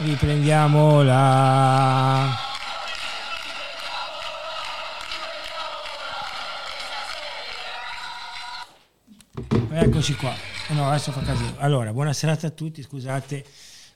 Riprendiamola. 0.00 1.16
Eccoci 9.70 10.14
qua. 10.14 10.32
No, 10.68 10.88
adesso 10.88 11.10
fa 11.10 11.22
casino. 11.22 11.54
Allora, 11.56 11.92
buona 11.92 12.12
serata 12.12 12.46
a 12.46 12.50
tutti, 12.50 12.80
scusate. 12.80 13.44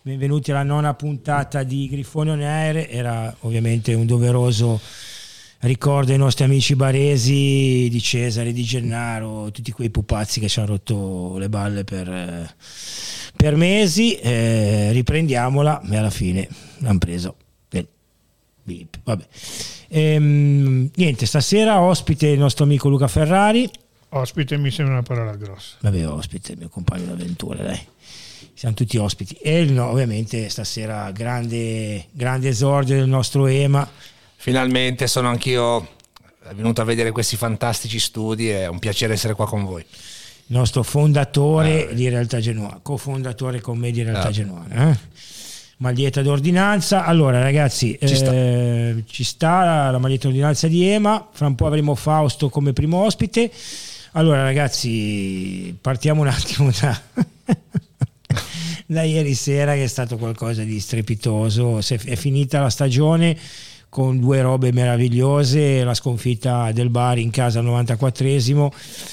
Benvenuti 0.02 0.50
alla 0.50 0.64
nona 0.64 0.92
puntata 0.94 1.62
di 1.62 1.88
Grifone 1.88 2.32
on 2.32 2.40
Air. 2.40 2.88
Era 2.90 3.32
ovviamente 3.40 3.94
un 3.94 4.04
doveroso 4.04 4.80
ricordo 5.60 6.10
ai 6.10 6.18
nostri 6.18 6.42
amici 6.42 6.74
baresi 6.74 7.86
di 7.88 8.00
Cesare, 8.00 8.52
di 8.52 8.64
Gennaro, 8.64 9.52
tutti 9.52 9.70
quei 9.70 9.90
pupazzi 9.90 10.40
che 10.40 10.48
ci 10.48 10.58
hanno 10.58 10.70
rotto 10.70 11.36
le 11.38 11.48
balle 11.48 11.84
per, 11.84 12.08
eh, 12.08 12.54
per 13.42 13.56
mesi. 13.56 14.14
Eh, 14.14 14.90
riprendiamola 14.92 15.82
e 15.90 15.96
alla 15.96 16.10
fine 16.10 16.48
l'hanno 16.78 16.98
preso. 16.98 17.36
Beep. 18.64 19.00
Vabbè. 19.02 19.24
Ehm, 19.88 20.88
niente, 20.94 21.26
stasera 21.26 21.80
ospite 21.80 22.28
il 22.28 22.38
nostro 22.38 22.62
amico 22.62 22.88
Luca 22.88 23.08
Ferrari. 23.08 23.68
Ospite 24.10 24.56
mi 24.56 24.70
sembra 24.70 24.94
una 24.94 25.02
parola 25.02 25.34
grossa. 25.34 25.78
Vabbè, 25.80 26.06
ospite, 26.06 26.54
mio 26.54 26.68
compagno 26.68 27.06
d'avventura, 27.06 27.64
dai. 27.64 27.80
Siamo 28.54 28.76
tutti 28.76 28.96
ospiti. 28.98 29.34
E 29.34 29.64
no, 29.64 29.88
ovviamente 29.88 30.48
stasera 30.48 31.10
grande, 31.10 32.06
grande 32.12 32.50
esordio 32.50 32.94
del 32.94 33.08
nostro 33.08 33.48
EMA. 33.48 33.88
Finalmente 34.36 35.08
sono 35.08 35.28
anch'io 35.28 35.88
venuto 36.54 36.80
a 36.80 36.84
vedere 36.84 37.10
questi 37.10 37.36
fantastici 37.36 37.98
studi, 37.98 38.48
è 38.48 38.68
un 38.68 38.78
piacere 38.78 39.14
essere 39.14 39.34
qua 39.34 39.48
con 39.48 39.64
voi. 39.64 39.84
Il 40.46 40.56
nostro 40.56 40.82
fondatore 40.82 41.88
ah, 41.88 41.92
di 41.92 42.08
Realtà 42.08 42.40
Genoa, 42.40 42.78
cofondatore 42.82 43.60
con 43.60 43.78
me 43.78 43.90
di 43.90 44.02
Realtà 44.02 44.28
ah. 44.28 44.30
Genoa. 44.30 44.64
Eh? 44.68 44.98
Maglietta 45.78 46.22
d'ordinanza. 46.22 47.04
Allora, 47.04 47.40
ragazzi, 47.40 47.98
ci 48.04 48.14
sta. 48.14 48.32
Eh, 48.32 49.02
ci 49.06 49.24
sta 49.24 49.90
la 49.90 49.98
maglietta 49.98 50.24
d'ordinanza 50.24 50.68
di 50.68 50.86
EMA. 50.86 51.28
Fra 51.32 51.46
un 51.46 51.54
po' 51.54 51.66
avremo 51.66 51.94
Fausto 51.94 52.48
come 52.48 52.72
primo 52.72 52.98
ospite. 53.04 53.50
Allora 54.12 54.42
ragazzi, 54.42 55.74
partiamo 55.80 56.20
un 56.20 56.28
attimo 56.28 56.70
da, 56.78 57.00
da 58.86 59.02
ieri 59.02 59.34
sera 59.34 59.72
che 59.72 59.84
è 59.84 59.88
stato 59.88 60.18
qualcosa 60.18 60.62
di 60.64 60.78
strepitoso, 60.80 61.78
è 61.78 62.16
finita 62.16 62.60
la 62.60 62.68
stagione 62.68 63.36
con 63.92 64.18
due 64.18 64.40
robe 64.40 64.72
meravigliose, 64.72 65.84
la 65.84 65.92
sconfitta 65.92 66.72
del 66.72 66.88
Bari 66.88 67.20
in 67.20 67.28
casa 67.28 67.58
al 67.58 67.66
94esimo 67.66 68.70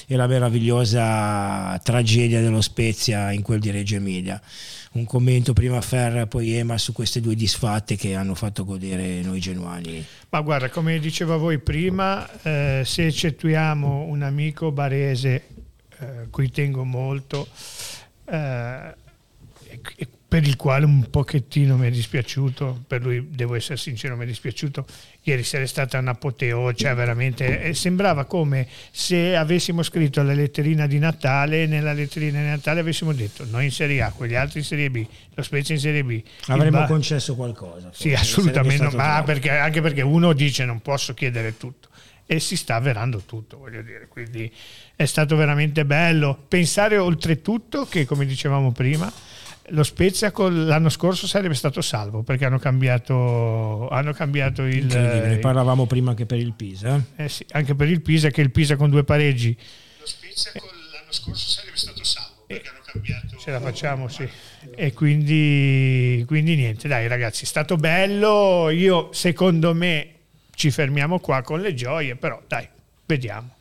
e 0.07 0.15
la 0.15 0.25
meravigliosa 0.25 1.77
tragedia 1.83 2.39
dello 2.39 2.61
Spezia 2.61 3.33
in 3.33 3.41
quel 3.41 3.59
di 3.59 3.71
Reggio 3.71 3.95
Emilia 3.95 4.41
un 4.91 5.03
commento 5.03 5.51
prima 5.51 5.81
Ferra 5.81 6.27
poi 6.27 6.53
Ema 6.53 6.77
su 6.77 6.93
queste 6.93 7.19
due 7.19 7.35
disfatte 7.35 7.97
che 7.97 8.15
hanno 8.15 8.35
fatto 8.35 8.63
godere 8.63 9.21
noi 9.21 9.41
genuani. 9.41 10.03
Ma 10.29 10.39
guarda, 10.39 10.69
come 10.69 10.97
diceva 10.99 11.35
voi 11.35 11.59
prima, 11.59 12.27
eh, 12.41 12.83
se 12.85 13.05
eccettuiamo 13.05 14.03
un 14.03 14.21
amico 14.21 14.71
barese, 14.71 15.43
eh, 15.99 16.27
cui 16.29 16.49
tengo 16.49 16.85
molto, 16.85 17.47
eh, 18.25 18.95
per 20.29 20.45
il 20.45 20.57
quale 20.57 20.85
un 20.85 21.09
pochettino 21.09 21.75
mi 21.75 21.87
è 21.87 21.89
dispiaciuto, 21.89 22.83
per 22.85 23.01
lui 23.01 23.29
devo 23.31 23.55
essere 23.55 23.77
sincero, 23.77 24.15
mi 24.15 24.25
è 24.25 24.27
dispiaciuto. 24.27 24.85
Ieri 25.23 25.41
sera 25.41 25.63
è 25.63 25.67
stata 25.67 25.97
un'apoteo, 25.97 26.71
cioè 26.75 26.93
veramente 26.93 27.63
eh, 27.63 27.73
sembrava 27.73 28.25
come 28.25 28.67
se 28.91 29.35
avessimo 29.35 29.81
scritto 29.81 30.21
la 30.21 30.33
letterina 30.33 30.85
di 30.85 30.99
Natale, 30.99 31.65
nella 31.65 31.93
letterina 31.93 32.41
di 32.41 32.45
Natale 32.45 32.81
avessimo 32.81 33.11
detto 33.11 33.43
noi 33.49 33.65
in 33.65 33.71
Serie 33.71 34.03
A, 34.03 34.11
quegli 34.11 34.35
altri 34.35 34.59
in 34.59 34.65
Serie 34.65 34.91
B, 34.91 35.03
lo 35.33 35.41
Spezia 35.41 35.73
in 35.73 35.81
Serie 35.81 36.03
B. 36.03 36.21
Avremmo 36.45 36.81
ba- 36.81 36.85
concesso 36.85 37.35
qualcosa. 37.35 37.89
Sì, 37.91 38.13
assolutamente, 38.13 38.95
ma 38.95 39.23
perché, 39.23 39.49
anche 39.49 39.81
perché 39.81 40.03
uno 40.03 40.33
dice 40.33 40.63
non 40.63 40.79
posso 40.79 41.15
chiedere 41.15 41.57
tutto 41.57 41.89
e 42.27 42.39
si 42.39 42.55
sta 42.55 42.75
avverando 42.75 43.23
tutto, 43.25 43.57
voglio 43.57 43.81
dire, 43.81 44.07
quindi 44.07 44.53
è 44.95 45.05
stato 45.05 45.35
veramente 45.35 45.83
bello 45.85 46.37
pensare 46.47 46.99
oltretutto 46.99 47.87
che, 47.87 48.05
come 48.05 48.27
dicevamo 48.27 48.71
prima, 48.71 49.11
lo 49.71 49.83
Spezia 49.83 50.31
l'anno 50.35 50.89
scorso 50.89 51.27
sarebbe 51.27 51.53
stato 51.53 51.81
salvo 51.81 52.23
perché 52.23 52.45
hanno 52.45 52.59
cambiato, 52.59 53.87
hanno 53.89 54.13
cambiato 54.13 54.63
il... 54.63 54.85
Ne 54.85 55.37
parlavamo 55.39 55.85
prima 55.85 56.11
anche 56.11 56.25
per 56.25 56.39
il 56.39 56.53
Pisa. 56.53 57.03
Eh 57.15 57.29
sì, 57.29 57.45
anche 57.51 57.75
per 57.75 57.87
il 57.89 58.01
Pisa, 58.01 58.29
che 58.29 58.41
il 58.41 58.51
Pisa 58.51 58.75
con 58.75 58.89
due 58.89 59.03
pareggi. 59.03 59.55
Lo 59.99 60.05
Spezia 60.05 60.51
eh, 60.51 60.59
l'anno 60.59 61.11
scorso 61.11 61.49
sarebbe 61.49 61.77
stato 61.77 62.03
salvo 62.03 62.43
perché 62.47 62.67
eh, 62.67 62.69
hanno 62.69 62.83
cambiato... 62.85 63.37
Ce 63.37 63.51
la 63.51 63.59
facciamo, 63.59 64.07
sì. 64.07 64.27
E 64.75 64.93
quindi, 64.93 66.23
quindi 66.27 66.55
niente, 66.55 66.87
dai 66.87 67.07
ragazzi, 67.07 67.43
è 67.43 67.47
stato 67.47 67.75
bello. 67.75 68.69
Io, 68.69 69.09
secondo 69.13 69.73
me, 69.73 70.13
ci 70.53 70.71
fermiamo 70.71 71.19
qua 71.19 71.41
con 71.41 71.61
le 71.61 71.73
gioie, 71.73 72.15
però 72.15 72.41
dai, 72.47 72.67
vediamo. 73.05 73.55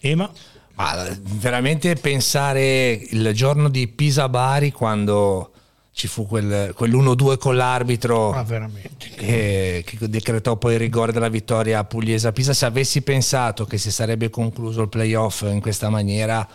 Ema? 0.00 0.30
Ma 0.78 1.08
veramente 1.20 1.96
pensare 1.96 2.92
il 2.92 3.32
giorno 3.34 3.68
di 3.68 3.88
Pisa-Bari 3.88 4.70
quando 4.70 5.50
ci 5.90 6.06
fu 6.06 6.24
quel, 6.24 6.72
quell'1-2 6.76 7.36
con 7.36 7.56
l'arbitro 7.56 8.30
ah, 8.30 8.44
che, 8.44 9.82
che, 9.84 10.08
decretò 10.08 10.54
poi 10.54 10.74
il 10.74 10.78
rigore 10.78 11.10
della 11.10 11.28
vittoria 11.28 11.80
a 11.80 11.84
Pugliese-Pisa, 11.84 12.52
se 12.52 12.66
avessi 12.66 13.02
pensato 13.02 13.64
che 13.64 13.76
si 13.76 13.90
sarebbe 13.90 14.30
concluso 14.30 14.82
il 14.82 14.88
playoff 14.88 15.42
in 15.42 15.60
questa 15.60 15.88
maniera 15.88 16.46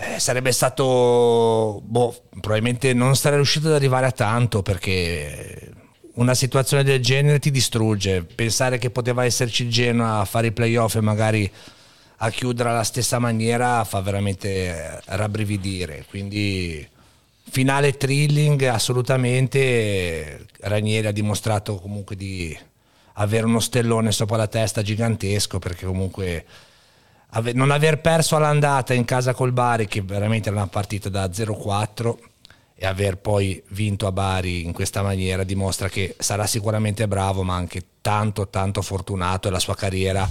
eh, 0.00 0.18
sarebbe 0.18 0.50
stato, 0.50 1.80
boh, 1.84 2.22
probabilmente 2.40 2.92
non 2.94 3.14
sarei 3.14 3.38
riuscito 3.38 3.68
ad 3.68 3.74
arrivare 3.74 4.06
a 4.06 4.12
tanto 4.12 4.62
perché 4.62 5.72
una 6.14 6.34
situazione 6.34 6.82
del 6.82 7.00
genere 7.00 7.38
ti 7.38 7.52
distrugge. 7.52 8.24
Pensare 8.24 8.78
che 8.78 8.90
poteva 8.90 9.24
esserci 9.24 9.62
il 9.62 9.70
Genoa 9.70 10.18
a 10.18 10.24
fare 10.24 10.48
i 10.48 10.52
playoff 10.52 10.96
e 10.96 11.00
magari 11.00 11.50
a 12.20 12.30
chiudere 12.30 12.70
alla 12.70 12.84
stessa 12.84 13.18
maniera 13.18 13.84
fa 13.84 14.00
veramente 14.00 15.00
rabbrividire. 15.06 16.04
Quindi 16.08 16.86
finale 17.50 17.96
thrilling 17.96 18.62
assolutamente. 18.62 20.46
Ranieri 20.60 21.06
ha 21.06 21.12
dimostrato 21.12 21.76
comunque 21.76 22.16
di 22.16 22.56
avere 23.14 23.46
uno 23.46 23.60
stellone 23.60 24.12
sopra 24.12 24.36
la 24.36 24.46
testa 24.46 24.82
gigantesco 24.82 25.58
perché 25.58 25.86
comunque 25.86 26.44
non 27.52 27.70
aver 27.70 28.00
perso 28.00 28.36
all'andata 28.36 28.94
in 28.94 29.04
casa 29.04 29.34
col 29.34 29.52
Bari 29.52 29.86
che 29.86 30.02
veramente 30.02 30.48
era 30.48 30.58
una 30.58 30.66
partita 30.66 31.08
da 31.08 31.26
0-4 31.26 32.16
e 32.74 32.86
aver 32.86 33.18
poi 33.18 33.60
vinto 33.70 34.06
a 34.06 34.12
Bari 34.12 34.64
in 34.64 34.72
questa 34.72 35.02
maniera 35.02 35.42
dimostra 35.42 35.88
che 35.88 36.14
sarà 36.18 36.46
sicuramente 36.46 37.08
bravo 37.08 37.42
ma 37.42 37.54
anche 37.54 37.82
tanto 38.00 38.48
tanto 38.48 38.82
fortunato 38.82 39.48
e 39.48 39.50
la 39.50 39.58
sua 39.58 39.74
carriera 39.74 40.28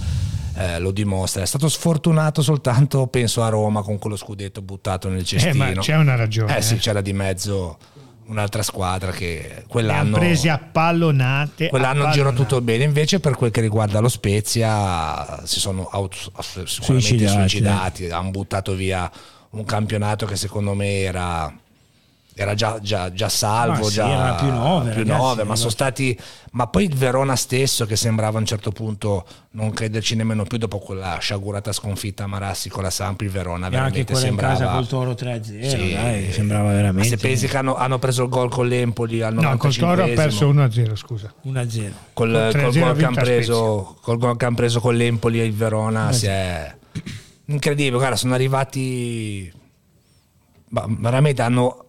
eh, 0.58 0.78
lo 0.80 0.90
dimostra. 0.90 1.42
È 1.42 1.46
stato 1.46 1.68
sfortunato 1.68 2.42
soltanto, 2.42 3.06
penso, 3.06 3.42
a 3.44 3.48
Roma 3.48 3.82
con 3.82 3.98
quello 3.98 4.16
scudetto 4.16 4.60
buttato 4.60 5.08
nel 5.08 5.24
cestino. 5.24 5.66
Eh, 5.66 5.74
ma 5.74 5.80
c'è 5.80 5.96
una 5.96 6.16
ragione. 6.16 6.56
Eh 6.56 6.62
sì, 6.62 6.74
eh. 6.74 6.78
c'era 6.78 7.00
di 7.00 7.12
mezzo 7.12 7.78
un'altra 8.26 8.62
squadra 8.62 9.12
che 9.12 9.64
quell'anno... 9.68 10.16
Le 10.16 10.18
presi 10.18 10.48
a 10.48 10.58
pallonate. 10.58 11.68
Quell'anno 11.68 12.06
a 12.06 12.10
girò 12.10 12.32
tutto 12.32 12.60
bene, 12.60 12.84
invece 12.84 13.20
per 13.20 13.36
quel 13.36 13.50
che 13.52 13.60
riguarda 13.60 14.00
lo 14.00 14.08
Spezia 14.08 15.46
si 15.46 15.60
sono 15.60 15.88
auto, 15.90 16.16
sicuramente 16.16 16.80
suicidati, 16.80 17.38
suicidati 17.38 18.10
hanno 18.10 18.30
buttato 18.30 18.74
via 18.74 19.10
un 19.50 19.64
campionato 19.64 20.26
che 20.26 20.36
secondo 20.36 20.74
me 20.74 21.00
era 21.00 21.50
era 22.40 22.54
già, 22.54 22.78
già, 22.80 23.12
già 23.12 23.28
salvo, 23.28 23.82
ma 23.82 23.90
già 23.90 24.34
più 24.36 24.48
9, 24.48 24.90
più 24.92 25.02
ragazzi, 25.02 25.20
9 25.20 25.42
ma 25.42 25.56
sono 25.56 25.70
stati 25.70 26.16
ma 26.52 26.68
poi 26.68 26.84
il 26.84 26.94
Verona 26.94 27.34
stesso 27.34 27.84
che 27.84 27.96
sembrava 27.96 28.36
a 28.38 28.40
un 28.40 28.46
certo 28.46 28.70
punto 28.70 29.26
non 29.50 29.72
crederci 29.72 30.14
nemmeno 30.14 30.44
più 30.44 30.56
dopo 30.56 30.78
quella 30.78 31.18
sciagurata 31.18 31.72
sconfitta 31.72 32.24
a 32.24 32.26
Marassi 32.28 32.68
con 32.68 32.84
la 32.84 32.90
Samp 32.90 33.22
il 33.22 33.30
Verona 33.30 33.66
e 33.66 33.70
veramente 33.70 34.12
anche 34.12 34.14
sembrava 34.14 34.52
in 34.52 34.58
casa 34.60 34.72
col 34.72 34.86
Toro 34.86 35.10
3-0 35.12 35.68
sì, 35.68 35.92
dai, 35.92 36.32
sembrava 36.32 36.70
veramente 36.70 37.08
se 37.08 37.16
pensi 37.16 37.48
che 37.48 37.56
hanno, 37.56 37.74
hanno, 37.74 37.98
preso 37.98 38.22
il 38.22 38.28
gol 38.28 38.48
con 38.48 38.68
l'Empoli 38.68 39.20
al 39.20 39.34
95 39.34 39.86
no 39.86 39.94
col 39.94 39.96
Toro 39.96 40.12
ha 40.12 40.14
perso 40.14 40.52
1-0 40.52 40.94
scusa. 40.94 41.34
1-0 41.44 41.90
col, 42.12 42.50
col, 42.52 42.78
gol 42.78 42.96
che 42.96 43.04
hanno 43.04 43.16
preso, 43.16 43.96
col 44.00 44.18
gol 44.18 44.36
che 44.36 44.44
hanno 44.44 44.54
preso 44.54 44.78
con 44.78 44.94
l'Empoli 44.94 45.40
e 45.40 45.44
il 45.44 45.54
Verona 45.54 46.12
si 46.12 46.26
è 46.26 46.72
incredibile. 47.46 47.96
Guarda 47.96 48.14
sono 48.14 48.34
arrivati 48.34 49.52
veramente 50.70 51.42
hanno 51.42 51.87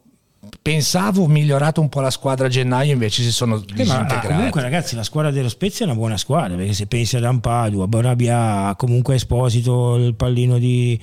pensavo 0.61 1.27
migliorato 1.27 1.81
un 1.81 1.89
po' 1.89 1.99
la 1.99 2.09
squadra 2.09 2.45
a 2.45 2.49
gennaio 2.49 2.93
invece 2.93 3.23
si 3.23 3.31
sono 3.31 3.57
eh, 3.57 3.73
disintegrati. 3.73 4.27
ma, 4.27 4.35
comunque 4.35 4.61
ragazzi 4.61 4.95
la 4.95 5.03
squadra 5.03 5.31
dello 5.31 5.49
Spezia 5.49 5.85
è 5.85 5.89
una 5.89 5.97
buona 5.97 6.17
squadra 6.17 6.55
perché 6.55 6.73
se 6.73 6.85
pensi 6.85 7.17
ad 7.17 7.25
Ampadu 7.25 7.81
a 7.81 7.87
Bonabia 7.87 8.73
comunque 8.77 9.15
Esposito 9.15 9.95
il 9.95 10.15
pallino 10.15 10.57
di, 10.57 10.99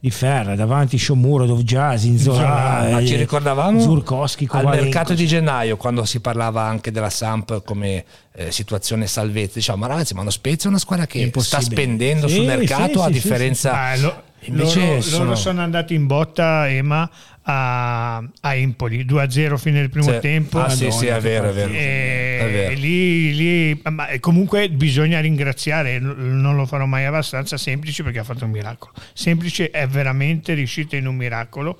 di 0.00 0.10
Ferra 0.10 0.56
davanti 0.56 0.96
Sciomuro 0.96 1.46
Dovgiasi 1.46 2.18
Zola 2.18 2.88
ma 2.90 3.04
ci 3.04 3.14
ricordavamo 3.14 3.80
Zurkowski 3.80 4.48
al 4.50 4.64
mercato 4.64 5.14
di 5.14 5.26
gennaio 5.26 5.76
quando 5.76 6.04
si 6.04 6.18
parlava 6.18 6.62
anche 6.62 6.90
della 6.90 7.10
Samp 7.10 7.62
come 7.62 8.04
eh, 8.32 8.50
situazione 8.50 9.06
salvezza 9.06 9.54
diciamo 9.54 9.78
ma 9.78 9.86
ragazzi 9.86 10.14
ma 10.14 10.24
lo 10.24 10.30
Spezia 10.30 10.64
è 10.64 10.68
una 10.68 10.80
squadra 10.80 11.06
che 11.06 11.30
sta 11.36 11.60
spendendo 11.60 12.26
sì, 12.26 12.34
sul 12.34 12.44
mercato 12.44 12.98
sì, 12.98 12.98
a 12.98 13.06
sì, 13.06 13.12
differenza 13.12 13.72
ah, 13.72 13.96
lo, 13.96 14.22
Invece 14.44 14.80
loro 14.80 15.00
sono... 15.02 15.24
loro 15.24 15.36
sono 15.36 15.60
andati 15.60 15.94
in 15.94 16.06
botta 16.06 16.68
Ema 16.68 17.08
a, 17.52 18.16
a 18.40 18.54
Empoli 18.54 19.04
2-0 19.04 19.56
fine 19.56 19.80
del 19.80 19.90
primo 19.90 20.12
Sì. 20.12 20.18
tempo 20.20 20.60
Ah, 20.60 20.68
sì, 20.68 20.84
Madonna, 20.84 21.00
sì, 21.00 21.06
è 21.06 21.20
vero, 21.20 21.48
è 21.48 21.52
vero. 21.52 21.72
e 21.72 22.38
È 22.38 22.50
vero. 22.50 22.74
lì, 22.80 23.34
lì- 23.34 23.80
ma 23.90 24.06
comunque 24.20 24.68
bisogna 24.70 25.18
ringraziare, 25.20 25.98
non 25.98 26.54
lo 26.54 26.64
farò 26.66 26.86
mai 26.86 27.04
abbastanza 27.06 27.56
semplice 27.56 28.02
perché 28.04 28.20
ha 28.20 28.24
fatto 28.24 28.44
un 28.44 28.50
miracolo. 28.52 28.92
Semplice 29.12 29.70
è 29.70 29.86
veramente 29.88 30.54
riuscito 30.54 30.94
in 30.96 31.06
un 31.06 31.16
miracolo, 31.16 31.78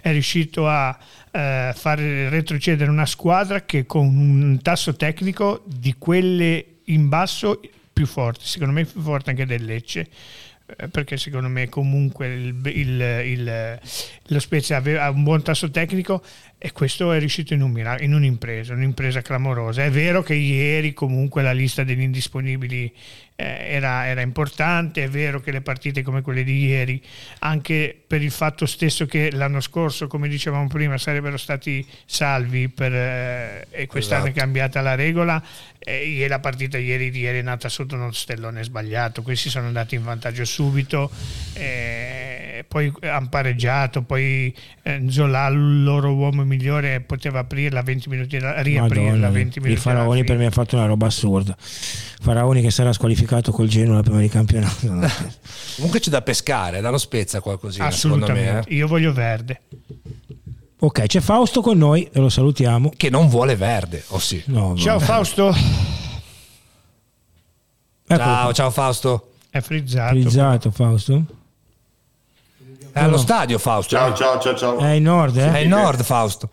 è 0.00 0.10
riuscito 0.10 0.66
a 0.66 0.96
eh, 1.32 1.72
far 1.74 1.98
retrocedere 1.98 2.90
una 2.90 3.06
squadra 3.06 3.64
che 3.64 3.84
con 3.86 4.06
un 4.06 4.58
tasso 4.62 4.96
tecnico 4.96 5.62
di 5.66 5.94
quelle 5.98 6.64
in 6.84 7.08
basso 7.08 7.60
più 7.92 8.06
forte, 8.06 8.40
secondo 8.44 8.72
me 8.72 8.84
più 8.84 9.00
forte 9.02 9.30
anche 9.30 9.44
del 9.46 9.64
Lecce 9.64 10.00
eh, 10.00 10.08
perché 10.90 11.16
secondo 11.16 11.48
me 11.48 11.68
comunque 11.68 12.26
il, 12.26 12.60
il- 12.66 13.22
il- 13.24 13.80
lo 14.26 14.38
Spezia 14.38 14.76
aveva 14.76 15.10
un 15.10 15.22
buon 15.22 15.42
tasso 15.42 15.70
tecnico 15.70 16.22
e 16.58 16.72
questo 16.72 17.10
è 17.12 17.18
riuscito 17.18 17.54
in, 17.54 17.62
un 17.62 17.96
in 18.00 18.14
un'impresa, 18.14 18.74
un'impresa 18.74 19.22
clamorosa. 19.22 19.84
È 19.84 19.90
vero 19.90 20.22
che 20.22 20.34
ieri 20.34 20.92
comunque 20.92 21.42
la 21.42 21.52
lista 21.52 21.84
degli 21.84 22.02
indisponibili 22.02 22.84
eh, 22.84 22.92
era, 23.40 24.06
era 24.06 24.20
importante, 24.20 25.04
è 25.04 25.08
vero 25.08 25.40
che 25.40 25.50
le 25.50 25.60
partite 25.60 26.02
come 26.02 26.22
quelle 26.22 26.44
di 26.44 26.64
ieri, 26.66 27.00
anche 27.40 27.96
per 28.06 28.22
il 28.22 28.30
fatto 28.30 28.66
stesso 28.66 29.06
che 29.06 29.30
l'anno 29.32 29.60
scorso, 29.60 30.06
come 30.06 30.28
dicevamo 30.28 30.66
prima, 30.68 30.98
sarebbero 30.98 31.36
stati 31.36 31.86
salvi 32.04 32.68
per, 32.68 32.92
eh, 32.92 33.66
e 33.70 33.86
quest'anno 33.86 34.24
è 34.24 34.28
Esatto. 34.28 34.40
cambiata 34.40 34.80
la 34.80 34.94
regola, 34.94 35.42
e 35.78 36.06
ieri- 36.08 36.28
la 36.28 36.40
partita 36.40 36.76
ieri 36.76 37.10
di 37.10 37.20
ieri 37.20 37.38
è 37.38 37.42
nata 37.42 37.68
sotto 37.68 37.94
uno 37.94 38.12
stellone 38.12 38.62
sbagliato, 38.62 39.22
questi 39.22 39.48
sono 39.48 39.66
andati 39.66 39.94
in 39.94 40.02
vantaggio 40.04 40.44
subito, 40.44 41.10
eh, 41.54 42.64
poi 42.68 42.92
hanno 43.02 43.28
pareggiato, 43.28 44.02
poi 44.02 44.54
eh, 44.82 45.02
Zola, 45.08 45.46
il 45.48 45.82
loro 45.82 46.12
uomo 46.14 46.44
migliore, 46.44 47.00
poteva 47.00 47.40
aprirla 47.40 47.82
20 47.82 48.08
minuti, 48.08 48.38
riaprirla 48.38 48.80
Madonna, 49.02 49.30
20 49.30 49.58
il 49.58 49.64
minuti. 49.64 49.88
alla 49.88 49.98
Faraoni 49.98 50.24
per 50.24 50.36
me 50.36 50.46
ha 50.46 50.50
fatto 50.50 50.76
una 50.76 50.86
roba 50.86 51.06
assurda. 51.06 51.56
Faraoni 51.58 52.60
che 52.60 52.70
sarà 52.70 52.92
squalificato 52.92 53.28
col 53.52 53.68
Genoa 53.68 54.02
prima 54.02 54.20
di 54.20 54.28
campionato. 54.28 54.86
Comunque 55.76 56.00
c'è 56.00 56.10
da 56.10 56.22
pescare, 56.22 56.80
dallo 56.80 56.98
Spezia 56.98 57.40
qualcosina, 57.40 57.90
secondo 57.90 58.24
Assolutamente, 58.24 58.68
me. 58.68 58.74
eh. 58.74 58.74
io 58.78 58.86
voglio 58.86 59.12
verde. 59.12 59.60
ok, 60.78 61.06
c'è 61.06 61.20
Fausto 61.20 61.60
con 61.60 61.78
noi 61.78 62.08
e 62.12 62.18
lo 62.20 62.28
salutiamo. 62.28 62.92
Che 62.96 63.10
non 63.10 63.28
vuole 63.28 63.56
verde, 63.56 64.02
o 64.08 64.18
sì. 64.18 64.42
No, 64.46 64.74
Ciao 64.76 64.98
no. 64.98 65.04
Fausto, 65.04 65.48
Eccolo 68.12 68.24
Ciao, 68.24 68.52
ciao 68.52 68.70
Fausto. 68.70 69.32
è 69.50 69.60
frizzato. 69.60 70.18
Frizzato 70.20 70.70
Fausto. 70.72 71.24
È 72.92 72.98
allo 73.00 73.18
stadio 73.18 73.56
Fausto. 73.58 73.94
Ciao, 73.94 74.12
ciao, 74.14 74.40
ciao, 74.40 74.56
ciao. 74.56 74.78
È 74.78 74.90
in 74.90 75.04
nord, 75.04 75.36
È 75.36 75.54
eh? 75.58 75.62
in 75.62 75.68
nord 75.68 76.02
Fausto. 76.02 76.48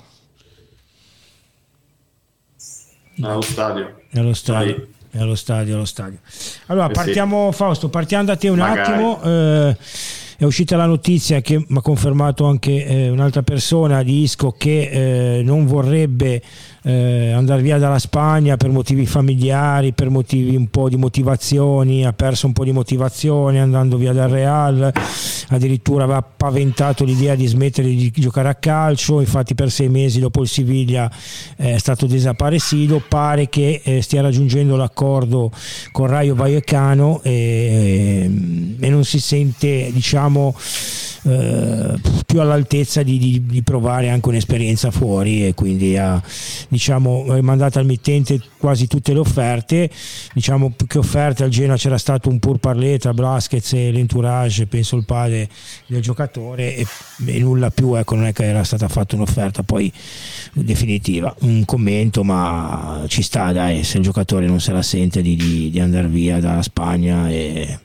Allo 3.21 3.41
stadio. 3.41 4.01
È 4.09 4.19
allo 4.19 4.33
stadio. 4.35 4.87
È 5.17 5.21
allo 5.21 5.33
stadio, 5.33 5.73
allo 5.75 5.85
stadio. 5.85 6.19
Allora, 6.67 6.85
Eh 6.85 6.89
sì. 6.89 6.93
partiamo, 6.93 7.51
Fausto, 7.51 7.89
partiamo 7.89 8.25
da 8.25 8.35
te 8.35 8.49
un 8.49 8.59
Magari. 8.59 8.79
attimo. 8.91 9.21
Eh, 9.23 9.77
è 10.37 10.43
uscita 10.43 10.77
la 10.77 10.85
notizia 10.85 11.41
che 11.41 11.57
mi 11.67 11.77
ha 11.77 11.81
confermato 11.81 12.45
anche 12.45 12.85
eh, 12.85 13.09
un'altra 13.09 13.41
persona 13.41 14.03
di 14.03 14.21
Isco 14.21 14.51
che 14.55 15.37
eh, 15.39 15.41
non 15.41 15.65
vorrebbe 15.65 16.39
eh, 16.83 17.31
andare 17.31 17.61
via 17.61 17.77
dalla 17.77 17.99
Spagna 17.99 18.57
per 18.57 18.69
motivi 18.69 19.05
familiari, 19.05 19.93
per 19.93 20.09
motivi 20.09 20.55
un 20.55 20.69
po' 20.69 20.89
di 20.89 20.95
motivazioni, 20.95 22.05
ha 22.05 22.13
perso 22.13 22.47
un 22.47 22.53
po' 22.53 22.63
di 22.63 22.71
motivazione 22.71 23.59
andando 23.59 23.97
via 23.97 24.13
dal 24.13 24.29
Real, 24.29 24.91
addirittura 25.49 26.03
aveva 26.03 26.21
paventato 26.21 27.03
l'idea 27.03 27.35
di 27.35 27.45
smettere 27.45 27.87
di 27.87 28.11
giocare 28.15 28.49
a 28.49 28.55
calcio, 28.55 29.19
infatti 29.19 29.55
per 29.55 29.71
sei 29.71 29.89
mesi 29.89 30.19
dopo 30.19 30.41
il 30.41 30.47
Siviglia 30.47 31.09
eh, 31.57 31.75
è 31.75 31.77
stato 31.77 32.05
desaparecido, 32.05 33.01
pare 33.07 33.49
che 33.49 33.81
eh, 33.83 34.01
stia 34.01 34.21
raggiungendo 34.21 34.75
l'accordo 34.75 35.51
con 35.91 36.07
Rayo 36.07 36.35
Vallecano 36.35 37.21
e, 37.23 38.29
e 38.79 38.89
non 38.89 39.03
si 39.03 39.19
sente 39.19 39.89
diciamo 39.91 40.55
più 42.25 42.39
all'altezza 42.39 43.03
di, 43.03 43.17
di- 43.17 43.45
di 43.45 43.61
provare 43.61 44.09
anche 44.09 44.29
un'esperienza 44.29 44.91
fuori 44.91 45.45
e 45.45 45.53
quindi 45.53 45.97
ha 45.97 46.21
diciamo, 46.69 47.25
mandato 47.41 47.79
al 47.79 47.85
mittente 47.85 48.39
quasi 48.57 48.87
tutte 48.87 49.13
le 49.13 49.19
offerte. 49.19 49.89
Diciamo 50.33 50.71
più 50.71 50.87
che 50.87 50.97
offerte 50.97 51.43
al 51.43 51.49
Genoa 51.49 51.75
c'era 51.75 51.97
stato 51.97 52.29
un 52.29 52.39
pur 52.39 52.59
parler 52.59 52.99
tra 52.99 53.13
Blasquez 53.13 53.73
e 53.73 53.91
l'entourage 53.91 54.67
penso 54.67 54.95
il 54.95 55.05
padre 55.05 55.49
del 55.87 56.01
giocatore 56.01 56.75
e, 56.75 56.87
e 57.25 57.39
nulla 57.39 57.71
più 57.71 57.95
ecco 57.95 58.15
non 58.15 58.25
è 58.25 58.33
che 58.33 58.45
era 58.45 58.63
stata 58.63 58.87
fatta 58.87 59.15
un'offerta 59.15 59.63
poi 59.63 59.91
definitiva. 60.53 61.35
Un 61.41 61.65
commento 61.65 62.23
ma 62.23 63.03
ci 63.07 63.21
sta 63.21 63.51
dai 63.51 63.83
se 63.83 63.97
il 63.97 64.03
giocatore 64.03 64.47
non 64.47 64.59
se 64.59 64.71
la 64.71 64.81
sente 64.81 65.21
di, 65.21 65.35
di, 65.35 65.69
di 65.69 65.79
andare 65.79 66.07
via 66.07 66.39
dalla 66.39 66.61
Spagna 66.61 67.29
e... 67.29 67.79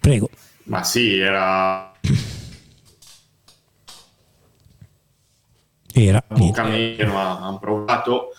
prego 0.00 0.30
Ma 0.66 0.82
sì, 0.82 1.18
era 1.18 1.92
era 5.98 6.22
cammino, 6.52 7.16
hanno 7.18 7.58
provato 7.58 8.32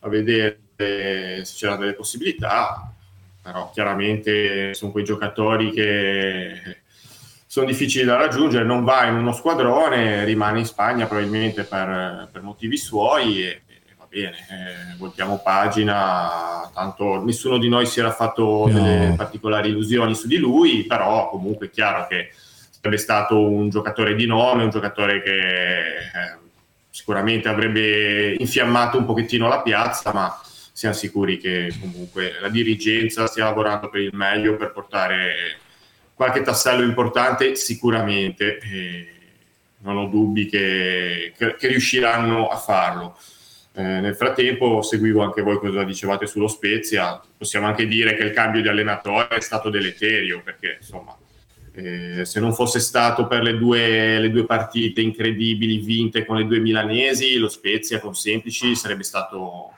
a 0.00 0.08
vedere 0.08 0.60
se 0.76 1.54
c'erano 1.56 1.80
delle 1.80 1.94
possibilità, 1.94 2.92
però 3.42 3.70
chiaramente 3.72 4.74
sono 4.74 4.92
quei 4.92 5.04
giocatori 5.04 5.70
che 5.70 6.80
sono 7.46 7.66
difficili 7.66 8.04
da 8.04 8.16
raggiungere, 8.16 8.64
non 8.64 8.84
va 8.84 9.06
in 9.06 9.14
uno 9.14 9.32
squadrone, 9.32 10.24
rimane 10.24 10.58
in 10.58 10.66
Spagna 10.66 11.06
probabilmente 11.06 11.64
per, 11.64 12.28
per 12.30 12.42
motivi 12.42 12.76
suoi 12.76 13.42
e, 13.42 13.62
bene, 14.20 14.36
eh, 14.50 14.96
voltiamo 14.96 15.38
pagina, 15.42 16.70
tanto 16.74 17.22
nessuno 17.24 17.58
di 17.58 17.68
noi 17.68 17.86
si 17.86 18.00
era 18.00 18.10
fatto 18.12 18.66
No. 18.68 18.72
delle 18.72 19.14
particolari 19.16 19.68
illusioni 19.68 20.14
su 20.14 20.26
di 20.26 20.36
lui, 20.36 20.84
però 20.84 21.28
comunque 21.30 21.66
è 21.66 21.70
chiaro 21.70 22.06
che 22.06 22.30
sarebbe 22.70 22.96
stato 22.98 23.40
un 23.40 23.68
giocatore 23.70 24.14
di 24.14 24.26
nome, 24.26 24.64
un 24.64 24.70
giocatore 24.70 25.22
che 25.22 25.38
eh, 25.38 26.36
sicuramente 26.90 27.48
avrebbe 27.48 28.34
infiammato 28.38 28.98
un 28.98 29.04
pochettino 29.04 29.48
la 29.48 29.62
piazza, 29.62 30.12
ma 30.12 30.40
siamo 30.72 30.94
sicuri 30.94 31.38
che 31.38 31.72
comunque 31.80 32.34
la 32.40 32.48
dirigenza 32.48 33.26
stia 33.26 33.44
lavorando 33.44 33.88
per 33.88 34.00
il 34.00 34.14
meglio 34.14 34.56
per 34.56 34.70
portare 34.72 35.58
qualche 36.14 36.42
tassello 36.42 36.82
importante 36.84 37.54
sicuramente 37.56 38.58
e 38.58 39.08
non 39.80 39.96
ho 39.96 40.06
dubbi 40.06 40.46
che, 40.46 41.32
che- 41.36 41.54
che 41.56 41.68
riusciranno 41.68 42.48
a 42.48 42.56
farlo. 42.56 43.16
Eh, 43.78 44.00
nel 44.00 44.16
frattempo 44.16 44.82
seguivo 44.82 45.22
anche 45.22 45.40
voi 45.40 45.60
cosa 45.60 45.84
dicevate 45.84 46.26
sullo 46.26 46.48
Spezia, 46.48 47.22
possiamo 47.36 47.66
anche 47.66 47.86
dire 47.86 48.16
che 48.16 48.24
il 48.24 48.32
cambio 48.32 48.60
di 48.60 48.66
allenatore 48.66 49.28
è 49.28 49.40
stato 49.40 49.70
deleterio 49.70 50.42
perché 50.42 50.78
insomma 50.80 51.16
eh, 51.74 52.24
se 52.24 52.40
non 52.40 52.52
fosse 52.52 52.80
stato 52.80 53.28
per 53.28 53.44
le 53.44 53.56
due, 53.56 54.18
le 54.18 54.32
due 54.32 54.46
partite 54.46 55.00
incredibili 55.00 55.78
vinte 55.78 56.24
con 56.24 56.38
le 56.38 56.46
due 56.46 56.58
milanesi, 56.58 57.36
lo 57.36 57.48
Spezia 57.48 58.00
con 58.00 58.16
semplici 58.16 58.74
sarebbe 58.74 59.04
stato 59.04 59.70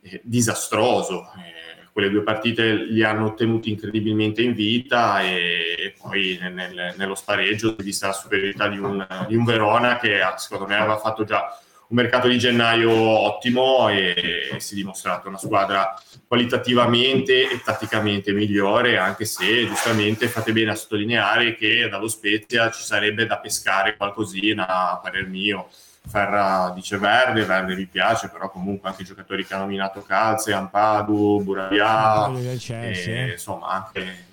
eh, 0.00 0.22
disastroso. 0.24 1.24
Eh, 1.36 1.88
quelle 1.92 2.08
due 2.08 2.22
partite 2.22 2.72
li 2.72 3.02
hanno 3.02 3.34
tenuti 3.34 3.68
incredibilmente 3.68 4.40
in 4.40 4.54
vita 4.54 5.20
e, 5.20 5.74
e 5.78 5.94
poi 6.00 6.38
nel- 6.40 6.54
nel- 6.54 6.94
nello 6.96 7.14
spareggio, 7.14 7.76
vista 7.80 8.06
la 8.06 8.12
superiorità 8.14 8.68
di 8.68 8.78
un, 8.78 9.06
di 9.28 9.36
un 9.36 9.44
Verona 9.44 9.98
che 9.98 10.22
ah, 10.22 10.38
secondo 10.38 10.66
me 10.66 10.76
aveva 10.76 10.96
fatto 10.96 11.24
già 11.24 11.54
un 11.90 11.96
mercato 11.96 12.28
di 12.28 12.38
gennaio 12.38 12.90
ottimo 12.92 13.88
e, 13.88 14.54
si 14.58 14.74
è 14.74 14.76
dimostrata 14.76 15.28
una 15.28 15.38
squadra 15.38 16.00
qualitativamente 16.26 17.50
e 17.50 17.60
tatticamente 17.64 18.32
migliore, 18.32 18.96
anche 18.96 19.24
se 19.24 19.66
giustamente 19.66 20.28
fate 20.28 20.52
bene 20.52 20.70
a 20.70 20.76
sottolineare 20.76 21.56
che 21.56 21.88
dallo 21.88 22.06
Spezia 22.06 22.70
ci 22.70 22.84
sarebbe 22.84 23.26
da 23.26 23.38
pescare 23.38 23.96
qualcosina, 23.96 24.92
a 24.92 25.00
parer 25.02 25.26
mio. 25.26 25.68
Ferra 26.06 26.72
dice 26.74 26.96
Verde, 26.96 27.44
Verde 27.44 27.74
mi 27.74 27.86
piace, 27.86 28.28
però 28.28 28.48
comunque 28.50 28.88
anche 28.88 29.02
i 29.02 29.04
giocatori 29.04 29.44
che 29.44 29.52
hanno 29.54 29.64
nominato 29.64 30.02
Calze, 30.02 30.52
Ampadu, 30.52 31.42
Chelsea, 32.56 33.14
e, 33.14 33.28
eh. 33.28 33.32
insomma 33.32 33.66
anche 33.66 34.28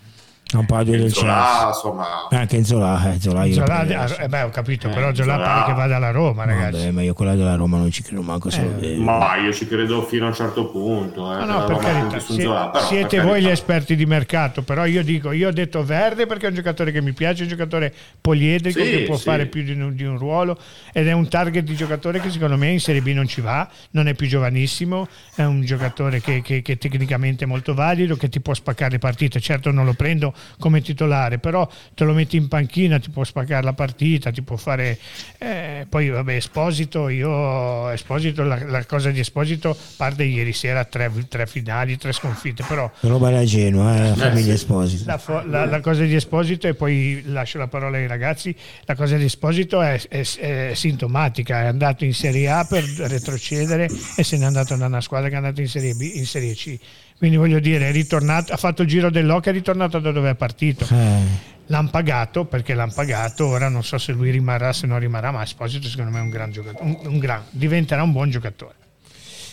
un 0.53 0.65
paio 0.65 0.83
del 0.85 0.99
Chelsea 1.01 1.19
Zola, 1.19 1.67
insomma, 1.73 2.05
anche 2.29 2.63
Zola, 2.63 3.11
eh, 3.13 3.19
Zola 3.19 3.45
Zola, 3.51 3.83
prendo. 3.85 4.17
eh, 4.17 4.27
beh, 4.29 4.41
ho 4.43 4.49
capito, 4.49 4.87
Eh, 4.87 4.91
però 4.93 5.13
Zola 5.13 5.33
Zola- 5.33 5.43
pare 5.45 5.65
che 5.65 5.73
vada 5.73 5.95
alla 5.97 6.11
Roma, 6.11 6.45
ragazzi. 6.45 6.77
Vabbè, 6.79 6.91
ma 6.91 7.01
io 7.01 7.13
quella 7.13 7.35
della 7.35 7.55
Roma 7.55 7.77
non 7.77 7.91
ci 7.91 8.01
credo 8.01 8.21
manco 8.21 8.49
se 8.49 8.61
lo 8.61 8.79
Eh, 8.79 8.95
ma 8.95 9.35
io 9.35 9.51
ci 9.51 9.67
credo 9.67 10.03
fino 10.03 10.23
a 10.25 10.27
un 10.29 10.33
certo 10.33 10.67
punto. 10.69 11.33
Eh, 11.33 11.39
No, 11.39 11.45
no, 11.45 11.65
per 11.65 11.75
Roma 11.75 11.79
carità, 11.79 12.19
sie- 12.19 12.41
Zola, 12.41 12.69
però, 12.69 12.85
siete 12.85 13.15
per 13.17 13.25
voi 13.25 13.31
gli 13.39 13.43
carità. 13.43 13.51
esperti 13.51 13.95
di 13.97 14.05
mercato, 14.05 14.61
però 14.61 14.85
io 14.85 15.03
dico, 15.03 15.31
io 15.33 15.49
ho 15.49 15.51
detto 15.51 15.83
verde 15.83 16.25
perché 16.27 16.45
è 16.45 16.49
un 16.49 16.55
giocatore 16.55 16.91
che 16.93 17.01
mi 17.01 17.11
piace, 17.11 17.39
è 17.39 17.43
un 17.43 17.49
giocatore 17.49 17.93
poliedrico 18.21 18.79
Sì, 18.83 18.89
che 18.89 19.03
può 19.03 19.17
sì. 19.17 19.23
fare 19.23 19.47
più 19.47 19.63
di 19.63 19.71
un, 19.73 19.93
di 19.95 20.03
un 20.05 20.17
ruolo 20.17 20.57
ed 20.93 21.07
è 21.07 21.11
un 21.11 21.27
target 21.27 21.63
di 21.65 21.75
giocatore 21.75 22.21
che 22.21 22.29
secondo 22.29 22.55
me 22.57 22.69
in 22.69 22.79
Serie 22.79 23.01
B 23.01 23.07
non 23.09 23.27
ci 23.27 23.41
va, 23.41 23.67
non 23.91 24.07
è 24.07 24.13
più 24.13 24.27
giovanissimo, 24.27 25.07
è 25.35 25.43
un 25.43 25.61
giocatore 25.65 26.21
che, 26.21 26.41
che- 26.41 26.61
che 26.61 26.77
tecnicamente 26.77 27.43
è 27.43 27.47
molto 27.47 27.73
valido, 27.73 28.15
che 28.15 28.29
ti 28.29 28.39
può 28.39 28.53
spaccare 28.53 28.91
le 28.91 28.99
partite, 28.99 29.41
certo 29.41 29.71
non 29.71 29.83
lo 29.83 29.93
prendo 29.93 30.33
come 30.59 30.81
titolare, 30.81 31.39
però 31.39 31.67
te 31.93 32.03
lo 32.03 32.13
metti 32.13 32.37
in 32.37 32.47
panchina, 32.47 32.99
ti 32.99 33.09
può 33.09 33.23
spaccare 33.23 33.63
la 33.63 33.73
partita, 33.73 34.31
ti 34.31 34.41
può 34.41 34.55
fare... 34.55 34.97
Eh, 35.37 35.85
poi 35.89 36.09
vabbè, 36.09 36.33
Esposito, 36.33 37.09
io 37.09 37.89
Esposito, 37.89 38.43
la, 38.43 38.63
la, 38.65 38.85
cosa 38.85 39.11
di 39.11 39.19
Esposito 39.19 39.75
parte 39.95 40.23
ieri 40.23 40.53
sera, 40.53 40.83
tre, 40.85 41.11
tre 41.27 41.47
finali, 41.47 41.97
tre 41.97 42.11
sconfitte, 42.11 42.63
però... 42.67 42.89
Roba 43.01 43.29
da 43.29 43.43
Genoa, 43.43 43.95
eh, 43.95 44.09
la 44.09 44.15
famiglia 44.15 44.53
Esposito. 44.53 45.03
La, 45.05 45.43
la, 45.45 45.65
la, 45.65 45.79
cosa 45.81 46.03
di 46.03 46.15
Esposito, 46.15 46.67
e 46.67 46.73
poi 46.73 47.23
lascio 47.25 47.57
la 47.57 47.67
parola 47.67 47.97
ai 47.97 48.07
ragazzi, 48.07 48.55
la 48.85 48.95
cosa 48.95 49.17
di 49.17 49.25
Esposito 49.25 49.81
è, 49.81 49.99
è, 50.07 50.23
è 50.39 50.71
sintomatica, 50.73 51.61
è 51.61 51.65
andato 51.65 52.03
in 52.03 52.13
Serie 52.13 52.49
A 52.49 52.65
per 52.65 52.83
retrocedere 52.83 53.89
e 54.15 54.23
se 54.23 54.37
n'è 54.37 54.45
andato 54.45 54.75
da 54.75 54.85
una 54.85 55.01
squadra 55.01 55.29
che 55.29 55.35
è 55.35 55.37
andata 55.37 55.61
in 55.61 55.67
Serie 55.69 55.93
B, 55.93 56.01
in 56.01 56.25
Serie 56.25 56.53
C 56.53 56.79
quindi 57.17 57.37
voglio 57.37 57.59
dire, 57.59 57.89
è 57.89 57.91
ritornato, 57.91 58.53
ha 58.53 58.57
fatto 58.57 58.83
il 58.83 58.87
giro 58.87 59.09
dell'Oca 59.09 59.49
e 59.49 59.53
è 59.53 59.55
ritornato 59.55 59.99
da 59.99 60.11
dove 60.11 60.31
è 60.31 60.35
partito. 60.35 60.85
Eh. 60.91 61.55
L'hanno 61.67 61.89
pagato 61.89 62.45
perché 62.45 62.73
l'hanno 62.73 62.93
pagato, 62.93 63.47
ora 63.47 63.67
non 63.67 63.83
so 63.83 63.97
se 63.97 64.11
lui 64.11 64.29
rimarrà, 64.29 64.71
se 64.71 64.87
non 64.87 64.99
rimarrà, 64.99 65.31
ma 65.31 65.43
Esposito 65.43 65.87
secondo 65.87 66.11
me 66.11 66.19
è 66.19 66.21
un 66.21 66.29
gran 66.29 66.51
giocatore, 66.51 66.83
un, 66.83 66.97
un 67.03 67.19
gran, 67.19 67.43
diventerà 67.49 68.03
un 68.03 68.11
buon 68.11 68.29
giocatore. 68.29 68.75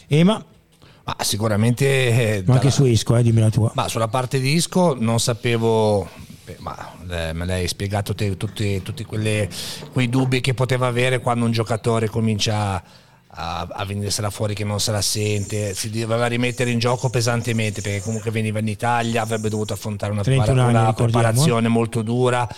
Ema? 0.07 0.45
Ma 1.05 1.17
sicuramente... 1.21 2.37
Eh, 2.37 2.43
dalla, 2.45 2.59
anche 2.59 2.71
su 2.71 2.85
Isco, 2.85 3.17
eh, 3.17 3.23
dimmi 3.23 3.41
la 3.41 3.51
tua. 3.51 3.73
Ma 3.75 3.89
sulla 3.89 4.09
parte 4.09 4.39
di 4.39 4.53
Isco 4.53 4.97
non 4.99 5.19
sapevo 5.19 6.09
ma 6.59 6.93
me 7.33 7.47
l'hai 7.47 7.67
spiegato 7.67 8.15
te, 8.15 8.37
tutti, 8.37 8.83
tutti 8.83 9.05
quelle, 9.05 9.49
quei 9.93 10.09
dubbi 10.09 10.41
che 10.41 10.53
poteva 10.53 10.87
avere 10.87 11.21
quando 11.21 11.47
un 11.47 11.53
giocatore 11.53 12.09
comincia 12.09 12.83
a, 13.37 13.67
a 13.71 13.85
venirsela 13.85 14.31
fuori 14.31 14.55
che 14.55 14.65
non 14.65 14.81
se 14.81 14.93
la 14.93 15.03
sente, 15.03 15.75
si 15.75 15.91
doveva 15.91 16.27
rimettere 16.27 16.71
in 16.71 16.79
gioco 16.79 17.09
pesantemente 17.11 17.81
perché 17.81 18.01
comunque 18.01 18.31
veniva 18.31 18.61
in 18.61 18.69
Italia, 18.69 19.23
avrebbe 19.23 19.49
dovuto 19.49 19.73
affrontare 19.73 20.13
una, 20.13 20.23
prepara- 20.23 20.65
una 20.65 20.93
preparazione 20.93 21.69
molto 21.69 22.03
dura 22.03 22.49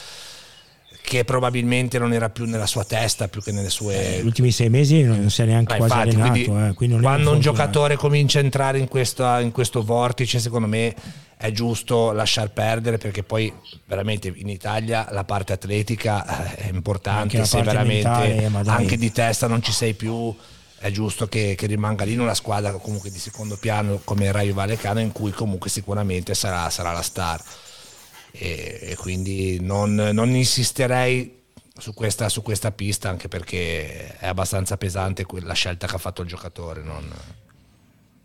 che 1.03 1.25
probabilmente 1.25 2.01
non 2.01 2.13
era 2.13 2.31
più 2.31 2.47
nella 2.47 2.67
sua 2.67 2.85
testa 2.85 3.29
più 3.29 3.41
che 3.41 3.53
nelle 3.53 3.71
sue... 3.71 4.17
Eh, 4.17 4.23
gli 4.23 4.27
ultimi 4.27 4.51
sei 4.51 4.69
mesi 4.69 5.03
non 5.05 5.31
si 5.31 5.41
è 5.41 5.45
neanche 5.45 5.79
Ma 5.79 5.87
quasi 5.87 6.09
infatti, 6.09 6.17
allenato. 6.17 6.51
Quindi, 6.51 6.69
eh, 6.69 6.75
quindi 6.75 7.01
quando 7.01 7.31
un 7.31 7.41
giocatore 7.41 7.97
comincia 7.97 8.41
a 8.41 8.43
entrare 8.43 8.79
in, 8.81 8.89
questa, 8.89 9.39
in 9.41 9.53
questo 9.53 9.85
vortice, 9.85 10.41
secondo 10.41 10.67
me 10.67 10.95
è 11.37 11.53
giusto 11.53 12.11
lasciar 12.11 12.51
perdere 12.51 12.99
perché 12.99 13.23
poi 13.23 13.53
veramente 13.85 14.33
in 14.35 14.49
Italia 14.49 15.07
la 15.13 15.23
parte 15.23 15.53
atletica 15.53 16.57
è 16.57 16.69
importante, 16.73 17.45
se 17.45 17.63
veramente 17.63 18.09
mentale, 18.41 18.71
anche 18.71 18.97
di 18.97 19.13
testa 19.13 19.47
non 19.47 19.63
ci 19.63 19.71
sei 19.71 19.95
più 19.95 20.35
è 20.79 20.91
giusto 20.91 21.27
che, 21.27 21.55
che, 21.57 21.67
rimanga 21.67 22.05
lì 22.05 22.13
in 22.13 22.21
una 22.21 22.35
squadra 22.35 22.73
comunque 22.73 23.11
di 23.11 23.19
secondo 23.19 23.57
piano 23.57 24.01
come 24.05 24.27
il 24.27 24.33
Raio 24.33 24.55
Vallecano 24.55 25.01
in 25.01 25.13
cui 25.13 25.31
comunque 25.33 25.71
sicuramente 25.71 26.35
sarà, 26.35 26.69
sarà 26.71 26.93
la 26.93 27.03
star. 27.03 27.43
E, 28.31 28.79
e 28.83 28.97
quindi 28.97 29.59
non, 29.61 29.95
non 29.95 30.35
insisterei 30.35 31.45
su 31.79 31.95
questa, 31.95 32.29
su 32.29 32.43
questa, 32.43 32.73
pista 32.73 33.09
anche 33.09 33.29
perché 33.29 34.19
è 34.19 34.27
abbastanza 34.27 34.77
pesante 34.77 35.27
la 35.41 35.55
scelta 35.55 35.87
che 35.87 35.95
ha 35.95 35.99
fatto 35.99 36.23
il 36.23 36.29
giocatore 36.29 36.83
non... 36.83 37.11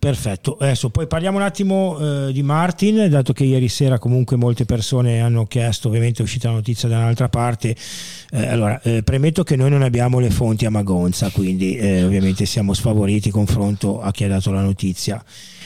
Perfetto, 0.02 0.58
adesso 0.60 0.90
poi 0.90 1.06
parliamo 1.06 1.38
un 1.38 1.44
attimo 1.44 2.00
eh, 2.00 2.34
di 2.34 2.42
Martin, 2.42 3.08
dato 3.08 3.34
che 3.34 3.44
ieri 3.44 3.70
sera 3.70 4.00
comunque 4.00 4.36
molte 4.36 4.66
persone 4.66 5.22
hanno 5.22 5.46
chiesto, 5.46 5.90
ovviamente 5.90 6.22
è 6.22 6.24
uscita 6.24 6.48
la 6.48 6.56
notizia 6.56 6.90
da 6.90 6.98
un'altra 6.98 7.30
parte, 7.30 7.76
eh, 8.32 8.48
allora 8.48 8.82
eh, 8.82 9.04
premetto 9.04 9.44
che 9.44 9.56
noi 9.56 9.70
non 9.70 9.84
abbiamo 9.84 10.18
le 10.18 10.32
fonti 10.32 10.66
a 10.66 10.72
Magonza, 10.72 11.30
quindi 11.30 11.76
eh, 11.76 12.04
ovviamente 12.04 12.48
siamo 12.48 12.74
sfavoriti 12.74 13.28
in 13.28 13.34
confronto 13.36 14.02
a 14.02 14.12
chi 14.12 14.24
ha 14.24 14.28
dato 14.28 14.52
la 14.52 14.64
notizia, 14.64 15.24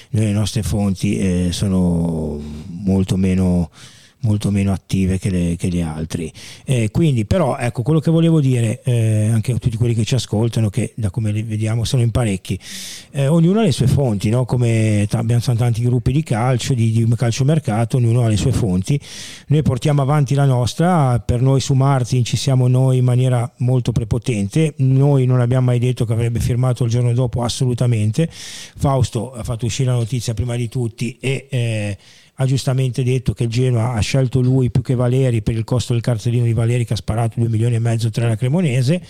noi 0.10 0.26
le 0.26 0.32
nostre 0.34 0.64
fonti 0.64 1.18
eh, 1.18 1.48
sono 1.54 2.38
molto 2.68 3.16
meno 3.16 3.70
molto 4.26 4.50
meno 4.50 4.74
attive 4.74 5.20
che 5.20 5.30
le, 5.30 5.56
che 5.56 5.70
le 5.70 5.84
altre. 5.84 6.32
Eh, 6.66 6.90
quindi, 6.92 7.26
però, 7.26 7.58
ecco 7.58 7.84
quello 7.84 8.00
che 8.00 8.10
volevo 8.10 8.42
dire 8.42 8.82
eh, 8.84 9.30
anche 9.32 9.54
a 9.54 9.58
tutti 9.58 9.78
quelli 9.78 9.94
che 9.94 10.04
ci 10.04 10.16
ascoltano, 10.16 10.70
che 10.70 10.94
da 10.96 11.12
come 11.12 11.32
vediamo 11.32 11.84
sono 11.84 12.02
in 12.02 12.12
parecchi, 12.12 12.60
eh, 13.12 13.28
ognuno 13.28 13.60
ha 13.60 13.64
le 13.64 13.72
sue 13.72 13.88
fonti, 13.88 14.30
no? 14.30 14.46
come 14.46 15.06
t- 15.08 15.14
abbiamo 15.14 15.42
tanti 15.56 15.84
gruppi 15.84 16.12
di 16.12 16.24
calcio, 16.24 16.74
di, 16.74 16.92
di 16.92 17.08
calciomercato, 17.16 17.98
ognuno 17.98 18.24
ha 18.24 18.28
le 18.28 18.38
sue 18.38 18.52
fonti. 18.52 19.00
Noi 19.48 19.62
portiamo 19.62 20.02
avanti 20.02 20.34
la 20.34 20.46
nostra, 20.46 21.20
per 21.20 21.42
noi 21.42 21.60
su 21.60 21.74
Martin 21.74 22.24
ci 22.24 22.38
siamo 22.38 22.68
noi 22.68 22.98
in 22.98 23.06
maniera 23.06 23.50
molto 23.58 23.92
prepotente, 23.92 24.74
noi 24.78 25.26
non 25.26 25.40
abbiamo 25.40 25.68
mai 25.68 25.80
detto 25.80 26.06
che 26.06 26.14
avrebbe 26.14 26.40
firmato 26.40 26.84
il 26.84 26.90
giorno 26.90 27.14
dopo, 27.14 27.44
assolutamente. 27.44 28.28
Fausto 28.32 29.34
ha 29.34 29.44
fatto 29.44 29.66
uscire 29.66 29.92
la 29.92 29.98
notizia 29.98 30.34
prima 30.34 30.56
di 30.56 30.68
tutti 30.68 31.18
e 31.20 31.48
eh, 31.50 31.98
ha 32.36 32.46
giustamente 32.46 33.04
detto 33.04 33.34
che 33.34 33.44
il 33.44 33.50
Genoa 33.50 33.94
ha 33.94 34.00
scelto 34.00 34.42
lui 34.42 34.70
più 34.70 34.82
che 34.82 34.96
Valeri 34.96 35.42
per 35.42 35.56
il 35.56 35.64
costo 35.64 35.94
del 35.94 36.02
cartellino 36.02 36.44
di 36.44 36.54
Valeri 36.54 36.86
che 36.86 36.94
ha 36.94 36.98
sparato 36.98 37.40
2 37.40 37.48
milioni 37.48 37.76
e 37.76 37.80
mezzo 37.80 38.10
tra 38.10 38.28
la 38.28 38.36
Cremonese 38.36 39.02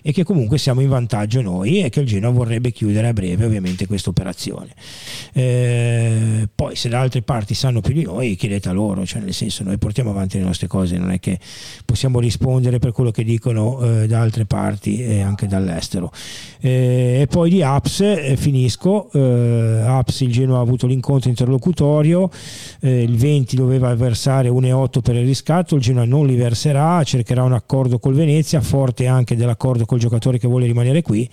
e 0.00 0.12
che 0.12 0.22
comunque 0.22 0.58
siamo 0.58 0.80
in 0.80 0.88
vantaggio 0.88 1.40
noi 1.40 1.82
e 1.82 1.90
che 1.90 2.00
il 2.00 2.06
Genoa 2.06 2.30
vorrebbe 2.30 2.70
chiudere 2.70 3.08
a 3.08 3.12
breve 3.12 3.44
ovviamente 3.44 3.86
questa 3.86 4.10
operazione. 4.10 4.70
Eh, 5.32 6.48
poi 6.54 6.76
se 6.76 6.88
da 6.88 7.00
altre 7.00 7.22
parti 7.22 7.54
sanno 7.54 7.80
più 7.80 7.94
di 7.94 8.02
noi 8.02 8.36
chiedete 8.36 8.68
a 8.68 8.72
loro, 8.72 9.04
cioè 9.04 9.22
nel 9.22 9.34
senso 9.34 9.64
noi 9.64 9.78
portiamo 9.78 10.10
avanti 10.10 10.38
le 10.38 10.44
nostre 10.44 10.68
cose, 10.68 10.98
non 10.98 11.10
è 11.10 11.18
che 11.18 11.38
possiamo 11.84 12.20
rispondere 12.20 12.78
per 12.78 12.92
quello 12.92 13.10
che 13.10 13.24
dicono 13.24 13.80
eh, 13.80 14.06
da 14.06 14.20
altre 14.20 14.44
parti 14.44 15.02
e 15.02 15.20
anche 15.20 15.48
dall'estero. 15.48 16.12
Eh, 16.60 17.18
e 17.22 17.26
poi 17.28 17.50
di 17.50 17.62
Aps 17.62 18.00
eh, 18.00 18.36
finisco, 18.36 19.10
eh, 19.12 19.82
Aps 19.84 20.20
il 20.20 20.30
Genoa 20.30 20.58
ha 20.58 20.62
avuto 20.62 20.86
l'incontro 20.86 21.28
interlocutorio 21.28 22.30
eh, 22.80 23.02
il 23.02 23.16
20 23.16 23.56
doveva 23.56 23.94
versare 23.94 24.48
1,8 24.48 25.00
per 25.00 25.16
il 25.16 25.24
riscatto, 25.24 25.74
il 25.74 25.80
Genoa 25.80 26.04
non 26.04 26.26
li 26.26 26.36
verserà, 26.36 27.02
cercherà 27.02 27.42
un 27.42 27.52
accordo 27.52 27.98
col 27.98 28.14
Venezia, 28.14 28.60
forte 28.60 29.06
anche 29.06 29.36
dell'accordo 29.36 29.84
col 29.84 29.98
giocatore 29.98 30.38
che 30.38 30.48
vuole 30.48 30.66
rimanere 30.66 31.02
qui 31.02 31.28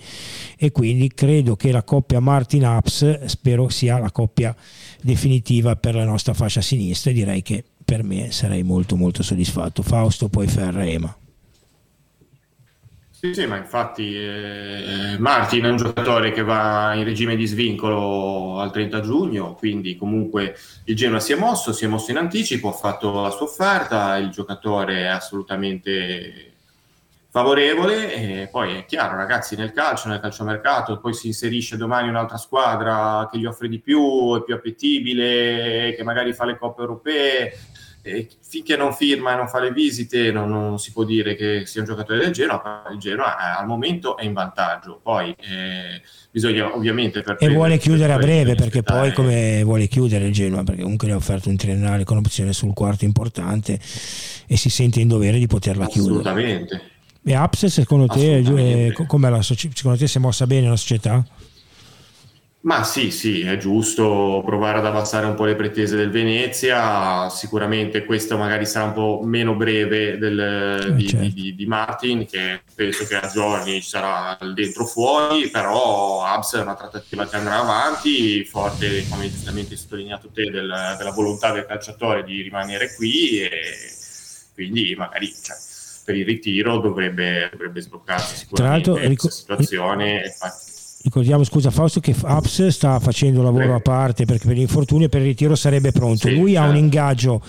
e 0.56 0.72
quindi 0.72 1.12
credo 1.14 1.56
che 1.56 1.72
la 1.72 1.82
coppia 1.82 2.20
Martin 2.20 2.64
Ups 2.64 3.24
spero 3.24 3.68
sia 3.68 3.98
la 3.98 4.10
coppia 4.10 4.54
definitiva 5.02 5.76
per 5.76 5.94
la 5.94 6.04
nostra 6.04 6.34
fascia 6.34 6.60
sinistra 6.60 7.10
e 7.10 7.14
direi 7.14 7.42
che 7.42 7.64
per 7.84 8.02
me 8.02 8.32
sarei 8.32 8.64
molto 8.64 8.96
molto 8.96 9.22
soddisfatto. 9.22 9.82
Fausto, 9.82 10.28
poi 10.28 10.48
Ferra 10.48 10.84
Ema. 10.84 11.16
Sì, 13.26 13.34
sì, 13.34 13.46
ma 13.46 13.56
infatti 13.56 14.14
eh, 14.14 15.16
Martin 15.18 15.64
è 15.64 15.68
un 15.68 15.76
giocatore 15.76 16.30
che 16.30 16.42
va 16.42 16.94
in 16.94 17.04
regime 17.04 17.34
di 17.34 17.46
svincolo 17.46 18.60
al 18.60 18.70
30 18.70 19.00
giugno, 19.00 19.54
quindi 19.54 19.96
comunque 19.96 20.56
il 20.84 20.94
Genoa 20.94 21.18
si 21.18 21.32
è 21.32 21.36
mosso, 21.36 21.72
si 21.72 21.84
è 21.84 21.88
mosso 21.88 22.12
in 22.12 22.18
anticipo, 22.18 22.68
ha 22.68 22.72
fatto 22.72 23.22
la 23.22 23.30
sua 23.30 23.46
offerta, 23.46 24.16
il 24.18 24.30
giocatore 24.30 25.00
è 25.00 25.06
assolutamente 25.06 26.52
favorevole 27.30 28.14
e 28.14 28.48
poi 28.48 28.76
è 28.76 28.84
chiaro 28.86 29.16
ragazzi 29.16 29.56
nel 29.56 29.72
calcio, 29.72 30.08
nel 30.08 30.20
calciomercato, 30.20 30.98
poi 30.98 31.12
si 31.12 31.26
inserisce 31.26 31.76
domani 31.76 32.08
un'altra 32.08 32.38
squadra 32.38 33.28
che 33.30 33.38
gli 33.38 33.44
offre 33.44 33.68
di 33.68 33.80
più, 33.80 34.36
è 34.38 34.44
più 34.44 34.54
appetibile, 34.54 35.94
che 35.96 36.02
magari 36.04 36.32
fa 36.32 36.44
le 36.44 36.56
coppe 36.56 36.80
europee, 36.80 37.58
e 38.06 38.28
finché 38.40 38.76
non 38.76 38.94
firma 38.94 39.32
e 39.32 39.36
non 39.36 39.48
fa 39.48 39.58
le 39.58 39.72
visite 39.72 40.30
non, 40.30 40.48
non, 40.48 40.78
si 40.78 40.92
può 40.92 41.02
dire 41.02 41.34
che 41.34 41.66
sia 41.66 41.80
un 41.80 41.88
giocatore 41.88 42.20
del 42.20 42.30
Genoa, 42.30 42.84
il 42.92 42.98
Genoa 42.98 43.36
eh, 43.36 43.60
al 43.60 43.66
momento 43.66 44.16
è 44.16 44.24
in 44.24 44.32
vantaggio, 44.32 45.00
poi 45.02 45.34
eh, 45.40 46.00
bisogna 46.30 46.72
ovviamente... 46.72 47.24
E 47.38 47.48
vuole 47.48 47.78
chiudere 47.78 48.12
a 48.12 48.18
breve 48.18 48.54
perché 48.54 48.84
poi 48.84 49.12
come 49.12 49.64
vuole 49.64 49.88
chiudere 49.88 50.26
il 50.26 50.32
Genoa 50.32 50.62
perché 50.62 50.82
comunque 50.82 51.08
le 51.08 51.14
ha 51.14 51.16
offerto 51.16 51.48
un 51.48 51.56
triennale 51.56 52.04
con 52.04 52.18
opzione 52.18 52.52
sul 52.52 52.72
quarto 52.72 53.04
importante 53.04 53.78
e 54.46 54.56
si 54.56 54.70
sente 54.70 55.00
in 55.00 55.08
dovere 55.08 55.38
di 55.38 55.48
poterla 55.48 55.86
chiudere. 55.86 56.20
Assolutamente. 56.20 56.82
E 57.24 57.34
Apse 57.34 57.68
secondo 57.68 58.06
te, 58.06 58.36
eh, 58.36 58.92
come 59.08 59.28
la, 59.30 59.42
secondo 59.42 59.98
te 59.98 60.06
si 60.06 60.18
è 60.18 60.20
mossa 60.20 60.46
bene 60.46 60.68
la 60.68 60.76
società? 60.76 61.26
Ma 62.66 62.82
sì, 62.82 63.12
sì, 63.12 63.42
è 63.42 63.56
giusto 63.58 64.42
provare 64.44 64.78
ad 64.78 64.86
abbassare 64.86 65.24
un 65.24 65.36
po' 65.36 65.44
le 65.44 65.54
pretese 65.54 65.94
del 65.94 66.10
Venezia, 66.10 67.28
sicuramente 67.28 68.04
questo 68.04 68.36
magari 68.36 68.66
sarà 68.66 68.86
un 68.86 68.92
po' 68.92 69.20
meno 69.22 69.54
breve 69.54 70.18
del, 70.18 70.82
eh, 70.88 70.94
di, 70.96 71.06
certo. 71.06 71.28
di, 71.32 71.54
di, 71.54 71.66
Martin, 71.66 72.26
che 72.26 72.62
penso 72.74 73.06
che 73.06 73.14
a 73.14 73.30
giorni 73.32 73.80
sarà 73.82 74.36
dentro 74.52 74.84
fuori, 74.84 75.48
però 75.48 76.24
Abs 76.24 76.56
è 76.56 76.60
una 76.60 76.74
trattativa 76.74 77.28
che 77.28 77.36
andrà 77.36 77.60
avanti, 77.60 78.42
forte, 78.42 79.06
come 79.08 79.30
giustamente 79.30 79.76
sottolineato 79.76 80.30
te, 80.34 80.50
del, 80.50 80.94
della 80.98 81.12
volontà 81.12 81.52
del 81.52 81.66
calciatore 81.66 82.24
di 82.24 82.42
rimanere 82.42 82.92
qui 82.96 83.42
e 83.42 83.50
quindi 84.54 84.92
magari... 84.98 85.32
Cioè, 85.40 85.54
per 86.06 86.14
il 86.14 86.24
ritiro 86.24 86.78
dovrebbe, 86.78 87.48
dovrebbe 87.50 87.80
sbloccarsi 87.80 88.36
sicuramente 88.36 88.82
Tra 88.84 88.92
l'altro, 88.92 89.08
ric- 89.08 89.32
situazione. 89.32 90.22
Infatti, 90.26 90.65
ricordiamo 91.06 91.44
scusa 91.44 91.70
Fausto 91.70 92.00
che 92.00 92.16
Aps 92.20 92.66
sta 92.66 92.98
facendo 92.98 93.40
lavoro 93.40 93.76
a 93.76 93.80
parte 93.80 94.24
perché 94.24 94.46
per 94.48 94.56
l'infortunio 94.56 95.06
e 95.06 95.08
per 95.08 95.20
il 95.20 95.28
ritiro 95.28 95.54
sarebbe 95.54 95.92
pronto. 95.92 96.26
Sì, 96.26 96.34
lui 96.34 96.52
certo. 96.52 96.58
ha 96.58 96.62
un 96.62 96.74
certo. 96.74 96.84
ingaggio 96.84 97.42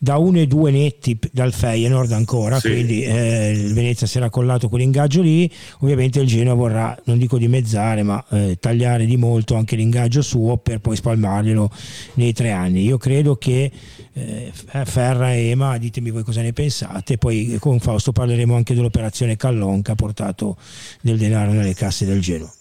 da 0.00 0.18
1 0.18 0.40
e 0.40 0.46
2 0.46 0.70
netti 0.70 1.18
dal 1.32 1.52
Feyenoord 1.52 2.12
ancora, 2.12 2.60
Sì. 2.60 2.68
quindi 2.68 3.02
eh, 3.02 3.50
il 3.50 3.72
Venezia 3.72 4.06
si 4.06 4.18
era 4.18 4.28
collato 4.28 4.68
quell'ingaggio 4.68 5.22
lì, 5.22 5.50
ovviamente 5.80 6.20
il 6.20 6.26
Genoa 6.28 6.54
vorrà, 6.54 6.96
non 7.04 7.16
dico 7.18 7.38
dimezzare, 7.38 8.02
ma 8.02 8.22
eh, 8.30 8.58
tagliare 8.60 9.06
di 9.06 9.16
molto 9.16 9.56
anche 9.56 9.74
l'ingaggio 9.74 10.20
suo 10.20 10.58
per 10.58 10.80
poi 10.80 10.94
spalmarglielo 10.94 11.70
nei 12.14 12.32
tre 12.34 12.52
anni. 12.52 12.84
Io 12.84 12.98
credo 12.98 13.36
che 13.36 13.72
eh, 14.12 14.52
Ferra 14.52 15.32
e 15.32 15.48
Ema, 15.48 15.78
ditemi 15.78 16.10
voi 16.10 16.22
cosa 16.22 16.42
ne 16.42 16.52
pensate, 16.52 17.16
poi 17.16 17.56
con 17.58 17.80
Fausto 17.80 18.12
parleremo 18.12 18.54
anche 18.54 18.74
dell'operazione 18.74 19.36
Callon 19.36 19.80
che 19.80 19.92
ha 19.92 19.96
portato 19.96 20.58
del 21.00 21.16
denaro 21.16 21.52
nelle 21.52 21.74
casse 21.74 22.04
del 22.04 22.20
Genoa. 22.20 22.52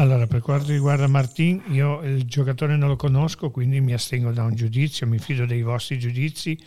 Allora, 0.00 0.26
per 0.26 0.40
quanto 0.40 0.72
riguarda 0.72 1.06
Martin, 1.08 1.62
io 1.72 2.00
il 2.00 2.24
giocatore 2.24 2.74
non 2.74 2.88
lo 2.88 2.96
conosco, 2.96 3.50
quindi 3.50 3.82
mi 3.82 3.92
astengo 3.92 4.30
da 4.30 4.44
un 4.44 4.54
giudizio, 4.54 5.06
mi 5.06 5.18
fido 5.18 5.44
dei 5.44 5.60
vostri 5.60 5.98
giudizi. 5.98 6.58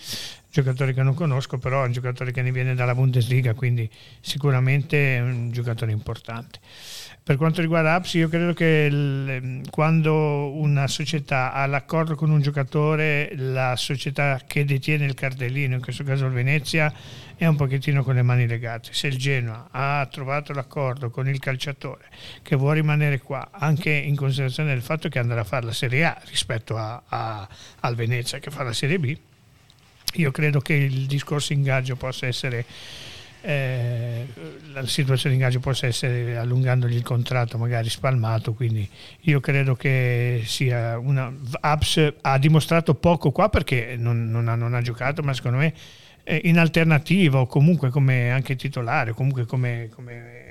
Giocatore 0.52 0.94
che 0.94 1.02
non 1.02 1.16
conosco, 1.16 1.58
però 1.58 1.82
è 1.82 1.88
un 1.88 1.94
giocatore 1.94 2.32
che 2.32 2.44
ne 2.44 2.52
viene 2.52 2.76
dalla 2.76 2.94
Bundesliga, 2.94 3.56
quindi 3.56 3.90
sicuramente 4.22 5.16
è 5.18 5.22
un 5.22 5.50
giocatore 5.52 5.92
importante. 5.92 6.60
Per 7.26 7.38
quanto 7.38 7.62
riguarda 7.62 7.94
Apps, 7.94 8.16
io 8.16 8.28
credo 8.28 8.52
che 8.52 8.88
il- 8.92 9.62
quando 9.70 10.52
una 10.56 10.88
società 10.88 11.54
ha 11.54 11.66
l'accordo 11.68 12.16
con 12.16 12.30
un 12.30 12.42
giocatore, 12.42 13.32
la 13.38 13.78
società 13.78 14.42
che 14.46 14.66
detiene 14.66 15.06
il 15.06 15.14
cartellino, 15.14 15.76
in 15.76 15.82
questo 15.82 16.04
caso 16.04 16.26
il 16.26 16.34
Venezia, 16.34 16.94
è 17.38 17.46
un 17.46 17.56
pochettino 17.56 18.04
con 18.04 18.16
le 18.16 18.24
mani 18.24 18.46
legate. 18.46 18.90
Se 18.92 19.08
il 19.08 19.18
Genoa 19.18 19.70
ha 19.72 20.06
trovato 20.12 20.52
l'accordo 20.52 21.10
con 21.10 21.30
il 21.30 21.40
calciatore 21.40 22.08
che 22.42 22.58
vuole 22.58 22.82
rimanere 22.82 23.20
qua, 23.20 23.52
anche 23.54 23.90
in 23.90 24.18
considerazione 24.18 24.74
del 24.74 24.82
fatto 24.82 25.08
che 25.08 25.20
andrà 25.20 25.40
a 25.40 25.46
fare 25.46 25.66
la 25.66 25.72
Serie 25.72 26.04
A 26.04 26.22
rispetto 26.28 26.76
a- 26.76 27.04
a- 27.08 27.48
al 27.80 27.96
Venezia 27.96 28.40
che 28.40 28.52
fa 28.52 28.64
la 28.64 28.74
Serie 28.74 29.00
B, 29.00 29.18
io 30.16 30.32
credo 30.32 30.60
che 30.60 30.74
il 30.74 31.06
discorso 31.06 31.54
ingaggio 31.54 31.96
possa 31.96 32.28
essere 32.28 32.66
eh, 33.46 34.26
la 34.72 34.86
situazione 34.88 35.36
di 35.36 35.42
ingaggio 35.42 35.60
possa 35.60 35.86
essere 35.86 36.38
allungandogli 36.38 36.96
il 36.96 37.04
contratto 37.04 37.58
magari 37.58 37.90
spalmato 37.90 38.54
quindi 38.54 38.90
io 39.22 39.40
credo 39.42 39.76
che 39.76 40.44
sia 40.46 40.98
una 40.98 41.32
Abs 41.60 42.14
ha 42.22 42.38
dimostrato 42.38 42.96
poco 42.96 43.32
qua 43.32 43.50
perché 43.50 43.96
non, 43.98 44.30
non 44.32 44.48
ha, 44.48 44.56
non 44.56 44.74
ha 44.74 44.82
giocato 44.82 45.22
ma 45.24 45.34
secondo 45.34 45.58
me 45.58 45.74
eh, 46.24 46.40
in 46.46 46.58
alternativa 46.58 47.40
o 47.40 47.46
comunque 47.46 47.90
come 47.90 48.32
anche 48.32 48.56
titolare 48.56 49.12
comunque 49.12 49.46
come, 49.46 49.90
come 49.94 50.42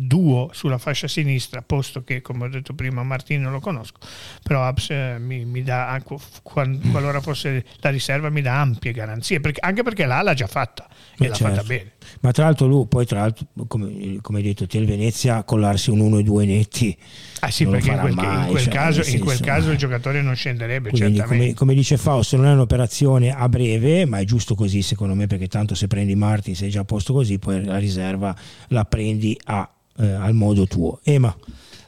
duo 0.00 0.50
sulla 0.52 0.78
fascia 0.78 1.08
sinistra, 1.08 1.60
posto 1.60 2.04
che, 2.04 2.20
come 2.20 2.44
ho 2.44 2.48
detto 2.48 2.72
prima, 2.72 3.02
Martino 3.02 3.42
non 3.42 3.52
lo 3.54 3.58
conosco, 3.58 3.98
però 4.44 4.64
Abs 4.64 4.90
eh, 4.90 5.16
mi, 5.18 5.44
mi 5.44 5.64
dà, 5.64 6.00
qualora 6.42 7.20
fosse 7.20 7.64
la 7.80 7.90
riserva, 7.90 8.30
mi 8.30 8.40
dà 8.40 8.60
ampie 8.60 8.92
garanzie, 8.92 9.40
perché- 9.40 9.58
anche 9.60 9.82
perché 9.82 10.06
l'A 10.06 10.22
l'ha 10.22 10.34
già 10.34 10.46
fatta 10.46 10.86
e 11.18 11.24
Eh, 11.24 11.28
l'ha 11.28 11.34
certo. 11.34 11.52
fatta 11.56 11.66
bene. 11.66 11.92
Ma 12.20 12.32
tra 12.32 12.44
l'altro 12.44 12.66
lui, 12.66 12.86
poi 12.86 13.06
tra 13.06 13.20
l'altro, 13.20 13.46
come, 13.66 14.18
come 14.20 14.38
hai 14.38 14.44
detto 14.44 14.66
te, 14.66 14.78
il 14.78 14.86
Venezia 14.86 15.42
collarsi 15.44 15.90
un 15.90 16.00
1 16.00 16.18
e 16.18 16.22
2 16.22 16.44
netti. 16.46 16.96
Ah 17.40 17.50
sì, 17.50 17.64
non 17.64 17.74
lo 17.74 17.78
perché 17.78 17.92
in 17.92 17.96
farà 17.96 18.12
quel, 18.12 18.26
mai, 18.26 18.40
in 18.40 18.50
quel 18.50 18.62
cioè, 18.62 18.72
caso, 18.72 19.10
in 19.10 19.20
quel 19.20 19.40
caso 19.40 19.68
eh. 19.68 19.72
il 19.72 19.78
giocatore 19.78 20.22
non 20.22 20.34
scenderebbe, 20.34 20.90
Quindi, 20.90 21.16
certamente. 21.16 21.44
come, 21.44 21.54
come 21.54 21.74
dice 21.74 21.96
Fausto, 21.96 22.36
non 22.36 22.46
è 22.46 22.52
un'operazione 22.52 23.30
a 23.32 23.48
breve, 23.48 24.06
ma 24.06 24.18
è 24.18 24.24
giusto 24.24 24.54
così 24.54 24.82
secondo 24.82 25.14
me, 25.14 25.26
perché 25.26 25.46
tanto 25.48 25.74
se 25.74 25.86
prendi 25.86 26.14
Martin 26.14 26.54
sei 26.54 26.70
già 26.70 26.80
a 26.80 26.84
posto 26.84 27.12
così, 27.12 27.38
poi 27.38 27.64
la 27.64 27.78
riserva 27.78 28.34
la 28.68 28.84
prendi 28.84 29.38
a, 29.44 29.68
eh, 29.98 30.10
al 30.10 30.34
modo 30.34 30.66
tuo. 30.66 31.00
Ema, 31.02 31.34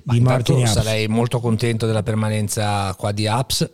Ma 0.04 0.12
di 0.12 0.20
Martin 0.20 0.66
sarei 0.66 1.08
molto 1.08 1.40
contento 1.40 1.86
della 1.86 2.02
permanenza 2.02 2.94
qua 2.94 3.12
di 3.12 3.26
Apps. 3.26 3.70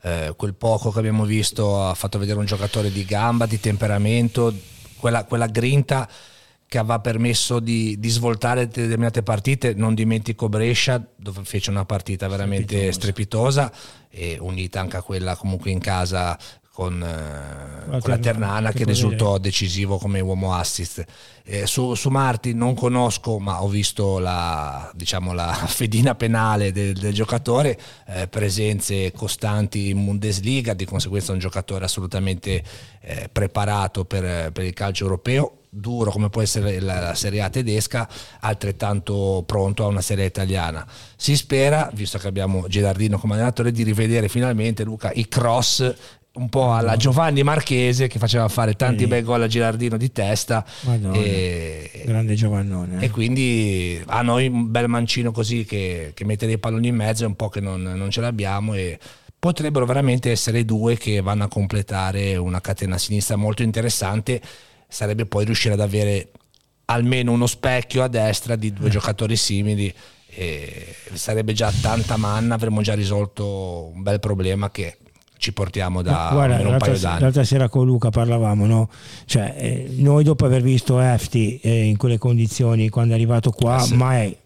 Eh, 0.00 0.32
quel 0.36 0.54
poco 0.54 0.92
che 0.92 1.00
abbiamo 1.00 1.24
visto 1.24 1.82
ha 1.82 1.94
fatto 1.94 2.18
vedere 2.18 2.38
un 2.38 2.44
giocatore 2.44 2.92
di 2.92 3.04
gamba, 3.04 3.46
di 3.46 3.58
temperamento, 3.58 4.54
quella, 4.98 5.24
quella 5.24 5.46
grinta 5.46 6.08
che 6.66 6.76
aveva 6.76 7.00
permesso 7.00 7.60
di, 7.60 7.98
di 7.98 8.08
svoltare 8.10 8.68
determinate 8.68 9.22
partite. 9.22 9.72
Non 9.72 9.94
dimentico 9.94 10.48
Brescia, 10.50 11.02
dove 11.16 11.40
fece 11.44 11.70
una 11.70 11.86
partita 11.86 12.28
veramente 12.28 12.92
strepitosa, 12.92 13.72
e 14.10 14.36
unita 14.38 14.80
anche 14.80 14.98
a 14.98 15.02
quella 15.02 15.34
comunque 15.36 15.70
in 15.70 15.78
casa 15.78 16.38
con, 16.78 17.02
eh, 17.02 17.98
con 17.98 18.10
la 18.10 18.18
Ternana, 18.18 18.70
che 18.70 18.84
risultò 18.84 19.38
decisivo 19.38 19.98
come 19.98 20.20
uomo 20.20 20.54
assist. 20.54 21.04
Eh, 21.42 21.66
su, 21.66 21.94
su 21.94 22.08
Marti 22.08 22.54
non 22.54 22.74
conosco, 22.74 23.40
ma 23.40 23.64
ho 23.64 23.68
visto 23.68 24.20
la, 24.20 24.88
diciamo, 24.94 25.32
la 25.32 25.52
fedina 25.66 26.14
penale 26.14 26.70
del, 26.70 26.96
del 26.96 27.12
giocatore, 27.12 27.76
eh, 28.06 28.28
presenze 28.28 29.10
costanti 29.10 29.88
in 29.88 30.04
Bundesliga, 30.04 30.72
di 30.72 30.84
conseguenza 30.84 31.32
un 31.32 31.40
giocatore 31.40 31.84
assolutamente 31.84 32.62
eh, 33.00 33.28
preparato 33.32 34.04
per, 34.04 34.52
per 34.52 34.64
il 34.64 34.72
calcio 34.72 35.02
europeo 35.02 35.54
duro 35.70 36.10
come 36.10 36.30
può 36.30 36.40
essere 36.40 36.80
la, 36.80 37.00
la 37.00 37.14
Serie 37.14 37.42
A 37.42 37.50
tedesca, 37.50 38.08
altrettanto 38.40 39.42
pronto 39.46 39.84
a 39.84 39.88
una 39.88 40.00
Serie 40.00 40.24
A 40.24 40.26
italiana. 40.26 40.86
Si 41.16 41.36
spera, 41.36 41.90
visto 41.92 42.18
che 42.18 42.26
abbiamo 42.26 42.66
Gerardino 42.68 43.18
come 43.18 43.34
allenatore, 43.34 43.72
di 43.72 43.82
rivedere 43.82 44.28
finalmente 44.28 44.84
Luca 44.84 45.10
i 45.12 45.28
cross 45.28 45.94
un 46.38 46.48
po' 46.48 46.72
alla 46.72 46.96
Giovanni 46.96 47.42
Marchese 47.42 48.06
che 48.06 48.18
faceva 48.18 48.48
fare 48.48 48.74
tanti 48.74 49.02
Sì. 49.02 49.08
bei 49.08 49.22
gol 49.22 49.42
a 49.42 49.46
Girardino 49.46 49.96
di 49.96 50.12
testa 50.12 50.64
Madonna, 50.82 51.16
e, 51.16 52.02
grande 52.06 52.34
Giovannone. 52.34 53.00
eh. 53.00 53.04
e 53.06 53.10
quindi 53.10 54.00
a 54.06 54.22
noi 54.22 54.46
un 54.46 54.70
bel 54.70 54.88
mancino 54.88 55.32
così 55.32 55.64
che, 55.64 56.12
che 56.14 56.24
mette 56.24 56.46
dei 56.46 56.58
palloni 56.58 56.88
in 56.88 56.94
mezzo 56.94 57.24
è 57.24 57.26
un 57.26 57.34
po' 57.34 57.48
che 57.48 57.60
non, 57.60 57.82
non 57.82 58.10
ce 58.10 58.20
l'abbiamo 58.20 58.74
e 58.74 58.98
potrebbero 59.38 59.84
veramente 59.86 60.30
essere 60.30 60.64
due 60.64 60.96
che 60.96 61.20
vanno 61.20 61.44
a 61.44 61.48
completare 61.48 62.36
una 62.36 62.60
catena 62.60 62.98
sinistra 62.98 63.36
molto 63.36 63.62
interessante 63.62 64.40
sarebbe 64.88 65.26
poi 65.26 65.44
riuscire 65.44 65.74
ad 65.74 65.80
avere 65.80 66.30
almeno 66.86 67.32
uno 67.32 67.46
specchio 67.46 68.02
a 68.02 68.08
destra 68.08 68.56
di 68.56 68.72
due 68.72 68.88
giocatori 68.90 69.36
simili 69.36 69.92
sarebbe 71.14 71.52
già 71.52 71.72
tanta 71.80 72.16
manna 72.16 72.54
avremmo 72.54 72.80
già 72.80 72.94
risolto 72.94 73.90
un 73.94 74.02
bel 74.02 74.20
problema 74.20 74.70
che 74.70 74.96
ci 75.38 75.52
portiamo 75.52 76.02
da 76.02 76.10
Ma 76.10 76.30
guarda, 76.32 76.56
un 76.56 76.76
paio 76.76 76.92
l'altra, 76.92 76.98
d'anni 76.98 77.20
l'altra 77.20 77.44
sera 77.44 77.68
con 77.68 77.86
Luca 77.86 78.10
parlavamo, 78.10 78.66
no? 78.66 78.88
Cioè, 79.24 79.54
eh, 79.56 79.86
noi 79.96 80.24
dopo 80.24 80.44
aver 80.44 80.62
visto 80.62 81.00
Efti 81.00 81.58
eh, 81.60 81.84
in 81.84 81.96
quelle 81.96 82.18
condizioni 82.18 82.88
quando 82.90 83.12
è 83.12 83.16
arrivato 83.16 83.50
qua, 83.50 83.76
Eh 83.76 83.84
sì. 83.84 83.94
mai 83.94 84.36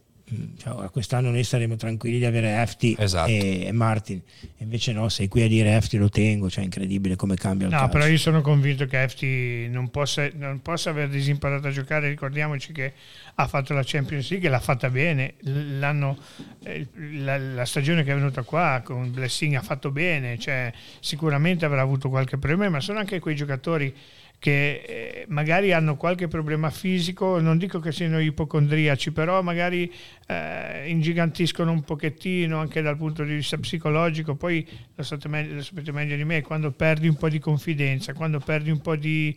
cioè, 0.58 0.90
quest'anno 0.90 1.30
noi 1.30 1.44
saremo 1.44 1.76
tranquilli 1.76 2.18
di 2.18 2.24
avere 2.24 2.60
Efti 2.60 2.96
Esatto. 2.98 3.30
e, 3.30 3.64
e 3.66 3.72
Martin. 3.72 4.20
Invece 4.58 4.92
no, 4.92 5.08
sei 5.08 5.28
qui 5.28 5.42
a 5.42 5.48
dire 5.48 5.74
Efti 5.76 5.96
lo 5.98 6.08
tengo, 6.08 6.48
cioè 6.48 6.62
è 6.62 6.64
incredibile 6.64 7.16
come 7.16 7.36
cambia 7.36 7.66
il 7.66 7.72
No, 7.72 7.78
calcio. 7.80 7.92
però 7.98 8.06
io 8.10 8.18
sono 8.18 8.40
convinto 8.40 8.86
che 8.86 9.02
Efti 9.02 9.68
non 9.68 9.90
possa, 9.90 10.28
non 10.34 10.60
possa 10.62 10.90
aver 10.90 11.08
disimparato 11.08 11.68
a 11.68 11.70
giocare. 11.70 12.08
Ricordiamoci 12.08 12.72
che 12.72 12.92
ha 13.34 13.46
fatto 13.46 13.72
la 13.74 13.82
Champions 13.84 14.30
League 14.30 14.46
e 14.48 14.50
l'ha 14.50 14.60
fatta 14.60 14.90
bene. 14.90 15.34
L'anno, 15.40 16.18
eh, 16.64 16.86
la, 17.18 17.36
la 17.38 17.64
stagione 17.64 18.04
che 18.04 18.12
è 18.12 18.14
venuta 18.14 18.42
qua 18.42 18.80
con 18.84 19.10
Blessing 19.10 19.54
ha 19.54 19.62
fatto 19.62 19.90
bene. 19.90 20.38
Cioè, 20.38 20.72
sicuramente 21.00 21.64
avrà 21.64 21.80
avuto 21.80 22.08
qualche 22.08 22.38
problema, 22.38 22.68
ma 22.68 22.80
sono 22.80 22.98
anche 22.98 23.18
quei 23.20 23.34
giocatori 23.34 23.94
che 24.42 24.82
eh, 24.84 25.24
magari 25.28 25.72
hanno 25.72 25.96
qualche 25.96 26.26
problema 26.26 26.68
fisico, 26.68 27.38
non 27.38 27.58
dico 27.58 27.78
che 27.78 27.92
siano 27.92 28.18
ipocondriaci, 28.18 29.12
però 29.12 29.40
magari 29.40 29.88
eh, 30.26 30.90
ingigantiscono 30.90 31.70
un 31.70 31.84
pochettino 31.84 32.58
anche 32.58 32.82
dal 32.82 32.96
punto 32.96 33.22
di 33.22 33.34
vista 33.34 33.56
psicologico, 33.56 34.34
poi 34.34 34.66
lo, 34.96 35.04
sapete 35.04 35.28
meglio, 35.28 35.54
lo 35.54 35.62
sapete 35.62 35.92
meglio 35.92 36.16
di 36.16 36.24
me, 36.24 36.40
quando 36.42 36.72
perdi 36.72 37.06
un 37.06 37.14
po' 37.14 37.28
di 37.28 37.38
confidenza, 37.38 38.14
quando 38.14 38.40
perdi 38.40 38.70
un 38.70 38.80
po' 38.80 38.96
di... 38.96 39.32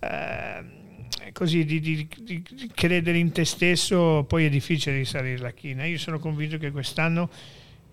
eh, 0.00 0.64
così 1.30 1.64
di- 1.64 1.78
di- 1.78 2.08
di 2.24 2.70
credere 2.74 3.16
in 3.18 3.30
te 3.30 3.44
stesso 3.44 4.24
poi 4.26 4.46
è 4.46 4.48
difficile 4.48 4.96
risalire 4.96 5.38
la 5.38 5.52
china. 5.52 5.84
Io 5.84 5.98
sono 5.98 6.18
convinto 6.18 6.58
che 6.58 6.72
quest'anno 6.72 7.30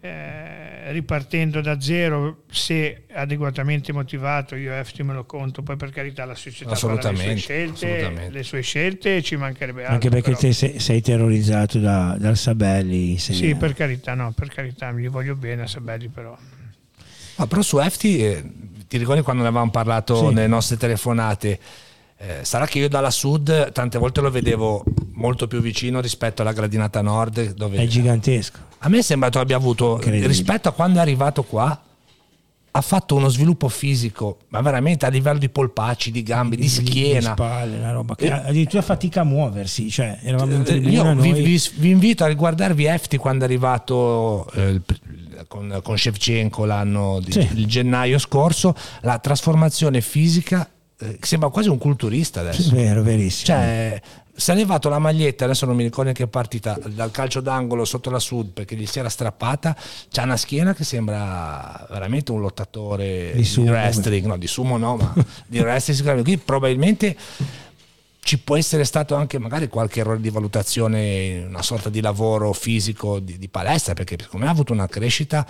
eh, 0.05 0.91
ripartendo 0.91 1.61
da 1.61 1.79
zero 1.81 2.43
se 2.51 3.03
adeguatamente 3.11 3.91
motivato 3.91 4.55
io 4.55 4.73
Efti 4.73 5.01
me 5.03 5.13
lo 5.13 5.25
conto 5.25 5.63
poi 5.63 5.75
per 5.77 5.89
carità 5.89 6.25
la 6.25 6.35
società 6.35 6.75
farà 6.75 7.11
le 7.11 7.17
sue 7.17 7.35
scelte 7.37 8.27
le 8.29 8.43
sue 8.43 8.61
scelte 8.61 9.21
ci 9.23 9.35
mancherebbe 9.35 9.81
altro 9.81 9.93
Anche 9.95 10.09
perché 10.09 10.29
però- 10.31 10.41
te 10.41 10.53
sei, 10.53 10.79
sei 10.79 11.01
terrorizzato 11.01 11.79
da- 11.79 12.15
dal 12.19 12.37
Sabelli. 12.37 13.17
sì 13.17 13.55
per 13.55 13.73
carità 13.73 14.13
no 14.13 14.31
per 14.33 14.49
carità 14.49 14.91
gli 14.91 15.09
voglio 15.09 15.35
bene 15.35 15.63
a 15.63 15.67
Sabelli 15.67 16.07
però 16.09 16.37
Ah, 17.37 17.47
però 17.47 17.61
su 17.61 17.79
Efti, 17.79 18.19
eh, 18.23 18.43
ti 18.87 18.97
ricordi 18.97 19.21
quando 19.21 19.41
ne 19.41 19.49
avevamo 19.49 19.69
parlato 19.69 20.15
Sì. 20.29 20.33
nelle 20.33 20.47
nostre 20.47 20.77
telefonate? 20.77 21.59
Eh, 22.17 22.39
sarà 22.45 22.65
che 22.65 22.79
io 22.79 22.87
dalla 22.87 23.11
sud 23.11 23.73
tante 23.73 23.97
volte 23.97 24.21
lo 24.21 24.31
vedevo 24.31 24.85
molto 25.15 25.45
più 25.45 25.59
vicino 25.59 25.99
rispetto 25.99 26.43
alla 26.43 26.53
gradinata 26.53 27.01
nord. 27.01 27.53
Dove 27.53 27.75
È 27.77 27.85
gigantesco. 27.87 28.59
A 28.79 28.89
me 28.89 28.99
è 28.99 29.01
sembrato 29.01 29.39
abbia 29.39 29.55
avuto, 29.55 29.99
rispetto 30.03 30.69
a 30.69 30.71
quando 30.71 30.99
è 30.99 31.01
arrivato 31.01 31.43
qua, 31.43 31.79
ha 32.77 32.81
fatto 32.81 33.15
uno 33.15 33.29
sviluppo 33.29 33.69
fisico, 33.69 34.39
ma 34.49 34.59
veramente 34.59 35.05
a 35.05 35.09
livello 35.09 35.39
di 35.39 35.47
polpacci, 35.47 36.11
di 36.11 36.23
gambe, 36.23 36.57
di 36.57 36.67
schiena. 36.67 37.31
spalle, 37.31 37.77
una 37.77 37.91
roba 37.93 38.15
che 38.15 38.25
Eh. 38.25 38.31
addirittura 38.31 38.81
fatica 38.81 39.21
a 39.21 39.23
muoversi. 39.23 39.89
Cioè, 39.89 40.19
Eh, 40.21 40.31
Io 40.79 41.15
vi, 41.15 41.31
vi- 41.31 41.61
vi 41.77 41.89
invito 41.89 42.25
a 42.25 42.27
riguardarvi 42.27 42.83
Efti 42.83 43.15
quando 43.15 43.43
è 43.45 43.47
arrivato 43.47 44.45
eh, 44.55 44.81
con, 45.47 45.79
con 45.81 45.97
Shevchenko 45.97 46.65
l'anno 46.65 47.21
di, 47.23 47.31
sì. 47.31 47.47
il 47.53 47.65
gennaio 47.65 48.19
scorso, 48.19 48.75
la 49.01 49.19
trasformazione 49.19 50.01
fisica 50.01 50.69
eh, 50.99 51.17
sembra 51.21 51.47
quasi 51.49 51.69
un 51.69 51.77
culturista 51.77 52.41
adesso. 52.41 52.71
Vero, 52.75 53.01
verissimo. 53.03 53.57
Cioè, 53.57 54.01
si 54.35 54.51
è 54.51 54.55
levato 54.55 54.89
la 54.89 54.99
maglietta, 54.99 55.45
adesso 55.45 55.65
non 55.65 55.75
mi 55.75 55.83
ricordo 55.83 56.03
neanche 56.03 56.27
partita, 56.27 56.77
dal 56.87 57.09
calcio 57.11 57.39
d'angolo 57.39 57.85
sotto 57.85 58.09
la 58.09 58.19
sud 58.19 58.49
perché 58.49 58.75
gli 58.75 58.85
si 58.85 58.99
era 58.99 59.09
strappata, 59.09 59.75
c'ha 60.09 60.23
una 60.23 60.35
schiena 60.35 60.73
che 60.73 60.83
sembra 60.83 61.87
veramente 61.89 62.31
un 62.31 62.41
lottatore 62.41 63.31
di, 63.33 63.41
di 63.41 63.69
wrestling, 63.69 64.25
no 64.25 64.37
di 64.37 64.47
sumo 64.47 64.77
no, 64.77 64.97
ma 64.97 65.13
di 65.47 65.59
wrestling 65.59 65.97
sicuramente. 65.97 66.29
Quindi 66.29 66.43
probabilmente 66.43 67.15
ci 68.19 68.39
può 68.39 68.57
essere 68.57 68.85
stato 68.85 69.13
anche 69.13 69.37
magari 69.37 69.67
qualche 69.67 69.99
errore 69.99 70.19
di 70.19 70.31
valutazione, 70.31 71.45
una 71.47 71.61
sorta 71.61 71.89
di 71.89 72.01
lavoro 72.01 72.51
fisico 72.53 73.19
di, 73.19 73.37
di 73.37 73.47
palestra, 73.47 73.93
perché 73.93 74.17
secondo 74.19 74.45
me 74.45 74.51
ha 74.51 74.53
avuto 74.53 74.73
una 74.73 74.87
crescita 74.87 75.45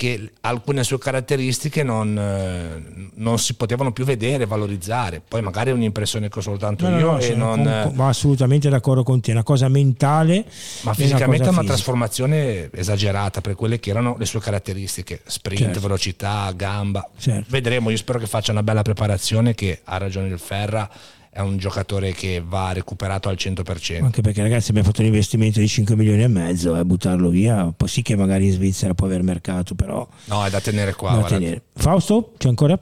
che 0.00 0.30
alcune 0.40 0.82
sue 0.82 0.98
caratteristiche 0.98 1.82
non, 1.82 2.16
eh, 2.16 3.10
non, 3.16 3.38
si 3.38 3.52
potevano 3.52 3.92
più 3.92 4.06
vedere, 4.06 4.46
valorizzare. 4.46 5.20
Poi 5.20 5.42
magari 5.42 5.68
è 5.68 5.72
un'impressione 5.74 6.30
che 6.30 6.38
ho 6.38 6.40
soltanto 6.40 6.88
no, 6.88 6.98
io. 6.98 7.10
No, 7.10 7.18
e 7.18 7.34
non, 7.34 7.62
con, 7.62 7.92
ma 7.96 8.08
assolutamente 8.08 8.70
d'accordo 8.70 9.02
con 9.02 9.20
te, 9.20 9.28
è 9.28 9.34
una 9.34 9.42
cosa 9.42 9.68
mentale. 9.68 10.46
Ma 10.84 10.94
fisicamente 10.94 11.44
è 11.44 11.50
una, 11.50 11.58
una 11.58 11.68
trasformazione 11.68 12.70
esagerata 12.72 13.42
per 13.42 13.54
quelle 13.56 13.78
che 13.78 13.90
erano 13.90 14.16
le 14.18 14.24
sue 14.24 14.40
caratteristiche, 14.40 15.20
sprint, 15.26 15.64
certo. 15.64 15.80
velocità, 15.80 16.50
gamba. 16.56 17.06
Certo. 17.18 17.44
Vedremo, 17.50 17.90
io 17.90 17.98
spero 17.98 18.18
che 18.18 18.26
faccia 18.26 18.52
una 18.52 18.62
bella 18.62 18.80
preparazione, 18.80 19.54
che 19.54 19.80
ha 19.84 19.98
ragione 19.98 20.28
il 20.28 20.38
Ferra 20.38 20.88
è 21.32 21.38
un 21.40 21.58
giocatore 21.58 22.12
che 22.12 22.42
va 22.44 22.72
recuperato 22.72 23.28
al 23.28 23.36
100%. 23.38 24.02
Anche 24.02 24.20
perché 24.20 24.42
ragazzi 24.42 24.70
abbiamo 24.70 24.88
fatto 24.88 25.00
un 25.00 25.06
investimento 25.06 25.60
di 25.60 25.68
5 25.68 25.94
milioni 25.94 26.24
e 26.24 26.28
mezzo 26.28 26.74
e 26.74 26.80
eh, 26.80 26.84
buttarlo 26.84 27.28
via, 27.28 27.72
poi 27.74 27.88
sì 27.88 28.02
che 28.02 28.16
magari 28.16 28.46
in 28.46 28.52
Svizzera 28.52 28.94
può 28.94 29.06
aver 29.06 29.22
mercato, 29.22 29.76
però... 29.76 30.06
No, 30.24 30.44
è 30.44 30.50
da 30.50 30.60
tenere 30.60 30.94
qua. 30.94 31.14
Da 31.14 31.22
tenere. 31.22 31.62
Fausto, 31.74 32.32
c'è 32.36 32.48
ancora? 32.48 32.78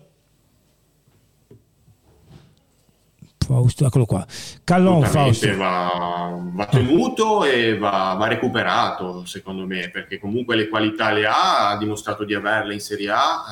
Fausto, 3.48 3.86
eccolo 3.86 4.04
qua. 4.04 4.26
Callon 4.64 5.04
Fausto. 5.04 5.56
Va, 5.56 6.38
va 6.52 6.66
tenuto 6.66 7.44
e 7.44 7.78
va, 7.78 8.14
va, 8.18 8.28
recuperato, 8.28 9.24
secondo 9.26 9.66
me, 9.66 9.90
perché 9.90 10.18
comunque 10.18 10.56
le 10.56 10.68
qualità 10.68 11.12
le 11.12 11.26
ha, 11.26 11.70
ha 11.70 11.78
dimostrato 11.78 12.24
di 12.24 12.34
averle 12.34 12.74
in 12.74 12.80
Serie 12.80 13.10
A. 13.10 13.44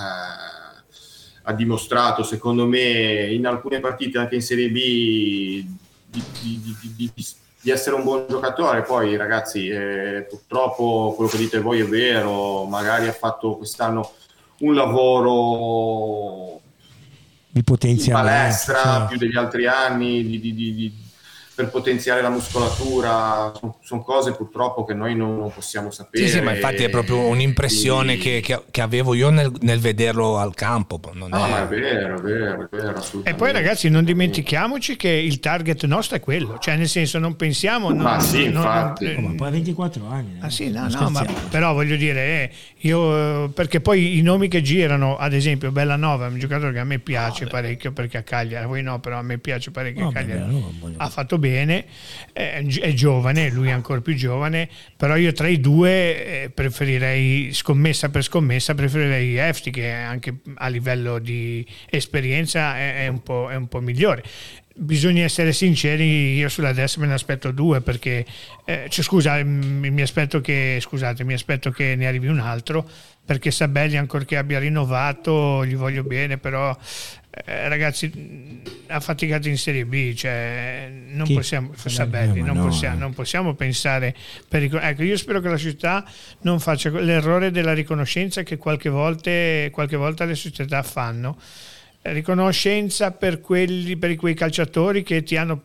Eh, 0.62 0.65
ha 1.48 1.52
dimostrato, 1.52 2.24
secondo 2.24 2.66
me, 2.66 3.32
in 3.32 3.46
alcune 3.46 3.78
partite 3.78 4.18
anche 4.18 4.34
in 4.34 4.42
Serie 4.42 4.68
B 4.68 4.74
di, 6.06 6.22
di, 6.40 6.76
di, 6.96 7.12
di 7.60 7.70
essere 7.70 7.94
un 7.94 8.02
buon 8.02 8.26
giocatore. 8.28 8.82
Poi, 8.82 9.16
ragazzi, 9.16 9.68
eh, 9.68 10.26
purtroppo 10.28 11.12
quello 11.14 11.30
che 11.30 11.38
dite 11.38 11.60
voi 11.60 11.80
è 11.80 11.86
vero, 11.86 12.64
magari 12.64 13.06
ha 13.06 13.12
fatto 13.12 13.56
quest'anno 13.56 14.10
un 14.58 14.74
lavoro 14.74 16.60
di 17.48 17.62
potenziale 17.62 18.20
in 18.20 18.26
palestra 18.26 18.82
cioè. 18.82 19.06
più 19.06 19.18
degli 19.18 19.36
altri 19.36 19.66
anni, 19.66 20.26
di, 20.26 20.40
per 21.56 21.70
potenziare 21.70 22.20
la 22.20 22.28
muscolatura, 22.28 23.50
sono 23.58 23.78
son 23.82 24.02
cose 24.04 24.32
purtroppo 24.32 24.84
che 24.84 24.92
noi 24.92 25.16
non, 25.16 25.50
possiamo 25.54 25.90
sapere. 25.90 26.26
Sì, 26.26 26.30
sì, 26.30 26.40
ma 26.42 26.52
infatti 26.52 26.84
è 26.84 26.90
proprio 26.90 27.20
un'impressione 27.28 28.18
che, 28.18 28.42
che, 28.42 28.62
che, 28.70 28.82
avevo 28.82 29.14
io 29.14 29.30
nel, 29.30 29.50
nel, 29.60 29.78
vederlo 29.78 30.36
al 30.36 30.54
campo. 30.54 31.00
Non 31.14 31.32
ah, 31.32 31.46
è... 31.46 31.50
ma 31.50 31.62
è 31.62 31.66
vero, 31.66 32.18
è 32.18 32.20
vero, 32.20 32.62
è 32.64 32.68
vero, 32.70 33.02
E 33.22 33.32
poi 33.32 33.52
ragazzi 33.52 33.88
non 33.88 34.04
dimentichiamoci 34.04 34.96
che 34.96 35.08
il 35.08 35.40
target 35.40 35.82
nostro 35.84 36.18
è 36.18 36.20
quello, 36.20 36.58
cioè 36.58 36.76
nel 36.76 36.88
senso 36.88 37.18
non 37.18 37.36
pensiamo... 37.36 37.88
Non, 37.88 38.02
ma 38.02 38.20
sì, 38.20 38.50
non, 38.50 38.56
infatti. 38.56 39.14
Non, 39.14 39.24
oh, 39.24 39.28
ma 39.28 39.34
poi 39.36 39.48
ha 39.48 39.50
24 39.52 40.06
anni. 40.08 40.38
Ah 40.40 40.50
sì, 40.50 40.70
no, 40.70 40.86
no, 40.90 41.08
ma 41.08 41.24
però 41.48 41.72
voglio 41.72 41.96
dire, 41.96 42.20
eh, 42.20 42.50
io, 42.80 43.48
perché 43.48 43.80
poi 43.80 44.18
i 44.18 44.20
nomi 44.20 44.48
che 44.48 44.60
girano, 44.60 45.16
ad 45.16 45.32
esempio 45.32 45.72
Bellanova 45.72 46.26
è 46.26 46.28
un 46.28 46.38
giocatore 46.38 46.74
che 46.74 46.80
a 46.80 46.84
me 46.84 46.98
piace 46.98 47.44
no, 47.44 47.50
parecchio 47.50 47.92
perché 47.92 48.18
a 48.18 48.22
Cagliari, 48.22 48.66
voi 48.66 48.82
no, 48.82 49.00
però 49.00 49.16
a 49.16 49.22
me 49.22 49.38
piace 49.38 49.70
parecchio 49.70 50.02
no, 50.02 50.08
a 50.10 50.12
Cagliari. 50.12 50.64
ha 50.98 51.08
fatto 51.08 51.38
bene 51.38 51.44
bene, 51.46 51.84
è, 52.32 52.92
giovane, 52.92 53.50
lui 53.50 53.68
è 53.68 53.70
ancora 53.70 54.00
più 54.00 54.14
giovane, 54.14 54.68
però 54.96 55.16
io 55.16 55.32
tra 55.32 55.46
i 55.46 55.60
due 55.60 56.42
eh, 56.42 56.50
preferirei, 56.50 57.52
scommessa 57.52 58.08
per 58.08 58.24
scommessa, 58.24 58.74
preferirei 58.74 59.36
Efti 59.36 59.70
che 59.70 59.92
anche 59.92 60.38
a 60.56 60.66
livello 60.66 61.20
di 61.20 61.64
esperienza 61.88 62.76
è, 62.76 63.06
un, 63.06 63.22
po', 63.22 63.48
è 63.48 63.54
un 63.54 63.68
po' 63.68 63.80
migliore 63.80 64.24
bisogna 64.78 65.24
essere 65.24 65.52
sinceri, 65.52 66.34
io 66.34 66.48
sulla 66.48 66.72
destra 66.72 67.00
me 67.00 67.06
ne 67.08 67.14
aspetto 67.14 67.50
due 67.50 67.80
perché 67.80 68.24
eh, 68.64 68.86
cioè, 68.88 69.04
scusa, 69.04 69.42
mi 69.42 70.02
aspetto 70.02 70.40
che 70.40 70.78
scusate, 70.80 71.24
mi 71.24 71.32
aspetto 71.32 71.70
che 71.70 71.96
ne 71.96 72.06
arrivi 72.06 72.26
un 72.26 72.40
altro 72.40 72.88
perché 73.24 73.50
Sabelli 73.50 73.96
ancorché 73.96 74.36
abbia 74.36 74.58
rinnovato 74.58 75.64
gli 75.64 75.74
voglio 75.74 76.04
bene 76.04 76.38
però 76.38 76.76
eh, 77.44 77.68
ragazzi 77.68 78.62
ha 78.86 79.00
faticato 79.00 79.48
in 79.48 79.58
Serie 79.58 79.84
B 79.84 80.14
cioè 80.14 80.90
non 81.08 81.26
possiamo 81.32 81.72
Sabelli, 81.74 82.42
non, 82.42 82.56
no, 82.56 82.66
possiamo, 82.66 82.96
eh. 82.96 82.98
non, 82.98 83.14
possiamo, 83.14 83.54
pensare 83.54 84.14
per, 84.48 84.62
ecco 84.62 85.02
io 85.02 85.16
spero 85.16 85.40
che 85.40 85.48
la 85.48 85.56
società 85.56 86.04
non 86.42 86.60
faccia 86.60 86.90
l'errore 86.90 87.50
della 87.50 87.72
riconoscenza 87.72 88.42
che 88.42 88.58
qualche, 88.58 88.90
volte, 88.90 89.70
qualche 89.72 89.96
volta 89.96 90.24
le 90.24 90.34
società 90.34 90.82
fanno 90.82 91.36
riconoscenza 92.12 93.12
per, 93.12 93.40
quelli, 93.40 93.96
per 93.96 94.14
quei 94.16 94.34
calciatori 94.34 95.02
che 95.02 95.22
ti 95.22 95.36
hanno 95.36 95.62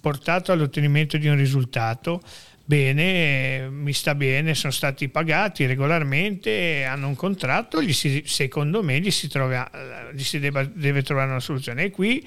portato 0.00 0.52
all'ottenimento 0.52 1.16
di 1.16 1.28
un 1.28 1.36
risultato 1.36 2.20
bene, 2.64 3.68
mi 3.68 3.92
sta 3.92 4.14
bene, 4.14 4.54
sono 4.54 4.72
stati 4.72 5.08
pagati 5.08 5.66
regolarmente, 5.66 6.84
hanno 6.84 7.08
un 7.08 7.16
contratto, 7.16 7.80
si, 7.92 8.22
secondo 8.24 8.82
me 8.82 9.00
gli 9.00 9.10
si, 9.10 9.28
trova, 9.28 9.68
gli 10.12 10.22
si 10.22 10.38
deve, 10.38 10.70
deve, 10.74 11.02
trovare 11.02 11.30
una 11.30 11.40
soluzione. 11.40 11.84
E 11.84 11.90
qui 11.90 12.26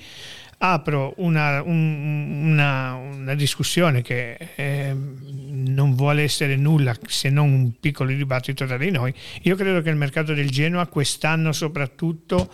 apro 0.58 1.14
una, 1.18 1.62
un, 1.62 2.52
una, 2.52 2.94
una 2.94 3.34
discussione 3.34 4.02
che 4.02 4.38
eh, 4.56 4.94
non 4.94 5.96
vuole 5.96 6.24
essere 6.24 6.56
nulla 6.56 6.96
se 7.08 7.30
non 7.30 7.52
un 7.52 7.72
piccolo 7.80 8.12
dibattito 8.12 8.66
tra 8.66 8.78
di 8.78 8.92
noi. 8.92 9.14
Io 9.44 9.56
credo 9.56 9.82
che 9.82 9.90
il 9.90 9.96
mercato 9.96 10.34
del 10.34 10.50
Genoa 10.50 10.86
quest'anno 10.88 11.52
soprattutto 11.52 12.50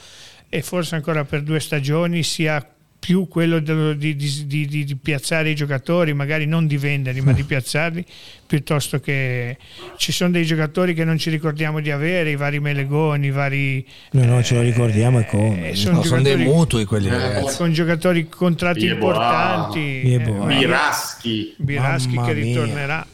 e 0.54 0.62
forse 0.62 0.96
ancora 0.96 1.24
per 1.24 1.44
due 1.44 1.62
stagioni 1.62 2.24
sia 2.24 2.62
più 3.00 3.30
quello 3.30 3.60
di, 3.60 4.16
di, 4.16 4.46
di, 4.46 4.68
di, 4.68 4.96
piazzare 4.96 5.50
i 5.50 5.56
giocatori, 5.56 6.14
magari 6.14 6.46
non 6.46 6.68
di 6.68 6.76
venderli, 6.76 7.22
ma 7.22 7.32
di 7.32 7.44
piazzarli, 7.46 8.06
piuttosto 8.46 9.00
che 9.00 9.58
ci 9.96 10.12
sono 10.12 10.32
dei 10.32 10.46
giocatori 10.46 10.94
che 10.94 11.06
non 11.06 11.18
ci 11.18 11.30
ricordiamo 11.30 11.80
di 11.80 11.90
avere, 11.90 12.32
i 12.32 12.36
vari 12.36 12.60
Melegoni, 12.60 13.28
i 13.28 13.32
vari... 13.32 13.88
Noi 14.12 14.28
non 14.28 14.44
ce 14.44 14.56
lo 14.56 14.62
ricordiamo 14.62 15.20
e 15.20 15.26
come. 15.26 15.70
Eh, 15.70 15.76
sono, 15.76 15.96
no, 15.96 16.04
sono, 16.04 16.22
dei 16.22 16.36
mutui 16.36 16.84
quelli 16.84 17.08
eh, 17.08 17.18
ragazzi. 17.18 17.58
Con 17.58 17.72
giocatori 17.72 18.28
contratti 18.28 18.86
importanti. 18.86 20.02
Eh, 20.04 20.20
Biraschi. 20.20 21.56
Biraschi 21.58 22.20
che 22.20 22.34
ritornerà. 22.34 23.08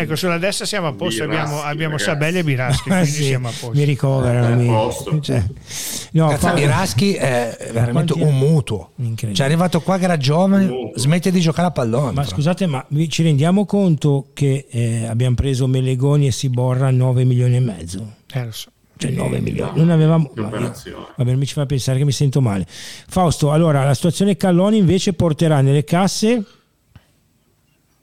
Ecco, 0.00 0.16
sulla 0.16 0.38
destra 0.38 0.64
siamo 0.64 0.86
a 0.86 0.92
posto, 0.92 1.26
Biraschi, 1.26 1.44
abbiamo, 1.44 1.62
abbiamo 1.62 1.98
Sabelli 1.98 2.38
e 2.38 2.44
Biraschi, 2.44 2.88
quindi 2.88 3.06
sì, 3.06 3.24
siamo 3.24 3.48
a 3.48 3.50
posto. 3.50 3.76
Mi 3.76 3.84
ricoverano. 3.84 4.56
Mi... 4.56 5.20
Cioè, 5.20 5.44
no, 6.12 6.28
Cazzo, 6.28 6.52
Biraschi 6.54 7.14
è 7.14 7.70
veramente 7.72 8.14
un 8.14 8.36
mutuo. 8.36 8.92
Cioè 9.14 9.32
è 9.32 9.42
arrivato 9.42 9.80
qua 9.80 9.98
che 9.98 10.04
era 10.04 10.16
giovane, 10.16 10.92
smette 10.94 11.30
di 11.30 11.40
giocare 11.40 11.68
a 11.68 11.70
pallone. 11.70 12.12
Ma 12.12 12.24
scusate, 12.24 12.66
ma 12.66 12.84
ci 13.08 13.22
rendiamo 13.22 13.66
conto 13.66 14.28
che 14.32 14.66
eh, 14.70 15.06
abbiamo 15.06 15.34
preso 15.34 15.66
Melegoni 15.66 16.26
e 16.26 16.32
Siborra 16.32 16.90
9 16.90 17.24
milioni 17.24 17.56
e 17.56 17.60
mezzo? 17.60 18.14
Eh, 18.32 18.44
lo 18.44 18.52
so 18.52 18.70
cioè 19.00 19.10
9 19.10 19.40
milioni. 19.40 19.78
Non 19.78 19.90
avevamo. 19.90 20.30
Vabbè, 20.34 21.34
mi 21.34 21.46
ci 21.46 21.54
fa 21.54 21.64
pensare 21.64 21.98
che 21.98 22.04
mi 22.04 22.12
sento 22.12 22.40
male. 22.42 22.66
Fausto, 22.68 23.50
allora 23.50 23.82
la 23.82 23.94
situazione 23.94 24.36
Calloni 24.36 24.76
invece 24.76 25.14
porterà 25.14 25.62
nelle 25.62 25.84
casse 25.84 26.44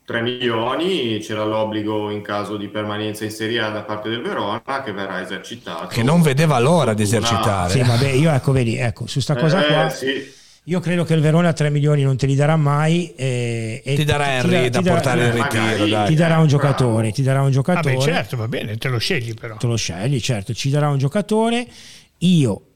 3 0.08 0.22
milioni, 0.22 1.18
c'era 1.18 1.44
l'obbligo 1.44 2.08
in 2.08 2.22
caso 2.22 2.56
di 2.56 2.68
permanenza 2.68 3.24
in 3.24 3.30
Serie 3.30 3.60
A 3.60 3.68
da 3.68 3.82
parte 3.82 4.08
del 4.08 4.22
Verona 4.22 4.62
che 4.82 4.90
verrà 4.90 5.20
esercitato. 5.20 5.88
Che 5.88 6.02
non 6.02 6.22
vedeva 6.22 6.58
l'ora 6.58 6.94
di 6.94 7.02
esercitare. 7.02 7.72
Sì, 7.72 7.82
vabbè, 7.82 8.08
io 8.12 8.32
ecco, 8.32 8.52
vedi, 8.52 8.78
ecco, 8.78 9.06
su 9.06 9.20
sta 9.20 9.36
cosa 9.36 9.62
eh, 9.62 9.70
qua... 9.70 9.88
Sì. 9.90 10.36
Io 10.64 10.80
credo 10.80 11.04
che 11.04 11.12
il 11.12 11.20
Verona 11.20 11.52
3 11.52 11.68
milioni 11.68 12.04
non 12.04 12.16
te 12.16 12.24
li 12.24 12.34
darà 12.34 12.56
mai. 12.56 13.12
Eh, 13.16 13.82
ti 13.84 14.04
darà 14.04 14.30
Henry 14.36 14.70
da 14.70 14.80
portare 14.80 15.26
in 15.26 15.32
ritiro. 15.32 15.86
Dai. 15.86 16.06
Ti 16.06 16.14
darà 16.14 16.38
un 16.38 16.46
giocatore. 16.46 17.12
Ti 17.12 17.22
darà 17.22 17.42
un 17.42 17.50
giocatore. 17.50 17.94
Vabbè, 17.94 18.04
certo, 18.04 18.36
va 18.38 18.48
bene, 18.48 18.78
te 18.78 18.88
lo 18.88 18.98
scegli 18.98 19.34
però. 19.34 19.56
Te 19.56 19.66
lo 19.66 19.76
scegli, 19.76 20.20
certo. 20.20 20.54
Ci 20.54 20.70
darà 20.70 20.88
un 20.88 20.96
giocatore. 20.96 21.66
Io 22.18 22.67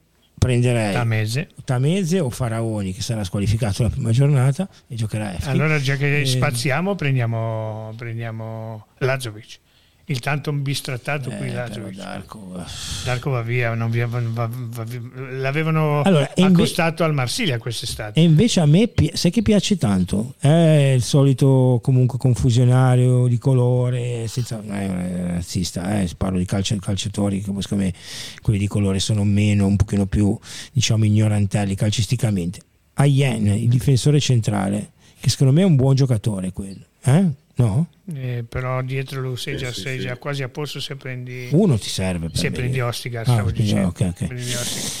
prenderei 0.43 0.93
Tamese. 0.93 1.49
Tamese 1.63 2.19
o 2.19 2.29
Faraoni 2.29 2.93
che 2.93 3.01
sarà 3.01 3.23
squalificato 3.23 3.83
la 3.83 3.89
prima 3.89 4.11
giornata 4.11 4.67
e 4.87 4.95
giocherà 4.95 5.33
Efti. 5.33 5.49
Allora 5.49 5.79
già 5.79 5.95
che 5.95 6.21
eh, 6.21 6.25
spaziamo 6.25 6.95
prendiamo, 6.95 7.93
prendiamo 7.95 8.87
Lazovic. 8.99 9.59
Il 10.13 10.19
tanto 10.19 10.51
bistrattato 10.53 11.29
Eh, 11.29 11.37
qui 11.37 11.51
Lazovic. 11.51 11.95
Darko, 11.95 12.53
eh. 12.57 12.63
Darko 13.03 13.29
va 13.31 13.41
via, 13.41 13.73
non 13.73 13.89
via- 13.91 14.07
va- 14.07 14.21
va- 14.21 14.49
va 14.51 14.83
via. 14.83 15.01
l'avevano 15.31 16.01
Allora, 16.03 16.33
e 16.33 16.41
inve- 16.41 16.53
accostato 16.61 17.03
al 17.03 17.13
Marsiglia 17.13 17.57
quest'estate. 17.57 18.19
E 18.19 18.23
invece 18.23 18.59
a 18.61 18.65
me, 18.65 18.87
pi- 18.87 19.11
sai 19.13 19.31
che 19.31 19.41
piace 19.41 19.77
tanto? 19.77 20.35
È 20.39 20.93
il 20.95 21.01
solito 21.03 21.79
comunque 21.83 22.17
confusionario 22.17 23.27
di 23.27 23.37
colore, 23.37 24.27
senza, 24.27 24.61
non 24.63 24.75
è 24.75 25.31
razzista, 25.33 25.99
eh, 26.01 26.09
parlo 26.15 26.37
di 26.37 26.45
calci- 26.45 26.79
calciatori 26.79 27.41
che 27.41 27.51
secondo 27.59 27.83
me 27.83 27.93
quelli 28.41 28.59
di 28.59 28.67
colore 28.67 28.99
sono 28.99 29.23
meno, 29.23 29.65
un 29.67 29.75
pochino 29.75 30.05
più 30.05 30.37
diciamo 30.71 31.05
ignorantelli 31.05 31.75
calcisticamente. 31.75 32.59
Ayen, 32.95 33.47
il 33.47 33.67
difensore 33.69 34.19
centrale, 34.19 34.91
che 35.19 35.29
secondo 35.29 35.53
me 35.53 35.61
è 35.61 35.65
un 35.65 35.75
buon 35.75 35.95
giocatore 35.95 36.51
quello, 36.51 36.83
eh? 37.03 37.25
No? 37.55 37.87
Eh, 38.13 38.43
però 38.47 38.81
dietro 38.81 39.21
lui 39.21 39.37
sei 39.37 39.57
già, 39.57 39.71
sì, 39.71 39.81
sei 39.81 39.99
sì. 39.99 40.05
già 40.07 40.17
quasi 40.17 40.41
a 40.43 40.49
posto 40.49 40.79
se 40.79 40.95
prendi, 40.95 41.49
Uno 41.51 41.77
ti 41.77 41.87
serve 41.89 42.27
per 42.27 42.35
se 42.37 42.43
vedere. 42.49 42.61
prendi 42.61 42.79
Ostigar, 42.81 43.29
Ah, 43.29 43.43
dicendo. 43.51 43.87
ok, 43.89 43.99
ok. 44.01 44.25
Prendi 44.27 44.53
Ostigar. 44.53 44.91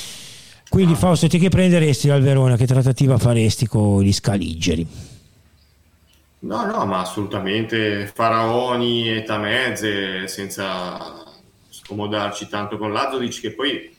Quindi 0.69 0.95
Fausto, 0.95 1.27
te 1.27 1.37
che 1.37 1.49
prenderesti 1.49 2.07
dal 2.07 2.21
Verona? 2.21 2.55
Che 2.57 2.65
trattativa 2.65 3.17
faresti 3.17 3.67
con 3.67 4.01
gli 4.01 4.11
scaligeri? 4.13 4.87
No, 6.39 6.65
no, 6.65 6.85
ma 6.85 6.99
assolutamente 7.01 8.11
faraoni 8.13 9.15
e 9.17 9.23
tamezze 9.23 10.27
senza 10.27 11.23
scomodarci 11.69 12.47
tanto 12.49 12.77
con 12.77 12.91
Lazovic 12.91 13.39
che 13.39 13.51
poi 13.53 13.92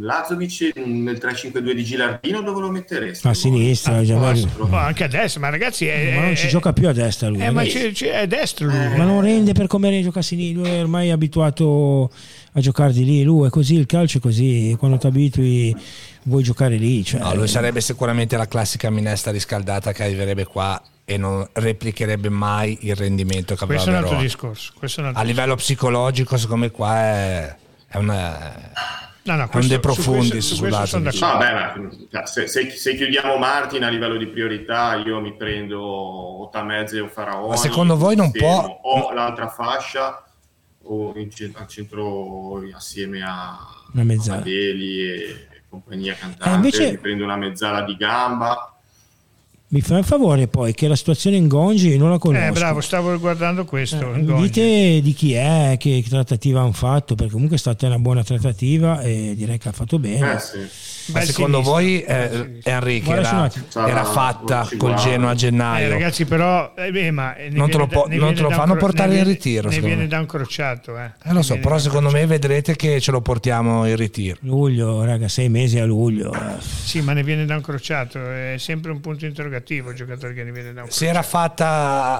Lazovic 0.00 0.72
nel 0.76 1.18
3-5-2 1.20 1.72
di 1.72 1.84
Gilardino 1.84 2.42
dove 2.42 2.60
lo 2.60 2.70
metteresti? 2.70 3.26
A 3.26 3.34
sinistra, 3.34 4.04
già 4.04 4.16
Ah. 4.18 4.34
Oh, 4.58 4.76
anche 4.76 5.04
a 5.04 5.08
destra, 5.08 5.40
ma 5.40 5.48
ragazzi 5.50 5.86
è, 5.86 6.14
ma 6.14 6.20
non 6.26 6.36
ci 6.36 6.46
è- 6.46 6.48
gioca 6.50 6.72
più 6.72 6.88
a 6.88 6.92
destra 6.92 7.28
lui. 7.28 7.40
eh, 7.40 7.50
ma 7.50 7.62
ragazzi. 7.62 7.78
c'è- 7.78 7.92
c'è- 7.92 8.20
è 8.20 8.26
destro 8.26 8.66
lui. 8.66 8.96
Ma 8.96 9.04
non 9.04 9.20
rende 9.20 9.52
per 9.52 9.66
come 9.66 10.00
gioca 10.02 10.20
a 10.20 10.22
sinistra, 10.22 10.62
lui 10.62 10.70
è 10.70 10.80
ormai 10.80 11.10
abituato 11.10 12.10
a 12.52 12.60
giocare 12.60 12.92
di 12.92 13.04
lì, 13.04 13.22
lui 13.24 13.46
è 13.46 13.50
così, 13.50 13.74
il 13.74 13.86
calcio 13.86 14.18
è 14.18 14.20
così, 14.20 14.74
quando 14.78 14.96
ti 14.98 15.06
abitui 15.06 15.74
vuoi 16.24 16.42
giocare 16.42 16.76
lì. 16.76 17.02
Cioè, 17.04 17.20
No, 17.20 17.34
lui 17.34 17.48
sarebbe 17.48 17.80
sicuramente 17.80 18.36
la 18.36 18.46
classica 18.46 18.90
minestra 18.90 19.32
riscaldata 19.32 19.92
che 19.92 20.04
arriverebbe 20.04 20.44
qua 20.44 20.80
e 21.04 21.16
non 21.16 21.46
replicherebbe 21.54 22.28
mai 22.28 22.78
il 22.82 22.94
rendimento 22.94 23.54
che 23.56 23.64
aveva 23.64 23.80
questo 23.82 23.90
è 23.90 23.98
un 23.98 24.04
altro 24.04 24.20
discorso. 24.20 24.72
Questo 24.78 25.00
è 25.00 25.02
un 25.02 25.08
altro 25.08 25.22
A 25.22 25.26
livello 25.26 25.54
psicologico, 25.56 26.36
secondo 26.36 26.64
me 26.66 26.70
qua 26.70 26.94
è, 26.96 27.56
è 27.88 27.96
una... 27.96 28.70
No, 29.28 29.36
no, 29.36 29.48
questo- 29.48 29.68
de 29.68 29.74
su 29.74 29.80
profundis 29.80 30.30
questo- 30.30 30.40
su 30.48 30.54
sul 30.56 30.68
questo. 30.68 31.26
No, 31.26 31.38
beh, 31.38 31.52
ma 32.10 32.26
se, 32.26 32.46
se- 32.46 32.70
se 32.70 32.94
chiudiamo 32.96 33.36
Martin 33.36 33.84
a 33.84 33.88
livello 33.88 34.16
di 34.16 34.26
priorità, 34.26 34.94
io 34.94 35.20
mi 35.20 35.36
prendo 35.36 35.80
o 35.80 36.48
Tamezze 36.48 37.00
o 37.00 37.08
Faraoni. 37.08 37.48
Ma 37.50 37.56
secondo 37.56 37.96
voi 37.96 38.16
non 38.16 38.30
può- 38.30 38.80
O 38.82 39.12
l'altra 39.12 39.48
fascia 39.48 40.22
o 40.84 41.12
in 41.16 41.28
al 41.56 41.66
centro 41.66 42.62
assieme 42.74 43.22
a 43.22 43.58
Una 43.92 44.04
mezzala. 44.04 44.38
Adeli 44.40 45.00
e 45.10 45.46
compagnia 45.68 46.14
cantante. 46.14 46.48
Eh, 46.50 46.54
invece- 46.54 46.90
Mi 46.92 46.98
prendo 46.98 47.24
una 47.24 47.36
mezzala 47.36 47.82
di 47.82 47.96
gamba. 47.96 48.77
Mi 49.70 49.82
fa 49.82 49.96
un 49.96 50.02
favore 50.02 50.48
poi 50.48 50.72
che 50.72 50.88
la 50.88 50.96
situazione 50.96 51.36
in 51.36 51.46
Gongi 51.46 51.98
non 51.98 52.08
la 52.08 52.16
conosco. 52.16 52.42
Eh, 52.46 52.50
bravo, 52.52 52.80
stavo 52.80 53.18
guardando 53.18 53.66
questo. 53.66 54.14
Eh, 54.14 54.24
dite 54.24 55.00
di 55.02 55.12
chi 55.12 55.34
è, 55.34 55.76
che, 55.78 56.02
trattativa 56.08 56.60
hanno 56.62 56.72
fatto, 56.72 57.14
perché 57.14 57.32
comunque 57.32 57.56
è 57.56 57.58
stata 57.60 57.86
una 57.86 57.98
buona 57.98 58.24
trattativa 58.24 59.02
e 59.02 59.34
direi 59.36 59.58
che 59.58 59.68
ha 59.68 59.72
fatto 59.72 59.98
bene. 59.98 60.36
Eh, 60.36 60.38
sì. 60.38 60.86
Ma 61.12 61.20
secondo 61.22 61.62
sinistro. 61.62 61.72
voi 61.74 62.02
eh, 62.02 62.28
un 62.36 62.60
era, 62.64 63.50
era 63.86 64.04
fatta 64.04 64.68
col. 64.78 64.94
Genoa 64.94 65.30
a 65.30 65.32
Eh, 65.32 65.36
gennaio? 65.36 65.88
ragazzi, 65.90 66.24
però, 66.24 66.72
eh, 66.76 66.90
beh, 66.90 67.10
ma 67.10 67.34
Non 67.50 67.68
te 67.70 67.76
lo 67.78 67.86
po- 67.86 68.06
ne 68.08 68.16
non 68.16 68.34
te 68.34 68.40
lo 68.42 68.48
da 68.48 68.54
fanno 68.54 68.72
cro- 68.74 68.80
portare 68.86 69.16
in 69.18 69.24
ritiro, 69.24 69.68
Ne 69.68 69.80
viene 69.80 70.02
me. 70.02 70.06
da 70.06 70.18
un 70.18 70.26
crociato, 70.26 70.98
eh. 70.98 71.10
Eh, 71.24 71.32
lo 71.34 71.42
so, 71.42 71.56
però 71.58 71.74
da 71.76 71.80
secondo 71.80 72.10
me 72.10 72.24
vedrete 72.26 72.74
che 72.76 73.00
ce 73.00 73.10
lo 73.10 73.20
portiamo 73.22 73.86
in 73.86 73.96
ritiro. 73.96 74.36
Luglio, 74.40 75.04
raga, 75.04 75.28
sei 75.28 75.48
mesi 75.50 75.78
a 75.78 75.84
luglio. 75.84 76.32
eh. 76.32 76.38
Sì, 76.60 77.00
ma 77.02 77.12
ne 77.12 77.22
viene 77.22 77.44
da 77.46 77.54
un 77.54 77.62
crociato, 77.62 78.18
è 78.30 78.54
sempre 78.58 78.90
un 78.92 79.00
punto 79.00 79.24
interrogativo 79.26 79.56
il 79.90 79.96
giocatore 79.96 80.34
che 80.34 80.44
ne 80.44 80.52
viene 80.52 80.72
da 80.72 80.82
un 80.82 80.90
Se 80.90 81.06
era 81.06 81.22
fatta 81.22 81.66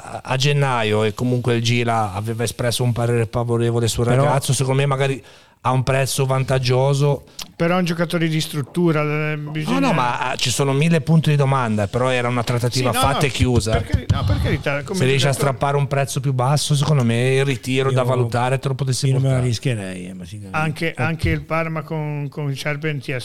a- 0.02 0.20
a 0.24 0.36
gennaio 0.36 1.04
e 1.04 1.14
comunque 1.14 1.54
il 1.54 1.62
Gila 1.62 2.12
aveva 2.12 2.42
espresso 2.44 2.82
un 2.82 2.92
parere 2.92 3.26
favorevole 3.30 3.88
sul 3.88 4.04
Però- 4.04 4.24
ragazzo, 4.24 4.52
secondo 4.52 4.80
me 4.80 4.86
magari 4.86 5.22
a 5.60 5.70
un 5.72 5.82
prezzo 5.82 6.24
vantaggioso. 6.26 7.24
Però 7.58 7.74
è 7.74 7.78
un 7.78 7.84
giocatore 7.84 8.28
di 8.28 8.40
struttura, 8.40 9.02
eh, 9.32 9.34
No, 9.34 9.50
bisogna... 9.50 9.80
no, 9.80 9.92
ma 9.92 10.30
ah, 10.30 10.36
ci 10.36 10.48
sono 10.48 10.72
mille 10.72 11.00
punti 11.00 11.30
di 11.30 11.34
domanda, 11.36 11.88
però 11.88 12.08
era 12.10 12.28
una 12.28 12.42
Sì, 12.42 12.46
trattativa 12.46 12.92
no, 12.92 13.00
fatta 13.00 13.18
no, 13.18 13.24
e 13.26 13.28
chiusa. 13.30 13.72
Per, 13.72 13.84
cari- 13.84 14.06
no, 14.08 14.24
per 14.24 14.40
carità, 14.40 14.82
come 14.84 14.96
Se 14.96 15.04
riesci 15.04 15.26
a 15.26 15.32
strappare 15.32 15.76
un 15.76 15.88
prezzo 15.88 16.20
più 16.20 16.32
basso, 16.32 16.76
secondo 16.76 17.02
me 17.02 17.34
il 17.34 17.44
ritiro 17.44 17.90
da 17.90 18.02
Io- 18.02 18.06
valutare 18.06 18.60
te 18.60 18.68
lo 18.68 18.74
potessi 18.76 19.06
Io 19.08 19.14
non 19.14 19.22
me 19.22 19.28
la 19.28 19.34
portare. 19.34 19.50
rischierei. 19.50 20.06
eh, 20.06 20.14
ma 20.14 20.24
sì, 20.24 20.40
Anche, 20.52 20.94
anche 20.96 21.30
il 21.30 21.42
Parma 21.44 21.82
con, 21.82 22.28
con 22.30 22.48
il 22.48 22.56
Ciarpenti 22.56 23.12
ha, 23.12 23.18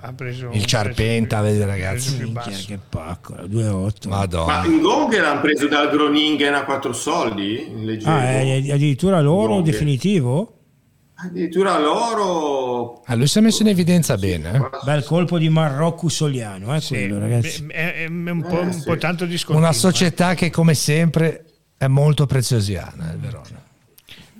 ha- 0.00 0.12
preso 0.12 0.48
Il 0.52 0.64
Ciarpenta, 0.64 1.38
prezzo 1.38 1.52
vedi 1.58 1.64
ragazzi. 1.64 2.16
Minchia, 2.20 2.56
che 2.66 2.78
pacco, 2.88 3.34
2,8. 3.34 4.08
Ma 4.08 4.16
Madonna. 4.16 4.64
in 4.64 4.80
Gong 4.80 5.16
l'hanno 5.20 5.40
preso 5.40 5.68
dal 5.68 5.88
Groningen 5.88 6.54
a 6.54 6.64
quattro 6.64 6.92
soldi? 6.92 7.70
Leggevo. 7.76 8.10
Ah, 8.10 8.22
è 8.28 8.72
addirittura 8.72 9.20
loro 9.20 9.52
Gong. 9.54 9.64
definitivo? 9.64 10.56
Addirittura 11.24 11.78
loro... 11.78 13.02
Ah, 13.06 13.14
lui 13.14 13.26
si 13.28 13.38
è 13.38 13.40
messo 13.40 13.62
in 13.62 13.68
evidenza 13.68 14.16
bene. 14.16 14.50
eh? 14.56 14.60
Bel 14.84 15.04
colpo 15.04 15.38
di 15.38 15.48
Marrocco 15.48 16.08
Soliano, 16.08 16.74
eh, 16.74 16.80
Sì, 16.80 16.94
quello, 16.94 17.18
ragazzi. 17.20 17.64
è, 17.68 18.04
è 18.04 18.06
un, 18.08 18.44
po', 18.48 18.60
Eh, 18.60 18.64
un 18.64 18.72
sì. 18.72 18.82
po' 18.84 18.96
tanto 18.96 19.24
discontinuo. 19.24 19.62
Una 19.68 19.72
società 19.76 20.34
che 20.34 20.50
come 20.50 20.74
sempre 20.74 21.44
è 21.76 21.86
molto 21.86 22.26
preziosiana, 22.26 23.12
il 23.12 23.18
Verona. 23.18 23.46
eh. 23.48 23.60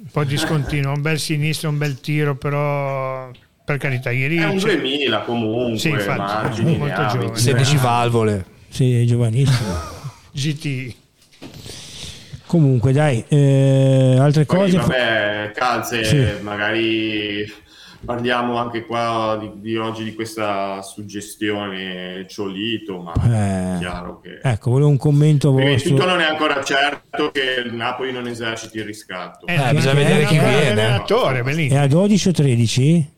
Un 0.03 0.09
po' 0.11 0.25
discontinuo, 0.25 0.92
un 0.92 1.01
bel 1.03 1.18
sinistro, 1.21 1.68
un 1.68 1.79
bel 1.79 2.01
tiro, 2.01 2.37
però 2.37 3.31
per 3.64 3.77
carità, 3.79 4.11
ieri... 4.11 4.38
È 4.38 4.45
un 4.47 4.57
c'è- 4.59 4.75
2000 4.81 5.21
comunque, 5.21 5.79
Sì, 5.79 5.88
infatti, 5.90 6.18
margini, 6.18 6.77
molto 6.79 6.95
giovane. 6.95 7.18
23 7.18 7.38
16 7.40 7.71
anni. 7.77 7.83
valvole. 7.85 8.45
Sì, 8.68 9.01
è 9.01 9.05
giovanissimo. 9.05 9.75
GT. 10.33 10.95
Comunque, 12.57 12.93
dai, 12.93 13.25
eh, 13.29 14.17
altre 14.21 14.45
Poi, 14.45 14.59
cose. 14.59 14.77
vabbè, 14.77 15.53
calze, 15.55 16.05
Sì. 16.05 16.27
magari 16.43 17.51
parliamo 18.05 18.59
anche 18.59 18.85
qua 18.85 19.38
di, 19.41 19.53
di 19.55 19.77
oggi 19.79 20.05
di 20.05 20.12
questa 20.12 20.83
suggestione 20.83 22.27
Ciolito, 22.29 22.99
ma 23.01 23.15
Eh, 23.15 23.77
è 23.77 23.79
chiaro 23.79 24.21
che... 24.21 24.41
Ecco, 24.43 24.71
volevo 24.73 24.91
un 24.91 24.99
commento 24.99 25.51
vostro. 25.53 25.93
tutto 25.95 26.05
non 26.05 26.21
è 26.21 26.25
ancora 26.25 26.62
certo 26.62 27.31
che 27.31 27.62
il 27.65 27.73
Napoli 27.73 28.12
non 28.12 28.27
eserciti 28.27 28.77
il 28.77 28.85
riscatto. 28.85 29.47
Eh, 29.47 29.55
Eh, 29.55 29.73
bisogna 29.73 29.95
vedere 29.95 30.25
chi 30.27 30.38
viene. 30.38 30.69
allenatore, 30.73 31.41
È 31.43 31.77
a 31.79 31.87
12 31.87 32.29
o 32.29 32.33
13? 32.33 33.11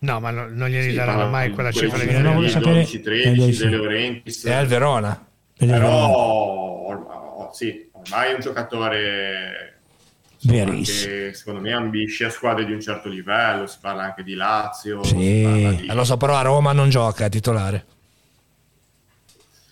No, 0.00 0.18
ma 0.18 0.30
no- 0.32 0.48
non 0.50 0.68
glieli 0.70 0.90
Sì, 0.90 0.96
daranno 0.96 1.28
mai 1.28 1.52
quella 1.52 1.70
cifra. 1.70 1.98
che 2.00 2.18
no, 2.18 2.32
voglio 2.32 2.46
gli- 2.48 2.50
sapere- 2.50 2.72
12, 2.72 2.96
Eh, 2.96 3.00
13, 3.00 3.36
dai, 3.38 3.46
De 3.46 3.52
sì. 3.52 3.68
Laurentiis. 3.70 4.44
È 4.44 4.52
al 4.54 4.66
Verona. 4.66 5.24
Però 5.56 6.08
or- 6.08 7.18
sì, 7.52 7.88
ormai 8.02 8.30
è 8.30 8.34
un 8.34 8.40
giocatore 8.40 9.78
insomma, 10.38 10.74
che 10.80 11.30
secondo 11.34 11.60
me 11.60 11.72
ambisce 11.72 12.24
a 12.24 12.30
squadre 12.30 12.64
di 12.64 12.72
un 12.72 12.80
certo 12.80 13.08
livello, 13.08 13.66
si 13.66 13.78
parla 13.80 14.04
anche 14.04 14.22
di 14.22 14.34
Lazio, 14.34 15.02
Sì. 15.04 15.16
si 15.16 15.40
parla 15.44 15.72
di- 15.72 15.86
Eh, 15.86 15.94
lo 15.94 16.04
so, 16.04 16.16
però 16.16 16.36
a 16.36 16.42
Roma 16.42 16.72
non 16.72 16.88
gioca, 16.88 17.26
è 17.26 17.28
titolare. 17.28 17.84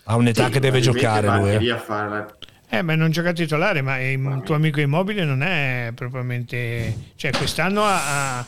Ha 0.04 0.16
un'età 0.16 0.46
Sì, 0.46 0.52
che 0.52 0.60
deve 0.60 0.80
giocare 0.80 1.26
lui. 1.28 1.66
eh. 1.66 1.70
a 1.70 1.78
fare 1.78 2.34
Eh, 2.70 2.82
ma 2.82 2.94
non 2.94 3.10
gioca 3.10 3.32
titolare, 3.32 3.80
ma 3.82 3.98
il 4.00 4.42
tuo 4.44 4.54
amico 4.54 4.80
immobile 4.80 5.24
non 5.24 5.42
è 5.42 5.90
propriamente... 5.94 7.12
Cioè, 7.16 7.30
quest'anno 7.30 7.82
ha, 7.84 8.38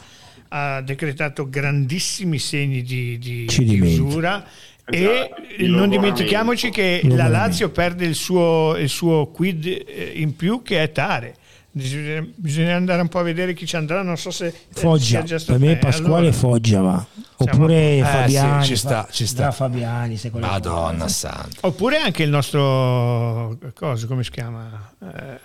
ha- 0.48 0.80
decretato 0.82 1.48
grandissimi 1.48 2.38
segni 2.38 2.82
di, 2.82 3.16
di 3.18 3.44
chiusura 3.46 4.42
e 4.42 4.48
Esatto, 4.90 5.42
di 5.56 5.66
non 5.68 5.88
dimentichiamoci 5.88 6.70
che 6.70 7.00
la. 7.04 7.28
Lazio 7.28 7.70
perde 7.70 8.04
il 8.06 8.14
suo, 8.14 8.76
il 8.76 8.88
suo 8.88 9.26
quid 9.26 9.66
eh, 9.66 10.12
in 10.16 10.34
più 10.36 10.62
che 10.62 10.82
è 10.82 10.90
Tare. 10.92 11.36
Bisogna, 11.72 12.26
bisogna 12.34 12.74
andare 12.74 13.00
un 13.00 13.06
po' 13.08 13.20
a 13.20 13.22
vedere 13.22 13.54
chi 13.54 13.64
ci 13.64 13.76
andrà, 13.76 14.02
non 14.02 14.16
so 14.16 14.32
se... 14.32 14.46
eh, 14.48 14.54
Foggia, 14.72 15.24
stato- 15.24 15.44
per 15.52 15.58
me 15.60 15.72
eh, 15.72 15.76
Pasquale 15.76 16.16
allora- 16.26 16.32
Foggia 16.32 16.80
va. 16.80 17.06
Oppure 17.36 17.98
Eh, 17.98 18.02
Fabiani. 18.02 18.62
sì, 18.62 18.68
ci 18.70 18.76
sta, 18.76 19.06
ci 19.10 19.24
sta. 19.26 19.50
Fabiani, 19.52 20.16
se 20.16 20.30
Madonna 20.34 21.06
santa. 21.08 21.48
Oppure 21.60 21.98
anche 21.98 22.24
il 22.24 22.28
nostro... 22.30 23.56
Cosa, 23.72 24.06
come 24.08 24.24
si 24.24 24.30
chiama? 24.32 24.92
Eh, 25.00 25.38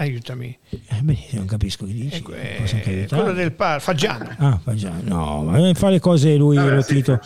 aiutami. 0.00 0.56
Eh, 0.70 1.00
beh, 1.02 1.18
non 1.32 1.46
capisco 1.46 1.86
che 1.86 1.92
dici. 1.92 2.16
Ecco, 2.16 2.32
eh, 2.34 3.06
quello 3.08 3.32
del 3.32 3.52
par, 3.52 3.80
Faggiano. 3.80 4.28
Ah, 4.38 4.58
fa 4.62 4.74
già. 4.74 4.92
No, 5.02 5.42
ma 5.44 5.72
fa 5.74 5.90
le 5.90 6.00
cose 6.00 6.34
lui, 6.36 6.56
Vabbè, 6.56 6.74
lo, 6.74 6.82
sì, 6.82 6.94
Tito, 6.94 7.20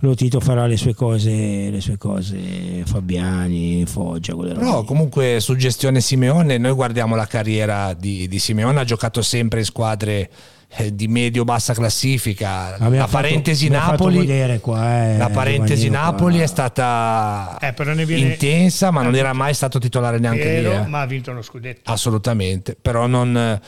lo 0.00 0.14
Tito 0.14 0.40
farà 0.40 0.66
le 0.66 0.76
sue 0.76 0.94
cose, 0.94 1.70
le 1.70 1.80
sue 1.80 1.98
cose, 1.98 2.82
Fabiani, 2.84 3.84
Foggia, 3.86 4.34
quelle 4.34 4.54
robe 4.54 4.64
Però 4.64 4.80
lì. 4.80 4.86
comunque 4.86 5.38
su 5.40 5.56
gestione 5.56 6.00
Simeone, 6.00 6.58
noi 6.58 6.72
guardiamo 6.72 7.16
la 7.16 7.26
carriera 7.26 7.92
di, 7.94 8.28
di 8.28 8.38
Simeone, 8.38 8.80
ha 8.80 8.84
giocato 8.84 9.22
sempre 9.22 9.60
in 9.60 9.64
squadre 9.64 10.30
eh, 10.76 10.94
di 10.94 11.08
medio-bassa 11.08 11.74
classifica. 11.74 12.74
Abbiamo 12.74 12.90
La 12.96 13.06
fatto- 13.06 13.10
parentesi 13.22 13.68
fatto 13.68 13.90
Napoli, 14.08 14.60
qua, 14.60 15.04
eh, 15.12 15.16
la 15.16 15.28
parentesi 15.30 15.86
Giovannino 15.86 16.00
qua. 16.02 16.10
Napoli 16.12 16.38
è 16.38 16.46
stata 16.46 17.56
Eh, 17.60 17.72
però 17.72 17.92
ne 17.92 18.04
viene- 18.06 18.32
intensa, 18.32 18.90
ma 18.90 19.02
non 19.02 19.14
era 19.16 19.32
mai 19.32 19.52
stato 19.54 19.78
titolare 19.78 20.18
neanche 20.18 20.44
Vero, 20.44 20.70
lì. 20.70 20.76
eh. 20.76 20.86
ma 20.86 21.00
ha 21.00 21.06
vinto 21.06 21.30
uno 21.32 21.42
scudetto. 21.42 21.90
Assolutamente, 21.90 22.76
però 22.80 23.06
non, 23.06 23.60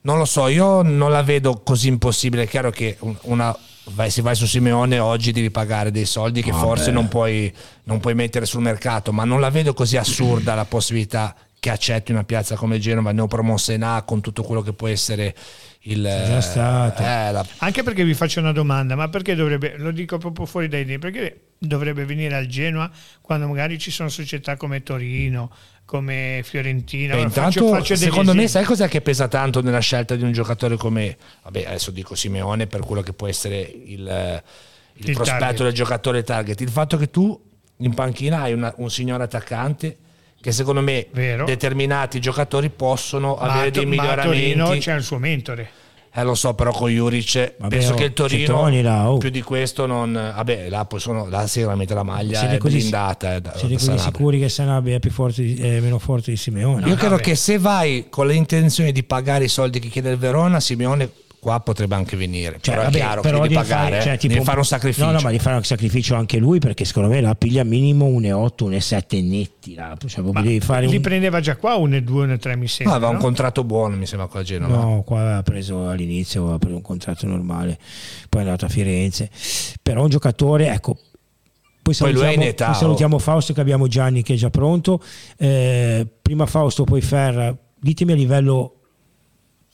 non 0.00 0.18
lo 0.18 0.24
so, 0.24 0.48
io 0.48 0.82
non 0.82 1.10
la 1.10 1.22
vedo 1.22 1.60
così 1.64 1.88
impossibile. 1.88 2.44
È 2.44 2.48
chiaro 2.48 2.70
che 2.70 2.96
un- 3.00 3.16
una, 3.22 3.54
vai, 3.90 4.10
se 4.10 4.22
vai 4.22 4.34
su 4.34 4.46
Simeone 4.46 4.98
oggi 4.98 5.32
devi 5.32 5.50
pagare 5.50 5.90
dei 5.90 6.06
soldi 6.06 6.42
che 6.42 6.50
Vabbè. 6.50 6.62
forse 6.64 6.90
non 6.92 7.08
puoi, 7.08 7.52
non 7.84 8.00
puoi 8.00 8.14
mettere 8.14 8.46
sul 8.46 8.62
mercato, 8.62 9.12
ma 9.12 9.24
non 9.24 9.40
la 9.40 9.50
vedo 9.50 9.74
così 9.74 9.96
assurda 9.96 10.54
la 10.54 10.64
possibilità 10.64 11.34
che 11.66 11.72
accetti 11.72 12.12
una 12.12 12.22
piazza 12.22 12.54
come 12.54 12.78
Genova, 12.78 13.10
neopromossa 13.10 13.72
in 13.72 13.82
A 13.82 14.02
con 14.02 14.20
tutto 14.20 14.44
quello 14.44 14.62
che 14.62 14.72
può 14.72 14.86
essere 14.86 15.34
il... 15.80 16.00
Già 16.02 16.40
stato. 16.40 17.02
eh, 17.02 17.32
la- 17.32 17.44
Anche 17.58 17.82
perché 17.82 18.04
vi 18.04 18.14
faccio 18.14 18.38
una 18.38 18.52
domanda, 18.52 18.94
ma 18.94 19.08
perché 19.08 19.34
dovrebbe, 19.34 19.74
lo 19.76 19.90
dico 19.90 20.16
proprio 20.18 20.46
fuori 20.46 20.68
dai 20.68 20.82
idee, 20.82 20.98
perché 20.98 21.40
dovrebbe 21.58 22.04
venire 22.04 22.36
al 22.36 22.46
Genoa 22.46 22.88
quando 23.20 23.48
magari 23.48 23.78
ci 23.78 23.90
sono 23.90 24.08
società 24.08 24.56
come 24.56 24.84
Torino, 24.84 25.50
come 25.84 26.42
Fiorentina? 26.44 27.14
Beh, 27.16 27.22
intanto, 27.22 27.60
faccio- 27.60 27.68
faccio 27.74 27.96
secondo 27.96 28.32
me, 28.32 28.46
sai 28.46 28.64
cos'è 28.64 28.86
che 28.88 29.00
pesa 29.00 29.26
tanto 29.26 29.60
nella 29.60 29.80
scelta 29.80 30.14
di 30.14 30.22
un 30.22 30.30
giocatore 30.32 30.76
come, 30.76 31.16
vabbè, 31.42 31.64
adesso 31.66 31.90
dico 31.90 32.14
Simeone 32.14 32.68
per 32.68 32.80
quello 32.80 33.02
che 33.02 33.12
può 33.12 33.26
essere 33.26 33.58
il, 33.58 34.06
eh, 34.08 34.42
il 34.94 35.08
Il 35.08 35.14
prospetto 35.14 35.40
target. 35.40 35.62
del 35.62 35.72
giocatore 35.72 36.22
target? 36.22 36.60
Il 36.60 36.70
fatto 36.70 36.96
che 36.96 37.10
tu 37.10 37.40
in 37.78 37.92
panchina 37.92 38.42
hai 38.42 38.52
una- 38.52 38.72
un 38.76 38.88
signore 38.88 39.24
attaccante 39.24 39.96
che 40.46 40.52
secondo 40.52 40.80
me 40.80 41.08
Vero. 41.10 41.44
determinati 41.44 42.20
giocatori 42.20 42.70
possono 42.70 43.36
Ma, 43.40 43.48
avere 43.48 43.72
dei 43.72 43.82
To- 43.82 43.88
ma 43.96 44.02
a 44.12 44.14
Torino 44.14 44.30
miglioramenti. 44.30 44.78
c'è 44.78 44.94
il 44.94 45.02
suo 45.02 45.18
mentore. 45.18 45.70
Eh, 46.14 46.22
lo 46.22 46.36
so, 46.36 46.54
però 46.54 46.70
con 46.70 46.88
Juric 46.88 47.54
Vabbè, 47.58 47.76
penso 47.76 47.92
oh, 47.92 47.96
che 47.96 48.04
il 48.04 48.08
c'è 48.10 48.14
Torino 48.14 48.80
là, 48.80 49.10
oh. 49.10 49.18
più 49.18 49.28
di 49.30 49.42
questo 49.42 49.86
non... 49.86 50.12
Vabbè, 50.12 50.68
là 50.68 50.84
poi 50.84 51.00
sono, 51.00 51.26
là 51.28 51.48
sicuramente 51.48 51.94
la 51.94 52.04
maglia 52.04 52.38
Siete 52.38 52.54
è 52.54 52.58
così- 52.58 52.76
blindata. 52.78 53.34
eh, 53.34 53.40
da- 53.40 53.56
Siete 53.56 53.74
da 53.74 53.80
così 53.80 53.98
sicuri 53.98 54.38
che 54.38 54.48
Sanabria 54.48 54.96
è, 54.96 54.98
più 55.00 55.10
forte 55.10 55.42
di- 55.42 55.56
è 55.56 55.80
meno 55.80 55.98
forte 55.98 56.30
di 56.30 56.36
Simeone? 56.36 56.88
Io 56.88 56.94
credo 56.94 57.16
vabbè. 57.16 57.22
che 57.22 57.34
se 57.34 57.58
vai 57.58 58.06
con 58.08 58.28
le 58.28 58.34
intenzioni 58.34 58.92
di 58.92 59.02
pagare 59.02 59.44
i 59.46 59.48
soldi 59.48 59.80
che 59.80 59.88
chiede 59.88 60.10
il 60.12 60.16
Verona, 60.16 60.60
Simeone 60.60 61.10
qua 61.46 61.60
potrebbe 61.60 61.94
anche 61.94 62.16
venire. 62.16 62.58
Cioè, 62.60 62.74
però 62.74 62.80
è 62.80 62.84
vabbè, 62.86 62.96
chiaro 62.96 63.20
però 63.20 63.36
che 63.36 63.42
devi 63.42 63.54
pagare, 63.54 63.90
fare, 63.90 64.02
cioè, 64.02 64.18
tipo- 64.18 64.32
devi 64.32 64.44
fare 64.44 64.58
un 64.58 64.64
sacrificio. 64.64 65.04
No, 65.04 65.12
no, 65.12 65.20
ma 65.20 65.30
devi 65.30 65.38
fare 65.40 65.54
un 65.54 65.62
sacrificio 65.62 66.16
anche 66.16 66.38
lui 66.38 66.58
perché 66.58 66.84
secondo 66.84 67.08
me 67.08 67.20
la 67.20 67.36
piglia 67.36 67.62
minimo 67.62 68.08
1,8, 68.08 68.68
1,7 68.68 69.28
netti. 69.28 69.74
Là. 69.74 69.96
Cioè, 70.04 70.24
devi 70.24 70.58
fare 70.58 70.86
li 70.86 70.96
un... 70.96 71.02
prendeva 71.02 71.38
già 71.38 71.54
qua 71.54 71.76
un 71.76 71.94
e 71.94 72.02
due, 72.02 72.24
un 72.24 72.32
e 72.32 72.38
tre 72.38 72.56
mi 72.56 72.62
No, 72.62 72.66
sembra. 72.66 72.96
aveva 72.96 73.10
un 73.10 73.16
no? 73.18 73.22
contratto 73.22 73.62
buono, 73.62 73.94
mi 73.96 74.06
sembra 74.06 74.26
qua 74.26 74.40
a 74.40 74.42
Genova. 74.42 74.76
No, 74.76 75.02
qua 75.06 75.36
ha 75.36 75.42
preso 75.44 75.88
all'inizio 75.88 76.42
aveva 76.42 76.58
preso 76.58 76.74
un 76.74 76.82
contratto 76.82 77.28
normale, 77.28 77.78
poi 78.28 78.40
è 78.40 78.44
andato 78.44 78.64
a 78.64 78.68
Firenze. 78.68 79.30
Però 79.80 80.02
un 80.02 80.10
giocatore, 80.10 80.72
ecco. 80.72 80.98
Poi 81.80 81.94
Poi 81.94 82.12
lui 82.12 82.22
è 82.22 82.24
salutiamo, 82.24 82.42
in 82.42 82.48
età, 82.48 82.64
poi 82.64 82.74
oh. 82.74 82.78
salutiamo 82.78 83.18
Fausto 83.20 83.52
che 83.52 83.60
abbiamo 83.60 83.86
Gianni 83.86 84.22
che 84.22 84.34
è 84.34 84.36
già 84.36 84.50
pronto. 84.50 85.00
Eh, 85.36 86.04
prima 86.20 86.44
Fausto, 86.46 86.82
poi 86.82 87.00
Ferra. 87.00 87.56
Ditemi 87.78 88.10
a 88.10 88.16
livello 88.16 88.75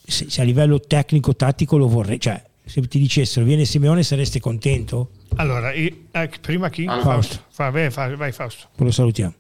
se, 0.05 0.29
se 0.31 0.41
a 0.41 0.45
livello 0.45 0.81
tecnico 0.81 1.35
tattico 1.35 1.77
lo 1.77 1.89
vorrei, 1.89 2.19
cioè 2.21 2.43
se 2.65 2.81
ti 2.83 2.99
dicessero 2.99 3.45
viene 3.45 3.65
Simeone 3.65 4.03
sareste 4.03 4.41
contento? 4.41 5.11
Allora, 5.37 5.73
io- 5.73 6.05
eh, 6.13 6.31
prima 6.41 6.69
chi? 6.69 6.85
Allora, 6.87 7.03
Fausto. 7.03 7.37
Fa, 7.51 7.91
fa- 7.91 8.17
vai 8.17 8.33
Fausto. 8.33 8.69
Poi 8.77 8.87
lo 8.87 8.93
salutiamo. 8.93 9.35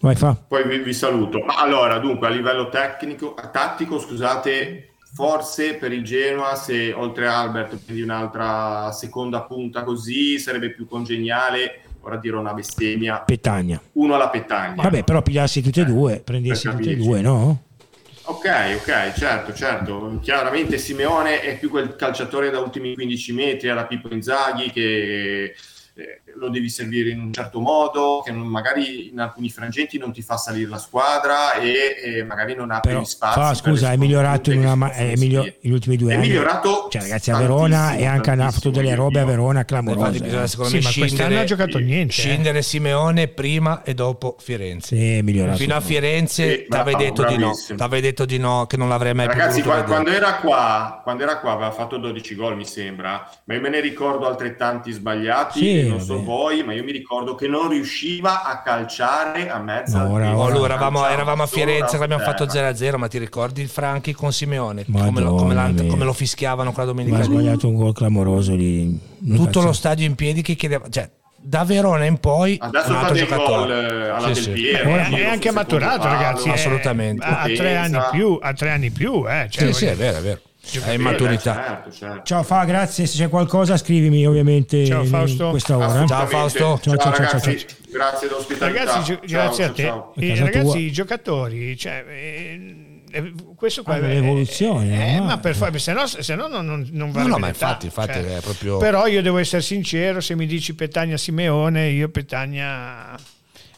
Vai 0.00 0.16
fa. 0.16 0.34
Poi 0.34 0.66
vi, 0.66 0.78
vi 0.78 0.92
saluto. 0.92 1.38
Ma 1.40 1.56
allora, 1.60 1.98
dunque, 1.98 2.26
a 2.26 2.30
livello 2.30 2.68
tecnico, 2.68 3.34
tattico, 3.52 3.98
scusate, 4.00 4.90
forse 5.14 5.74
per 5.74 5.92
il 5.92 6.02
Genoa, 6.02 6.56
se 6.56 6.92
oltre 6.92 7.28
a 7.28 7.40
Albert 7.40 7.76
prendi 7.76 8.02
un'altra 8.02 8.90
seconda 8.92 9.42
punta 9.42 9.84
così, 9.84 10.38
sarebbe 10.38 10.72
più 10.72 10.86
congeniale, 10.88 11.82
ora 12.00 12.16
dirò 12.16 12.40
una 12.40 12.52
bestemmia, 12.52 13.20
Petagna. 13.20 13.80
uno 13.92 14.14
alla 14.16 14.28
Petagna. 14.30 14.82
Vabbè, 14.82 15.04
però 15.04 15.22
pigliassi 15.22 15.62
tutti 15.62 15.80
e 15.80 15.84
due, 15.84 16.20
prendessi 16.20 16.66
per 16.66 16.76
tutti 16.76 16.90
e 16.90 16.96
due, 16.96 17.20
no? 17.20 17.62
Ok, 18.26 18.46
ok, 18.80 19.12
certo, 19.12 19.52
certo. 19.52 20.18
Chiaramente 20.22 20.78
Simeone 20.78 21.40
è 21.42 21.58
più 21.58 21.68
quel 21.68 21.94
calciatore 21.94 22.48
da 22.48 22.58
ultimi 22.58 22.94
15 22.94 23.32
metri 23.34 23.68
alla 23.68 23.86
Pippo 23.86 24.08
Inzaghi 24.14 24.70
che 24.70 25.54
eh, 25.94 26.22
lo 26.36 26.48
devi 26.48 26.68
servire 26.68 27.10
in 27.10 27.20
un 27.20 27.32
certo 27.32 27.60
modo, 27.60 28.22
che 28.24 28.32
non- 28.32 28.46
magari 28.46 29.08
in 29.10 29.20
alcuni 29.20 29.48
frangenti 29.50 29.98
non 29.98 30.12
ti 30.12 30.22
fa 30.22 30.36
salire 30.36 30.68
la 30.70 30.78
squadra 30.78 31.54
e, 31.54 31.96
e 32.02 32.24
magari 32.24 32.54
non 32.54 32.70
apre 32.70 32.90
Però, 32.90 33.02
gli 33.02 33.06
spazi. 33.06 33.38
fa, 33.38 33.46
per 33.48 33.56
scusa, 33.56 33.92
è 33.92 33.96
migliorato 33.96 34.50
in 34.52 34.58
una 34.66 34.92
è 34.92 35.14
miglio- 35.16 35.42
seguire. 35.42 35.56
negli 35.62 35.72
ultimi 35.72 35.96
due 35.96 36.12
È 36.12 36.14
anni. 36.16 36.26
migliorato 36.28 36.88
Cioè, 36.90 37.02
ragazzi, 37.02 37.30
a 37.30 37.38
Verona 37.38 37.94
e 37.96 38.04
anche 38.06 38.30
ha 38.30 38.50
fatto 38.50 38.70
delle 38.70 38.94
robe 38.94 39.20
a. 39.20 39.24
Verona 39.24 39.60
Infatti 39.60 39.66
clamorose. 39.66 40.20
bisogna 40.20 40.42
eh. 40.42 40.48
secondo 40.48 40.70
Sì, 40.70 40.76
me 40.76 40.82
ma 40.82 40.88
quest'anno 40.90 41.08
scindere, 41.16 41.40
ha 41.40 41.44
giocato 41.44 41.78
niente. 41.78 42.12
eh. 42.12 42.16
scindere 42.16 42.62
Simeone 42.62 43.28
prima 43.28 43.82
e 43.82 43.94
dopo 43.94 44.36
Firenze. 44.38 44.96
Sì, 44.96 45.12
è 45.18 45.22
migliorato. 45.22 45.58
Fino 45.58 45.74
a 45.74 45.80
Firenze 45.80 46.50
Sì, 46.50 46.66
t'avevi 46.68 46.96
bravo, 46.96 47.04
detto 47.04 47.24
di 47.24 47.38
no, 47.38 47.52
t'avevi 47.76 48.02
detto 48.02 48.24
di 48.24 48.38
no, 48.38 48.66
che 48.66 48.76
non 48.76 48.88
l'avrei 48.88 49.14
mai 49.14 49.28
più 49.28 49.38
Ragazzi, 49.38 49.62
voluto 49.62 49.68
qua- 49.70 49.94
vedere. 49.96 50.02
quando 50.02 50.10
era, 50.26 50.34
qua, 50.40 51.00
quando 51.02 51.22
era 51.22 51.38
qua 51.38 51.52
aveva 51.52 51.70
fatto 51.70 51.96
12 51.96 52.34
gol, 52.34 52.56
mi 52.56 52.64
sembra, 52.66 53.28
ma 53.44 53.54
io 53.54 53.60
me 53.60 53.68
ne 53.68 53.80
ricordo 53.80 54.26
altrettanti 54.26 54.92
sbagliati, 54.92 55.58
Sì, 55.58 55.78
e 55.80 55.82
non 55.84 56.00
so. 56.00 56.14
Voi, 56.24 56.62
ma 56.64 56.72
io 56.72 56.82
mi 56.84 56.92
ricordo 56.92 57.34
che 57.34 57.46
non 57.46 57.68
riusciva 57.68 58.42
a 58.44 58.60
calciare 58.62 59.48
a 59.50 59.58
mezza 59.60 60.02
No, 60.02 60.12
ora-. 60.12 60.36
Oh, 60.36 60.44
allora, 60.46 60.74
eravamo, 60.74 61.06
eravamo 61.06 61.42
a 61.42 61.46
Firenze 61.46 61.96
a 61.96 62.02
abbiamo 62.02 62.22
fatto 62.22 62.46
terra. 62.46 62.70
0-0, 62.70 62.96
ma 62.96 63.08
ti 63.08 63.18
ricordi 63.18 63.60
il 63.62 63.68
Franchi 63.68 64.12
con 64.12 64.32
Simeone? 64.32 64.84
Come 64.90 65.20
lo, 65.20 65.34
come 65.34 65.54
come 65.86 66.04
lo 66.04 66.12
fischiavano 66.12 66.72
quella 66.72 66.92
Ma 66.92 66.94
domenica 66.96 67.16
ha 67.22 67.26
lì? 67.26 67.32
sbagliato 67.34 67.68
un 67.68 67.74
gol 67.76 67.92
clamoroso 67.92 68.54
lì. 68.54 68.98
Tutto 69.34 69.60
lo 69.62 69.72
stadio 69.72 70.06
in 70.06 70.14
piedi 70.14 70.42
che 70.42 70.54
chiedeva... 70.54 70.86
Cioè, 70.88 71.10
da 71.46 71.62
Verona 71.64 72.06
in 72.06 72.18
poi 72.20 72.56
Adesso 72.58 72.88
un 72.88 72.94
fa 72.94 73.00
altro 73.00 73.14
dei 73.14 73.26
gol 73.26 73.36
giocatore. 73.36 73.74
eh, 74.06 74.08
alla 74.08 74.28
Sì, 74.28 74.32
Del 74.32 74.42
sì. 74.42 74.50
Piero. 74.52 74.96
È, 74.96 75.04
tiro 75.04 75.16
è 75.16 75.26
anche 75.28 75.50
maturato, 75.52 75.98
palo, 75.98 76.12
ragazzi. 76.14 76.48
eh, 76.48 76.52
assolutamente. 76.52 77.24
Ha, 77.26 77.40
ha 77.42 77.48
tre 77.48 77.76
anni 77.76 77.98
più, 78.10 78.38
ha 78.40 78.52
tre 78.54 78.70
anni 78.70 78.90
più. 78.90 79.24
Eh, 79.28 79.46
cioè, 79.50 79.66
Sì, 79.66 79.72
sì, 79.74 79.84
è 79.86 79.94
vero, 79.94 80.18
è 80.18 80.20
vero. 80.22 80.40
È 80.82 80.90
in 80.90 81.00
maturità. 81.00 81.54
certo, 81.54 81.90
certo. 81.92 82.22
Ciao 82.24 82.42
Fa, 82.42 82.64
grazie. 82.64 83.06
Se 83.06 83.18
c'è 83.18 83.28
qualcosa 83.28 83.76
scrivimi 83.76 84.26
ovviamente 84.26 84.84
Ciao, 84.86 85.02
in 85.02 85.08
Fausto. 85.08 85.50
questa 85.50 85.76
ora. 85.76 86.06
Ciao. 86.06 86.26
Fausto. 86.26 86.58
Ciao, 86.58 86.96
ciao, 86.96 86.96
ciao, 86.98 87.10
ragazzi, 87.10 87.58
ciao, 87.58 87.76
grazie 87.90 88.28
dell'ospitalità. 88.28 88.84
Ragazzi, 88.84 89.04
Ciao, 89.06 89.20
grazie 89.26 89.64
ciao, 89.64 89.70
a 89.70 89.72
te. 89.74 89.82
ciao. 89.82 90.44
Ragazzi, 90.44 90.60
tua. 90.70 90.78
i 90.78 90.90
giocatori, 90.90 91.76
cioè, 91.76 92.04
eh, 92.08 92.74
eh, 93.12 93.32
questo 93.54 93.82
qua 93.84 93.94
Ah, 93.94 93.98
è 93.98 94.00
l'evoluzione, 94.14 95.12
eh, 95.12 95.12
ormai. 95.14 95.26
ma 95.28 95.38
per 95.38 95.54
fare, 95.54 95.78
se 95.78 95.92
no, 95.92 96.06
se 96.06 96.34
no 96.34 96.48
non, 96.48 96.64
non, 96.66 96.88
non 96.90 97.08
No, 97.08 97.12
vale 97.12 97.28
no, 97.28 97.38
ma 97.38 97.46
verità. 97.46 97.66
infatti, 97.66 97.86
infatti 97.86 98.12
Cioè, 98.14 98.36
è 98.38 98.40
proprio... 98.40 98.78
Però 98.78 99.06
io 99.06 99.22
devo 99.22 99.38
essere 99.38 99.62
sincero, 99.62 100.20
se 100.20 100.34
mi 100.34 100.46
dici 100.46 100.74
Petagna 100.74 101.16
Simeone, 101.16 101.88
io 101.90 102.08
Petagna... 102.08 103.16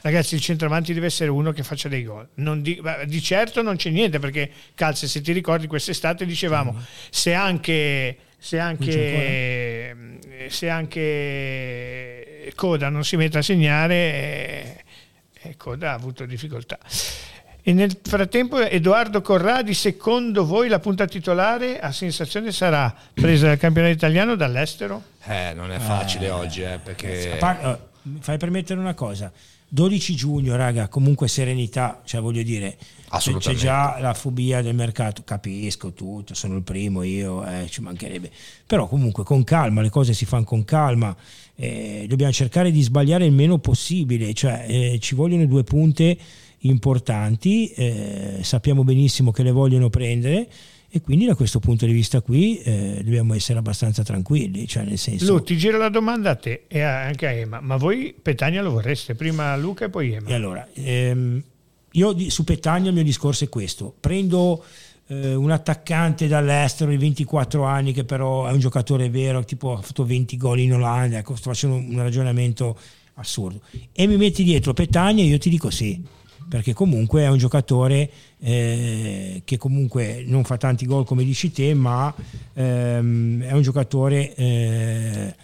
Ragazzi, 0.06 0.36
il 0.36 0.40
centravanti 0.40 0.94
deve 0.94 1.06
essere 1.06 1.30
uno 1.30 1.50
che 1.50 1.64
faccia 1.64 1.88
dei 1.88 2.04
gol. 2.04 2.28
Non 2.34 2.62
di, 2.62 2.80
di 3.06 3.20
certo 3.20 3.60
non 3.60 3.74
c'è 3.74 3.90
niente 3.90 4.20
perché 4.20 4.48
Calze, 4.76 5.08
se 5.08 5.20
ti 5.20 5.32
ricordi, 5.32 5.66
quest'estate 5.66 6.24
dicevamo 6.24 6.80
se 7.10 7.34
anche, 7.34 8.16
se 8.38 8.60
anche, 8.60 9.96
se 10.48 10.68
anche 10.68 12.52
Coda 12.54 12.88
non 12.88 13.04
si 13.04 13.16
mette 13.16 13.38
a 13.38 13.42
segnare, 13.42 13.94
eh, 13.96 14.84
eh, 15.42 15.56
Coda 15.56 15.90
ha 15.90 15.94
avuto 15.94 16.24
difficoltà. 16.24 16.78
E 17.64 17.72
nel 17.72 17.98
frattempo 18.00 18.60
Edoardo 18.60 19.20
Corradi, 19.22 19.74
secondo 19.74 20.46
voi 20.46 20.68
la 20.68 20.78
punta 20.78 21.06
titolare 21.06 21.80
a 21.80 21.90
sensazione 21.90 22.52
sarà 22.52 22.94
presa 23.12 23.48
dal 23.48 23.58
campionato 23.58 23.94
italiano 23.94 24.36
dall'estero? 24.36 25.02
Eh, 25.24 25.52
non 25.52 25.72
è 25.72 25.80
facile 25.80 26.30
oggi, 26.30 26.62
eh, 26.62 26.78
perché... 26.80 27.34
Par- 27.40 27.66
eh, 27.66 27.94
mi 28.02 28.20
fai 28.20 28.38
permettere 28.38 28.78
una 28.78 28.94
cosa. 28.94 29.32
12 29.68 30.14
giugno, 30.14 30.56
raga, 30.56 30.88
comunque 30.88 31.28
serenità, 31.28 32.00
cioè 32.04 32.20
voglio 32.20 32.42
dire, 32.42 32.76
c'è, 33.18 33.54
già 33.54 33.98
la 33.98 34.14
fobia 34.14 34.62
del 34.62 34.74
mercato, 34.74 35.22
capisco 35.24 35.92
tutto, 35.92 36.34
sono 36.34 36.56
il 36.56 36.62
primo 36.62 37.02
io, 37.02 37.44
eh, 37.44 37.66
ci 37.68 37.80
mancherebbe, 37.80 38.30
però 38.66 38.86
comunque 38.86 39.24
con 39.24 39.42
calma, 39.44 39.82
le 39.82 39.90
cose 39.90 40.14
si 40.14 40.24
fanno 40.24 40.44
con 40.44 40.64
calma, 40.64 41.14
eh, 41.56 42.06
dobbiamo 42.08 42.32
cercare 42.32 42.70
di 42.70 42.82
sbagliare 42.82 43.26
il 43.26 43.32
meno 43.32 43.58
possibile, 43.58 44.32
cioè 44.34 44.66
eh, 44.68 44.98
ci 45.00 45.14
vogliono 45.14 45.46
due 45.46 45.64
punte 45.64 46.16
importanti, 46.60 47.68
eh, 47.70 48.38
sappiamo 48.42 48.84
benissimo 48.84 49.30
che 49.30 49.42
le 49.42 49.50
vogliono 49.50 49.90
prendere 49.90 50.48
e 50.96 51.02
quindi 51.02 51.26
da 51.26 51.34
questo 51.34 51.58
punto 51.58 51.84
di 51.84 51.92
vista 51.92 52.22
qui 52.22 52.58
eh, 52.62 53.02
dobbiamo 53.04 53.34
essere 53.34 53.58
abbastanza 53.58 54.02
tranquilli, 54.02 54.66
cioè 54.66 54.84
nel 54.84 54.96
senso... 54.96 55.30
Lu, 55.30 55.42
ti 55.42 55.58
giro 55.58 55.76
la 55.76 55.90
domanda 55.90 56.30
a 56.30 56.34
te 56.36 56.64
e 56.68 56.80
anche 56.80 57.26
a 57.26 57.32
Ema, 57.32 57.60
ma 57.60 57.76
voi 57.76 58.14
Petagna 58.20 58.62
lo 58.62 58.70
vorreste? 58.70 59.14
Prima 59.14 59.54
Luca 59.56 59.84
e 59.84 59.90
poi 59.90 60.14
Ema. 60.14 60.28
E 60.30 60.32
allora, 60.32 60.66
ehm, 60.72 61.42
io 61.92 62.30
su 62.30 62.44
Petagna 62.44 62.88
il 62.88 62.94
mio 62.94 63.02
discorso 63.02 63.44
è 63.44 63.50
questo. 63.50 63.94
Prendo 64.00 64.64
eh, 65.08 65.34
un 65.34 65.50
attaccante 65.50 66.28
dall'estero 66.28 66.90
di 66.90 66.96
24 66.96 67.62
anni 67.62 67.92
che 67.92 68.04
però 68.04 68.46
è 68.46 68.52
un 68.52 68.58
giocatore 68.58 69.10
vero, 69.10 69.44
tipo 69.44 69.76
ha 69.76 69.82
fatto 69.82 70.06
20 70.06 70.36
gol 70.38 70.60
in 70.60 70.72
Olanda, 70.72 71.18
ecco, 71.18 71.36
sto 71.36 71.50
facendo 71.50 71.76
un 71.76 71.98
ragionamento 71.98 72.78
assurdo. 73.16 73.60
E 73.92 74.06
mi 74.06 74.16
metti 74.16 74.42
dietro 74.42 74.72
Petagna 74.72 75.22
e 75.22 75.26
io 75.26 75.36
ti 75.36 75.50
dico 75.50 75.68
sì. 75.68 76.02
Perché 76.48 76.72
comunque 76.72 77.22
è 77.22 77.28
un 77.28 77.38
giocatore 77.38 78.10
eh, 78.38 79.42
che 79.44 79.56
comunque 79.56 80.24
non 80.26 80.44
fa 80.44 80.56
tanti 80.56 80.86
gol 80.86 81.04
come 81.04 81.24
dici 81.24 81.50
te, 81.50 81.74
ma 81.74 82.12
ehm, 82.54 83.42
è 83.42 83.52
un 83.52 83.62
giocatore 83.62 84.34
eh, 84.34 85.34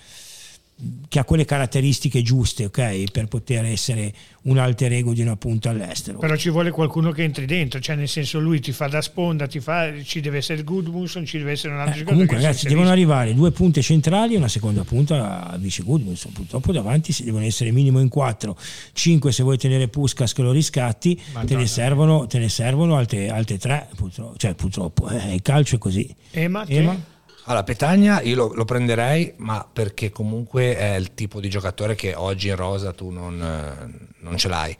che 1.08 1.18
ha 1.18 1.24
quelle 1.24 1.44
caratteristiche 1.44 2.22
giuste 2.22 2.64
ok 2.64 3.10
per 3.10 3.26
poter 3.26 3.64
essere 3.66 4.12
un 4.42 4.58
alter 4.58 4.92
ego 4.92 5.12
di 5.12 5.20
una 5.20 5.36
punta 5.36 5.70
all'estero. 5.70 6.18
Però 6.18 6.34
ci 6.36 6.50
vuole 6.50 6.70
qualcuno 6.70 7.12
che 7.12 7.22
entri 7.22 7.46
dentro 7.46 7.80
cioè 7.80 7.96
nel 7.96 8.08
senso 8.08 8.40
lui 8.40 8.60
ti 8.60 8.72
fa 8.72 8.88
da 8.88 9.00
sponda 9.00 9.46
ti 9.46 9.60
fa, 9.60 9.92
ci 10.02 10.20
deve 10.20 10.38
essere 10.38 10.58
il 10.58 10.64
Goodmunson 10.64 11.24
ci 11.24 11.38
deve 11.38 11.52
essere 11.52 11.74
un 11.74 11.80
altro 11.80 12.00
eh, 12.00 12.04
comunque 12.04 12.36
ragazzi 12.36 12.66
devono 12.66 12.90
arrivare 12.90 13.34
due 13.34 13.50
punte 13.52 13.82
centrali 13.82 14.34
e 14.34 14.36
una 14.36 14.48
seconda 14.48 14.84
punta 14.84 15.48
a 15.48 15.56
vice 15.56 15.82
Goodmunson 15.82 16.32
purtroppo 16.32 16.72
davanti 16.72 17.12
si 17.12 17.24
devono 17.24 17.44
essere 17.44 17.70
minimo 17.70 18.00
in 18.00 18.08
quattro. 18.08 18.56
Cinque 18.92 19.32
se 19.32 19.42
vuoi 19.42 19.58
tenere 19.58 19.88
Puskas 19.88 20.32
che 20.32 20.42
lo 20.42 20.52
riscatti 20.52 21.20
te 21.46 21.56
ne 21.56 21.66
servono, 21.66 22.26
te 22.26 22.38
ne 22.38 22.48
servono 22.48 22.96
altre, 22.96 23.28
altre 23.30 23.58
tre 23.58 23.88
purtroppo, 23.94 24.36
cioè 24.36 24.54
purtroppo 24.54 25.08
eh, 25.08 25.34
il 25.34 25.42
calcio 25.42 25.76
è 25.76 25.78
così. 25.78 26.14
Ema, 26.30 26.66
Ema? 26.66 27.10
Allora, 27.44 27.64
Petagna 27.64 28.20
io 28.20 28.36
lo, 28.36 28.52
lo, 28.54 28.64
prenderei, 28.64 29.34
ma 29.38 29.68
perché 29.70 30.10
comunque 30.10 30.76
è 30.76 30.94
il 30.94 31.12
tipo 31.14 31.40
di 31.40 31.50
giocatore 31.50 31.96
che 31.96 32.14
oggi 32.14 32.48
in 32.48 32.56
rosa 32.56 32.92
tu 32.92 33.10
non, 33.10 33.42
eh, 33.42 34.14
non 34.20 34.36
ce 34.36 34.48
l'hai. 34.48 34.76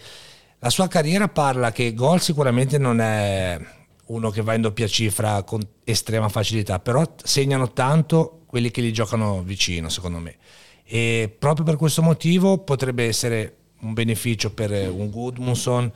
La 0.61 0.71
sua 0.71 0.87
carriera 0.87 1.27
parla 1.27 1.73
che 1.73 1.93
gol 1.93 2.21
sicuramente 2.21 2.79
non 2.79 3.01
è 3.01 3.59
uno 4.07 4.31
che 4.31 4.43
va 4.43 4.55
in 4.55 4.61
doppia 4.61 4.87
cifra 4.87 5.43
con 5.43 5.61
estrema 5.83 6.29
facilità, 6.29 6.79
però 6.79 7.05
segnano 7.21 7.73
tanto 7.73 8.43
quelli 8.47 8.71
che 8.71 8.81
gli 8.81 8.93
giocano 8.93 9.43
vicino, 9.43 9.89
secondo 9.89 10.19
me. 10.19 10.37
E 10.85 11.35
proprio 11.37 11.65
per 11.65 11.77
questo 11.77 12.01
motivo 12.01 12.59
potrebbe 12.59 13.07
essere 13.07 13.57
un 13.81 13.93
beneficio 13.93 14.53
per 14.53 14.71
un 14.71 15.11
Goodmunson 15.11 15.91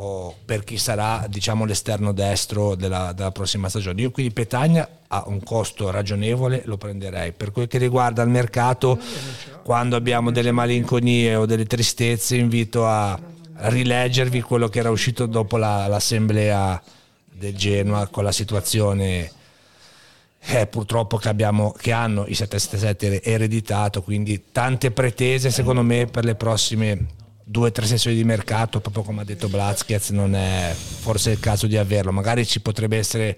o 0.00 0.34
per 0.44 0.62
chi 0.62 0.78
sarà 0.78 1.26
diciamo, 1.28 1.64
l'esterno 1.64 2.12
destro 2.12 2.76
della, 2.76 3.12
della, 3.12 3.32
prossima 3.32 3.68
stagione. 3.68 4.00
Io 4.02 4.10
quindi 4.12 4.32
Petagna 4.32 4.88
ha 5.08 5.24
un 5.26 5.42
costo 5.42 5.90
ragionevole, 5.90 6.62
lo 6.66 6.76
prenderei. 6.76 7.32
Per 7.32 7.50
quel 7.50 7.66
che 7.66 7.78
riguarda 7.78 8.22
il 8.22 8.28
mercato, 8.28 8.98
quando 9.64 9.96
abbiamo 9.96 10.30
delle 10.30 10.52
malinconie 10.52 11.34
o 11.34 11.46
delle 11.46 11.64
tristezze, 11.64 12.36
invito 12.36 12.86
a 12.86 13.18
rileggervi 13.54 14.40
quello 14.40 14.68
che 14.68 14.78
era 14.78 14.90
uscito 14.90 15.26
dopo 15.26 15.56
la, 15.56 15.88
l'assemblea 15.88 16.80
del 17.24 17.56
Genoa 17.56 18.06
con 18.06 18.22
la 18.22 18.32
situazione 18.32 19.32
eh, 20.40 20.66
purtroppo 20.68 21.16
che, 21.16 21.28
abbiamo, 21.28 21.72
che 21.72 21.90
hanno 21.90 22.24
i 22.28 22.34
777 22.34 23.28
ereditato, 23.28 24.02
quindi 24.02 24.44
tante 24.52 24.92
pretese 24.92 25.50
secondo 25.50 25.82
me 25.82 26.06
per 26.06 26.24
le 26.24 26.36
prossime 26.36 27.06
due 27.50 27.68
o 27.68 27.72
tre 27.72 27.86
sessioni 27.86 28.14
di 28.14 28.24
mercato, 28.24 28.80
proprio 28.80 29.02
come 29.02 29.22
ha 29.22 29.24
detto 29.24 29.48
Blazquez, 29.48 30.10
non 30.10 30.34
è 30.34 30.74
forse 30.74 31.30
il 31.30 31.40
caso 31.40 31.66
di 31.66 31.78
averlo. 31.78 32.12
Magari 32.12 32.44
ci 32.44 32.60
potrebbe 32.60 32.98
essere 32.98 33.36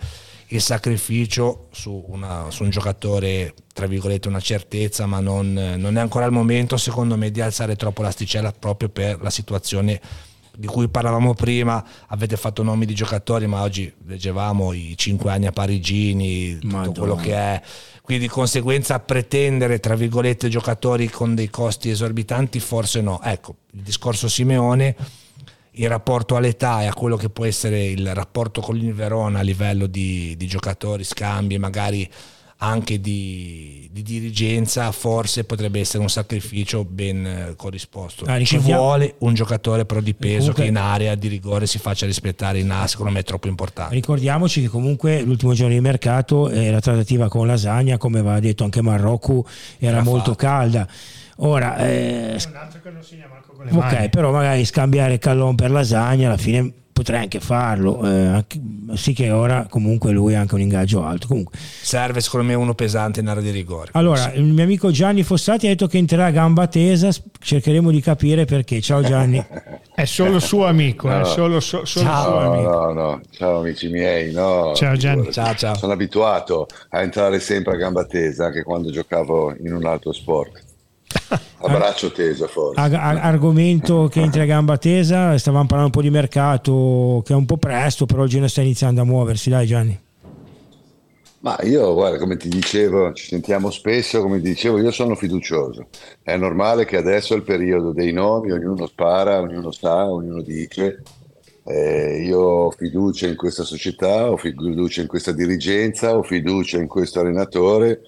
il 0.49 0.61
sacrificio 0.61 1.69
su, 1.71 2.05
una, 2.09 2.51
su 2.51 2.65
un 2.65 2.71
giocatore, 2.71 3.55
tra 3.73 3.87
virgolette, 3.87 4.27
una 4.27 4.41
certezza, 4.41 5.07
ma 5.07 5.21
non, 5.21 5.53
non, 5.53 5.97
è 5.97 6.01
ancora 6.01 6.25
il 6.25 6.33
momento, 6.33 6.77
secondo 6.77 7.17
me, 7.17 7.31
di 7.31 7.41
alzare 7.41 7.77
troppo 7.77 8.03
l'asticella 8.03 8.53
proprio 8.53 8.89
per 8.89 9.23
la 9.23 9.31
situazione 9.31 10.01
di 10.61 10.67
cui 10.67 10.89
parlavamo 10.89 11.33
prima. 11.33 11.83
Avete 12.09 12.37
fatto 12.37 12.63
nomi 12.63 12.85
di 12.85 12.95
giocatori, 12.95 13.47
ma 13.47 13.63
oggi 13.63 13.91
leggevamo 14.07 14.75
i 14.75 14.93
cinque 14.95 15.33
anni 15.33 15.47
a 15.47 15.53
Parigini, 15.53 16.59
tutto 16.59 16.77
Madonna. 16.77 16.99
quello 16.99 17.17
che 17.17 17.35
è 17.35 17.63
quindi 18.03 18.27
di 18.27 18.33
conseguenza 18.33 18.99
pretendere 18.99 19.79
tra 19.79 19.95
virgolette 19.95 20.49
giocatori 20.49 21.09
con 21.09 21.37
dei 21.37 21.49
costi 21.49 21.91
esorbitanti 21.91 22.59
forse 22.59 23.01
no 23.01 23.21
ecco 23.23 23.55
il 23.73 23.83
discorso 23.83 24.27
Simeone 24.27 24.97
in 25.75 25.87
rapporto 25.87 26.35
all'età 26.35 26.83
e 26.83 26.87
a 26.87 26.93
quello 26.93 27.17
che 27.17 27.29
può 27.29 27.45
essere 27.45 27.85
il 27.85 28.13
rapporto 28.13 28.61
con 28.61 28.77
il 28.77 28.93
Verona 28.93 29.39
a 29.39 29.43
livello 29.43 29.87
di, 29.87 30.35
di 30.37 30.47
giocatori 30.49 31.05
scambi 31.05 31.57
magari 31.59 32.11
anche 32.63 33.01
di, 33.01 33.89
di, 33.91 34.03
dirigenza, 34.03 34.93
forse 34.93 35.45
potrebbe 35.45 35.81
essere 35.81 36.03
un 36.03 36.11
sacrificio 36.11 36.85
ben 36.85 37.27
eh, 37.27 37.55
corrisposto. 37.57 38.25
Ah, 38.27 38.43
Ci 38.43 38.59
vuole 38.59 39.15
un 39.19 39.33
giocatore 39.33 39.87
però 39.87 40.01
di 40.01 40.15
peso 40.15 40.53
comunque, 40.53 40.63
che 40.63 40.69
in 40.69 40.77
area 40.77 41.15
di 41.15 41.29
rigore 41.29 41.67
si 41.67 41.79
faccia 41.79 42.05
rispettare 42.05 42.59
in 42.59 42.71
A, 42.71 42.87
secondo 42.87 43.13
me 43.13 43.21
è 43.21 43.25
troppo 43.25 43.49
importante. 43.49 43.95
Ricordiamoci 43.95 44.61
che 44.61 44.69
comunque 44.69 45.23
l'ultimo 45.23 45.55
giorno 45.55 45.73
di 45.73 45.81
mercato 45.81 46.51
eh, 46.51 46.71
la 46.71 46.81
trattativa 46.81 47.29
con 47.29 47.47
Lasagna, 47.47 47.97
come 47.97 48.21
va 48.21 48.39
detto 48.41 48.65
anche 48.65 48.83
Marocco, 48.83 49.47
era, 49.79 49.93
era 49.93 50.03
molto 50.03 50.33
fatto. 50.33 50.35
calda. 50.35 50.89
Ora, 51.37 51.79
eh, 51.79 52.37
ok, 53.71 53.73
mani. 53.73 54.09
però 54.11 54.31
magari 54.31 54.67
scambiare 54.67 55.19
Callon 55.19 55.55
per 55.55 55.71
Lasagna 55.71 56.27
alla 56.27 56.37
fine 56.37 56.71
potrei 57.01 57.21
anche 57.21 57.41
farlo, 57.41 58.07
eh, 58.07 58.27
anche, 58.27 58.61
sì 58.93 59.15
che 59.15 59.31
ora 59.31 59.67
comunque 59.71 60.11
lui 60.11 60.35
ha 60.35 60.41
anche 60.41 60.55
un 60.55 60.61
ingaggio 60.61 61.03
alto. 61.03 61.29
Comunque. 61.29 61.59
Serve 61.59 62.21
secondo 62.21 62.47
me 62.47 62.53
uno 62.53 62.75
pesante 62.75 63.21
in 63.21 63.29
area 63.29 63.43
di 63.43 63.51
rigore. 63.51 63.89
Allora, 63.95 64.31
il 64.35 64.45
mio 64.45 64.63
amico 64.63 64.91
Gianni 64.91 65.23
Fossati 65.23 65.65
ha 65.65 65.71
detto 65.71 65.87
che 65.87 65.97
entrerà 65.97 66.27
a 66.27 66.31
gamba 66.31 66.67
tesa, 66.67 67.09
cercheremo 67.39 67.91
di 67.91 68.03
capire 68.03 68.45
perché. 68.45 68.83
Ciao 68.83 69.01
Gianni. 69.01 69.43
è 69.95 70.05
solo 70.05 70.39
suo 70.41 70.67
amico, 70.67 71.09
no. 71.09 71.23
è 71.23 71.25
solo, 71.25 71.59
so, 71.61 71.87
solo 71.87 72.05
ciao. 72.05 72.23
suo 72.23 72.39
amico. 72.39 72.71
No, 72.71 72.93
no, 72.93 73.21
ciao 73.31 73.61
amici 73.61 73.89
miei. 73.89 74.31
No, 74.33 74.75
ciao 74.75 74.95
Gianni. 74.97 75.33
Ciao, 75.33 75.55
ciao. 75.55 75.75
Sono 75.77 75.95
abituato 75.95 76.67
a 76.91 77.01
entrare 77.01 77.41
sempre 77.41 77.73
a 77.73 77.77
gamba 77.77 78.05
tesa 78.05 78.47
anche 78.47 78.63
quando 78.63 78.91
giocavo 78.91 79.57
in 79.59 79.73
un 79.73 79.87
altro 79.87 80.13
sport. 80.13 80.69
A 81.63 81.69
braccio 81.69 82.11
teso 82.11 82.47
forse. 82.47 82.81
Ar- 82.81 83.19
argomento 83.23 84.09
che 84.09 84.21
entra 84.21 84.43
a 84.43 84.47
gamba 84.47 84.79
tesa, 84.79 85.37
stavamo 85.37 85.67
parlando 85.67 85.87
un 85.87 86.03
po' 86.03 86.09
di 86.09 86.11
mercato 86.11 87.23
che 87.25 87.33
è 87.33 87.37
un 87.37 87.45
po' 87.45 87.59
presto, 87.59 88.07
però 88.07 88.25
il 88.25 88.31
Genoa 88.31 88.49
sta 88.49 88.63
iniziando 88.63 89.03
a 89.03 89.05
muoversi, 89.05 89.51
dai 89.51 89.67
Gianni. 89.67 90.01
Ma 91.41 91.59
io, 91.63 91.95
guarda, 91.95 92.19
come 92.19 92.37
ti 92.37 92.49
dicevo, 92.49 93.13
ci 93.15 93.27
sentiamo 93.27 93.71
spesso, 93.71 94.21
come 94.21 94.41
ti 94.41 94.49
dicevo, 94.49 94.79
io 94.79 94.91
sono 94.91 95.15
fiducioso. 95.15 95.87
È 96.23 96.37
normale 96.37 96.85
che 96.85 96.99
adesso 96.99 97.33
è 97.33 97.37
il 97.37 97.45
periodo 97.45 97.93
dei 97.93 98.13
nomi, 98.13 98.51
ognuno 98.51 98.87
spara, 98.87 99.41
ognuno 99.41 99.71
sa, 99.71 100.11
ognuno 100.11 100.43
dice. 100.43 101.03
Eh, 101.65 102.25
io 102.25 102.41
ho 102.41 102.71
fiducia 102.71 103.27
in 103.27 103.37
questa 103.37 103.65
società, 103.65 104.31
ho 104.31 104.37
fiducia 104.37 105.01
in 105.01 105.07
questa 105.07 105.33
dirigenza, 105.33 106.17
ho 106.17 106.23
fiducia 106.23 106.79
in 106.79 106.89
questo 106.89 107.21
allenatore. 107.21 108.01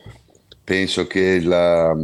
Penso 0.62 1.06
che 1.06 1.40
la 1.40 1.94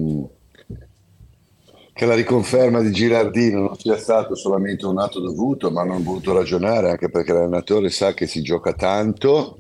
che 1.99 2.07
la 2.07 2.15
riconferma 2.15 2.81
di 2.81 2.93
Girardino 2.93 3.59
non 3.59 3.77
sia 3.77 3.97
stato 3.97 4.37
solamente 4.37 4.87
un 4.87 5.01
atto 5.01 5.19
dovuto, 5.19 5.73
ma 5.73 5.83
ho 5.83 6.01
voluto 6.01 6.33
ragionare, 6.33 6.91
anche 6.91 7.11
perché 7.11 7.33
l'allenatore 7.33 7.91
sa 7.91 8.15
che 8.15 8.29
si 8.29 8.41
gioca 8.41 8.73
tanto 8.73 9.57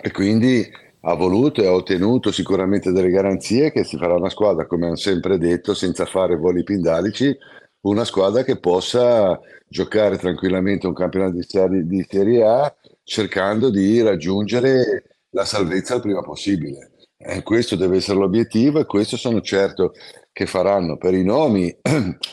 e 0.00 0.12
quindi 0.12 0.64
ha 1.00 1.14
voluto 1.14 1.60
e 1.60 1.66
ha 1.66 1.72
ottenuto 1.72 2.30
sicuramente 2.30 2.92
delle 2.92 3.10
garanzie 3.10 3.72
che 3.72 3.82
si 3.82 3.96
farà 3.96 4.14
una 4.14 4.28
squadra, 4.28 4.66
come 4.66 4.86
hanno 4.86 4.94
sempre 4.94 5.36
detto, 5.36 5.74
senza 5.74 6.04
fare 6.04 6.36
voli 6.36 6.62
pindalici, 6.62 7.36
una 7.80 8.04
squadra 8.04 8.44
che 8.44 8.60
possa 8.60 9.40
giocare 9.66 10.16
tranquillamente 10.18 10.86
un 10.86 10.94
campionato 10.94 11.32
di 11.32 12.06
serie 12.08 12.44
A 12.44 12.72
cercando 13.02 13.70
di 13.70 14.00
raggiungere 14.02 15.02
la 15.30 15.44
salvezza 15.44 15.96
il 15.96 16.00
prima 16.00 16.22
possibile. 16.22 16.92
Eh, 17.26 17.42
questo 17.42 17.74
deve 17.74 17.96
essere 17.96 18.18
l'obiettivo 18.18 18.80
e 18.80 18.84
questo 18.84 19.16
sono 19.16 19.40
certo 19.40 19.92
che 20.30 20.44
faranno 20.44 20.98
per 20.98 21.14
i 21.14 21.24
nomi, 21.24 21.74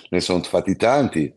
ne 0.10 0.20
sono 0.20 0.44
fatti 0.44 0.76
tanti 0.76 1.34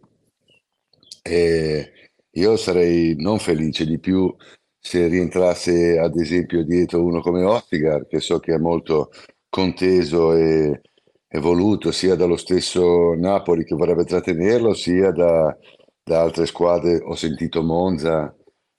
e 1.22 1.92
io 2.32 2.56
sarei 2.56 3.14
non 3.16 3.38
felice 3.38 3.86
di 3.86 4.00
più 4.00 4.34
se 4.76 5.06
rientrasse 5.06 5.98
ad 5.98 6.16
esempio 6.16 6.64
dietro 6.64 7.04
uno 7.04 7.20
come 7.20 7.44
Ostigar, 7.44 8.08
che 8.08 8.18
so 8.18 8.40
che 8.40 8.54
è 8.54 8.58
molto 8.58 9.10
conteso 9.48 10.34
e, 10.34 10.80
e 11.28 11.38
voluto 11.38 11.92
sia 11.92 12.16
dallo 12.16 12.36
stesso 12.36 13.14
Napoli 13.14 13.64
che 13.64 13.76
vorrebbe 13.76 14.04
trattenerlo, 14.04 14.74
sia 14.74 15.12
da, 15.12 15.56
da 16.02 16.20
altre 16.22 16.46
squadre. 16.46 17.00
Ho 17.02 17.14
sentito 17.14 17.62
Monza. 17.62 18.34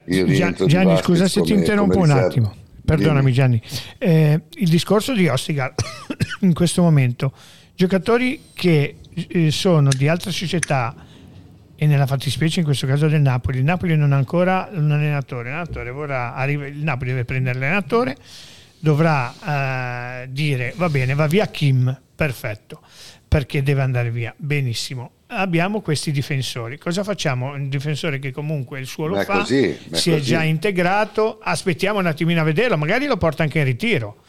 Gianni, 0.05 0.67
Gianni 0.67 0.97
scusa 0.97 1.27
se 1.27 1.41
ti 1.41 1.53
interrompo 1.53 1.97
un 1.97 2.11
attimo. 2.11 2.64
Perdonami 2.85 3.31
Gianni. 3.33 3.61
Eh, 3.97 4.41
il 4.53 4.69
discorso 4.69 5.13
di 5.13 5.27
Ostigar 5.27 5.73
in 6.41 6.53
questo 6.53 6.81
momento 6.81 7.33
giocatori 7.75 8.41
che 8.53 8.95
eh, 9.13 9.51
sono 9.51 9.89
di 9.89 10.07
altre 10.07 10.31
società 10.31 10.95
e 11.75 11.85
nella 11.87 12.05
fattispecie 12.05 12.59
in 12.59 12.65
questo 12.65 12.87
caso 12.87 13.07
del 13.07 13.21
Napoli. 13.21 13.57
Il 13.57 13.63
Napoli 13.65 13.97
non 13.97 14.13
ha 14.13 14.17
ancora 14.17 14.69
un 14.71 14.91
allenatore, 14.91 15.49
l'allenatore 15.49 15.91
vorrà, 15.91 16.33
arriva, 16.33 16.65
il 16.67 16.77
Napoli 16.77 17.09
deve 17.09 17.25
prendere 17.25 17.59
l'allenatore, 17.59 18.15
dovrà 18.79 20.21
eh, 20.23 20.29
dire 20.29 20.73
va 20.77 20.89
bene, 20.89 21.13
va 21.13 21.27
via 21.27 21.47
Kim, 21.47 21.99
perfetto, 22.15 22.81
perché 23.27 23.61
deve 23.61 23.81
andare 23.81 24.09
via, 24.09 24.33
benissimo. 24.37 25.11
Abbiamo 25.27 25.81
questi 25.81 26.11
difensori, 26.11 26.77
cosa 26.77 27.03
facciamo? 27.03 27.53
Un 27.53 27.67
difensore 27.67 28.19
che 28.19 28.31
comunque 28.31 28.79
il 28.79 28.85
suo 28.85 29.07
lo 29.07 29.19
fa, 29.21 29.39
così, 29.39 29.75
si 29.91 30.11
è 30.11 30.19
già 30.19 30.43
integrato, 30.43 31.39
aspettiamo 31.41 31.99
un 31.99 32.05
attimino 32.05 32.41
a 32.41 32.43
vederlo, 32.43 32.77
magari 32.77 33.07
lo 33.07 33.17
porta 33.17 33.41
anche 33.41 33.59
in 33.59 33.65
ritiro 33.65 34.23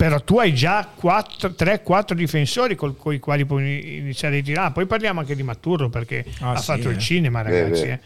però 0.00 0.18
tu 0.22 0.38
hai 0.38 0.54
già 0.54 0.94
3-4 0.98 2.14
difensori 2.14 2.74
con 2.74 2.96
i 3.12 3.18
quali 3.18 3.44
puoi 3.44 3.98
iniziare 3.98 4.38
a 4.38 4.42
tirare. 4.42 4.72
Poi 4.72 4.86
parliamo 4.86 5.20
anche 5.20 5.36
di 5.36 5.42
Maturro 5.42 5.90
perché 5.90 6.24
ah, 6.38 6.52
ha 6.52 6.56
sì, 6.56 6.64
fatto 6.64 6.88
eh. 6.88 6.92
il 6.92 6.98
cinema, 6.98 7.42
ragazzi. 7.42 7.82
Eh. 7.82 8.00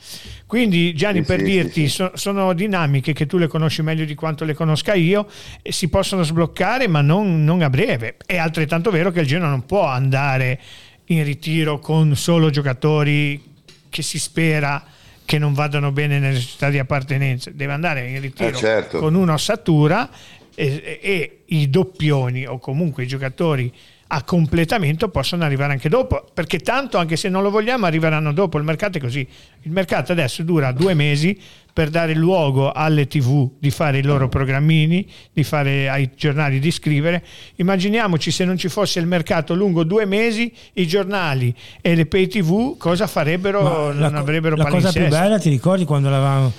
Quindi, 0.45 0.93
Gianni, 0.93 1.20
sì, 1.20 1.24
per 1.24 1.39
sì, 1.39 1.45
dirti, 1.45 1.89
so, 1.89 2.11
sono 2.14 2.53
dinamiche 2.53 3.12
che 3.12 3.26
tu 3.26 3.39
le 3.39 3.47
conosci 3.47 3.82
meglio 3.82 4.05
di 4.05 4.16
quanto 4.16 4.45
le 4.45 4.55
conosca 4.55 4.95
io, 4.95 5.28
e 5.62 5.70
si 5.70 5.89
possono 5.89 6.24
sbloccare, 6.24 6.89
ma 6.89 7.01
non, 7.01 7.45
non 7.45 7.62
a 7.62 7.70
breve. 7.70 8.16
È 8.26 8.39
altrettanto 8.39 8.91
vero 8.91 9.12
che 9.12 9.20
il 9.20 9.28
Genoa 9.28 9.49
non 9.49 9.64
può 9.64 9.87
andare 9.87 10.61
in 11.07 11.25
ritiro 11.25 11.79
con 11.79 12.17
solo 12.17 12.51
giocatori 12.51 13.43
che 13.89 14.03
si 14.03 14.19
spera 14.19 14.85
che 15.25 15.39
non 15.39 15.55
vadano 15.55 15.91
bene 15.91 16.19
nelle 16.19 16.41
città 16.41 16.69
di 16.69 16.79
appartenenza, 16.79 17.51
deve 17.51 17.73
andare 17.73 18.09
in 18.09 18.21
ritiro 18.21 18.51
eh 18.51 18.55
certo. 18.55 18.99
con 18.99 19.15
un'ossatura 19.15 20.11
e, 20.55 21.01
e 21.03 21.39
i 21.47 21.71
doppioni 21.71 22.47
o 22.47 22.59
comunque 22.59 23.05
i 23.05 23.07
giocatori 23.07 23.73
a 24.07 24.23
completamento 24.23 25.09
possono 25.09 25.45
arrivare 25.45 25.73
anche 25.73 25.89
dopo, 25.89 26.27
perché 26.33 26.59
tanto 26.59 26.99
anche 26.99 27.17
se 27.17 27.29
non 27.29 27.43
lo 27.43 27.51
vogliamo 27.51 27.87
arriveranno 27.87 28.33
dopo, 28.33 28.59
il 28.59 28.65
mercato 28.65 28.99
è 28.99 29.01
così, 29.01 29.27
il 29.63 29.71
mercato 29.71 30.13
adesso 30.13 30.43
dura 30.43 30.73
due 30.73 30.95
mesi 30.95 31.39
per 31.73 31.91
dare 31.91 32.15
luogo 32.15 32.71
alle 32.71 33.09
tv 33.09 33.51
di 33.59 33.71
fare 33.71 33.99
i 33.99 34.03
loro 34.03 34.29
programmini, 34.29 35.11
di 35.33 35.43
fare 35.43 35.89
ai 35.89 36.11
giornali 36.15 36.61
di 36.61 36.71
scrivere, 36.71 37.25
immaginiamoci 37.57 38.31
se 38.31 38.45
non 38.45 38.57
ci 38.57 38.69
fosse 38.69 39.01
il 39.01 39.07
mercato 39.07 39.55
lungo 39.55 39.83
due 39.83 40.05
mesi, 40.05 40.53
i 40.75 40.87
giornali 40.87 41.55
e 41.81 41.95
le 41.95 42.07
pay 42.07 42.29
tv 42.29 42.77
cosa 42.77 43.07
farebbero, 43.07 43.63
Ma 43.63 43.71
non 43.93 44.13
la, 44.13 44.19
avrebbero 44.19 44.55
La 44.55 44.67
cosa 44.67 44.93
più 44.93 45.09
bella 45.09 45.39
ti 45.39 45.49
ricordi 45.49 45.85
quando, 45.85 46.53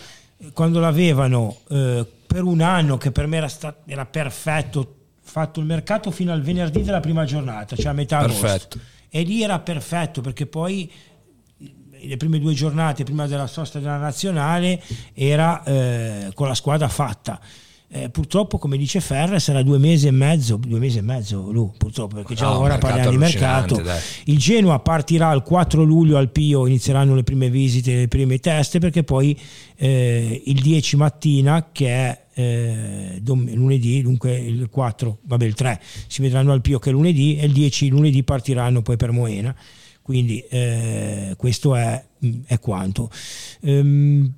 quando 0.52 0.80
l'avevano 0.80 1.60
eh, 1.70 2.06
per 2.26 2.44
un 2.44 2.60
anno 2.60 2.98
che 2.98 3.12
per 3.12 3.28
me 3.28 3.38
era, 3.38 3.48
stato, 3.48 3.84
era 3.86 4.06
perfetto, 4.06 4.96
fatto 5.36 5.60
il 5.60 5.66
mercato 5.66 6.12
fino 6.12 6.32
al 6.32 6.42
venerdì 6.42 6.82
della 6.82 7.02
prima 7.02 7.26
giornata, 7.26 7.76
cioè 7.76 7.88
a 7.88 7.94
metà 7.94 8.20
perfetto. 8.20 8.46
agosto. 8.46 8.80
E 9.10 9.24
lì 9.24 9.44
era 9.44 9.60
perfetto 9.60 10.22
perché 10.22 10.46
poi 10.46 10.90
le 11.58 12.16
prime 12.16 12.40
due 12.40 12.54
giornate 12.54 13.04
prima 13.04 13.28
della 13.28 13.46
sosta 13.46 13.80
della 13.80 13.98
nazionale 13.98 14.82
era 15.14 15.62
eh, 15.66 16.32
con 16.34 16.48
la 16.48 16.54
squadra 16.54 16.88
fatta 16.88 17.38
eh, 17.96 18.10
purtroppo, 18.10 18.58
come 18.58 18.76
dice 18.76 19.00
Ferra, 19.00 19.40
sarà 19.40 19.64
due 19.64 19.78
mesi 19.78 20.08
e 20.08 20.12
mezzo, 20.12 20.58
due 20.58 20.80
mesi 20.80 20.98
e 20.98 21.02
mezzo 21.02 21.50
lui, 21.50 21.70
purtroppo, 21.78 22.16
perché 22.16 22.36
già 22.36 22.48
no, 22.48 22.60
ora 22.60 22.78
parliamo 22.78 23.10
di 23.10 23.18
mercato. 23.18 23.82
Dai. 23.82 23.98
Il 24.26 24.38
Genoa 24.38 24.80
partirà 24.80 25.32
il 25.32 25.44
4 25.44 25.82
luglio 25.82 26.18
al 26.18 26.30
Pio, 26.30 26.68
inizieranno 26.68 27.16
le 27.16 27.24
prime 27.24 27.50
visite, 27.50 27.96
le 27.96 28.08
prime 28.10 28.40
teste, 28.40 28.80
perché 28.80 29.04
poi 29.06 29.40
eh, 29.78 30.42
il 30.46 30.60
10 30.60 30.98
mattina, 30.98 31.70
che 31.72 31.88
è 31.88 32.26
eh, 32.34 33.22
lunedì, 33.24 34.02
dunque 34.02 34.36
il 34.36 34.68
4, 34.70 35.20
vabbè 35.22 35.46
il 35.46 35.54
3, 35.54 35.80
si 36.08 36.22
vedranno 36.22 36.52
al 36.52 36.60
Pio 36.60 36.80
che 36.80 36.90
è 36.90 36.92
lunedì, 36.92 37.38
e 37.38 37.46
il 37.46 37.54
10 37.54 37.88
lunedì 37.88 38.24
partiranno 38.24 38.82
poi 38.82 38.98
per 38.98 39.12
Moena. 39.12 39.56
Quindi 40.02 40.40
eh, 40.50 41.34
questo 41.38 41.76
è, 41.76 42.04
è 42.46 42.60
quanto. 42.60 43.10
Um, 43.62 44.34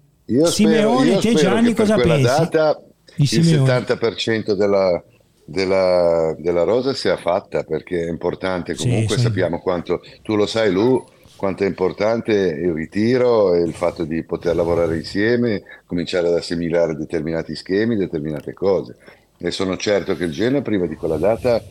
Simeone, 0.45 1.17
te 1.17 1.33
Gianni, 1.33 1.73
cosa 1.73 1.95
pensi? 1.95 2.21
Data 2.21 2.86
il 3.17 3.27
70% 3.27 4.53
della, 4.53 5.03
della, 5.43 6.35
della, 6.37 6.63
rosa 6.63 6.93
sia 6.93 7.17
fatta 7.17 7.63
perché 7.63 8.05
è 8.05 8.09
importante. 8.09 8.75
Comunque 8.75 9.15
sì, 9.15 9.21
sappiamo 9.21 9.59
quanto 9.59 10.01
tu 10.21 10.35
lo 10.35 10.45
sai 10.45 10.71
Lu 10.71 11.03
quanto 11.35 11.63
è 11.63 11.67
importante 11.67 12.33
il 12.33 12.73
ritiro 12.73 13.53
e 13.53 13.61
il 13.61 13.73
fatto 13.73 14.03
di 14.03 14.23
poter 14.23 14.55
lavorare 14.55 14.97
insieme 14.97 15.61
cominciare 15.85 16.27
ad 16.27 16.33
assimilare 16.33 16.95
determinati 16.95 17.55
schemi 17.55 17.95
determinate 17.95 18.53
cose. 18.53 18.97
E 19.37 19.51
sono 19.51 19.77
certo 19.77 20.15
che 20.15 20.25
il 20.25 20.31
Genoa 20.31 20.61
prima 20.61 20.87
di 20.87 20.95
quella 20.95 21.17
data 21.17 21.63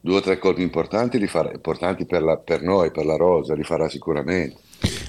due 0.00 0.16
o 0.16 0.20
tre 0.20 0.38
colpi 0.38 0.62
importanti 0.62 1.18
li 1.18 1.26
farà 1.26 1.50
importanti 1.52 2.06
per, 2.06 2.22
la, 2.22 2.36
per 2.36 2.62
noi 2.62 2.90
per 2.90 3.04
la 3.04 3.16
rosa 3.16 3.54
li 3.54 3.62
farà 3.62 3.88
sicuramente 3.88 4.56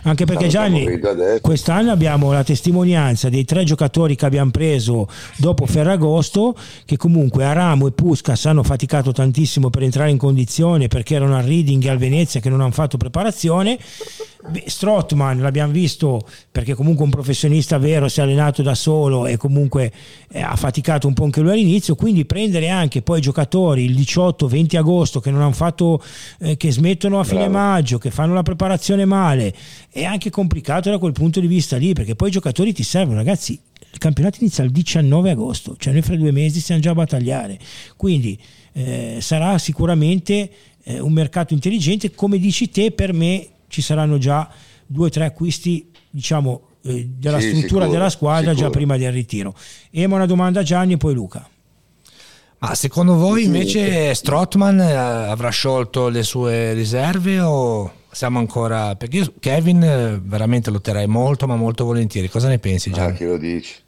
anche 0.03 0.25
perché 0.25 0.47
Gianni 0.47 0.99
quest'anno 1.41 1.91
abbiamo 1.91 2.31
la 2.31 2.43
testimonianza 2.43 3.29
dei 3.29 3.45
tre 3.45 3.63
giocatori 3.63 4.15
che 4.15 4.25
abbiamo 4.25 4.51
preso 4.51 5.07
dopo 5.37 5.65
Ferragosto 5.65 6.55
che 6.85 6.97
comunque 6.97 7.45
Aramo 7.45 7.87
e 7.87 7.91
Puskas 7.91 8.45
hanno 8.45 8.63
faticato 8.63 9.11
tantissimo 9.11 9.69
per 9.69 9.83
entrare 9.83 10.09
in 10.09 10.17
condizione 10.17 10.87
perché 10.87 11.15
erano 11.15 11.37
al 11.37 11.43
Reading 11.43 11.83
e 11.85 11.89
al 11.89 11.97
Venezia 11.97 12.39
che 12.39 12.49
non 12.49 12.61
hanno 12.61 12.71
fatto 12.71 12.97
preparazione. 12.97 13.77
Strottman 14.65 15.39
l'abbiamo 15.39 15.71
visto 15.71 16.21
perché 16.51 16.73
comunque 16.73 17.05
un 17.05 17.11
professionista 17.11 17.77
vero 17.77 18.09
si 18.09 18.19
è 18.19 18.23
allenato 18.23 18.61
da 18.61 18.75
solo 18.75 19.25
e 19.25 19.37
comunque 19.37 19.91
eh, 20.29 20.41
ha 20.41 20.55
faticato 20.57 21.07
un 21.07 21.13
po' 21.13 21.23
anche 21.23 21.39
lui 21.39 21.51
all'inizio. 21.51 21.95
Quindi 21.95 22.25
prendere 22.25 22.67
anche 22.67 23.01
poi 23.01 23.21
giocatori 23.21 23.85
il 23.85 23.97
18-20 23.97 24.75
agosto 24.75 25.21
che 25.21 25.31
non 25.31 25.41
hanno 25.41 25.53
fatto 25.53 26.03
eh, 26.39 26.57
che 26.57 26.71
smettono 26.71 27.19
a 27.19 27.23
fine 27.23 27.47
Bravo. 27.47 27.53
maggio 27.53 27.97
che 27.97 28.11
fanno 28.11 28.33
la 28.33 28.43
preparazione 28.43 29.05
male 29.05 29.53
è 29.89 30.03
anche 30.03 30.29
complicato 30.29 30.89
da 30.89 30.97
quel 30.97 31.11
punto 31.11 31.39
di 31.39 31.47
vista 31.47 31.77
lì 31.77 31.93
perché 31.93 32.15
poi 32.15 32.29
i 32.29 32.31
giocatori 32.31 32.73
ti 32.73 32.83
servono 32.83 33.17
ragazzi 33.17 33.59
il 33.91 33.99
campionato 33.99 34.37
inizia 34.39 34.63
il 34.63 34.71
19 34.71 35.29
agosto 35.29 35.75
cioè 35.77 35.93
noi 35.93 36.01
fra 36.01 36.15
due 36.15 36.31
mesi 36.31 36.59
stiamo 36.59 36.81
già 36.81 36.91
a 36.91 36.95
battagliare 36.95 37.59
quindi 37.95 38.39
eh, 38.73 39.17
sarà 39.21 39.57
sicuramente 39.57 40.49
eh, 40.83 40.99
un 40.99 41.13
mercato 41.13 41.53
intelligente 41.53 42.11
come 42.11 42.37
dici 42.37 42.69
te 42.69 42.91
per 42.91 43.13
me 43.13 43.47
ci 43.67 43.81
saranno 43.81 44.17
già 44.17 44.49
due 44.85 45.07
o 45.07 45.09
tre 45.09 45.25
acquisti 45.25 45.89
diciamo 46.09 46.61
eh, 46.83 47.09
della 47.17 47.39
sì, 47.39 47.47
struttura 47.47 47.83
sicuro, 47.83 47.91
della 47.91 48.09
squadra 48.09 48.51
sicuro. 48.51 48.67
già 48.67 48.69
prima 48.69 48.97
del 48.97 49.11
ritiro. 49.11 49.55
Ema 49.89 50.15
una 50.15 50.25
domanda 50.25 50.59
a 50.59 50.63
Gianni 50.63 50.93
e 50.93 50.97
poi 50.97 51.13
Luca. 51.13 51.47
Ma 52.59 52.75
secondo 52.75 53.15
voi 53.15 53.43
invece 53.43 54.13
Strotman 54.13 54.79
eh, 54.79 54.93
avrà 54.93 55.49
sciolto 55.49 56.07
le 56.07 56.23
sue 56.23 56.73
riserve 56.73 57.39
o 57.41 57.91
siamo 58.13 58.39
ancora... 58.39 58.95
Perché 58.95 59.17
io 59.17 59.33
Kevin 59.39 59.83
eh, 59.83 60.21
veramente 60.23 60.71
lo 60.71 60.79
terrei 60.79 61.07
molto 61.07 61.47
ma 61.47 61.55
molto 61.55 61.83
volentieri. 61.83 62.29
Cosa 62.29 62.47
ne 62.47 62.59
pensi 62.59 62.91
Gianni? 62.91 63.13
Ah, 63.13 63.15
chi 63.15 63.25
lo 63.25 63.37
dici? 63.37 63.81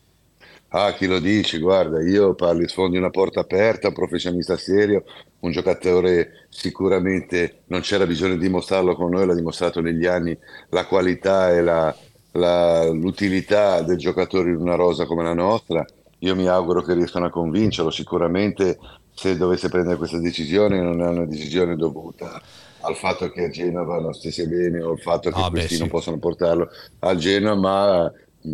Ah, 0.69 0.91
chi 0.93 1.05
lo 1.05 1.19
dici? 1.19 1.57
Guarda, 1.59 2.01
io 2.01 2.33
parli, 2.33 2.67
sfondi 2.67 2.97
una 2.97 3.09
porta 3.09 3.39
aperta, 3.39 3.87
un 3.87 3.93
professionista 3.93 4.57
serio, 4.57 5.05
un 5.39 5.51
giocatore 5.51 6.47
sicuramente 6.49 7.61
non 7.67 7.79
c'era 7.79 8.05
bisogno 8.05 8.33
di 8.33 8.41
dimostrarlo 8.41 8.93
con 8.93 9.11
noi, 9.11 9.25
l'ha 9.25 9.35
dimostrato 9.35 9.79
negli 9.79 10.05
anni 10.05 10.37
la 10.69 10.85
qualità 10.85 11.51
e 11.51 11.61
la, 11.61 11.95
la, 12.31 12.89
l'utilità 12.89 13.83
del 13.83 13.97
giocatore 13.97 14.49
in 14.49 14.57
una 14.57 14.75
rosa 14.75 15.05
come 15.05 15.23
la 15.23 15.33
nostra. 15.33 15.85
Io 16.19 16.35
mi 16.35 16.47
auguro 16.47 16.81
che 16.81 16.93
riescano 16.93 17.27
a 17.27 17.29
convincerlo. 17.29 17.89
Sicuramente 17.89 18.77
se 19.13 19.37
dovesse 19.37 19.69
prendere 19.69 19.95
questa 19.95 20.19
decisione 20.19 20.81
non 20.81 21.01
è 21.01 21.07
una 21.07 21.25
decisione 21.25 21.77
dovuta 21.77 22.41
al 22.85 22.95
fatto 22.95 23.29
che 23.29 23.45
a 23.45 23.49
Genova 23.49 23.99
non 23.99 24.13
stesse 24.13 24.47
bene 24.47 24.81
o 24.81 24.91
al 24.91 24.99
fatto 24.99 25.29
che 25.31 25.41
ah, 25.41 25.49
questi 25.49 25.75
beh, 25.75 25.79
non 25.79 25.89
possono 25.89 26.17
portarlo 26.17 26.69
a 26.99 27.15
Genova, 27.15 27.55
ma 27.55 28.11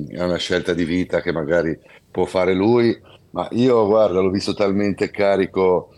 è 0.08 0.24
una 0.24 0.38
scelta 0.38 0.74
di 0.74 0.86
vita 0.86 1.22
che 1.22 1.32
magari 1.32 1.78
può 2.10 2.26
fare 2.26 2.54
lui, 2.54 3.00
ma 3.32 3.48
io 3.52 3.86
guarda, 3.86 4.20
l'ho 4.20 4.30
visto 4.30 4.54
talmente 4.54 5.10
carico 5.12 5.94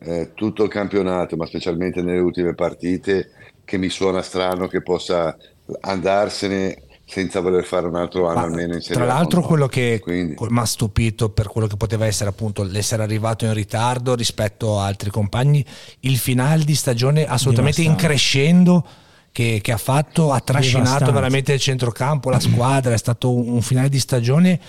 eh, 0.00 0.32
tutto 0.34 0.64
il 0.64 0.70
campionato, 0.70 1.36
ma 1.36 1.46
specialmente 1.46 2.02
nelle 2.02 2.20
ultime 2.20 2.54
partite, 2.54 3.30
che 3.64 3.78
mi 3.78 3.88
suona 3.88 4.22
strano 4.22 4.66
che 4.66 4.82
possa 4.82 5.36
andarsene 5.80 6.82
senza 7.12 7.40
voler 7.40 7.62
fare 7.64 7.86
un 7.86 7.96
altro 7.96 8.26
anno 8.26 8.40
ma, 8.40 8.46
almeno 8.46 8.72
in 8.72 8.80
Serie 8.80 8.96
Tra 8.96 9.04
l'altro 9.04 9.42
quello 9.42 9.66
che 9.66 10.02
mi 10.06 10.34
ha 10.58 10.64
stupito 10.64 11.28
per 11.28 11.46
quello 11.46 11.66
che 11.66 11.76
poteva 11.76 12.06
essere 12.06 12.30
appunto 12.30 12.62
l'essere 12.62 13.02
arrivato 13.02 13.44
in 13.44 13.52
ritardo 13.52 14.14
rispetto 14.14 14.80
a 14.80 14.86
altri 14.86 15.10
compagni, 15.10 15.62
il 16.00 16.16
finale 16.16 16.64
di 16.64 16.74
stagione 16.74 17.26
assolutamente 17.26 17.82
in 17.82 17.96
crescendo 17.96 18.82
che, 19.30 19.60
che, 19.62 19.72
ha 19.72 19.76
fatto, 19.76 20.32
ha 20.32 20.40
trascinato 20.40 20.84
Devastante. 20.84 21.12
veramente 21.12 21.52
il 21.52 21.60
centrocampo, 21.60 22.30
la 22.30 22.40
squadra, 22.40 22.94
è 22.94 22.98
stato 22.98 23.30
un, 23.30 23.46
un 23.48 23.60
finale 23.60 23.90
di 23.90 23.98
stagione 23.98 24.60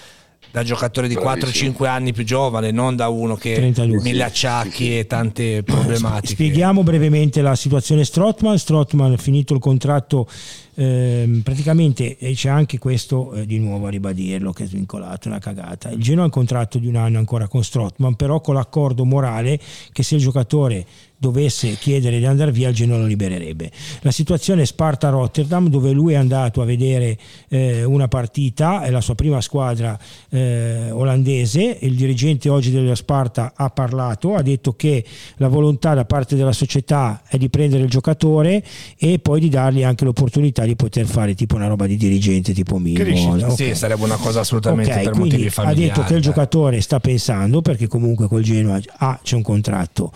da 0.51 0.63
giocatore 0.63 1.07
di 1.07 1.15
4-5 1.15 1.85
anni 1.87 2.13
più 2.13 2.23
giovane, 2.23 2.71
non 2.71 2.95
da 2.95 3.09
uno 3.09 3.35
che 3.35 3.73
ha 3.75 3.85
mille 3.85 4.23
acciacchi 4.23 4.69
sì, 4.69 4.83
sì. 4.83 4.99
e 4.99 5.07
tante 5.07 5.63
problematiche. 5.65 6.33
Spieghiamo 6.33 6.83
brevemente 6.83 7.41
la 7.41 7.55
situazione 7.55 8.05
Strotman. 8.05 8.57
Strotman 8.57 9.17
finito 9.17 9.53
il 9.53 9.59
contratto 9.59 10.27
eh, 10.75 11.41
praticamente 11.43 12.17
e 12.17 12.33
c'è 12.33 12.49
anche 12.49 12.77
questo 12.77 13.33
eh, 13.33 13.45
di 13.45 13.59
nuovo 13.59 13.87
a 13.87 13.89
ribadirlo 13.89 14.51
che 14.51 14.63
è 14.63 14.67
svincolato, 14.67 15.27
una 15.27 15.39
cagata. 15.39 15.89
Il 15.89 16.01
Genoa 16.01 16.23
ha 16.23 16.25
un 16.25 16.31
contratto 16.31 16.77
di 16.77 16.87
un 16.87 16.95
anno 16.95 17.17
ancora 17.17 17.47
con 17.47 17.63
Strotman, 17.63 18.15
però 18.15 18.41
con 18.41 18.55
l'accordo 18.55 19.05
morale 19.05 19.59
che 19.91 20.03
se 20.03 20.15
il 20.15 20.21
giocatore 20.21 20.85
dovesse 21.23 21.77
chiedere 21.79 22.19
di 22.19 22.25
andare 22.25 22.51
via 22.51 22.67
il 22.67 22.75
Genoa 22.75 22.97
lo 22.97 23.05
libererebbe. 23.05 23.71
La 24.01 24.11
situazione 24.11 24.65
Sparta-Rotterdam 24.65 25.69
dove 25.69 25.91
lui 25.91 26.13
è 26.13 26.17
andato 26.17 26.61
a 26.61 26.65
vedere 26.65 27.17
eh, 27.47 27.85
una 27.85 28.09
partita, 28.09 28.81
è 28.81 28.89
la 28.89 28.99
sua 28.99 29.15
prima 29.15 29.39
squadra 29.39 29.97
eh, 30.29 30.91
olandese, 30.91 31.77
il 31.79 31.95
dirigente 31.95 32.49
oggi 32.49 32.71
della 32.71 32.95
Sparta 32.95 33.53
ha 33.55 33.69
parlato, 33.69 34.35
ha 34.35 34.41
detto 34.41 34.73
che 34.73 35.05
la 35.37 35.47
volontà 35.47 35.93
da 35.93 36.03
parte 36.03 36.35
della 36.35 36.51
società 36.51 37.21
è 37.25 37.37
di 37.37 37.49
prendere 37.49 37.83
il 37.83 37.89
giocatore 37.89 38.61
e 38.97 39.19
poi 39.19 39.39
di 39.39 39.47
dargli 39.47 39.83
anche 39.83 40.03
l'opportunità 40.03 40.65
di 40.65 40.75
poter 40.75 41.05
fare 41.05 41.35
tipo 41.35 41.55
una 41.55 41.67
roba 41.67 41.87
di 41.87 41.95
dirigente 41.95 42.51
tipo 42.53 42.77
Mimo. 42.79 43.01
Okay. 43.35 43.55
Sì, 43.55 43.75
sarebbe 43.75 44.03
una 44.03 44.17
cosa 44.17 44.41
assolutamente 44.41 44.91
okay, 44.91 45.03
per 45.05 45.15
motivi 45.15 45.49
familiari. 45.49 45.83
Ha 45.83 45.87
detto 45.87 46.03
che 46.03 46.15
il 46.15 46.21
giocatore 46.21 46.81
sta 46.81 46.99
pensando 46.99 47.61
perché 47.61 47.87
comunque 47.87 48.27
col 48.27 48.41
Genoa 48.41 48.77
ah, 48.97 49.17
c'è 49.23 49.35
un 49.37 49.41
contratto 49.41 50.11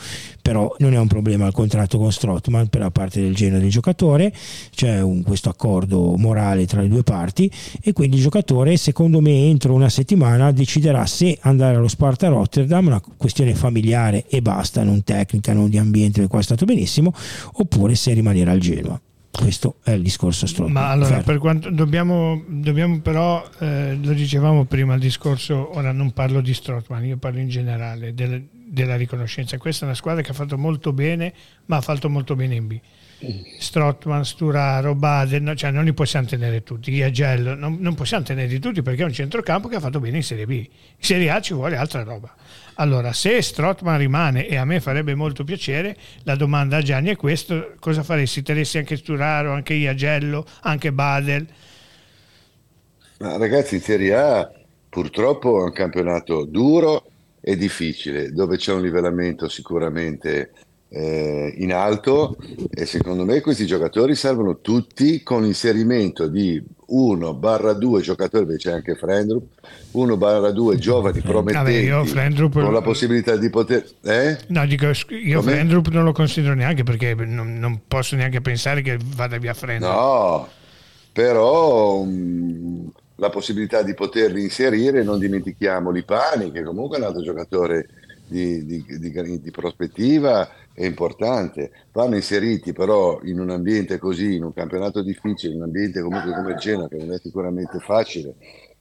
però 0.48 0.74
non 0.78 0.94
è 0.94 0.97
un 1.00 1.08
problema 1.08 1.48
il 1.48 1.54
contratto 1.54 1.98
con 1.98 2.12
Strottman 2.12 2.68
per 2.68 2.82
la 2.82 2.92
parte 2.92 3.22
del 3.22 3.36
genere 3.36 3.62
del 3.62 3.70
giocatore, 3.70 4.34
c'è 4.72 5.02
un, 5.02 5.24
questo 5.24 5.50
accordo 5.50 6.16
morale 6.18 6.66
tra 6.66 6.82
le 6.82 6.88
due 6.88 7.04
parti 7.04 7.52
e 7.82 7.94
quindi 7.94 8.18
il 8.18 8.22
giocatore 8.22 8.78
secondo 8.78 9.22
me 9.22 9.46
entro 9.46 9.74
una 9.74 9.90
settimana 9.90 10.52
deciderà 10.52 11.06
se 11.06 11.38
andare 11.42 11.78
allo 11.78 11.88
Sparta 11.88 12.28
Rotterdam, 12.28 12.88
una 12.88 13.02
questione 13.18 13.56
familiare 13.56 14.26
e 14.28 14.42
basta, 14.42 14.84
non 14.84 15.04
tecnica, 15.04 15.54
non 15.54 15.70
di 15.70 15.78
ambiente, 15.78 16.20
del 16.20 16.30
quale 16.30 16.44
è 16.44 16.46
stato 16.46 16.66
benissimo, 16.66 17.14
oppure 17.54 17.96
se 17.96 18.14
rimanere 18.14 18.52
al 18.52 18.60
Genoa 18.60 19.00
questo 19.38 19.76
è 19.84 19.92
il 19.92 20.02
discorso 20.02 20.48
Strottman. 20.48 20.84
Ma 20.84 20.90
allora, 20.90 21.22
per 21.22 21.38
quanto 21.38 21.70
dobbiamo, 21.70 22.44
dobbiamo 22.48 23.00
però, 23.02 23.48
eh, 23.60 23.96
lo 24.02 24.14
dicevamo 24.14 24.66
prima, 24.66 24.96
il 24.96 25.00
discorso, 25.00 25.78
ora 25.78 25.92
non 25.92 26.12
parlo 26.12 26.42
di 26.42 26.54
Strottman, 26.54 27.06
io 27.06 27.18
parlo 27.18 27.40
in 27.40 27.48
generale 27.48 28.16
del, 28.16 28.44
della 28.70 28.96
riconoscenza. 28.96 29.58
Questa 29.58 29.86
è 29.86 29.88
una 29.88 29.96
squadra 29.96 30.22
che 30.22 30.32
ha 30.32 30.34
fatto 30.34 30.58
molto 30.58 30.92
bene, 30.94 31.34
ma 31.66 31.78
ha 31.78 31.82
fatto 31.82 32.10
molto 32.10 32.36
bene 32.36 32.56
in 32.56 32.68
B. 32.68 32.80
Strottman, 33.58 34.24
Sturaro, 34.24 34.94
Bade, 34.94 35.40
no, 35.40 35.56
cioè 35.56 35.72
non 35.72 35.86
li 35.86 35.94
possiamo 35.94 36.28
tenere 36.28 36.62
tutti, 36.62 36.92
Iagello, 36.92 37.56
non, 37.56 37.78
non 37.80 37.96
possiamo 37.96 38.24
tenerli 38.24 38.60
tutti 38.60 38.84
perché 38.84 39.02
è 39.02 39.06
un 39.06 39.14
centrocampo 39.14 39.68
che 39.68 39.78
ha 39.78 39.80
fatto 39.80 40.00
bene 40.00 40.18
in 40.18 40.24
Serie 40.24 40.46
B. 40.46 40.52
In 40.52 40.68
Serie 41.00 41.32
A 41.32 41.42
ci 41.42 41.54
vuole 41.54 41.78
altra 41.78 42.04
roba. 42.04 42.36
Allora, 42.76 43.14
se 43.14 43.42
Strottman 43.42 43.98
rimane, 43.98 44.48
e 44.48 44.56
a 44.56 44.66
me 44.66 44.80
farebbe 44.80 45.16
molto 45.16 45.44
piacere, 45.44 45.98
la 46.24 46.36
domanda 46.36 46.78
a 46.78 46.82
Gianni 46.84 47.10
è 47.10 47.16
questa, 47.16 47.70
cosa 47.80 48.04
faresti? 48.04 48.44
Teresti 48.44 48.78
anche 48.78 48.98
Sturaro, 48.98 49.52
anche 49.52 49.74
Iagello, 49.74 50.46
anche 50.62 50.92
Badel? 50.92 51.48
Ma 53.20 53.38
ragazzi, 53.38 53.76
in 53.76 53.82
Serie 53.82 54.14
A 54.14 54.52
purtroppo 54.90 55.62
è 55.62 55.64
un 55.64 55.74
campionato 55.74 56.46
duro 56.46 57.12
è 57.48 57.56
difficile, 57.56 58.34
dove 58.34 58.58
c'è 58.58 58.74
un 58.74 58.82
livellamento 58.82 59.48
sicuramente 59.48 60.52
eh, 60.90 61.54
in 61.60 61.72
alto 61.72 62.36
e 62.70 62.86
secondo 62.86 63.24
me 63.24 63.40
questi 63.40 63.66
giocatori 63.66 64.16
servono 64.16 64.60
tutti 64.60 65.24
con 65.24 65.44
l'inserimento 65.44 66.28
di 66.28 66.62
1-2 66.92 68.02
giocatori, 68.02 68.44
beh, 68.44 68.58
c'è 68.58 68.74
anche 68.74 68.96
Frendrup, 68.96 69.46
1-2 69.94 70.76
giovani 70.76 71.22
promettenti 71.22 71.88
Vabbè, 71.88 72.50
con 72.50 72.74
la 72.74 72.82
possibilità 72.82 73.38
di 73.38 73.50
poter... 73.50 73.86
Eh? 74.04 74.38
No, 74.48 74.66
dico, 74.66 74.88
io 74.88 75.40
Come? 75.40 75.52
Frendrup 75.54 75.88
non 75.88 76.04
lo 76.04 76.12
considero 76.12 76.54
neanche 76.54 76.84
perché 76.84 77.16
non, 77.16 77.58
non, 77.60 77.84
posso 77.88 78.18
neanche 78.18 78.42
pensare 78.42 78.82
che 78.82 78.98
vada 79.16 79.38
via 79.38 79.54
Frendrup. 79.54 79.90
No, 79.94 80.50
però... 81.14 82.00
Um, 82.00 82.92
la 83.18 83.30
possibilità 83.30 83.84
di 83.84 83.94
poterli 83.94 84.42
inserire, 84.42 85.04
non 85.04 85.20
dimentichiamo 85.20 85.92
Lipani 85.92 86.52
che 86.52 86.64
comunque 86.64 86.98
è 86.98 87.00
un 87.00 87.08
altro 87.08 87.22
giocatore 87.22 87.88
di, 88.28 88.66
di, 88.66 88.84
di, 88.86 89.42
di, 89.42 89.52
prospettiva 89.52 90.50
è 90.74 90.86
importante, 90.86 91.72
vanno 91.94 92.16
inseriti 92.16 92.74
però 92.74 93.20
in 93.24 93.40
un 93.40 93.50
ambiente 93.50 93.98
così, 93.98 94.36
in 94.36 94.44
un 94.44 94.54
campionato 94.54 95.02
difficile, 95.02 95.54
in 95.54 95.60
un 95.60 95.66
ambiente 95.66 96.02
comunque 96.02 96.34
come 96.34 96.52
il 96.52 96.58
Genoa 96.58 96.88
che 96.88 96.98
non 96.98 97.14
è 97.14 97.20
sicuramente 97.20 97.80
facile, 97.80 98.36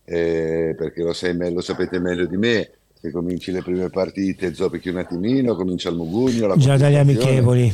eh, 0.04 0.74
perché 0.76 1.02
lo, 1.02 1.12
sai, 1.12 1.36
lo 1.52 1.60
sapete 1.60 1.98
meglio 1.98 2.26
di 2.26 2.36
me, 2.36 2.70
se 3.00 3.10
cominci 3.10 3.52
le 3.52 3.62
prime 3.62 3.88
partite 3.88 4.52
zoppichi 4.52 4.90
un 4.90 4.98
attimino, 4.98 5.54
comincia 5.54 5.88
il 5.88 5.96
mugugno. 5.96 6.56
Già 6.56 6.76
dagli 6.76 6.96
amichevoli. 6.96 7.72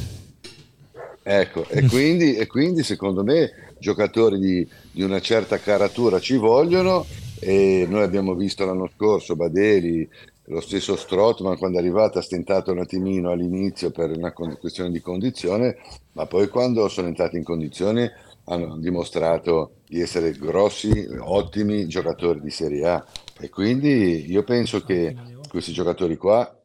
Ecco, 1.24 1.66
e 1.68 1.86
quindi, 1.86 2.34
e 2.34 2.46
quindi 2.46 2.82
secondo 2.82 3.24
me 3.24 3.71
giocatori 3.82 4.38
di, 4.38 4.66
di, 4.92 5.02
una 5.02 5.20
certa 5.20 5.58
caratura 5.58 6.20
ci 6.20 6.36
vogliono 6.36 7.04
e 7.40 7.84
noi 7.88 8.02
abbiamo 8.02 8.34
visto 8.34 8.64
l'anno 8.64 8.88
scorso 8.94 9.36
Badeli, 9.36 10.08
lo 10.46 10.60
stesso 10.60 10.96
Strottman 10.96 11.58
quando 11.58 11.78
è 11.78 11.80
arrivato 11.80 12.18
ha 12.18 12.22
stentato 12.22 12.72
un 12.72 12.78
attimino 12.78 13.30
all'inizio 13.30 13.90
per 13.90 14.16
una 14.16 14.32
questione 14.32 14.90
di 14.90 15.00
condizione, 15.00 15.76
ma 16.12 16.26
poi 16.26 16.48
quando 16.48 16.88
sono 16.88 17.08
entrati 17.08 17.36
in 17.36 17.44
condizione 17.44 18.12
hanno 18.44 18.76
dimostrato 18.78 19.74
di 19.86 20.00
essere 20.00 20.32
grossi, 20.32 21.06
ottimi 21.18 21.86
giocatori 21.86 22.40
di 22.40 22.50
Serie 22.50 22.86
A. 22.86 23.04
E 23.40 23.48
quindi 23.50 24.30
io 24.30 24.42
penso 24.42 24.82
che 24.82 25.14
questi 25.48 25.72
giocatori 25.72 26.16
qua, 26.16 26.56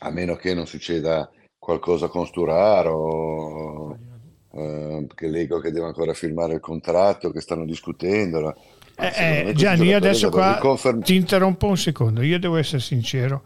a 0.00 0.10
meno 0.10 0.36
che 0.36 0.54
non 0.54 0.66
succeda 0.66 1.30
qualcosa 1.58 2.08
con 2.08 2.26
Sturaro, 2.26 4.13
eh, 4.56 5.06
che 5.14 5.28
leggo 5.28 5.58
che 5.58 5.70
deve 5.70 5.86
ancora 5.86 6.14
firmare 6.14 6.54
il 6.54 6.60
contratto, 6.60 7.30
che 7.30 7.40
stanno 7.40 7.64
discutendo. 7.64 8.54
Eh, 8.96 9.48
eh, 9.48 9.52
Gianni, 9.54 9.88
io 9.88 9.96
adesso 9.96 10.30
qua 10.30 10.54
riconferm- 10.54 11.02
ti 11.02 11.16
interrompo 11.16 11.66
un 11.66 11.76
secondo, 11.76 12.22
io 12.22 12.38
devo 12.38 12.56
essere 12.56 12.80
sincero. 12.80 13.42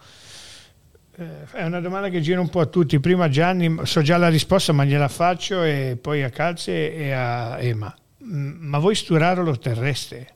Eh, 1.17 1.51
è 1.53 1.65
una 1.65 1.81
domanda 1.81 2.09
che 2.09 2.21
gira 2.21 2.41
un 2.41 2.51
po' 2.51 2.61
a 2.61 2.67
tutti. 2.67 3.01
Prima 3.01 3.29
Gianni, 3.29 3.81
so 3.85 4.03
già 4.03 4.19
la 4.19 4.29
risposta, 4.29 4.73
ma 4.73 4.85
gliela 4.85 5.09
faccio 5.09 5.63
e 5.63 5.97
poi 6.01 6.23
a 6.23 6.31
Calze 6.31 6.95
e 6.95 7.13
a 7.13 7.59
Ema. 7.61 7.95
Ma 8.21 8.79
voi 8.79 8.95
Sturaro 8.95 9.43
lo 9.43 9.59
terreste? 9.59 10.35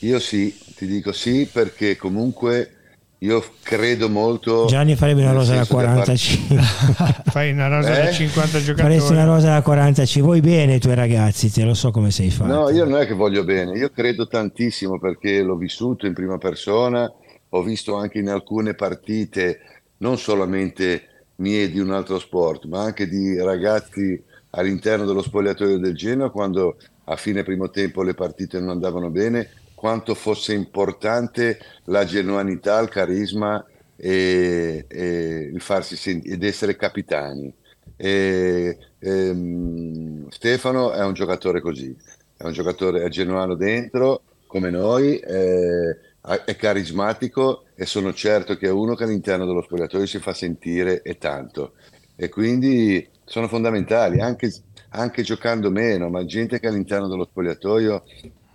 Io 0.00 0.18
sì, 0.18 0.54
ti 0.76 0.86
dico 0.86 1.12
sì 1.12 1.48
perché 1.50 1.96
comunque 1.96 2.74
io 3.22 3.44
credo 3.62 4.08
molto. 4.08 4.64
Gianni 4.66 4.96
farebbe 4.96 5.20
una 5.20 5.32
rosa 5.32 5.54
da 5.54 5.66
45. 5.66 6.56
Fai 7.30 7.50
una 7.52 7.68
rosa 7.68 8.00
eh? 8.00 8.04
da 8.04 8.12
50 8.12 8.58
giocatori. 8.60 8.94
Faresti 8.94 9.12
una 9.12 9.24
rosa 9.24 9.48
da 9.50 9.62
45. 9.62 10.26
Vuoi 10.26 10.40
bene 10.40 10.76
i 10.76 10.80
tuoi 10.80 10.94
ragazzi, 10.94 11.50
te 11.50 11.64
lo 11.64 11.74
so 11.74 11.90
come 11.90 12.10
sei 12.10 12.30
fatto. 12.30 12.52
No, 12.52 12.70
io 12.70 12.84
non 12.86 12.98
è 12.98 13.06
che 13.06 13.12
voglio 13.12 13.44
bene, 13.44 13.76
io 13.76 13.90
credo 13.90 14.26
tantissimo 14.26 14.98
perché 14.98 15.42
l'ho 15.42 15.56
vissuto 15.56 16.06
in 16.06 16.14
prima 16.14 16.38
persona, 16.38 17.12
ho 17.50 17.62
visto 17.62 17.96
anche 17.96 18.18
in 18.18 18.28
alcune 18.30 18.72
partite, 18.72 19.60
non 19.98 20.16
solamente 20.16 21.26
mie 21.36 21.70
di 21.70 21.78
un 21.78 21.90
altro 21.90 22.18
sport, 22.18 22.64
ma 22.66 22.82
anche 22.82 23.06
di 23.06 23.38
ragazzi 23.38 24.22
all'interno 24.50 25.04
dello 25.04 25.22
spogliatoio 25.22 25.78
del 25.78 25.94
Genoa 25.94 26.30
quando 26.30 26.76
a 27.04 27.16
fine 27.16 27.42
primo 27.42 27.68
tempo 27.68 28.02
le 28.02 28.14
partite 28.14 28.58
non 28.60 28.70
andavano 28.70 29.10
bene 29.10 29.48
quanto 29.80 30.14
fosse 30.14 30.52
importante 30.52 31.58
la 31.84 32.04
genuinità, 32.04 32.78
il 32.80 32.90
carisma 32.90 33.64
e, 33.96 34.84
e 34.86 35.50
il 35.50 35.60
farsi 35.62 35.96
sentire 35.96 36.34
ed 36.34 36.44
essere 36.44 36.76
capitani. 36.76 37.50
E, 37.96 38.76
ehm, 38.98 40.28
Stefano 40.28 40.92
è 40.92 41.02
un 41.02 41.14
giocatore 41.14 41.62
così, 41.62 41.96
è 42.36 42.44
un 42.44 42.52
giocatore 42.52 43.04
è 43.04 43.08
genuino 43.08 43.54
dentro 43.54 44.20
come 44.46 44.68
noi, 44.68 45.16
è, 45.16 45.96
è 46.44 46.56
carismatico 46.56 47.64
e 47.74 47.86
sono 47.86 48.12
certo 48.12 48.58
che 48.58 48.66
è 48.66 48.70
uno 48.70 48.94
che 48.94 49.04
all'interno 49.04 49.46
dello 49.46 49.62
spogliatoio 49.62 50.04
si 50.04 50.18
fa 50.18 50.34
sentire 50.34 51.00
e 51.00 51.16
tanto. 51.16 51.72
E 52.16 52.28
quindi 52.28 53.08
sono 53.24 53.48
fondamentali, 53.48 54.20
anche, 54.20 54.52
anche 54.90 55.22
giocando 55.22 55.70
meno, 55.70 56.10
ma 56.10 56.22
gente 56.26 56.60
che 56.60 56.66
all'interno 56.66 57.08
dello 57.08 57.24
spogliatoio 57.24 58.04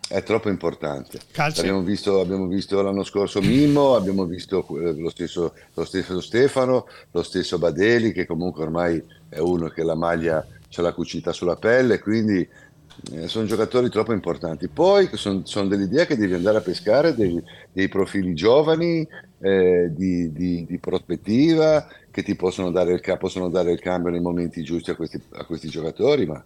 è 0.07 0.21
troppo 0.23 0.49
importante. 0.49 1.19
Abbiamo 1.61 1.81
visto, 1.81 2.19
abbiamo 2.19 2.47
visto, 2.47 2.81
l'anno 2.81 3.03
scorso 3.03 3.41
Mimmo, 3.41 3.95
abbiamo 3.95 4.25
visto 4.25 4.65
lo 4.69 5.09
stesso, 5.09 5.53
lo 5.73 5.85
stesso, 5.85 6.21
Stefano, 6.21 6.87
lo 7.11 7.23
stesso 7.23 7.57
Badeli, 7.57 8.11
che 8.11 8.25
comunque 8.25 8.63
ormai 8.63 9.03
è 9.29 9.39
uno 9.39 9.67
che 9.69 9.83
la 9.83 9.95
maglia 9.95 10.45
ce 10.69 10.81
l'ha 10.81 10.93
cucita 10.93 11.31
sulla 11.31 11.55
pelle, 11.55 11.99
quindi 11.99 12.47
eh, 13.11 13.27
sono 13.27 13.45
giocatori 13.45 13.89
troppo 13.89 14.13
importanti. 14.13 14.67
Poi 14.67 15.09
sono, 15.13 15.41
sono 15.43 15.67
dell'idea 15.67 16.05
che 16.05 16.17
devi 16.17 16.33
andare 16.33 16.57
a 16.57 16.61
pescare 16.61 17.15
dei, 17.15 17.41
dei 17.71 17.87
profili 17.87 18.33
giovani, 18.33 19.07
eh, 19.39 19.89
di, 19.91 20.31
di, 20.31 20.65
di, 20.65 20.77
prospettiva, 20.77 21.87
che 22.11 22.23
ti 22.23 22.35
possono 22.35 22.71
dare, 22.71 22.93
il, 22.93 23.17
possono 23.19 23.49
dare 23.49 23.71
il 23.71 23.79
cambio 23.79 24.11
nei 24.11 24.21
momenti 24.21 24.63
giusti 24.63 24.91
a 24.91 24.95
questi, 24.95 25.21
a 25.33 25.45
questi 25.45 25.67
giocatori, 25.67 26.25
ma 26.25 26.43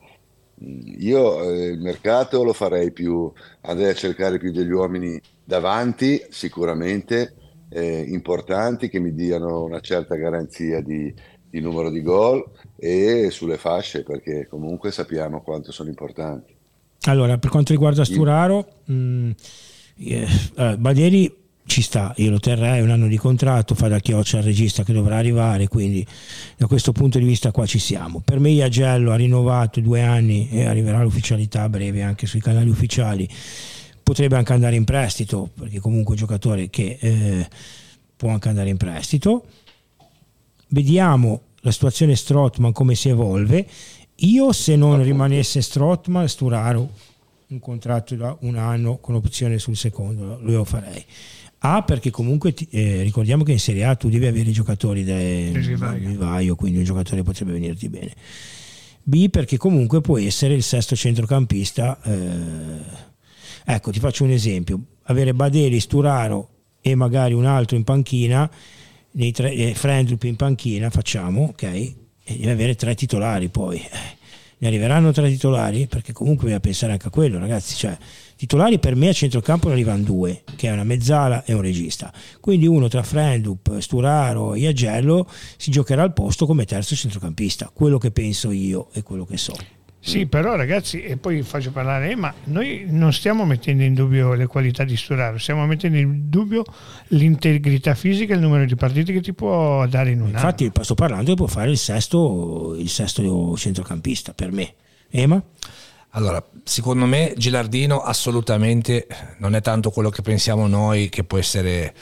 io 0.61 1.43
eh, 1.43 1.67
il 1.67 1.79
mercato 1.79 2.43
lo 2.43 2.53
farei 2.53 2.91
più, 2.91 3.31
andrei 3.61 3.91
a 3.91 3.95
cercare 3.95 4.37
più 4.37 4.51
degli 4.51 4.71
uomini 4.71 5.19
davanti, 5.43 6.25
sicuramente 6.29 7.35
eh, 7.69 8.01
importanti, 8.07 8.89
che 8.89 8.99
mi 8.99 9.13
diano 9.13 9.63
una 9.63 9.79
certa 9.79 10.15
garanzia 10.15 10.81
di, 10.81 11.13
di 11.49 11.59
numero 11.61 11.89
di 11.89 12.01
gol 12.01 12.43
e 12.75 13.29
sulle 13.31 13.57
fasce, 13.57 14.03
perché 14.03 14.47
comunque 14.47 14.91
sappiamo 14.91 15.41
quanto 15.41 15.71
sono 15.71 15.89
importanti. 15.89 16.55
Allora, 17.03 17.37
per 17.37 17.49
quanto 17.49 17.71
riguarda 17.71 18.03
Sturaro, 18.03 18.67
mh, 18.85 18.93
mm, 18.93 19.31
eh, 19.95 20.77
Badieri 20.77 21.47
ci 21.69 21.83
sta, 21.83 22.11
io 22.17 22.31
lo 22.31 22.39
terrei 22.39 22.81
un 22.81 22.89
anno 22.89 23.07
di 23.07 23.15
contratto, 23.15 23.75
fa 23.75 23.87
da 23.87 23.99
chioccia 23.99 24.37
al 24.37 24.43
regista 24.43 24.83
che 24.83 24.91
dovrà 24.91 25.17
arrivare, 25.17 25.67
quindi 25.67 26.05
da 26.57 26.65
questo 26.65 26.91
punto 26.91 27.19
di 27.19 27.25
vista 27.25 27.51
qua 27.51 27.67
ci 27.67 27.77
siamo. 27.77 28.21
Per 28.25 28.39
me 28.39 28.49
Iagello 28.49 29.11
ha 29.11 29.15
rinnovato 29.15 29.79
due 29.79 30.01
anni 30.01 30.49
e 30.49 30.65
arriverà 30.65 31.03
l'ufficialità 31.03 31.61
a 31.61 31.69
breve 31.69 32.01
anche 32.01 32.25
sui 32.25 32.41
canali 32.41 32.69
ufficiali, 32.69 33.29
potrebbe 34.01 34.35
anche 34.35 34.51
andare 34.51 34.75
in 34.77 34.83
prestito, 34.83 35.51
perché 35.53 35.79
comunque 35.79 36.15
è 36.15 36.19
un 36.19 36.25
giocatore 36.25 36.71
che 36.71 36.97
eh, 36.99 37.47
può 38.17 38.29
anche 38.29 38.49
andare 38.49 38.69
in 38.69 38.77
prestito. 38.77 39.45
Vediamo 40.69 41.41
la 41.61 41.71
situazione 41.71 42.15
Strotman 42.15 42.71
come 42.71 42.95
si 42.95 43.09
evolve. 43.09 43.67
Io 44.15 44.51
se 44.53 44.75
non 44.75 45.03
rimanesse 45.03 45.61
Strotman, 45.61 46.27
Sturaro 46.27 46.89
un 47.49 47.59
contratto 47.59 48.15
da 48.15 48.35
un 48.41 48.57
anno 48.57 48.97
con 48.97 49.15
opzione 49.15 49.59
sul 49.59 49.75
secondo, 49.75 50.39
lo 50.41 50.63
farei 50.63 51.03
a 51.59 51.83
perché 51.83 52.09
comunque 52.09 52.53
eh, 52.69 53.01
ricordiamo 53.01 53.43
che 53.43 53.51
in 53.51 53.59
Serie 53.59 53.83
A 53.83 53.95
tu 53.95 54.09
devi 54.09 54.25
avere 54.25 54.49
i 54.49 54.53
giocatori 54.53 55.03
del 55.03 55.51
vivaio, 55.99 56.55
quindi 56.55 56.77
un 56.79 56.85
giocatore 56.85 57.21
potrebbe 57.23 57.51
venirti 57.51 57.89
bene. 57.89 58.13
B 59.03 59.29
perché 59.29 59.57
comunque 59.57 60.01
puoi 60.01 60.25
essere 60.25 60.53
il 60.53 60.63
sesto 60.63 60.95
centrocampista. 60.95 61.99
Eh, 62.03 63.73
ecco, 63.73 63.91
ti 63.91 63.99
faccio 63.99 64.23
un 64.23 64.31
esempio. 64.31 64.79
Avere 65.03 65.33
Badeli, 65.33 65.79
Sturaro 65.79 66.49
e 66.81 66.95
magari 66.95 67.33
un 67.33 67.45
altro 67.45 67.75
in 67.75 67.83
panchina, 67.83 68.49
nei 69.11 69.31
tre, 69.31 69.51
eh, 69.51 69.73
Friendlup 69.73 70.23
in 70.23 70.35
panchina, 70.35 70.89
facciamo, 70.89 71.49
ok? 71.49 71.63
E 71.63 71.95
devi 72.23 72.49
avere 72.49 72.75
tre 72.75 72.95
titolari 72.95 73.49
poi. 73.49 73.81
Ne 74.59 74.67
arriveranno 74.67 75.11
tre 75.11 75.29
titolari? 75.29 75.87
Perché 75.87 76.13
comunque 76.13 76.43
bisogna 76.43 76.59
pensare 76.61 76.91
anche 76.91 77.07
a 77.07 77.11
quello, 77.11 77.39
ragazzi. 77.39 77.75
Cioè, 77.75 77.97
Titolari 78.39 78.79
per 78.79 78.95
me 78.95 79.09
a 79.09 79.11
centrocampo 79.11 79.67
ne 79.67 79.73
arrivano 79.73 80.01
due, 80.01 80.43
che 80.55 80.69
è 80.69 80.71
una 80.71 80.85
mezzala 80.85 81.43
e 81.43 81.51
un 81.51 81.59
regista. 81.59 82.09
Quindi 82.39 82.67
uno 82.67 82.87
tra 82.87 83.03
Frendup, 83.03 83.79
Sturaro 83.79 84.53
e 84.53 84.65
Agello 84.65 85.29
si 85.57 85.69
giocherà 85.71 86.03
al 86.03 86.13
posto 86.13 86.45
come 86.45 86.63
terzo 86.63 86.95
centrocampista. 86.95 87.69
Quello 87.73 87.97
che 87.97 88.11
penso 88.11 88.51
io 88.51 88.87
e 88.93 89.03
quello 89.03 89.25
che 89.25 89.35
so. 89.35 89.53
Sì, 89.99 90.25
però 90.25 90.55
ragazzi, 90.55 91.01
e 91.01 91.17
poi 91.17 91.41
faccio 91.41 91.71
parlare, 91.71 92.15
ma 92.15 92.33
noi 92.45 92.85
non 92.87 93.11
stiamo 93.11 93.43
mettendo 93.43 93.83
in 93.83 93.93
dubbio 93.93 94.33
le 94.35 94.47
qualità 94.47 94.85
di 94.85 94.95
Sturaro, 94.95 95.37
stiamo 95.37 95.65
mettendo 95.65 95.97
in 95.97 96.29
dubbio 96.29 96.63
l'integrità 97.07 97.93
fisica 97.93 98.31
e 98.31 98.37
il 98.37 98.41
numero 98.41 98.63
di 98.63 98.75
partite 98.75 99.11
che 99.11 99.19
ti 99.19 99.33
può 99.33 99.85
dare 99.87 100.11
in 100.11 100.21
un 100.21 100.29
Infatti, 100.29 100.71
anno. 100.73 100.83
sto 100.83 100.95
parlando 100.95 101.31
che 101.31 101.35
può 101.35 101.47
fare 101.47 101.71
il 101.71 101.77
sesto, 101.77 102.73
il 102.79 102.87
sesto 102.87 103.57
centrocampista 103.57 104.33
per 104.33 104.53
me. 104.53 104.75
Ema? 105.09 105.43
Allora, 106.11 106.43
secondo 106.63 107.05
me 107.05 107.33
Gilardino 107.37 108.01
assolutamente 108.01 109.07
non 109.37 109.55
è 109.55 109.61
tanto 109.61 109.91
quello 109.91 110.09
che 110.09 110.21
pensiamo 110.21 110.67
noi, 110.67 111.09
che 111.09 111.23
può 111.23 111.37
essere 111.37 111.93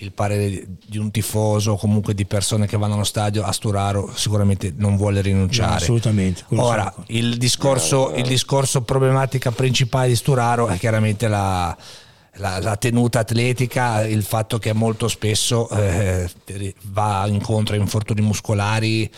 il 0.00 0.12
parere 0.12 0.66
di 0.86 0.98
un 0.98 1.10
tifoso 1.10 1.72
o 1.72 1.76
comunque 1.78 2.12
di 2.12 2.26
persone 2.26 2.66
che 2.66 2.76
vanno 2.76 2.94
allo 2.94 3.04
stadio 3.04 3.42
a 3.44 3.52
Sturaro 3.52 4.12
sicuramente 4.14 4.72
non 4.76 4.96
vuole 4.96 5.22
rinunciare. 5.22 5.70
No, 5.70 5.76
assolutamente. 5.76 6.44
Ora, 6.50 6.92
il 7.06 7.38
discorso, 7.38 8.12
il 8.14 8.26
discorso 8.26 8.82
problematica 8.82 9.50
principale 9.52 10.08
di 10.08 10.16
Sturaro 10.16 10.68
è 10.68 10.76
chiaramente 10.76 11.28
la, 11.28 11.74
la, 12.34 12.58
la, 12.60 12.76
tenuta 12.76 13.20
atletica, 13.20 14.06
il 14.06 14.22
fatto 14.22 14.58
che 14.58 14.74
molto 14.74 15.08
spesso 15.08 15.66
eh, 15.70 16.30
va 16.82 17.26
incontro 17.26 17.74
a 17.74 17.78
infortuni 17.78 18.20
muscolari 18.20 19.10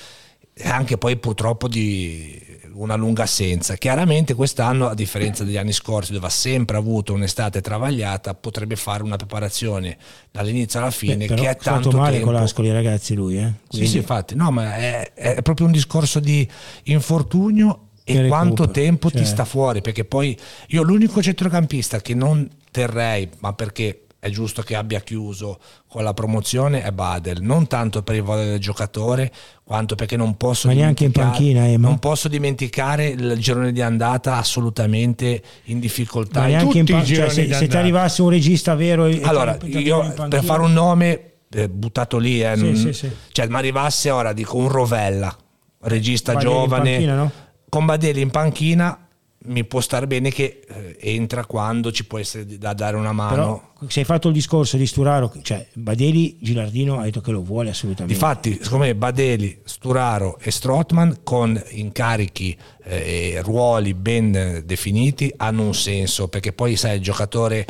e 0.53 0.69
anche 0.69 0.97
poi 0.97 1.17
purtroppo 1.17 1.67
di 1.67 2.48
una 2.79 2.95
lunga 2.95 3.25
assenza. 3.25 3.75
Chiaramente 3.77 4.35
quest'anno, 4.35 4.89
a 4.89 4.95
differenza 4.95 5.45
degli 5.45 5.57
anni 5.57 5.73
scorsi, 5.73 6.13
dove 6.13 6.27
ha 6.27 6.31
sempre 6.31 6.77
avuto 6.77 7.13
un'estate 7.13 7.61
travagliata, 7.61 8.35
potrebbe 8.35 8.77
fare 8.77 9.03
una 9.03 9.17
preparazione 9.17 9.97
dall'inizio 10.31 10.81
alla 10.81 10.91
fine 10.91 11.27
Beh, 11.27 11.35
che 11.35 11.51
è 11.51 11.57
tanto 11.57 11.91
male 11.91 12.13
tempo. 12.13 12.27
con 12.27 12.35
l'Ascoli 12.35 12.71
ragazzi 12.71 13.15
lui, 13.15 13.37
eh? 13.39 13.53
Quindi... 13.69 13.87
Sì, 13.87 13.93
sì, 13.93 13.97
infatti, 13.99 14.35
no, 14.35 14.51
ma 14.51 14.77
è, 14.77 15.13
è 15.13 15.43
proprio 15.43 15.67
un 15.67 15.73
discorso 15.73 16.21
di 16.21 16.49
infortunio 16.85 17.89
e 18.05 18.27
quanto 18.27 18.71
tempo 18.71 19.11
cioè. 19.11 19.21
ti 19.21 19.27
sta 19.27 19.45
fuori, 19.45 19.81
perché 19.83 20.05
poi 20.05 20.37
io 20.69 20.83
l'unico 20.83 21.21
centrocampista 21.21 22.01
che 22.01 22.15
non 22.15 22.49
terrei, 22.71 23.29
ma 23.41 23.53
perché 23.53 24.05
è 24.21 24.31
giusto 24.31 24.63
che 24.63 24.75
abbia 24.75 25.01
chiuso 25.01 25.61
con 25.87 26.03
la 26.03 26.13
promozione 26.13 26.83
è 26.83 26.91
Badel, 26.91 27.41
non 27.41 27.69
tanto 27.69 28.03
per 28.03 28.17
il 28.17 28.23
valore 28.23 28.49
del 28.49 28.59
giocatore, 28.59 29.31
quanto 29.63 29.95
perché 29.95 30.17
non 30.17 30.37
posso, 30.37 30.67
Ma 30.67 30.75
neanche 30.75 31.05
in 31.05 31.13
panchina, 31.13 31.67
eh, 31.67 31.77
non 31.77 32.01
posso 32.01 32.27
dimenticare 32.27 33.09
il 33.09 33.37
girone 33.39 33.71
di 33.71 33.81
andata 33.81 34.37
assolutamente 34.37 35.41
in 35.65 35.79
difficoltà. 35.79 36.41
Ma 36.41 36.47
neanche 36.47 36.79
in 36.79 36.85
pa- 36.85 37.05
cioè, 37.05 37.29
se, 37.29 37.53
se 37.53 37.67
ti 37.69 37.77
arrivasse 37.77 38.23
un 38.23 38.31
regista 38.31 38.75
vero... 38.75 39.05
Allora, 39.05 39.57
io 39.63 40.13
per 40.29 40.43
fare 40.43 40.63
un 40.63 40.73
nome 40.73 41.33
eh, 41.51 41.69
buttato 41.69 42.19
lì, 42.19 42.43
eh, 42.43 42.57
sì, 42.57 42.63
non, 42.65 42.77
sì, 42.77 42.93
sì. 42.93 43.11
Cioè, 43.31 43.47
mi 43.47 43.55
arrivasse 43.55 44.11
ora, 44.11 44.33
dico 44.33 44.57
un 44.57 44.69
Rovella, 44.69 45.35
regista 45.83 46.33
Badeli 46.33 46.53
giovane, 46.53 46.91
panchina, 46.91 47.15
no? 47.15 47.33
con 47.69 47.85
Badeli 47.85 48.21
in 48.21 48.31
panchina 48.31 49.08
mi 49.41 49.65
può 49.65 49.81
stare 49.81 50.07
bene 50.07 50.31
che 50.31 50.61
eh, 50.67 50.97
entra 51.01 51.45
quando 51.47 51.93
ci 51.93 52.05
può 52.05 52.19
essere 52.19 52.59
da 52.59 52.73
dare 52.75 52.97
una 52.97 53.13
mano. 53.13 53.35
Però, 53.35 53.89
se 53.89 54.01
hai 54.01 54.05
fatto 54.05 54.29
il 54.29 54.35
discorso 54.35 54.77
di 54.77 54.87
Sturaro, 54.87 55.33
cioè 55.43 55.65
Badeli, 55.75 56.39
Gilardino 56.41 56.99
ha 56.99 57.05
detto 57.05 57.21
che 57.21 57.31
lo 57.31 57.43
vuole 57.43 57.71
assolutamente. 57.71 58.13
Difatti, 58.13 58.59
secondo 58.61 58.87
me 58.87 58.95
Badeli, 58.95 59.61
Sturaro 59.65 60.39
e 60.41 60.51
Strotman 60.51 61.21
con 61.23 61.61
incarichi 61.71 62.57
eh, 62.83 63.35
e 63.35 63.43
ruoli 63.43 63.95
ben 63.95 64.63
definiti 64.65 65.33
hanno 65.37 65.63
un 65.63 65.75
senso, 65.75 66.29
perché 66.29 66.53
poi 66.53 66.77
sai 66.77 66.97
il 66.97 67.03
giocatore 67.03 67.65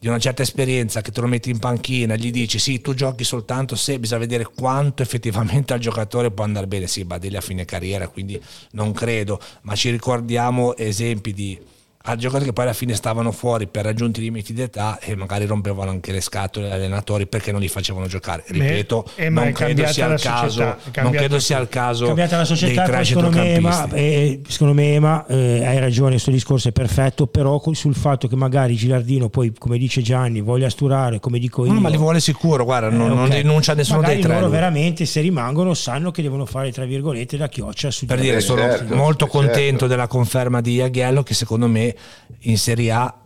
di 0.00 0.08
una 0.08 0.18
certa 0.18 0.40
esperienza 0.40 1.02
che 1.02 1.12
te 1.12 1.20
lo 1.20 1.26
metti 1.26 1.50
in 1.50 1.58
panchina, 1.58 2.16
gli 2.16 2.30
dici 2.30 2.58
sì, 2.58 2.80
tu 2.80 2.94
giochi 2.94 3.22
soltanto 3.22 3.76
se 3.76 3.98
bisogna 3.98 4.20
vedere 4.20 4.44
quanto 4.44 5.02
effettivamente 5.02 5.74
al 5.74 5.78
giocatore 5.78 6.30
può 6.30 6.42
andare 6.42 6.66
bene. 6.66 6.86
Sì, 6.86 7.04
Badeli 7.04 7.36
a 7.36 7.42
fine 7.42 7.66
carriera, 7.66 8.08
quindi 8.08 8.40
non 8.70 8.92
credo, 8.92 9.38
ma 9.62 9.74
ci 9.74 9.90
ricordiamo 9.90 10.74
esempi 10.74 11.34
di 11.34 11.60
a 12.02 12.16
giocatori 12.16 12.46
che 12.46 12.52
poi 12.54 12.64
alla 12.64 12.72
fine 12.72 12.94
stavano 12.94 13.30
fuori 13.30 13.66
per 13.66 13.84
raggiunti 13.84 14.22
limiti 14.22 14.54
d'età 14.54 14.98
e 15.00 15.14
magari 15.14 15.44
rompevano 15.44 15.90
anche 15.90 16.12
le 16.12 16.22
scatole 16.22 16.68
agli 16.68 16.72
allenatori 16.72 17.26
perché 17.26 17.52
non 17.52 17.60
li 17.60 17.68
facevano 17.68 18.06
giocare. 18.06 18.42
Ripeto, 18.46 19.06
Beh, 19.16 19.28
non, 19.28 19.52
credo 19.52 19.86
sia, 19.86 20.06
il 20.06 20.18
caso, 20.18 20.76
non 21.02 21.10
credo 21.10 21.38
sia 21.38 21.58
il 21.58 21.68
caso. 21.68 22.06
Cambiata 22.06 22.38
la 22.38 22.46
società, 22.46 23.04
secondo 23.04 23.30
me, 23.30 23.60
ma, 23.60 23.86
eh, 23.92 24.40
secondo 24.48 24.72
me 24.72 24.94
Ema, 24.94 25.26
eh, 25.26 25.66
hai 25.66 25.78
ragione, 25.78 26.12
questo 26.12 26.30
discorso 26.30 26.68
è 26.68 26.72
perfetto, 26.72 27.26
però 27.26 27.60
sul 27.72 27.94
fatto 27.94 28.28
che 28.28 28.36
magari 28.36 28.76
Gilardino 28.76 29.28
poi, 29.28 29.52
come 29.58 29.76
dice 29.76 30.00
Gianni, 30.00 30.40
voglia 30.40 30.70
sturare, 30.70 31.20
come 31.20 31.38
dico 31.38 31.66
io. 31.66 31.72
No, 31.74 31.80
ma 31.80 31.90
li 31.90 31.98
vuole 31.98 32.20
sicuro, 32.20 32.64
guarda, 32.64 32.88
eh, 32.88 32.92
non, 32.92 33.10
okay. 33.10 33.16
non 33.16 33.30
rinuncia 33.30 33.72
a 33.72 33.74
nessuno 33.74 34.00
magari 34.00 34.20
dei 34.20 34.24
tre. 34.24 34.34
loro 34.36 34.48
veramente 34.48 35.04
se 35.04 35.20
rimangono 35.20 35.74
sanno 35.74 36.10
che 36.10 36.22
devono 36.22 36.46
fare, 36.46 36.72
tra 36.72 36.86
virgolette, 36.86 37.36
la 37.36 37.48
chioccia 37.48 37.90
su 37.90 38.06
Per 38.06 38.18
dire, 38.18 38.40
sono 38.40 38.62
certo, 38.62 38.94
molto 38.94 39.26
certo. 39.26 39.38
contento 39.38 39.86
della 39.86 40.06
conferma 40.06 40.62
di 40.62 40.80
Aghiello 40.80 41.22
che 41.22 41.34
secondo 41.34 41.68
me 41.68 41.88
in 42.40 42.58
Serie 42.58 42.90
A 42.90 43.20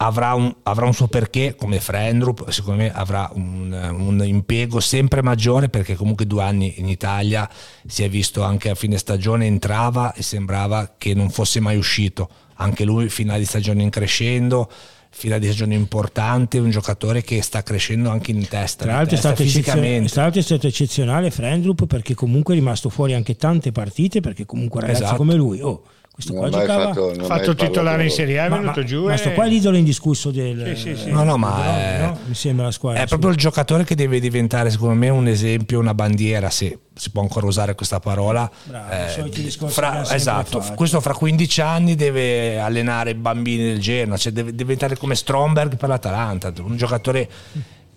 avrà 0.00 0.34
un, 0.34 0.54
avrà 0.62 0.86
un, 0.86 0.92
suo 0.92 1.08
perché 1.08 1.54
come 1.56 1.80
Frendrup, 1.80 2.48
secondo 2.50 2.82
me 2.82 2.92
avrà 2.92 3.30
un, 3.34 3.72
un, 3.72 4.24
impiego 4.24 4.80
sempre 4.80 5.22
maggiore 5.22 5.68
perché 5.68 5.94
comunque 5.94 6.26
due 6.26 6.42
anni 6.42 6.74
in 6.78 6.88
Italia 6.88 7.48
si 7.86 8.04
è 8.04 8.08
visto 8.08 8.42
anche 8.42 8.70
a 8.70 8.74
fine 8.74 8.96
stagione 8.96 9.46
entrava 9.46 10.12
e 10.12 10.22
sembrava 10.22 10.94
che 10.96 11.14
non 11.14 11.30
fosse 11.30 11.58
mai 11.60 11.76
uscito, 11.76 12.28
anche 12.56 12.84
lui 12.84 13.08
finale 13.08 13.40
di 13.40 13.44
stagione 13.44 13.82
in 13.82 13.90
crescendo 13.90 14.70
finale 15.10 15.40
di 15.40 15.46
stagione 15.46 15.74
importante, 15.74 16.58
un 16.58 16.70
giocatore 16.70 17.22
che 17.22 17.42
sta 17.42 17.62
crescendo 17.62 18.10
anche 18.10 18.30
in 18.30 18.46
testa. 18.46 18.84
Tra 18.84 18.92
l'altro, 18.92 19.16
testa, 19.16 19.30
è, 19.30 19.34
stato 19.34 19.48
fisicamente. 19.48 20.10
tra 20.10 20.22
l'altro 20.22 20.40
è 20.40 20.44
stato 20.44 20.66
eccezionale 20.66 21.30
Frendrup 21.30 21.86
perché 21.86 22.14
comunque 22.14 22.54
è 22.54 22.58
rimasto 22.58 22.88
fuori 22.88 23.14
anche 23.14 23.34
tante 23.36 23.72
partite 23.72 24.20
perché 24.20 24.44
comunque 24.46 24.80
ragazzi 24.80 25.02
esatto. 25.02 25.16
come 25.16 25.34
lui... 25.34 25.60
Oh, 25.60 25.82
questo 26.18 26.34
qua 26.34 26.48
giocava, 26.48 26.92
fatto, 26.92 27.14
fatto 27.22 27.54
titolare 27.54 28.02
in 28.02 28.10
Serie 28.10 28.40
A, 28.40 28.46
è 28.46 28.48
venuto 28.48 28.80
ma, 28.80 28.84
giù. 28.84 29.04
Ma 29.04 29.16
sto 29.16 29.30
qua 29.30 29.44
è 29.44 29.48
l'idolo 29.48 29.76
indiscusso 29.76 30.32
del... 30.32 30.74
Sì, 30.74 30.88
sì, 30.88 30.96
sì. 30.96 31.10
No, 31.12 31.22
no, 31.22 31.36
ma 31.36 31.64
è, 31.64 32.00
no? 32.00 32.18
mi 32.26 32.34
sembra 32.34 32.64
la 32.64 32.70
squadra. 32.72 33.02
È 33.02 33.06
proprio 33.06 33.30
il 33.30 33.36
giocatore 33.36 33.84
che 33.84 33.94
deve 33.94 34.18
diventare, 34.18 34.68
secondo 34.70 34.94
me, 34.94 35.10
un 35.10 35.28
esempio, 35.28 35.78
una 35.78 35.94
bandiera, 35.94 36.50
se 36.50 36.76
si 36.92 37.10
può 37.12 37.22
ancora 37.22 37.46
usare 37.46 37.76
questa 37.76 38.00
parola. 38.00 38.50
Bravo, 38.64 38.90
eh, 38.90 39.50
fra, 39.68 40.12
esatto, 40.12 40.60
fatto. 40.60 40.74
questo 40.74 41.00
fra 41.00 41.14
15 41.14 41.60
anni 41.60 41.94
deve 41.94 42.58
allenare 42.58 43.10
i 43.10 43.14
bambini 43.14 43.62
del 43.62 43.78
Genoa, 43.78 44.16
cioè 44.16 44.32
deve 44.32 44.52
diventare 44.56 44.96
come 44.96 45.14
Stromberg 45.14 45.76
per 45.76 45.88
l'Atalanta, 45.88 46.52
un 46.62 46.76
giocatore 46.76 47.28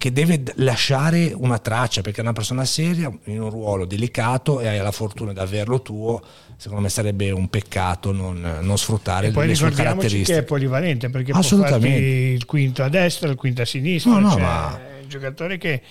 che 0.01 0.11
deve 0.11 0.41
lasciare 0.55 1.31
una 1.31 1.59
traccia 1.59 2.01
perché 2.01 2.21
è 2.21 2.23
una 2.23 2.33
persona 2.33 2.65
seria 2.65 3.15
in 3.25 3.39
un 3.39 3.51
ruolo 3.51 3.85
delicato 3.85 4.59
e 4.59 4.67
hai 4.67 4.79
la 4.79 4.91
fortuna 4.91 5.31
di 5.31 5.37
averlo 5.37 5.83
tuo 5.83 6.19
secondo 6.57 6.81
me 6.81 6.89
sarebbe 6.89 7.29
un 7.29 7.47
peccato 7.49 8.11
non, 8.11 8.57
non 8.61 8.79
sfruttare 8.79 9.27
e 9.27 9.31
poi 9.31 9.45
le 9.45 9.53
sue 9.53 9.69
caratteristiche 9.69 10.33
che 10.33 10.39
è 10.39 10.43
polivalente 10.43 11.11
perché 11.11 11.33
può 11.33 11.41
farti 11.43 11.87
il 11.87 12.45
quinto 12.47 12.81
a 12.81 12.89
destra 12.89 13.29
il 13.29 13.35
quinto 13.35 13.61
a 13.61 13.65
sinistra 13.65 14.13
no, 14.13 14.19
no, 14.21 14.31
cioè, 14.31 14.41
ma 14.41 14.79
giocatore 15.11 15.57
che 15.57 15.81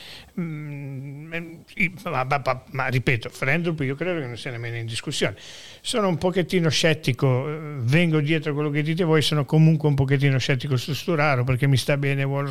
mm, 0.40 1.32
ma, 2.02 2.24
ma, 2.24 2.42
ma, 2.44 2.64
ma, 2.70 2.86
ripeto 2.88 3.28
Frendrup 3.28 3.80
io 3.80 3.94
credo 3.94 4.20
che 4.20 4.26
non 4.26 4.36
sia 4.36 4.50
nemmeno 4.50 4.76
in 4.76 4.86
discussione. 4.86 5.36
Sono 5.80 6.08
un 6.08 6.18
pochettino 6.18 6.68
scettico 6.68 7.48
eh, 7.48 7.58
vengo 7.82 8.20
dietro 8.20 8.50
a 8.50 8.54
quello 8.54 8.70
che 8.70 8.82
dite 8.82 9.04
voi 9.04 9.22
sono 9.22 9.44
comunque 9.44 9.88
un 9.88 9.94
pochettino 9.94 10.38
scettico 10.38 10.76
su 10.76 10.92
Sturaro 10.92 11.44
perché 11.44 11.66
mi 11.66 11.76
sta 11.76 11.96
bene 11.96 12.24
vuole 12.24 12.50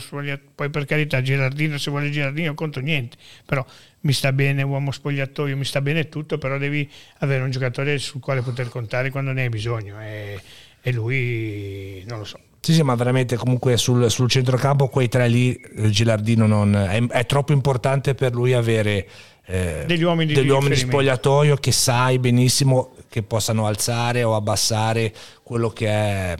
poi 0.55 0.69
per 0.69 0.85
carità 0.85 1.21
Girardino 1.21 1.77
se 1.77 1.91
vuole 1.91 2.09
Girardino 2.09 2.53
conto 2.53 2.79
niente 2.79 3.17
però 3.45 3.65
mi 4.01 4.13
sta 4.13 4.31
bene 4.31 4.63
uomo 4.63 4.91
spogliatoio 4.91 5.57
mi 5.57 5.65
sta 5.65 5.81
bene 5.81 6.07
tutto 6.07 6.37
però 6.37 6.57
devi 6.57 6.89
avere 7.19 7.43
un 7.43 7.51
giocatore 7.51 7.97
sul 7.97 8.21
quale 8.21 8.41
poter 8.41 8.69
contare 8.69 9.09
quando 9.09 9.33
ne 9.33 9.43
hai 9.43 9.49
bisogno 9.49 9.99
e, 9.99 10.39
e 10.81 10.91
lui 10.93 12.03
non 12.07 12.19
lo 12.19 12.25
so 12.25 12.39
sì, 12.61 12.73
sì, 12.73 12.81
ma 12.81 12.95
veramente 12.95 13.37
comunque 13.37 13.77
sul, 13.77 14.11
sul 14.11 14.29
centrocampo 14.29 14.87
quei 14.89 15.07
tre 15.07 15.27
lì 15.27 15.53
eh, 15.53 15.89
Gilardino 15.89 16.45
non, 16.45 16.75
è, 16.75 17.01
è, 17.07 17.25
troppo 17.25 17.53
importante 17.53 18.15
per 18.15 18.33
lui 18.33 18.53
avere 18.53 19.07
eh, 19.45 19.83
degli 19.87 20.03
uomini, 20.03 20.33
degli 20.33 20.45
di, 20.45 20.49
uomini 20.49 20.75
spogliatoio 20.75 21.55
che 21.55 21.71
sai 21.71 22.19
benissimo 22.19 22.91
che 23.09 23.23
possano 23.23 23.65
alzare 23.65 24.23
o 24.23 24.35
abbassare 24.35 25.13
quello 25.41 25.69
che 25.69 25.87
è 25.87 26.35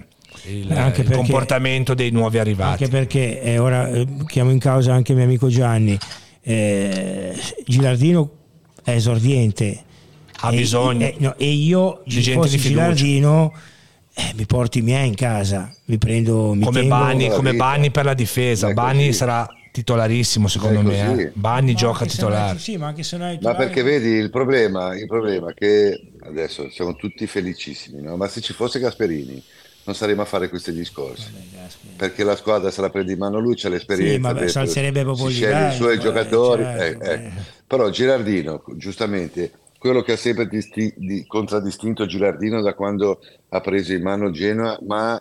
il, 0.45 0.57
il 0.59 0.67
perché, 0.67 1.03
comportamento 1.05 1.93
dei 1.93 2.11
nuovi 2.11 2.37
arrivati. 2.37 2.83
Anche 2.83 2.95
perché 2.95 3.41
eh, 3.41 3.57
ora 3.57 3.87
eh, 3.87 4.07
chiamo 4.27 4.51
in 4.51 4.59
causa 4.59 4.93
anche 4.93 5.13
mio 5.13 5.23
amico 5.23 5.47
Gianni, 5.47 5.97
eh, 6.41 7.35
Gilardino 7.65 8.29
è 8.83 8.91
esordiente. 8.91 9.83
Ha 10.41 10.53
e, 10.53 10.55
bisogno. 10.55 11.05
E, 11.05 11.15
no, 11.17 11.35
e 11.37 11.49
io, 11.49 12.03
se 12.07 12.33
fossi 12.33 12.57
Gilardino 12.57 13.53
eh, 14.19 14.33
mi 14.35 14.45
porto 14.45 14.77
i 14.77 14.81
miei 14.81 15.07
in 15.07 15.15
casa, 15.15 15.73
mi 15.85 15.97
prendo... 15.97 16.53
Mi 16.53 16.65
come, 16.65 16.83
Bani, 16.83 17.29
come 17.29 17.53
Bani 17.53 17.89
per 17.89 18.05
la 18.05 18.13
difesa, 18.13 18.73
Bani 18.73 19.13
sarà 19.13 19.47
titolarissimo 19.71 20.47
secondo 20.47 20.81
me. 20.81 21.21
Eh. 21.21 21.31
Bani 21.33 21.73
gioca 21.73 22.05
titolare. 22.05 22.59
Sì, 22.59 22.77
ma 22.77 22.87
anche 22.87 23.03
se 23.03 23.17
non 23.17 23.27
hai 23.27 23.39
Ma 23.41 23.55
perché 23.55 23.81
vedi 23.81 24.09
il 24.09 24.29
problema, 24.29 24.95
il 24.97 25.07
problema 25.07 25.51
è 25.51 25.53
che 25.53 26.11
adesso 26.21 26.69
siamo 26.69 26.95
tutti 26.95 27.25
felicissimi, 27.27 28.01
no? 28.01 28.17
ma 28.17 28.27
se 28.27 28.41
ci 28.41 28.53
fosse 28.53 28.79
Gasperini 28.79 29.41
non 29.85 29.95
saremmo 29.95 30.21
a 30.21 30.25
fare 30.25 30.49
questi 30.49 30.71
discorsi 30.71 31.31
perché 31.95 32.23
la 32.23 32.35
squadra 32.35 32.69
se 32.69 32.79
la 32.81 32.91
prende 32.91 33.13
in 33.13 33.17
mano 33.17 33.39
lui 33.39 33.55
c'è 33.55 33.69
l'esperienza 33.69 34.47
sì, 34.47 34.57
ma 34.59 34.65
sarebbe 34.67 35.01
proprio 35.01 35.29
si 35.29 35.35
sceglie 35.35 35.69
i 35.69 35.75
suoi 35.75 35.95
eh, 35.95 35.97
giocatori 35.97 36.63
certo, 36.63 37.03
eh, 37.03 37.13
eh. 37.13 37.31
però 37.65 37.89
Girardino 37.89 38.61
giustamente 38.75 39.51
quello 39.79 40.01
che 40.01 40.11
ha 40.11 40.17
sempre 40.17 40.47
disti- 40.47 40.93
di- 40.97 41.25
contraddistinto 41.25 42.05
Gilardino 42.05 42.61
da 42.61 42.73
quando 42.75 43.21
ha 43.49 43.61
preso 43.61 43.93
in 43.93 44.03
mano 44.03 44.29
Genoa, 44.29 44.77
ma 44.85 45.19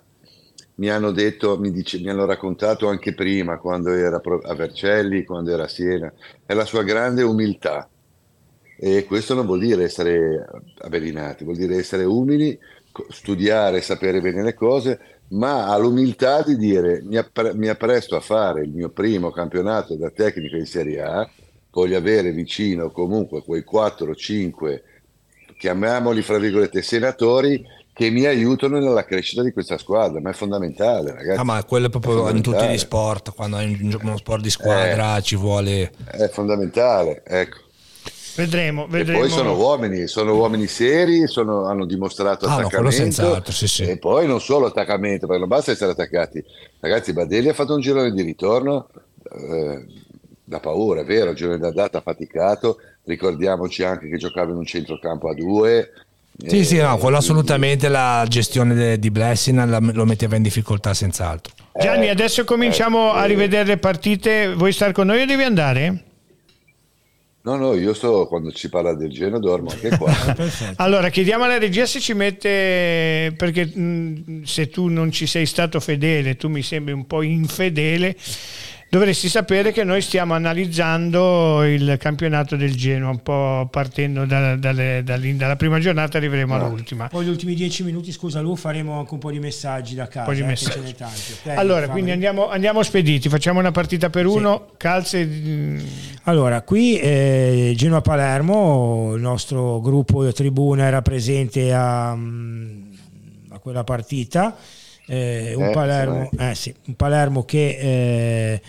mi 0.75 0.91
hanno 0.91 1.13
detto, 1.13 1.59
mi, 1.59 1.71
dice, 1.71 1.99
mi 2.01 2.11
hanno 2.11 2.27
raccontato 2.27 2.89
anche 2.89 3.15
prima, 3.15 3.59
quando 3.59 3.93
era 3.93 4.21
a 4.21 4.55
Vercelli, 4.55 5.25
quando 5.25 5.53
era 5.53 5.65
a 5.65 5.69
Siena, 5.69 6.13
è 6.45 6.55
la 6.55 6.65
sua 6.65 6.83
grande 6.83 7.23
umiltà. 7.23 7.89
E 8.81 9.05
questo 9.05 9.35
non 9.35 9.47
vuol 9.47 9.61
dire 9.61 9.85
essere 9.85 10.45
avvelenati, 10.79 11.45
vuol 11.45 11.57
dire 11.57 11.77
essere 11.77 12.05
umili, 12.05 12.59
studiare, 13.11 13.81
sapere 13.81 14.21
bene 14.21 14.43
le 14.43 14.55
cose, 14.55 15.21
ma 15.29 15.67
ha 15.67 15.77
l'umiltà 15.77 16.43
di 16.43 16.57
dire 16.57 17.03
mi, 17.03 17.17
appre- 17.17 17.55
mi 17.55 17.69
appresto 17.69 18.17
a 18.17 18.21
fare 18.21 18.63
il 18.63 18.71
mio 18.71 18.91
primo 18.91 19.31
campionato 19.31 19.97
da 19.97 20.11
tecnico 20.11 20.57
in 20.57 20.67
Serie 20.67 21.03
A, 21.03 21.29
voglio 21.71 21.97
avere 21.97 22.33
vicino 22.33 22.91
comunque 22.91 23.43
quei 23.43 23.65
4-5, 23.71 24.81
chiamiamoli 25.59 26.23
fra 26.23 26.39
virgolette, 26.39 26.83
senatori 26.83 27.65
che 27.93 28.11
mi 28.11 28.27
aiutano 28.27 28.79
nella 28.79 29.05
crescita 29.05 29.43
di 29.43 29.51
questa 29.51 29.77
squadra, 29.77 30.21
ma 30.21 30.31
è 30.31 30.33
fondamentale, 30.33 31.13
ragazzi. 31.13 31.41
Ah, 31.41 31.43
ma 31.43 31.65
quello 31.65 31.89
è 31.89 31.91
proprio 31.91 32.29
è 32.29 32.33
in 32.33 32.43
tutti 32.43 32.65
gli 32.69 32.79
sport, 32.79 33.35
quando 33.35 33.57
hai 33.57 33.77
uno 33.81 34.17
sport 34.17 34.41
di 34.41 34.51
squadra 34.51 35.17
eh, 35.17 35.23
ci 35.23 35.35
vuole... 35.35 35.91
È 36.05 36.29
fondamentale, 36.29 37.23
ecco. 37.27 37.67
Vedremo, 38.37 38.87
vedremo. 38.87 39.19
E 39.19 39.23
poi 39.23 39.31
sono 39.31 39.57
uomini, 39.57 40.07
sono 40.07 40.37
uomini 40.37 40.69
seri, 40.69 41.27
sono, 41.27 41.65
hanno 41.65 41.85
dimostrato 41.87 42.47
ah, 42.47 42.59
attaccamento. 42.59 43.35
No, 43.35 43.43
sì, 43.49 43.67
sì. 43.67 43.83
E 43.83 43.99
poi 43.99 44.29
non 44.29 44.41
solo 44.41 44.67
attaccamento, 44.67 45.27
perché 45.27 45.41
non 45.41 45.49
basta 45.49 45.73
essere 45.73 45.91
attaccati. 45.91 46.45
Ragazzi, 46.79 47.13
Badelli 47.13 47.49
ha 47.49 47.53
fatto 47.53 47.75
un 47.75 47.81
girone 47.81 48.13
di 48.13 48.23
ritorno 48.23 48.91
eh, 49.25 49.85
da 50.49 50.61
paura, 50.61 51.03
è 51.03 51.05
vero, 51.05 51.31
il 51.31 51.37
girone 51.37 51.59
d'andata 51.59 52.01
faticato, 52.01 52.79
ricordiamoci 53.05 53.85
anche 53.85 54.09
che 54.09 54.17
giocava 54.17 54.51
in 54.51 54.57
un 54.57 54.65
centrocampo 54.65 55.29
a 55.29 55.35
due. 55.35 55.93
Sì, 56.47 56.65
sì, 56.65 56.79
no, 56.79 56.97
quello 56.99 57.19
assolutamente 57.19 57.89
la 57.89 58.25
gestione 58.29 58.99
di 58.99 59.11
Blessing 59.11 59.93
lo 59.93 60.05
metteva 60.07 60.37
in 60.37 60.43
difficoltà 60.43 60.95
senz'altro. 60.95 61.53
Gianni, 61.79 62.07
eh, 62.07 62.11
adesso 62.11 62.45
cominciamo 62.45 63.15
eh, 63.15 63.19
a 63.19 63.25
rivedere 63.25 63.65
le 63.65 63.77
partite, 63.77 64.55
vuoi 64.55 64.73
stare 64.73 64.93
con 64.93 65.07
noi 65.07 65.23
o 65.23 65.27
devi 65.27 65.43
andare? 65.43 66.05
No, 67.43 67.57
no, 67.57 67.75
io 67.75 67.93
sto 67.95 68.27
quando 68.27 68.55
si 68.55 68.69
parla 68.69 68.95
del 68.95 69.11
Genoa 69.11 69.39
dormo 69.39 69.71
anche 69.71 69.97
qua. 69.97 70.13
allora, 70.77 71.09
chiediamo 71.09 71.45
alla 71.45 71.59
regia 71.59 71.87
se 71.87 72.01
ci 72.01 72.15
mette, 72.15 73.35
perché 73.37 73.67
mh, 73.67 74.43
se 74.45 74.69
tu 74.69 74.89
non 74.89 75.11
ci 75.11 75.27
sei 75.27 75.47
stato 75.47 75.81
fedele, 75.81 76.37
tu 76.37 76.49
mi 76.49 76.63
sembri 76.63 76.93
un 76.93 77.07
po' 77.07 77.23
infedele 77.23 78.17
dovresti 78.91 79.29
sapere 79.29 79.71
che 79.71 79.85
noi 79.85 80.01
stiamo 80.01 80.35
analizzando 80.35 81.65
il 81.65 81.97
campionato 81.99 82.57
del 82.57 82.75
Genoa, 82.75 83.11
un 83.11 83.23
po' 83.23 83.69
partendo 83.71 84.25
da, 84.25 84.57
dalle, 84.57 85.03
dalla 85.05 85.57
prima 85.57 85.79
giornata 85.79 86.17
arriveremo 86.17 86.57
no. 86.57 86.65
all'ultima. 86.65 87.09
Poi 87.09 87.27
gli 87.27 87.29
ultimi 87.29 87.55
dieci 87.55 87.85
minuti, 87.85 88.13
scusa 88.13 88.41
Lu, 88.41 88.57
faremo 88.57 88.99
anche 88.99 89.13
un 89.13 89.21
po' 89.21 89.31
di 89.31 89.39
messaggi 89.39 89.95
da 89.95 90.09
casa. 90.09 90.33
Di 90.33 90.41
eh, 90.41 90.45
messaggi. 90.45 90.95
Okay, 90.99 91.57
allora, 91.57 91.89
quindi 91.89 92.11
andiamo, 92.13 92.49
andiamo, 92.49 92.83
spediti, 92.83 93.29
facciamo 93.29 93.59
una 93.59 93.73
partita 93.73 94.09
per 94.11 94.27
uno, 94.27 94.69
sì. 94.71 94.75
calze... 94.79 96.17
Allora, 96.25 96.63
qui 96.63 96.99
eh, 96.99 97.73
Genoa-Palermo, 97.77 99.13
il 99.15 99.21
nostro 99.21 99.81
gruppo 99.81 100.31
tribuna 100.33 100.85
era 100.85 101.03
presente 101.03 101.73
a, 101.73 102.15
mm, 102.15 102.93
a 103.51 103.59
quella 103.59 103.85
partita 103.85 104.57
eh, 105.09 105.55
un, 105.55 105.65
eh, 105.65 105.71
Palermo, 105.71 106.31
eh, 106.39 106.55
sì, 106.55 106.75
un, 106.87 106.95
Palermo, 106.95 107.45
che 107.45 107.79
eh, 107.81 108.61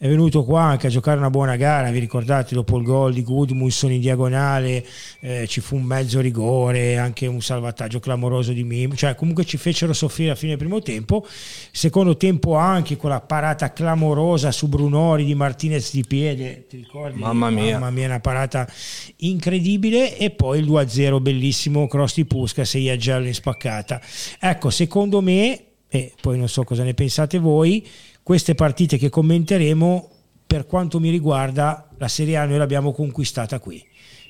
è 0.00 0.06
venuto 0.06 0.44
qua 0.44 0.62
anche 0.62 0.86
a 0.86 0.90
giocare 0.90 1.18
una 1.18 1.28
buona 1.28 1.56
gara, 1.56 1.90
vi 1.90 1.98
ricordate 1.98 2.54
dopo 2.54 2.76
il 2.78 2.84
gol 2.84 3.12
di 3.12 3.24
Gudmundsson 3.24 3.90
in 3.90 4.00
diagonale 4.00 4.86
eh, 5.18 5.44
ci 5.48 5.60
fu 5.60 5.74
un 5.74 5.82
mezzo 5.82 6.20
rigore, 6.20 6.98
anche 6.98 7.26
un 7.26 7.40
salvataggio 7.42 7.98
clamoroso 7.98 8.52
di 8.52 8.62
Mim, 8.62 8.94
cioè 8.94 9.16
comunque 9.16 9.44
ci 9.44 9.56
fecero 9.56 9.92
soffrire 9.92 10.30
a 10.30 10.34
fine 10.36 10.56
primo 10.56 10.80
tempo, 10.80 11.26
secondo 11.72 12.16
tempo 12.16 12.54
anche 12.54 12.96
quella 12.96 13.20
parata 13.20 13.72
clamorosa 13.72 14.52
su 14.52 14.68
Brunori 14.68 15.24
di 15.24 15.34
Martinez 15.34 15.92
di 15.92 16.04
piede, 16.06 16.66
ti 16.68 16.76
ricordi? 16.76 17.18
Mamma 17.18 17.50
mia, 17.50 17.80
Mamma 17.80 17.90
mia 17.90 18.06
una 18.06 18.20
parata 18.20 18.70
incredibile 19.16 20.16
e 20.16 20.30
poi 20.30 20.60
il 20.60 20.70
2-0 20.70 21.20
bellissimo 21.20 21.88
cross 21.88 22.14
di 22.14 22.24
Puskas 22.24 22.76
e 22.76 22.78
Iagello 22.78 23.26
in 23.26 23.34
spaccata. 23.34 24.00
Ecco, 24.38 24.70
secondo 24.70 25.20
me 25.20 25.62
e 25.88 26.12
poi 26.20 26.38
non 26.38 26.48
so 26.48 26.64
cosa 26.64 26.82
ne 26.84 26.94
pensate 26.94 27.38
voi, 27.38 27.86
queste 28.22 28.54
partite 28.54 28.98
che 28.98 29.08
commenteremo, 29.08 30.10
per 30.46 30.66
quanto 30.66 31.00
mi 31.00 31.10
riguarda, 31.10 31.88
la 31.96 32.08
Serie 32.08 32.36
A 32.36 32.44
noi 32.44 32.58
l'abbiamo 32.58 32.92
conquistata 32.92 33.58
qui, 33.58 33.82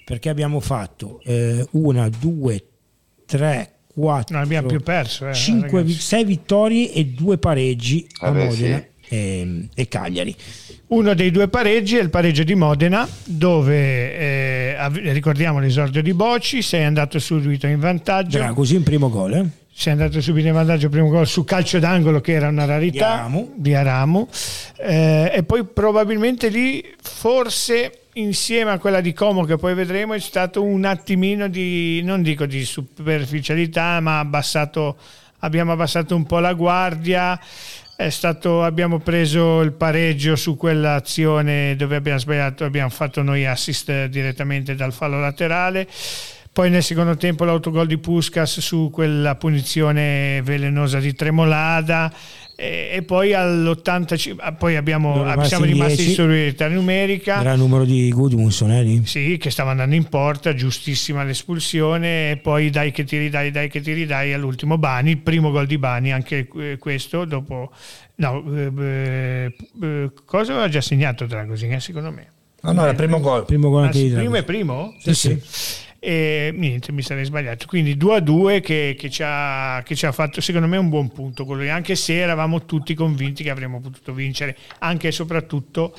perché 0.05 0.29
abbiamo 0.29 0.61
fatto 0.61 1.21
eh, 1.25 1.67
una, 1.73 2.09
due, 2.09 2.65
tre, 3.27 3.73
quattro, 3.93 4.37
non 4.37 4.45
abbiamo 4.45 4.69
più 4.69 4.81
perso, 4.81 5.29
eh, 5.29 5.35
cinque, 5.35 5.87
sei 5.89 6.25
vittorie 6.25 6.93
e 6.93 7.07
due 7.07 7.39
pareggi 7.39 8.07
a 8.21 8.31
Modena 8.31 8.79
sì. 8.79 9.15
e, 9.15 9.69
e, 9.75 9.89
Cagliari. 9.89 10.35
Uno 10.89 11.15
dei 11.15 11.31
due 11.33 11.49
pareggi 11.49 11.97
è 11.97 12.01
il 12.01 12.11
pareggio 12.11 12.45
di 12.45 12.55
Modena, 12.55 13.07
dove 13.25 14.17
eh, 14.17 14.89
ricordiamo 15.13 15.59
l'esordio 15.59 16.03
di 16.03 16.15
Bocci, 16.15 16.63
sei 16.63 16.85
andato 16.85 17.19
subito 17.19 17.67
in 17.67 17.81
vantaggio. 17.81 18.39
Era 18.39 18.53
così 18.53 18.77
in 18.77 18.85
primo 18.85 19.11
gol, 19.11 19.33
eh? 19.35 19.58
Si 19.79 19.91
è 19.91 19.93
andato 19.93 20.21
subito 20.21 20.49
in 20.49 20.55
vantaggio 20.55 20.89
primo 20.89 21.09
gol 21.09 21.25
su 21.25 21.45
calcio 21.45 21.79
d'angolo 21.79 22.21
che 22.21 22.33
era 22.33 22.49
una 22.49 22.65
rarità. 22.65 22.97
Di 22.97 23.13
Aramu, 23.13 23.53
di 23.55 23.75
Aramu. 23.77 24.29
Eh, 24.77 25.31
e 25.33 25.43
poi 25.45 25.65
probabilmente 25.67 26.49
lì 26.49 26.85
forse 27.01 28.07
insieme 28.15 28.73
a 28.73 28.81
quella 28.81 29.01
di 29.01 29.13
Como 29.13 29.45
che 29.45 29.57
poi 29.57 29.75
vedremo 29.75 30.15
è 30.15 30.19
stato 30.19 30.65
un 30.65 30.85
attimino 30.85 31.47
di 31.47 32.03
non 32.03 32.23
dico 32.23 32.45
di 32.45 32.65
superficialità 32.65 34.01
ma 34.01 34.19
abbassato, 34.19 34.97
abbiamo 35.39 35.71
abbassato 35.71 36.17
un 36.17 36.27
po' 36.27 36.41
la 36.41 36.55
guardia. 36.55 37.39
È 37.95 38.09
stato, 38.11 38.65
abbiamo 38.65 38.99
preso 38.99 39.61
il 39.61 39.75
pareggio 39.75 40.35
su 40.35 40.57
quell'azione 40.57 41.77
dove 41.77 41.95
abbiamo 41.95 42.19
sbagliato 42.19 42.65
abbiamo 42.65 42.91
fatto 42.91 43.23
noi 43.23 43.47
assist 43.47 44.07
direttamente 44.07 44.75
dal 44.75 44.93
fallo 44.93 45.21
laterale 45.21 45.87
poi 46.59 46.71
nel 46.71 46.83
secondo 46.83 47.17
tempo 47.17 47.45
l'autogol 47.45 47.87
di 47.87 47.99
Puskas 47.99 48.59
su 48.59 48.91
quella 48.93 49.37
punizione 49.37 50.43
velenosa 50.43 50.99
di 50.99 51.15
Tremolada 51.15 52.13
e, 52.57 52.91
e 52.95 53.03
poi 53.03 53.33
all'85 53.33 54.57
poi 54.59 54.75
abbiamo, 54.75 55.25
siamo 55.45 55.65
rimasti 55.65 56.09
in 56.09 56.15
superiorità 56.15 56.67
numerica. 56.67 57.39
Era 57.39 57.53
il 57.53 57.61
numero 57.61 57.85
di 57.85 58.11
Gudmundsson 58.11 58.73
eh, 58.73 59.03
sì 59.05 59.37
che 59.37 59.51
stava 59.51 59.71
andando 59.71 59.95
in 59.95 60.09
porta 60.09 60.53
giustissima 60.53 61.23
l'espulsione 61.23 62.33
e 62.33 62.37
poi 62.39 62.71
dai 62.71 62.91
che 62.91 63.05
ti 63.05 63.19
ridai 63.19 63.53
dai 63.53 63.69
che 63.69 63.81
ti 63.81 63.93
ridai 63.93 64.33
all'ultimo 64.33 64.79
Bani 64.79 65.11
il 65.11 65.19
primo 65.19 65.53
gol 65.53 65.67
di 65.67 65.79
Bani 65.79 66.13
anche 66.13 66.49
questo 66.81 67.25
dopo 67.25 67.71
no 68.17 68.45
eh, 68.53 69.55
eh, 69.81 70.11
cosa 70.25 70.55
aveva 70.55 70.69
già 70.69 70.81
segnato 70.81 71.25
Dragosing 71.25 71.75
eh, 71.75 71.79
secondo 71.79 72.11
me? 72.11 72.33
No 72.63 72.73
no 72.73 72.81
era 72.81 72.91
il 72.91 72.97
primo 72.97 73.21
gol. 73.21 73.45
Primo 73.45 73.71
gol 73.71 73.85
anche 73.85 73.99
ah, 73.99 74.03
di 74.03 74.11
primo 74.11 74.35
e 74.35 74.43
primo? 74.43 74.97
sì 74.99 75.15
sì, 75.15 75.41
sì 75.41 75.87
e 76.01 76.53
niente 76.55 76.93
mi 76.93 77.03
sarei 77.03 77.25
sbagliato. 77.25 77.67
Quindi 77.67 77.97
2 77.97 78.17
a 78.17 78.21
2 78.21 78.61
che, 78.61 78.95
che, 78.99 79.11
ci 79.11 79.23
ha, 79.25 79.83
che, 79.85 79.95
ci 79.95 80.07
ha, 80.07 80.13
fatto 80.13 80.41
secondo 80.41 80.67
me 80.67 80.77
un 80.77 80.89
buon 80.89 81.11
punto 81.11 81.45
quello 81.45 81.71
anche 81.71 81.97
se 81.97 82.19
eravamo 82.19 82.65
tutti 82.65 82.95
convinti 82.95 83.43
che 83.43 83.51
avremmo 83.51 83.81
potuto 83.81 84.13
vincere 84.13 84.57
anche 84.79 85.09
e 85.09 85.13
soprattutto 85.13 85.95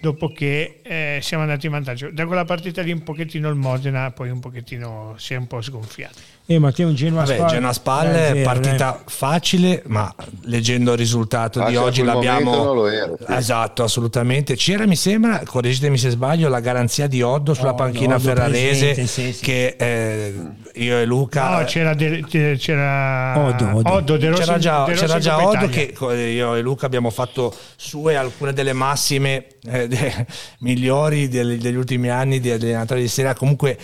dopo 0.00 0.28
che 0.32 0.80
eh, 0.82 1.18
siamo 1.22 1.42
andati 1.42 1.66
in 1.66 1.72
vantaggio. 1.72 2.10
Da 2.10 2.26
quella 2.26 2.44
partita 2.44 2.82
lì 2.82 2.92
un 2.92 3.02
pochettino 3.02 3.48
il 3.48 3.56
Modena 3.56 4.10
poi 4.10 4.30
un 4.30 4.40
pochettino 4.40 5.14
si 5.16 5.34
è 5.34 5.36
un 5.36 5.46
po' 5.46 5.60
sgonfiato 5.60 6.37
eh, 6.50 6.58
Matteo, 6.58 6.88
un 6.88 6.94
Genoa 6.94 7.24
Vabbè, 7.24 7.34
Spal, 7.34 7.48
Genoa 7.50 7.72
Spalle, 7.74 8.40
eh, 8.40 8.42
partita 8.42 8.96
eh. 8.96 9.02
facile, 9.04 9.82
ma 9.88 10.10
leggendo 10.44 10.92
il 10.92 10.98
risultato 10.98 11.60
ah, 11.60 11.68
di 11.68 11.76
oggi 11.76 12.02
l'abbiamo... 12.02 12.86
Era, 12.86 13.14
sì. 13.18 13.24
Esatto, 13.34 13.82
assolutamente. 13.82 14.56
C'era, 14.56 14.86
mi 14.86 14.96
sembra, 14.96 15.42
correggetemi 15.44 15.98
se 15.98 16.08
sbaglio, 16.08 16.48
la 16.48 16.60
garanzia 16.60 17.06
di 17.06 17.20
Oddo 17.20 17.52
sulla 17.52 17.72
oh, 17.72 17.74
panchina 17.74 18.14
Oddo 18.14 18.24
ferrarese 18.24 18.92
presente, 18.94 19.06
sì, 19.06 19.32
sì. 19.34 19.44
che 19.44 19.76
eh, 19.78 20.34
io 20.76 20.96
e 20.96 21.04
Luca... 21.04 21.58
No, 21.58 21.64
c'era, 21.66 21.92
de, 21.92 22.24
c'era... 22.26 23.38
Oddo, 23.38 23.76
Oddo. 23.76 23.92
Oddo 23.92 24.16
De 24.16 24.28
Rossi, 24.30 24.40
c'era 24.40 24.56
già, 24.56 24.84
De 24.86 24.94
c'era 24.94 25.18
già 25.18 25.46
Oddo 25.46 25.68
che 25.68 25.94
io 26.00 26.54
e 26.54 26.62
Luca 26.62 26.86
abbiamo 26.86 27.10
fatto 27.10 27.54
sue 27.76 28.16
alcune 28.16 28.54
delle 28.54 28.72
massime 28.72 29.48
eh, 29.66 29.86
de, 29.86 30.26
migliori 30.60 31.28
degli, 31.28 31.60
degli 31.60 31.76
ultimi 31.76 32.08
anni 32.08 32.40
di 32.40 32.50
allenatore 32.50 33.00
di 33.00 33.08
Serie 33.08 33.34
Comunque 33.34 33.76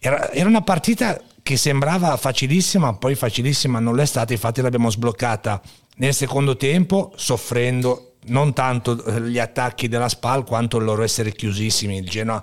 era, 0.00 0.32
era 0.32 0.48
una 0.48 0.62
partita 0.62 1.16
che 1.42 1.56
sembrava 1.56 2.16
facilissima, 2.16 2.94
poi 2.94 3.14
facilissima 3.14 3.78
non 3.78 3.96
l'è 3.96 4.06
stata, 4.06 4.32
infatti 4.32 4.60
l'abbiamo 4.60 4.90
sbloccata 4.90 5.60
nel 5.96 6.14
secondo 6.14 6.56
tempo, 6.56 7.12
soffrendo 7.16 8.14
non 8.26 8.52
tanto 8.52 8.94
gli 9.20 9.38
attacchi 9.38 9.88
della 9.88 10.08
SPAL 10.08 10.44
quanto 10.44 10.78
il 10.78 10.84
loro 10.84 11.02
essere 11.02 11.32
chiusissimi. 11.32 11.98
Il 11.98 12.08
Genoa 12.08 12.42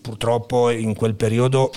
purtroppo 0.00 0.70
in 0.70 0.94
quel 0.94 1.14
periodo 1.14 1.70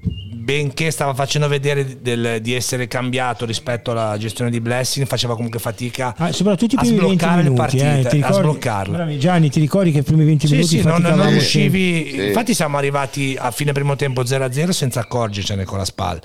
benché 0.00 0.90
stava 0.90 1.12
facendo 1.12 1.46
vedere 1.46 2.00
del, 2.00 2.40
di 2.40 2.54
essere 2.54 2.88
cambiato 2.88 3.44
rispetto 3.44 3.90
alla 3.90 4.16
gestione 4.16 4.50
di 4.50 4.60
Blessing, 4.60 5.06
faceva 5.06 5.34
comunque 5.34 5.58
fatica 5.58 6.14
ah, 6.16 6.32
soprattutto 6.32 6.76
i 6.76 6.78
a 6.78 6.84
sbloccare 6.84 7.42
minuti, 7.42 7.50
le 7.50 7.54
partite, 7.54 7.84
eh, 7.84 7.96
ricordi, 7.96 8.22
a 8.22 8.32
sbloccarle. 8.32 8.96
Bravi, 8.96 9.18
Gianni, 9.18 9.50
ti 9.50 9.60
ricordi 9.60 9.92
che 9.92 9.98
i 9.98 10.02
primi 10.02 10.24
20 10.24 10.46
sì, 10.46 10.52
minuti 10.54 10.78
sì, 10.78 10.82
non, 10.86 11.02
non 11.02 11.28
riuscivi? 11.28 12.10
Sì. 12.10 12.26
Infatti 12.28 12.54
siamo 12.54 12.78
arrivati 12.78 13.36
a 13.38 13.50
fine 13.50 13.72
primo 13.72 13.94
tempo 13.94 14.22
0-0 14.22 14.70
senza 14.70 15.00
accorgercene 15.00 15.64
con 15.64 15.76
la 15.76 15.84
spalla. 15.84 16.20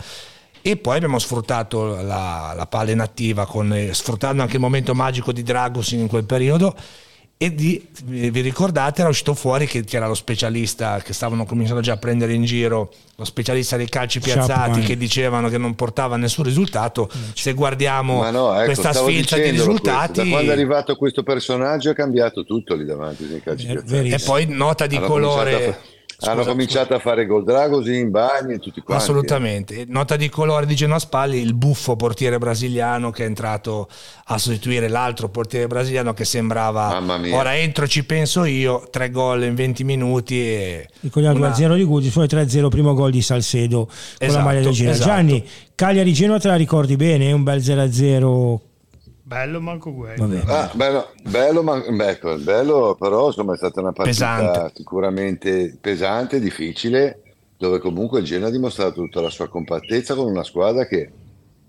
E 0.61 0.77
poi 0.77 0.95
abbiamo 0.95 1.19
sfruttato 1.19 2.01
la, 2.01 2.53
la 2.55 2.65
palla 2.67 2.91
inattiva, 2.91 3.45
con, 3.45 3.89
sfruttando 3.91 4.41
anche 4.41 4.55
il 4.55 4.61
momento 4.61 4.95
magico 4.95 5.33
di 5.33 5.43
Dragos 5.43 5.91
in 5.91 6.07
quel 6.07 6.23
periodo 6.23 6.73
e 7.43 7.53
di, 7.53 7.85
vi 8.05 8.39
ricordate 8.39 9.01
era 9.01 9.09
uscito 9.09 9.33
fuori 9.33 9.67
che 9.67 9.83
c'era 9.83 10.07
lo 10.07 10.13
specialista 10.13 11.01
che 11.03 11.11
stavano 11.11 11.45
cominciando 11.45 11.81
già 11.81 11.93
a 11.93 11.97
prendere 11.97 12.31
in 12.31 12.45
giro 12.45 12.93
lo 13.17 13.25
specialista 13.25 13.75
dei 13.75 13.89
calci 13.89 14.21
piazzati 14.21 14.79
che 14.79 14.95
dicevano 14.95 15.49
che 15.49 15.57
non 15.57 15.75
portava 15.75 16.15
nessun 16.15 16.45
risultato. 16.45 17.09
Se 17.33 17.51
guardiamo 17.53 18.31
no, 18.31 18.55
ecco, 18.55 18.65
questa 18.65 18.93
sfilza 18.93 19.35
di 19.35 19.49
risultati 19.49 20.13
questo. 20.13 20.23
da 20.23 20.29
quando 20.29 20.51
è 20.51 20.53
arrivato 20.53 20.95
questo 20.95 21.21
personaggio 21.21 21.89
è 21.89 21.93
cambiato 21.93 22.45
tutto 22.45 22.75
lì 22.75 22.85
davanti 22.85 23.25
nei 23.25 23.41
calci 23.41 23.65
piazzati. 23.65 24.09
e 24.09 24.19
poi 24.19 24.45
nota 24.47 24.87
di 24.87 24.95
Hanno 24.95 25.07
colore 25.07 25.79
Scusa, 26.15 26.31
hanno 26.31 26.43
cominciato 26.43 26.85
scusa. 26.85 26.95
a 26.95 26.99
fare 26.99 27.25
gol 27.25 27.43
Dragosi 27.43 27.97
in 27.97 28.11
bagni 28.11 28.53
e 28.53 28.59
tutti 28.59 28.81
quanti. 28.81 29.03
Assolutamente. 29.03 29.85
Nota 29.87 30.15
di 30.15 30.29
colore 30.29 30.65
di 30.65 30.75
Genoa 30.75 30.99
Spalli, 30.99 31.39
il 31.39 31.53
buffo 31.53 31.95
portiere 31.95 32.37
brasiliano 32.37 33.11
che 33.11 33.23
è 33.23 33.25
entrato 33.25 33.87
a 34.25 34.37
sostituire 34.37 34.87
l'altro 34.87 35.29
portiere 35.29 35.67
brasiliano 35.67 36.13
che 36.13 36.25
sembrava 36.25 37.01
ora 37.31 37.57
entro 37.57 37.87
ci 37.87 38.05
penso 38.05 38.45
io, 38.45 38.87
tre 38.89 39.09
gol 39.09 39.43
in 39.43 39.55
20 39.55 39.83
minuti 39.83 40.39
e 40.39 40.87
Ricordiamo 41.01 41.37
una... 41.37 41.49
2-0 41.49 41.75
di 41.75 41.83
Guzzi, 41.83 42.09
poi 42.09 42.27
3-0 42.27 42.69
primo 42.69 42.93
gol 42.93 43.11
di 43.11 43.21
Salcedo 43.21 43.85
con 43.85 43.95
esatto, 44.19 44.37
la 44.37 44.43
maglia 44.43 44.61
del 44.61 44.71
Genoa. 44.71 44.93
Esatto. 44.93 45.09
Gianni, 45.09 45.47
Cagliari 45.75 46.13
Genoa 46.13 46.39
te 46.39 46.47
la 46.47 46.55
ricordi 46.55 46.95
bene, 46.95 47.31
un 47.31 47.43
bel 47.43 47.59
0-0 47.59 48.71
Bello 49.33 49.59
manco 49.61 49.93
quello. 49.93 50.41
Ah, 50.45 50.69
bello, 50.73 51.09
bello, 51.23 51.63
man- 51.63 51.99
ecco, 52.01 52.37
bello, 52.37 52.95
però 52.99 53.27
insomma 53.27 53.53
è 53.53 53.57
stata 53.57 53.79
una 53.79 53.91
partita 53.91 54.37
pesante. 54.37 54.71
sicuramente 54.75 55.77
pesante, 55.81 56.39
difficile, 56.39 57.21
dove 57.57 57.79
comunque 57.79 58.19
il 58.19 58.25
Genoa 58.25 58.49
ha 58.49 58.51
dimostrato 58.51 58.93
tutta 58.93 59.21
la 59.21 59.29
sua 59.29 59.49
compattezza 59.49 60.13
con 60.13 60.27
una 60.27 60.43
squadra 60.43 60.85
che 60.85 61.11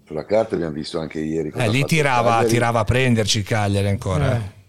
sulla 0.07 0.27
carta 0.27 0.55
abbiamo 0.55 0.73
visto 0.73 0.99
anche 0.99 1.21
ieri. 1.21 1.53
Eh, 1.55 1.69
lì 1.69 1.85
tirava, 1.85 2.45
tirava, 2.45 2.81
a 2.81 2.85
prenderci 2.85 3.39
il 3.39 3.45
Cagliari 3.45 3.89
ancora. 3.89 4.37
Eh. 4.37 4.63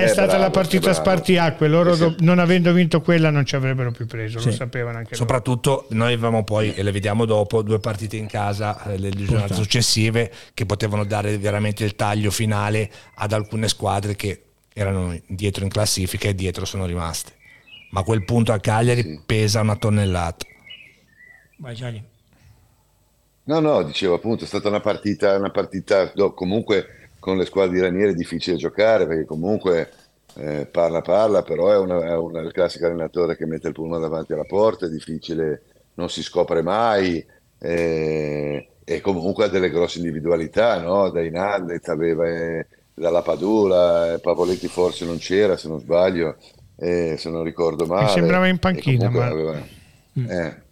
È 0.00 0.04
eh, 0.04 0.08
stata 0.08 0.28
bravo, 0.28 0.42
la 0.42 0.50
partita 0.50 0.92
spartiacque, 0.92 1.68
loro 1.68 1.96
do, 1.96 2.14
non 2.20 2.38
avendo 2.38 2.72
vinto 2.72 3.00
quella 3.00 3.30
non 3.30 3.44
ci 3.44 3.56
avrebbero 3.56 3.90
più 3.90 4.06
preso, 4.06 4.38
sì. 4.38 4.46
lo 4.46 4.52
sapevano 4.52 4.98
anche 4.98 5.14
Soprattutto 5.14 5.70
loro. 5.70 5.86
noi 5.90 6.12
avevamo 6.12 6.44
poi, 6.44 6.74
e 6.74 6.82
le 6.82 6.92
vediamo 6.92 7.24
dopo, 7.24 7.62
due 7.62 7.78
partite 7.78 8.16
in 8.16 8.26
casa, 8.26 8.82
eh, 8.84 8.98
le 8.98 9.10
giornate 9.10 9.54
successive, 9.54 10.32
che 10.54 10.66
potevano 10.66 11.04
dare 11.04 11.38
veramente 11.38 11.84
il 11.84 11.94
taglio 11.96 12.30
finale 12.30 12.90
ad 13.14 13.32
alcune 13.32 13.68
squadre 13.68 14.16
che 14.16 14.42
erano 14.72 15.18
dietro 15.26 15.64
in 15.64 15.70
classifica 15.70 16.28
e 16.28 16.34
dietro 16.34 16.64
sono 16.64 16.86
rimaste. 16.86 17.32
Ma 17.90 18.02
quel 18.02 18.24
punto 18.24 18.52
a 18.52 18.58
Cagliari 18.58 19.02
sì. 19.02 19.20
pesa 19.24 19.60
una 19.60 19.76
tonnellata. 19.76 20.46
Vai 21.56 21.74
Gianni. 21.74 22.04
No, 23.44 23.60
no, 23.60 23.82
dicevo 23.82 24.14
appunto, 24.14 24.44
è 24.44 24.46
stata 24.46 24.68
una 24.68 24.80
partita, 24.80 25.34
una 25.36 25.50
partita 25.50 26.12
no, 26.16 26.34
comunque 26.34 26.97
con 27.18 27.36
le 27.36 27.44
squadre 27.44 27.78
iraniere 27.78 28.10
è 28.10 28.14
difficile 28.14 28.56
giocare 28.56 29.06
perché 29.06 29.24
comunque 29.24 29.90
eh, 30.34 30.66
parla 30.66 31.00
parla, 31.00 31.42
però 31.42 31.70
è, 31.70 31.78
una, 31.78 32.04
è 32.04 32.16
una, 32.16 32.40
il 32.40 32.52
classico 32.52 32.86
allenatore 32.86 33.36
che 33.36 33.46
mette 33.46 33.68
il 33.68 33.74
pulmone 33.74 34.00
davanti 34.00 34.32
alla 34.32 34.44
porta, 34.44 34.86
è 34.86 34.90
difficile, 34.90 35.62
non 35.94 36.08
si 36.08 36.22
scopre 36.22 36.62
mai 36.62 37.24
eh, 37.58 38.68
e 38.84 39.00
comunque 39.00 39.44
ha 39.44 39.48
delle 39.48 39.70
grosse 39.70 39.98
individualità, 39.98 40.80
no? 40.80 41.10
da 41.10 41.22
Inandez 41.22 41.86
aveva 41.88 42.28
eh, 42.28 42.66
dalla 42.94 43.22
Padula, 43.22 44.14
eh, 44.14 44.18
Pavoletti 44.18 44.68
forse 44.68 45.04
non 45.04 45.18
c'era 45.18 45.56
se 45.56 45.68
non 45.68 45.80
sbaglio, 45.80 46.36
eh, 46.76 47.16
se 47.18 47.30
non 47.30 47.42
ricordo 47.42 47.86
male. 47.86 48.04
Mi 48.04 48.10
sembrava 48.10 48.46
in 48.46 48.58
panchina. 48.58 49.08
Aveva, 49.08 49.62
mm. 50.18 50.30
eh, 50.30 50.62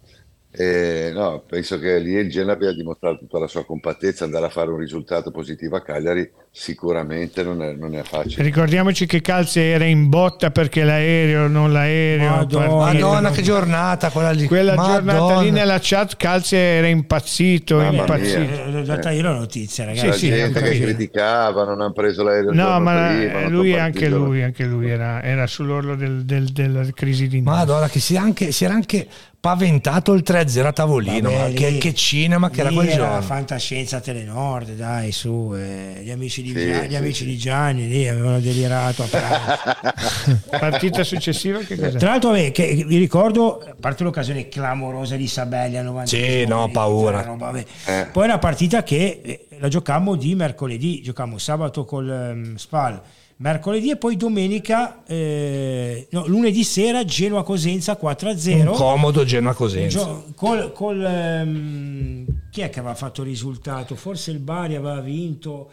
e, 0.49 1.11
no, 1.13 1.43
penso 1.45 1.77
che 1.77 1.99
lì 1.99 2.13
il 2.13 2.29
Genoa 2.29 2.53
abbia 2.53 2.73
dimostrato 2.73 3.19
tutta 3.19 3.39
la 3.39 3.47
sua 3.47 3.65
compattezza, 3.65 4.23
andare 4.25 4.45
a 4.45 4.49
fare 4.49 4.71
un 4.71 4.77
risultato 4.77 5.29
positivo 5.31 5.75
a 5.75 5.81
Cagliari 5.81 6.29
sicuramente 6.59 7.43
non 7.43 7.61
è, 7.61 7.73
non 7.73 7.95
è 7.95 8.01
facile. 8.01 8.41
Ricordiamoci 8.41 9.05
che 9.05 9.21
Calze 9.21 9.61
era 9.61 9.85
in 9.85 10.09
botta 10.09 10.49
perché 10.49 10.83
l'aereo, 10.83 11.47
non 11.47 11.71
l'aereo. 11.71 12.31
Madonna, 12.31 12.75
Madonna 12.93 13.29
che 13.29 13.43
giornata 13.43 14.09
quella 14.09 14.31
lì. 14.31 14.47
Quella 14.47 14.73
Madonna. 14.73 15.13
giornata 15.13 15.41
lì 15.41 15.51
nella 15.51 15.77
chat 15.79 16.17
Calze 16.17 16.57
era 16.57 16.87
impazzito. 16.87 17.77
Mamma 17.77 17.99
impazzito. 17.99 18.69
L'ho 18.71 18.81
data 18.81 19.11
io 19.11 19.21
la 19.21 19.33
notizia, 19.33 19.85
ragazzi. 19.85 20.11
Sì, 20.13 20.17
sì, 20.17 20.29
gente 20.29 20.59
che 20.61 20.79
criticava, 20.79 21.63
non 21.63 21.79
hanno 21.79 21.93
preso 21.93 22.23
l'aereo. 22.23 22.51
No, 22.51 22.79
ma 22.79 23.13
prima, 23.15 23.47
lui, 23.47 23.77
anche 23.77 24.09
lui, 24.09 24.41
anche 24.41 24.65
lui 24.65 24.89
era, 24.89 25.21
era 25.21 25.45
sull'orlo 25.45 25.95
del, 25.95 26.25
del, 26.25 26.49
della 26.49 26.83
crisi 26.91 27.27
di 27.27 27.39
Madonna, 27.39 27.87
che 27.87 27.99
si, 27.99 28.17
anche, 28.17 28.51
si 28.51 28.65
era 28.65 28.73
anche 28.73 29.07
paventato 29.39 30.13
il 30.13 30.23
3-0 30.25 30.65
a 30.65 30.73
tavolino. 30.73 31.31
Vabbè, 31.31 31.53
che, 31.53 31.69
lì, 31.69 31.77
che, 31.77 31.93
cinema 31.93 32.49
che 32.49 32.61
era 32.61 32.71
quel 32.71 32.87
era 32.87 33.05
giorno. 33.05 33.21
fantascienza 33.21 33.99
Telenord, 34.01 34.71
dai, 34.71 35.11
su, 35.11 35.53
eh, 35.55 36.01
gli, 36.03 36.09
amici 36.09 36.41
di, 36.41 36.46
sì, 36.53 36.65
Gia, 36.65 36.85
gli 36.85 36.95
amici 36.95 37.25
di 37.25 37.37
Gianni 37.37 37.87
lì 37.87 38.07
avevano 38.07 38.39
delirato. 38.39 39.07
Partita 40.49 41.03
successiva 41.03 41.59
che 41.59 41.77
cos'è? 41.77 41.97
Tra 41.97 42.11
l'altro, 42.11 42.31
vabbè, 42.31 42.51
che, 42.51 42.83
vi 42.87 42.97
ricordo, 42.97 43.59
a 43.59 43.75
parte 43.79 44.03
l'occasione 44.03 44.47
clamorosa 44.47 45.15
di 45.15 45.27
Sabelli 45.27 45.77
a 45.77 45.81
90 45.81 46.09
Sì, 46.09 46.45
no, 46.45 46.69
paura. 46.69 47.21
Roba, 47.21 47.53
eh. 47.55 48.07
Poi 48.11 48.25
una 48.25 48.39
partita 48.39 48.83
che 48.83 49.21
eh, 49.23 49.47
la 49.59 49.67
giocammo 49.67 50.15
di 50.15 50.35
mercoledì, 50.35 51.01
giocammo 51.01 51.37
sabato 51.37 51.85
col 51.85 52.33
um, 52.33 52.55
Spal 52.55 53.01
mercoledì 53.37 53.91
e 53.91 53.97
poi 53.97 54.15
domenica, 54.15 55.03
eh, 55.05 56.07
no, 56.11 56.25
lunedì 56.27 56.63
sera 56.63 57.03
Genoa 57.05 57.43
Cosenza 57.43 57.97
4-0. 58.01 58.67
Un 58.67 58.73
comodo 58.73 59.23
Genoa 59.23 59.53
Cosenza. 59.53 60.23
Col, 60.35 60.71
col, 60.71 61.03
ehm, 61.03 62.25
chi 62.49 62.61
è 62.61 62.69
che 62.69 62.79
aveva 62.79 62.95
fatto 62.95 63.21
il 63.21 63.27
risultato? 63.27 63.95
Forse 63.95 64.31
il 64.31 64.39
Bari 64.39 64.75
aveva 64.75 64.99
vinto. 65.01 65.69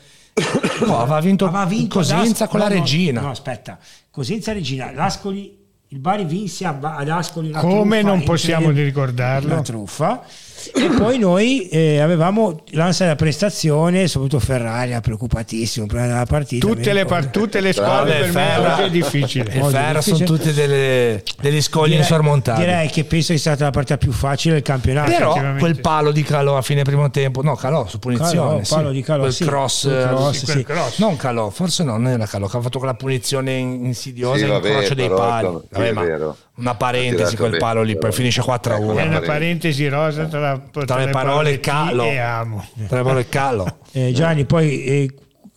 No, 0.87 0.99
aveva 1.01 1.21
vinto, 1.21 1.47
aveva 1.47 1.65
vinto 1.65 1.99
Cosenza 1.99 2.49
con 2.49 2.61
la 2.61 2.69
Regina. 2.69 3.21
No, 3.21 3.27
no, 3.27 3.33
aspetta, 3.33 3.79
Cosenza 4.11 4.53
Regina, 4.53 4.93
l'Ascoli 4.93 5.63
il 5.89 6.01
Bari 6.01 6.25
vinse 6.25 6.65
ad 6.65 6.83
Ascoli 6.83 7.53
come 7.53 8.01
truffa 8.01 8.17
non 8.17 8.25
possiamo 8.25 8.71
ricordarlo? 8.71 9.53
Una 9.53 9.63
truffa 9.63 10.25
e 10.73 10.89
poi 10.89 11.19
noi 11.19 11.69
eh, 11.69 12.01
avevamo 12.01 12.63
l'ansia 12.71 13.05
della 13.07 13.17
prestazione 13.17 14.07
soprattutto 14.07 14.41
Ferrari 14.45 14.91
era 14.91 15.01
preoccupatissimo 15.01 15.87
prima 15.87 16.07
della 16.07 16.27
partita 16.27 16.67
tutte 16.67 16.93
le, 16.93 17.05
par- 17.05 17.27
tutte 17.29 17.61
le 17.61 17.73
squadre 17.73 18.21
per 18.21 18.33
me 18.33 18.57
oggi 18.59 18.83
è 18.83 18.91
difficile 18.91 19.53
il 19.53 19.65
Ferro 19.65 20.01
sono 20.01 20.25
tutte 20.25 20.53
delle, 20.53 21.23
degli 21.41 21.61
scogli 21.61 21.89
direi, 21.89 22.01
insormontabili 22.01 22.67
direi 22.67 22.89
che 22.89 23.05
penso 23.05 23.33
che 23.33 23.39
sia 23.39 23.51
stata 23.53 23.65
la 23.65 23.71
partita 23.71 23.99
più 23.99 24.13
facile 24.13 24.55
del 24.55 24.63
campionato 24.63 25.11
però 25.11 25.57
quel 25.59 25.81
palo 25.81 26.11
di 26.13 26.23
Calò 26.23 26.57
a 26.57 26.63
fine 26.63 26.83
primo 26.83 27.11
tempo 27.11 27.43
no 27.43 27.55
Calò 27.55 27.87
su 27.87 27.99
punizione 27.99 28.33
Calò, 28.35 28.63
sì. 28.63 28.75
palo 28.75 28.91
di 28.91 29.03
Calò 29.03 29.21
quel 29.21 29.33
sì, 29.33 29.45
cross, 29.45 29.83
quel 29.83 30.07
cross, 30.07 30.37
sì, 30.37 30.47
sì. 30.47 30.65
cross. 30.65 30.99
non 30.99 31.17
Calò 31.17 31.51
forse 31.51 31.85
no, 31.85 31.93
non 31.93 32.09
era 32.09 32.27
Calò 32.27 32.47
che 32.47 32.57
ha 32.57 32.61
fatto 32.61 32.79
quella 32.79 32.95
punizione 32.95 33.57
insidiosa 33.57 34.39
sì, 34.39 34.45
vabbè, 34.45 34.69
incrocio 34.69 34.95
dei 34.95 35.09
pali 35.09 35.59
vabbè, 35.71 35.93
ma 35.93 36.03
vero. 36.03 36.37
Una 36.57 36.75
parentesi 36.77 37.37
quel 37.37 37.57
palo 37.57 37.83
lì 37.83 37.99
poi 37.99 38.13
finisce 38.13 38.41
4 38.41 38.75
a 38.75 38.79
1 38.79 38.97
è 38.97 39.07
una 39.07 39.21
parentesi. 39.21 39.89
rosa 39.89 40.27
tra, 40.27 40.61
tra, 40.71 40.85
tra 40.85 40.99
le 40.99 41.11
parole 41.11 41.53
e 41.53 41.61
Calò 41.61 42.05
e 42.05 42.19
amo 42.19 42.65
tra 42.87 42.99
le 42.99 43.03
parole 43.03 43.29
Calò 43.29 43.67
eh, 43.93 44.13
Gianni 44.13 44.45
poi 44.45 44.85
eh, 44.85 45.15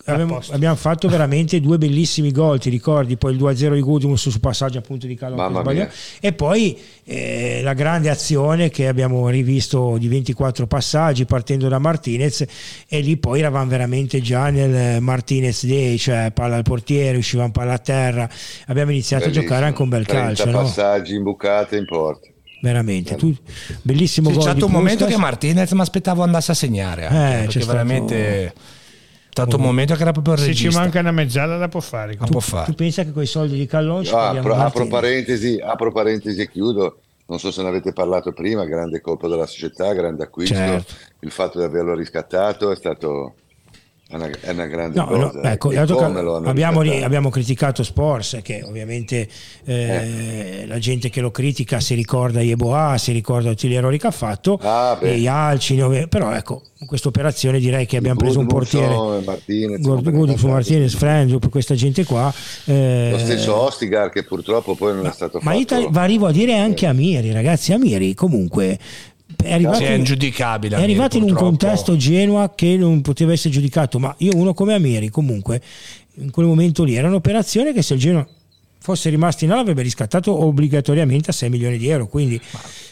Abbiamo, 0.09 0.41
abbiamo, 0.51 0.75
fatto 0.75 1.09
veramente 1.09 1.59
due 1.59 1.77
bellissimi 1.77 2.31
gol, 2.31 2.59
ti 2.59 2.69
ricordi? 2.69 3.17
Poi 3.17 3.33
il 3.33 3.39
2-0 3.41 3.73
di 3.73 3.81
Gudmunds 3.81 4.29
su 4.29 4.39
passaggio 4.39 4.77
appunto 4.77 5.05
di 5.05 5.15
Calò 5.15 5.35
e 6.21 6.31
poi 6.31 6.79
eh, 7.03 7.59
la 7.61 7.73
grande 7.73 8.09
azione 8.09 8.69
che 8.69 8.87
abbiamo 8.87 9.27
rivisto 9.27 9.97
di 9.97 10.07
24 10.07 10.65
passaggi 10.65 11.25
partendo 11.25 11.67
da 11.67 11.77
Martinez 11.77 12.45
e 12.87 12.99
lì 13.01 13.17
poi 13.17 13.39
eravamo 13.39 13.69
veramente 13.69 14.21
già 14.21 14.49
nel 14.49 15.01
Martinez 15.01 15.65
Day, 15.65 15.97
cioè 15.97 16.31
palla 16.33 16.55
al 16.55 16.63
portiere, 16.63 17.17
uscivamo 17.17 17.51
palla 17.51 17.73
a 17.73 17.79
terra, 17.79 18.29
abbiamo 18.67 18.91
iniziato 18.91 19.25
Bellissimo. 19.25 19.45
a 19.45 19.47
giocare 19.49 19.65
anche 19.65 19.81
un 19.81 19.89
bel 19.89 20.05
calcio. 20.05 20.49
passaggi, 20.49 21.11
no? 21.11 21.17
imbucate 21.17 21.75
in 21.75 21.85
porta 21.85 22.29
veramente 22.59 23.15
tu, 23.15 23.31
bellissimo 23.83 24.29
c'è 24.29 24.35
gol 24.35 24.43
stato 24.43 24.65
un 24.65 24.71
momento 24.71 25.05
che 25.05 25.15
Martinez 25.15 25.71
mi 25.73 25.81
aspettavo 25.81 26.23
andasse 26.23 26.51
a 26.51 26.55
segnare 26.55 27.05
anche, 27.05 27.43
eh, 27.43 27.47
c'è 27.47 27.65
veramente 27.65 28.45
è 28.45 28.53
stato 29.43 29.57
un 29.57 29.61
momento 29.63 29.95
che 29.95 30.01
era 30.01 30.11
proprio 30.11 30.33
il 30.33 30.39
se 30.39 30.45
regista. 30.47 30.69
ci 30.69 30.75
manca 30.75 30.99
una 30.99 31.11
mezzala 31.11 31.57
la 31.57 31.67
può 31.67 31.79
fare, 31.79 32.15
la 32.19 32.25
può 32.25 32.39
fare. 32.39 32.65
tu 32.65 32.75
pensa 32.75 33.03
che 33.03 33.11
con 33.11 33.23
i 33.23 33.27
soldi 33.27 33.57
di 33.57 33.65
Callon 33.65 34.05
ah, 34.11 34.29
apro, 34.29 34.55
apro, 34.55 34.87
parentesi, 34.87 35.59
apro 35.63 35.91
parentesi 35.91 36.41
e 36.41 36.49
chiudo 36.49 36.99
non 37.27 37.39
so 37.39 37.51
se 37.51 37.61
ne 37.61 37.67
avete 37.67 37.93
parlato 37.93 38.31
prima 38.31 38.65
grande 38.65 39.01
colpo 39.01 39.27
della 39.27 39.45
società 39.45 39.93
grande 39.93 40.23
acquisto 40.23 40.55
certo. 40.55 40.93
il 41.19 41.31
fatto 41.31 41.59
di 41.59 41.65
averlo 41.65 41.93
riscattato 41.93 42.71
è 42.71 42.75
stato 42.75 43.35
è 44.09 44.15
una, 44.15 44.29
è 44.39 44.51
una 44.51 44.65
grande 44.67 44.97
no, 44.97 45.05
cosa. 45.05 45.41
No, 45.41 45.49
ecco, 45.49 45.69
abbiamo, 45.69 46.79
abbiamo, 46.79 47.29
criticato 47.29 47.83
Sports, 47.83 48.39
che 48.41 48.63
ovviamente 48.63 49.27
eh, 49.65 50.61
eh. 50.61 50.65
la 50.65 50.79
gente 50.79 51.09
che 51.09 51.19
lo 51.19 51.29
critica 51.29 51.81
si 51.81 51.93
ricorda 51.93 52.41
Yeboah, 52.41 52.97
si 52.97 53.11
ricorda 53.11 53.49
tutti 53.49 53.67
gli 53.67 53.73
errori 53.73 53.97
che 53.97 54.07
ha 54.07 54.11
fatto, 54.11 54.57
ah, 54.61 54.97
e 55.01 55.15
Yalcin, 55.15 56.05
però 56.07 56.31
ecco, 56.31 56.61
in 56.77 56.87
questa 56.87 57.09
operazione 57.09 57.59
direi 57.59 57.85
che 57.85 57.97
abbiamo 57.97 58.17
preso 58.17 58.39
un 58.39 58.47
portiere 58.47 58.95
Martinez, 59.25 59.85
Martinez 60.41 60.95
Franzo, 60.95 61.39
per 61.39 61.49
questa 61.49 61.75
gente 61.75 62.05
qua. 62.05 62.33
Eh, 62.63 63.09
lo 63.11 63.17
stesso 63.17 63.55
Ostigar 63.55 64.09
che 64.09 64.23
purtroppo 64.23 64.75
poi 64.75 64.93
non 64.93 65.01
ma, 65.01 65.09
è 65.09 65.13
stato 65.13 65.39
ma 65.41 65.51
fatto. 65.51 65.89
Ma 65.89 66.01
arrivo 66.01 66.27
a 66.27 66.31
dire 66.31 66.57
anche 66.57 66.85
Amiri, 66.85 67.33
ragazzi, 67.33 67.73
Amiri 67.73 68.13
comunque 68.13 68.79
è 69.35 69.53
arrivato, 69.53 69.83
è 69.83 69.91
ingiudicabile. 69.91 70.77
È 70.77 70.81
arrivato 70.81 71.17
in 71.17 71.23
un 71.23 71.33
contesto 71.33 71.95
Genoa 71.95 72.53
che 72.55 72.77
non 72.77 73.01
poteva 73.01 73.33
essere 73.33 73.53
giudicato, 73.53 73.99
ma 73.99 74.13
io 74.19 74.35
uno 74.35 74.53
come 74.53 74.73
Amiri 74.73 75.09
comunque 75.09 75.61
in 76.19 76.31
quel 76.31 76.45
momento 76.45 76.83
lì 76.83 76.95
era 76.95 77.07
un'operazione 77.07 77.73
che 77.73 77.81
se 77.81 77.93
il 77.93 77.99
Genoa 77.99 78.27
fosse 78.79 79.09
rimasto 79.09 79.43
in 79.43 79.51
ala 79.51 79.59
avrebbe 79.59 79.81
riscattato 79.81 80.45
obbligatoriamente 80.45 81.31
a 81.31 81.33
6 81.33 81.49
milioni 81.49 81.77
di 81.77 81.89
euro. 81.89 82.07
Quindi 82.07 82.39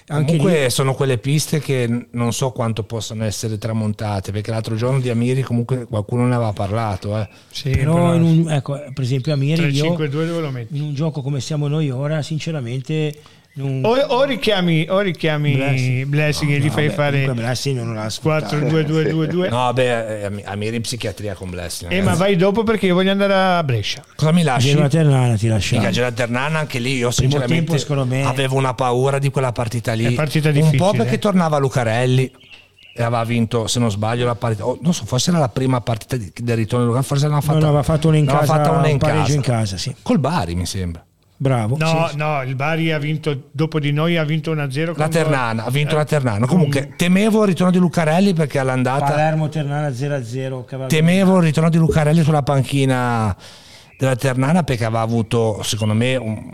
anche 0.07 0.35
comunque 0.35 0.63
lì... 0.63 0.69
sono 0.69 0.93
quelle 0.93 1.17
piste 1.17 1.59
che 1.59 2.07
non 2.11 2.33
so 2.33 2.51
quanto 2.51 2.83
possano 2.83 3.23
essere 3.23 3.57
tramontate, 3.57 4.33
perché 4.33 4.51
l'altro 4.51 4.75
giorno 4.75 4.99
di 4.99 5.09
Amiri 5.09 5.41
comunque 5.41 5.85
qualcuno 5.85 6.27
ne 6.27 6.35
aveva 6.35 6.51
parlato. 6.51 7.17
Eh. 7.17 7.29
Sì, 7.49 7.69
però, 7.69 8.11
però... 8.11 8.15
Un, 8.15 8.51
ecco, 8.51 8.73
per 8.93 9.03
esempio 9.03 9.31
Amiri 9.31 9.69
io, 9.69 9.95
in 10.71 10.81
un 10.81 10.93
gioco 10.93 11.21
come 11.21 11.39
siamo 11.39 11.69
noi 11.69 11.89
ora, 11.89 12.21
sinceramente 12.21 13.17
O, 13.57 13.95
o, 13.95 14.23
richiami, 14.25 14.85
o 14.89 14.99
richiami 14.99 15.55
Blessing, 15.55 16.05
Blessing 16.07 16.49
no, 16.49 16.55
e 16.57 16.59
gli 16.59 16.65
no, 16.65 16.71
fai 16.71 16.87
beh, 16.87 16.93
fare 16.93 17.33
Blessing 17.33 17.77
non 17.81 17.93
l'ha 17.93 18.11
4 18.21 18.59
2 18.67 18.83
2 18.83 19.09
2 19.11 19.27
2 19.27 19.49
no 19.49 19.71
beh 19.71 20.23
eh, 20.23 20.43
a 20.43 20.55
Miri 20.55 20.75
in 20.75 20.81
psichiatria 20.81 21.35
con 21.35 21.49
Blessing 21.49 21.89
eh, 21.89 22.01
ma 22.01 22.15
vai 22.15 22.35
dopo 22.35 22.63
perché 22.63 22.87
io 22.87 22.95
voglio 22.95 23.11
andare 23.11 23.33
a 23.33 23.63
Brescia. 23.63 24.03
Cosa 24.13 24.33
mi 24.33 24.43
lasci? 24.43 24.71
Genoa 24.71 24.89
Ternana 24.89 25.37
ti 25.37 25.47
lascio 25.47 25.79
Genoa 25.89 26.11
Ternana 26.11 26.59
anche 26.59 26.79
lì 26.79 26.97
io 26.97 27.11
sinceramente 27.11 27.77
tempo, 27.77 28.03
me... 28.03 28.25
avevo 28.25 28.57
una 28.57 28.73
paura 28.73 29.19
di 29.19 29.29
quella 29.29 29.53
partita 29.53 29.93
lì. 29.93 30.03
È 30.03 30.11
partita 30.11 30.49
un 30.49 30.55
difficile, 30.55 30.77
po' 30.77 30.91
perché 30.91 31.17
tornava 31.17 31.57
Lucarelli 31.57 32.29
e 32.93 33.03
aveva 33.03 33.23
vinto 33.23 33.67
se 33.67 33.79
non 33.79 33.89
sbaglio 33.89 34.25
la 34.25 34.35
partita. 34.35 34.65
Oh, 34.65 34.77
non 34.81 34.93
so 34.93 35.05
forse 35.05 35.29
era 35.29 35.39
la 35.39 35.49
prima 35.49 35.79
partita 35.79 36.17
del 36.17 36.57
ritorno 36.57 36.87
Lucarelli 36.87 37.07
forse 37.07 37.25
aveva 37.25 37.39
fatto 37.39 37.59
no, 37.59 37.67
aveva 37.67 37.83
fatto 37.83 38.09
una 38.09 38.17
in 38.17 38.25
casa 38.25 38.45
fatta 38.45 38.71
una 38.71 38.87
in 38.87 38.93
un 38.93 38.99
pareggio 38.99 39.21
casa. 39.21 39.33
in 39.33 39.41
casa 39.41 39.77
sì. 39.77 39.95
col 40.01 40.19
Bari 40.19 40.55
mi 40.55 40.65
sembra 40.65 41.05
Bravo. 41.37 41.75
No, 41.77 42.07
sì. 42.09 42.17
no, 42.17 42.41
il 42.43 42.55
Bari 42.55 42.91
ha 42.91 42.97
vinto 42.97 43.49
dopo 43.51 43.79
di 43.79 43.91
noi, 43.91 44.15
ha 44.15 44.23
vinto 44.23 44.55
1-0. 44.55 44.93
La 44.95 45.09
Ternana, 45.09 45.65
ha 45.65 45.69
vinto 45.69 45.95
eh, 45.95 45.97
la 45.97 46.05
Ternana. 46.05 46.45
Comunque, 46.45 46.93
temevo 46.95 47.41
il 47.41 47.47
ritorno 47.49 47.71
di 47.71 47.77
Lucarelli 47.77 48.33
perché 48.33 48.59
all'andata. 48.59 49.05
Palermo 49.05 49.49
Ternana 49.49 49.89
0-0. 49.89 50.87
Temevo 50.87 51.37
il 51.37 51.43
ritorno 51.43 51.69
di 51.69 51.77
Lucarelli 51.77 52.23
sulla 52.23 52.43
panchina 52.43 53.35
della 53.97 54.15
Ternana 54.15 54.63
perché 54.63 54.85
aveva 54.85 55.01
avuto, 55.01 55.61
secondo 55.63 55.93
me, 55.93 56.15
un, 56.15 56.51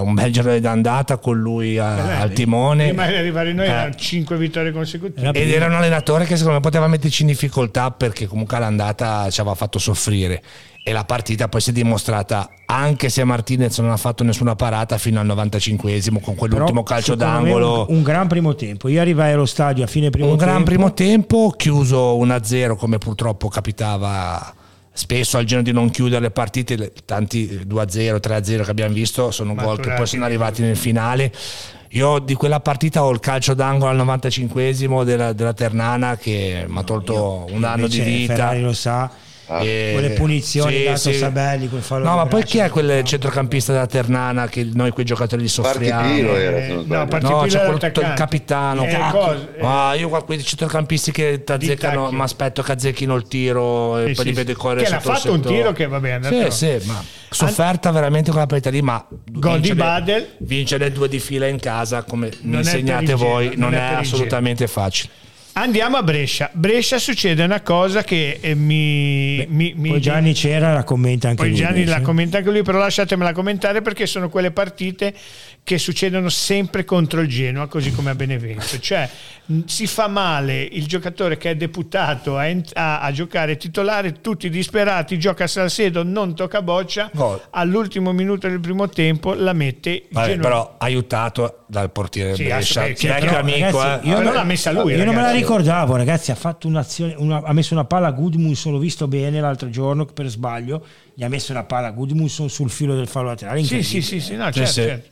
un 0.00 0.14
bel 0.14 0.32
giorno 0.32 0.58
d'andata 0.58 1.16
con 1.16 1.38
lui 1.38 1.78
a, 1.78 1.94
Beh, 1.94 2.14
al 2.16 2.32
timone. 2.32 2.88
Prima 2.88 3.06
di 3.06 3.16
arrivare 3.16 3.52
noi 3.54 3.66
eh. 3.66 3.70
erano 3.70 3.94
5 3.94 4.36
vittorie 4.36 4.72
consecutive. 4.72 5.30
Ed 5.32 5.50
era 5.50 5.64
un 5.64 5.74
allenatore 5.74 6.26
che 6.26 6.36
secondo 6.36 6.58
me 6.58 6.62
poteva 6.62 6.88
metterci 6.88 7.22
in 7.22 7.28
difficoltà 7.28 7.90
perché 7.90 8.26
comunque 8.26 8.56
all'andata 8.58 9.30
ci 9.30 9.40
aveva 9.40 9.54
fatto 9.54 9.78
soffrire 9.78 10.42
e 10.82 10.92
la 10.92 11.04
partita 11.04 11.48
poi 11.48 11.60
si 11.60 11.70
è 11.70 11.72
dimostrata 11.72 12.50
anche 12.64 13.08
se 13.10 13.22
Martinez 13.24 13.78
non 13.78 13.90
ha 13.90 13.96
fatto 13.96 14.24
nessuna 14.24 14.54
parata 14.54 14.96
fino 14.96 15.20
al 15.20 15.26
95esimo 15.26 16.20
con 16.20 16.34
quell'ultimo 16.34 16.82
Però, 16.82 16.94
calcio 16.94 17.14
d'angolo. 17.14 17.86
un, 17.88 17.96
un, 17.96 18.02
gran 18.02 18.28
primo 18.28 18.54
tempo. 18.54 18.88
Io 18.88 19.00
arrivai 19.00 19.32
allo 19.32 19.44
stadio 19.44 19.84
a 19.84 19.86
fine 19.86 20.08
primo 20.10 20.30
un 20.30 20.36
tempo. 20.36 20.44
un 20.44 20.50
gran 20.50 20.64
primo 20.64 20.94
tempo 20.94 21.52
chiuso 21.56 22.16
1-0 22.16 22.76
come 22.76 22.98
purtroppo 22.98 23.48
capitava 23.48 24.54
spesso 24.92 25.36
al 25.36 25.44
genere 25.44 25.70
di 25.70 25.72
non 25.72 25.90
chiudere 25.90 26.22
le 26.22 26.30
partite. 26.30 26.92
Tanti 27.04 27.64
2-0 27.66 28.16
3-0 28.16 28.64
che 28.64 28.70
abbiamo 28.70 28.94
visto 28.94 29.30
sono 29.30 29.54
gol 29.54 29.80
che 29.80 29.92
poi 29.92 30.06
sono 30.06 30.24
arrivati 30.24 30.62
nel 30.62 30.76
finale. 30.76 31.32
Io 31.94 32.20
di 32.20 32.34
quella 32.34 32.60
partita 32.60 33.02
ho 33.02 33.10
il 33.10 33.18
calcio 33.18 33.52
d'angolo 33.52 33.90
al 33.90 34.06
95esimo 34.06 35.02
della, 35.02 35.32
della 35.32 35.52
Ternana 35.52 36.16
che 36.16 36.64
mi 36.68 36.78
ha 36.78 36.84
tolto 36.84 37.48
un 37.50 37.64
anno 37.64 37.88
di 37.88 38.00
vita. 38.00 38.34
Ferrari 38.34 38.60
lo 38.62 38.72
sa 38.72 39.10
Ah. 39.52 39.64
E- 39.64 39.90
quelle 39.92 40.10
punizioni 40.10 40.76
sì, 40.76 40.84
dato 40.84 40.98
sì. 40.98 41.14
Sabelli 41.14 41.68
quel 41.68 41.82
fallo 41.82 42.04
No, 42.04 42.14
ma 42.14 42.26
poi 42.26 42.44
chi 42.44 42.58
è 42.58 42.68
quel 42.68 42.86
no. 42.98 43.02
centrocampista 43.02 43.72
della 43.72 43.86
Ternana 43.86 44.46
che 44.46 44.68
noi 44.72 44.92
quei 44.92 45.04
giocatori 45.04 45.42
li 45.42 45.48
soffriamo? 45.48 46.00
Partipiro 46.02 46.36
era 46.36 46.66
non 46.68 46.84
no, 46.86 46.96
No, 47.20 47.40
c'è 47.46 47.58
quello, 47.58 47.74
il 48.08 48.12
capitano. 48.14 48.84
Eh, 48.84 48.88
cacchio. 48.88 49.18
cosa- 49.18 49.48
eh. 49.56 49.64
Ah, 49.66 49.94
io 49.94 50.08
qua 50.08 50.22
quei 50.22 50.40
centrocampisti 50.40 51.10
che 51.10 51.42
ti 51.42 51.50
azzeccano, 51.52 52.04
tacchi. 52.04 52.14
mi 52.14 52.22
aspetto 52.22 52.62
che 52.62 52.72
azzecchino 52.72 53.16
il 53.16 53.26
tiro 53.26 53.98
e 53.98 54.06
Sì, 54.08 54.12
poi 54.14 54.24
li 54.26 54.30
sì, 54.30 54.36
vedo 54.36 54.52
sì. 54.52 54.56
correre 54.56 54.84
Che 54.84 54.90
l'ha 54.90 55.00
sotto 55.00 55.10
il 55.10 55.16
fatto 55.18 55.32
un 55.32 55.40
tiro 55.40 55.72
che, 55.72 55.88
è 55.88 56.10
andato- 56.12 56.50
Sì, 56.52 56.78
sì, 56.80 56.86
ma 56.86 57.04
sofferta 57.28 57.90
veramente 57.90 58.30
quella 58.30 58.46
partita 58.46 58.70
lì, 58.70 58.82
ma 58.82 59.04
Gol 59.32 59.60
di 59.60 59.68
vincere- 59.68 59.74
Badel. 59.74 60.28
Vincere 60.38 60.92
due 60.92 61.08
di 61.08 61.18
fila 61.18 61.46
in 61.48 61.58
casa, 61.58 62.02
come 62.04 62.30
mi 62.42 62.56
insegnate 62.58 63.14
voi, 63.14 63.52
non 63.56 63.74
è 63.74 63.94
assolutamente 63.94 64.66
facile. 64.68 65.12
Andiamo 65.52 65.96
a 65.96 66.02
Brescia. 66.02 66.48
Brescia 66.52 66.98
succede 66.98 67.42
una 67.42 67.60
cosa 67.60 68.02
che 68.02 68.38
eh, 68.40 68.54
mi, 68.54 69.44
mi, 69.48 69.74
mi- 69.76 69.90
poi 69.90 70.00
Gianni 70.00 70.32
c'era 70.32 70.72
la 70.72 70.84
commenta 70.84 71.28
anche 71.28 71.42
Poi 71.42 71.50
lui 71.50 71.58
Gianni 71.58 71.78
invece. 71.80 71.98
la 71.98 72.00
commenta 72.04 72.38
anche 72.38 72.50
lui, 72.50 72.62
però 72.62 72.78
lasciatemela 72.78 73.32
commentare 73.32 73.82
perché 73.82 74.06
sono 74.06 74.28
quelle 74.30 74.52
partite 74.52 75.12
che 75.62 75.78
succedono 75.78 76.28
sempre 76.28 76.84
contro 76.84 77.20
il 77.20 77.28
Genoa, 77.28 77.66
così 77.68 77.92
come 77.92 78.10
a 78.10 78.14
Benevento. 78.14 78.78
Cioè 78.80 79.08
si 79.66 79.86
fa 79.86 80.06
male 80.08 80.62
il 80.62 80.86
giocatore 80.86 81.36
che 81.36 81.50
è 81.50 81.56
deputato 81.56 82.36
a, 82.38 82.46
a- 82.74 83.00
a 83.00 83.12
giocare 83.12 83.56
titolare, 83.56 84.20
tutti 84.20 84.48
disperati, 84.48 85.18
gioca 85.18 85.44
a 85.44 85.46
Salcedo, 85.46 86.02
non 86.02 86.34
tocca 86.34 86.62
boccia, 86.62 87.10
Gol. 87.12 87.40
all'ultimo 87.50 88.12
minuto 88.12 88.48
del 88.48 88.60
primo 88.60 88.88
tempo 88.88 89.34
la 89.34 89.52
mette 89.52 90.04
Vabbè, 90.10 90.26
Genoa. 90.28 90.42
però 90.42 90.74
aiutato 90.78 91.64
dal 91.66 91.90
portiere 91.92 92.34
Sì, 92.34 92.44
Brescia, 92.44 92.82
assolutamente. 92.82 93.06
vecchio 93.08 93.26
Però, 93.28 93.40
amico. 93.40 93.78
ragazzi, 93.82 94.06
eh. 94.06 94.10
io 94.10 94.20
non- 94.20 94.32
l'ha 94.34 94.44
messa 94.44 94.72
lui. 94.72 94.92
Io 94.92 94.98
non 94.98 95.06
me 95.08 95.14
la 95.14 95.20
ragazzi. 95.26 95.36
ricordavo, 95.38 95.96
ragazzi. 95.96 96.30
Ha 96.30 96.34
fatto 96.36 96.66
un'azione, 96.68 97.14
una- 97.16 97.42
ha 97.44 97.52
messo 97.52 97.74
una 97.74 97.84
palla 97.84 98.08
a 98.08 98.12
Gudmundsson. 98.12 98.72
L'ho 98.72 98.78
visto 98.78 99.06
bene 99.08 99.40
l'altro 99.40 99.68
giorno 99.70 100.04
per 100.04 100.26
sbaglio. 100.28 100.84
Gli 101.14 101.22
ha 101.22 101.28
messo 101.28 101.52
una 101.52 101.64
palla 101.64 101.88
a 101.88 101.90
Gudmundsson 101.90 102.48
sul 102.48 102.70
filo 102.70 102.94
del 102.96 103.06
fallo 103.06 103.26
laterale. 103.26 103.62
Sì, 103.62 103.82
sì, 103.82 104.00
sì, 104.00 104.20
sì, 104.20 104.34
no, 104.36 104.46
Sì, 104.46 104.52
certo, 104.64 104.72
certo. 104.72 105.09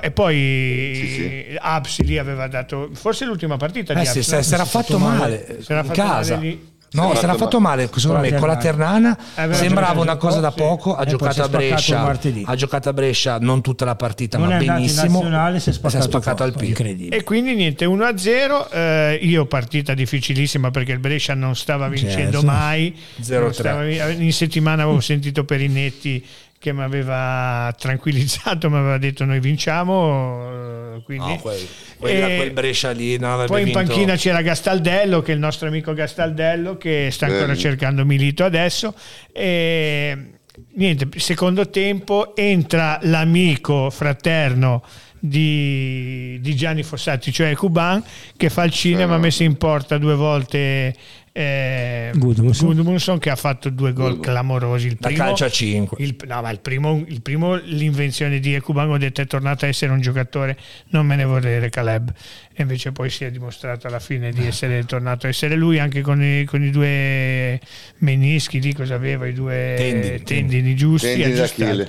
E 0.00 0.10
poi 0.12 0.92
Sì, 0.94 1.06
sì. 1.08 1.56
Absi 1.58 2.04
lì 2.04 2.16
aveva 2.16 2.46
dato, 2.48 2.88
forse 2.94 3.26
l'ultima 3.26 3.56
partita 3.58 3.92
Eh 3.92 4.00
di 4.00 4.06
sì, 4.22 4.34
no? 4.34 4.42
si 4.42 4.54
era 4.54 4.64
fatto 4.64 4.98
male 4.98 5.58
Si 5.60 5.70
era 5.70 5.80
in 5.80 5.86
fatto 5.86 6.02
male 6.02 6.14
casa. 6.14 6.36
lì. 6.36 6.72
No, 6.94 7.12
Si 7.16 7.24
era 7.24 7.34
fatto 7.34 7.58
male, 7.58 7.90
secondo 7.92 8.12
Con 8.12 8.22
la 8.22 8.30
me, 8.30 8.38
con 8.38 8.46
la 8.48 8.56
Ternana 8.56 9.18
Aveva 9.34 9.54
sembrava 9.58 9.86
giocato 9.94 10.00
una 10.02 10.12
un 10.12 10.18
cosa 10.18 10.38
da 10.40 10.50
sì. 10.52 10.56
poco, 10.58 10.94
ha 10.94 11.02
E 11.02 11.06
giocato 11.06 11.30
a 11.30 11.32
spaccato 11.48 11.56
Brescia, 11.56 12.02
martedì. 12.02 12.42
ha 12.46 12.54
giocato 12.54 12.88
a 12.88 12.92
Brescia 12.92 13.38
non 13.40 13.60
tutta 13.62 13.84
la 13.84 13.96
partita, 13.96 14.38
non 14.38 14.46
ma 14.46 14.52
è 14.54 14.56
andato 14.58 14.78
in 14.78 14.84
benissimo. 14.86 15.12
nazionale 15.18 15.58
si 15.58 15.68
è 15.70 15.72
Si 15.72 15.78
è 15.78 15.80
spaccato, 15.80 16.04
spaccato 16.08 16.42
al 16.44 16.50
troppo, 16.50 16.64
P. 16.64 16.68
incredibile 16.68 17.16
E 17.16 17.24
quindi 17.24 17.54
niente 17.56 17.84
1-0, 17.84 18.70
eh, 18.70 19.18
io 19.22 19.44
partita 19.46 19.92
difficilissima 19.92 20.70
perché 20.70 20.92
il 20.92 21.00
Brescia 21.00 21.34
non 21.34 21.56
stava 21.56 21.88
vincendo 21.88 22.38
Certo. 22.40 22.46
mai, 22.46 22.96
0-3. 23.20 23.40
Non 23.40 23.52
stava- 23.52 24.10
in 24.12 24.32
settimana 24.32 24.84
avevo 24.84 25.00
sentito 25.00 25.44
Perinetti 25.44 26.24
che 26.58 26.72
mi 26.72 26.82
aveva 26.82 27.74
tranquillizzato, 27.78 28.68
mi 28.70 28.76
aveva 28.76 28.98
detto 28.98 29.24
noi 29.24 29.40
vinciamo, 29.40 30.96
eh, 30.96 31.02
quindi... 31.04 31.28
No, 31.28 31.38
quel, 31.38 31.68
quella- 31.98 32.26
quel 32.36 32.50
Brescia 32.52 32.90
lì 32.90 33.14
avrebbe 33.14 33.46
poi 33.46 33.60
in 33.60 33.64
vinto. 33.66 33.78
panchina 33.80 34.16
c'era 34.16 34.42
Gastaldello, 34.42 35.20
che 35.22 35.32
è 35.32 35.34
il 35.34 35.40
nostro 35.40 35.68
amico 35.68 35.92
Gastaldello, 35.92 36.76
che 36.76 37.08
sta 37.10 37.26
ancora 37.26 37.46
Bene. 37.46 37.58
cercando 37.58 38.04
Milito 38.04 38.44
adesso. 38.44 38.94
E 39.32 40.30
niente, 40.74 41.08
secondo 41.18 41.68
tempo 41.70 42.34
entra 42.36 42.98
l'amico 43.02 43.90
fraterno 43.90 44.82
di, 45.18 46.38
di 46.40 46.54
Gianni 46.54 46.82
Fossati, 46.82 47.32
cioè 47.32 47.54
Cuban, 47.54 48.02
che 48.36 48.50
fa 48.50 48.64
il 48.64 48.72
cinema, 48.72 49.14
ha 49.14 49.18
messo 49.18 49.42
in 49.42 49.56
porta 49.56 49.96
due 49.96 50.14
volte 50.14 50.94
eh, 51.36 52.12
Gudmundsson. 52.14 52.68
Gudmundsson, 52.68 53.18
che 53.18 53.28
ha 53.28 53.34
fatto 53.34 53.68
due 53.68 53.92
gol 53.92 54.20
clamorosi. 54.20 54.86
Il 54.86 54.96
Da 55.00 55.08
primo, 55.08 55.24
calcio 55.24 55.44
a 55.44 55.50
5. 55.50 55.96
il, 55.98 56.14
no, 56.28 56.42
ma 56.42 56.50
il 56.50 56.60
primo, 56.60 57.02
il 57.08 57.22
primo, 57.22 57.56
l'invenzione 57.56 58.38
di 58.38 58.54
Ekuban, 58.54 58.88
ho 58.88 58.98
detto 58.98 59.20
è 59.20 59.26
tornato 59.26 59.64
a 59.64 59.68
essere 59.68 59.90
un 59.90 60.00
giocatore, 60.00 60.56
non 60.90 61.04
me 61.04 61.16
ne 61.16 61.24
vorrei 61.24 61.68
Caleb. 61.70 62.12
E 62.52 62.62
invece 62.62 62.92
poi 62.92 63.10
si 63.10 63.24
è 63.24 63.32
dimostrato 63.32 63.88
alla 63.88 63.98
fine 63.98 64.30
di 64.30 64.46
essere 64.46 64.84
tornato 64.84 65.26
a 65.26 65.28
essere 65.28 65.56
lui, 65.56 65.80
anche 65.80 66.02
con 66.02 66.22
i, 66.22 66.44
con 66.44 66.62
i 66.62 66.70
due 66.70 67.58
menischi 67.98 68.60
lì, 68.60 68.72
cosa 68.72 68.94
aveva, 68.94 69.26
i 69.26 69.32
due 69.32 69.74
Tendini, 69.76 70.22
tendini, 70.22 70.76
giusti. 70.76 71.20
Tendini. 71.20 71.88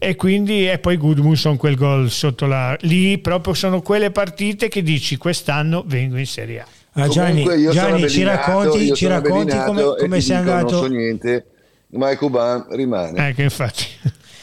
E 0.00 0.16
quindi 0.16 0.68
e 0.68 0.80
poi 0.80 0.96
Gudmundsson 0.96 1.56
quel 1.56 1.76
gol 1.76 2.10
sotto 2.10 2.46
la... 2.46 2.76
Lì 2.80 3.18
proprio 3.18 3.54
sono 3.54 3.82
quelle 3.82 4.10
partite 4.10 4.66
che 4.66 4.82
dici 4.82 5.16
quest'anno 5.16 5.84
vengo 5.86 6.16
in 6.16 6.26
Serie 6.26 6.60
A. 6.60 6.66
Ah, 6.92 7.08
Gianni, 7.08 7.42
Comunque 7.42 7.58
io 7.58 7.72
sono 7.72 7.88
Gianni 7.88 8.08
ci 8.08 8.22
racconti, 8.24 8.78
io 8.78 8.94
ci 8.94 9.04
sono 9.04 9.20
racconti 9.20 9.56
come, 9.56 9.82
come 9.98 10.20
sei 10.20 10.38
dico, 10.38 10.50
andato 10.50 10.72
Non 10.72 10.82
so 10.82 10.86
niente, 10.88 11.46
ma 11.90 12.16
Cuban 12.16 12.66
rimane. 12.70 13.28
Eh, 13.28 13.34
che 13.34 13.42
infatti... 13.42 13.84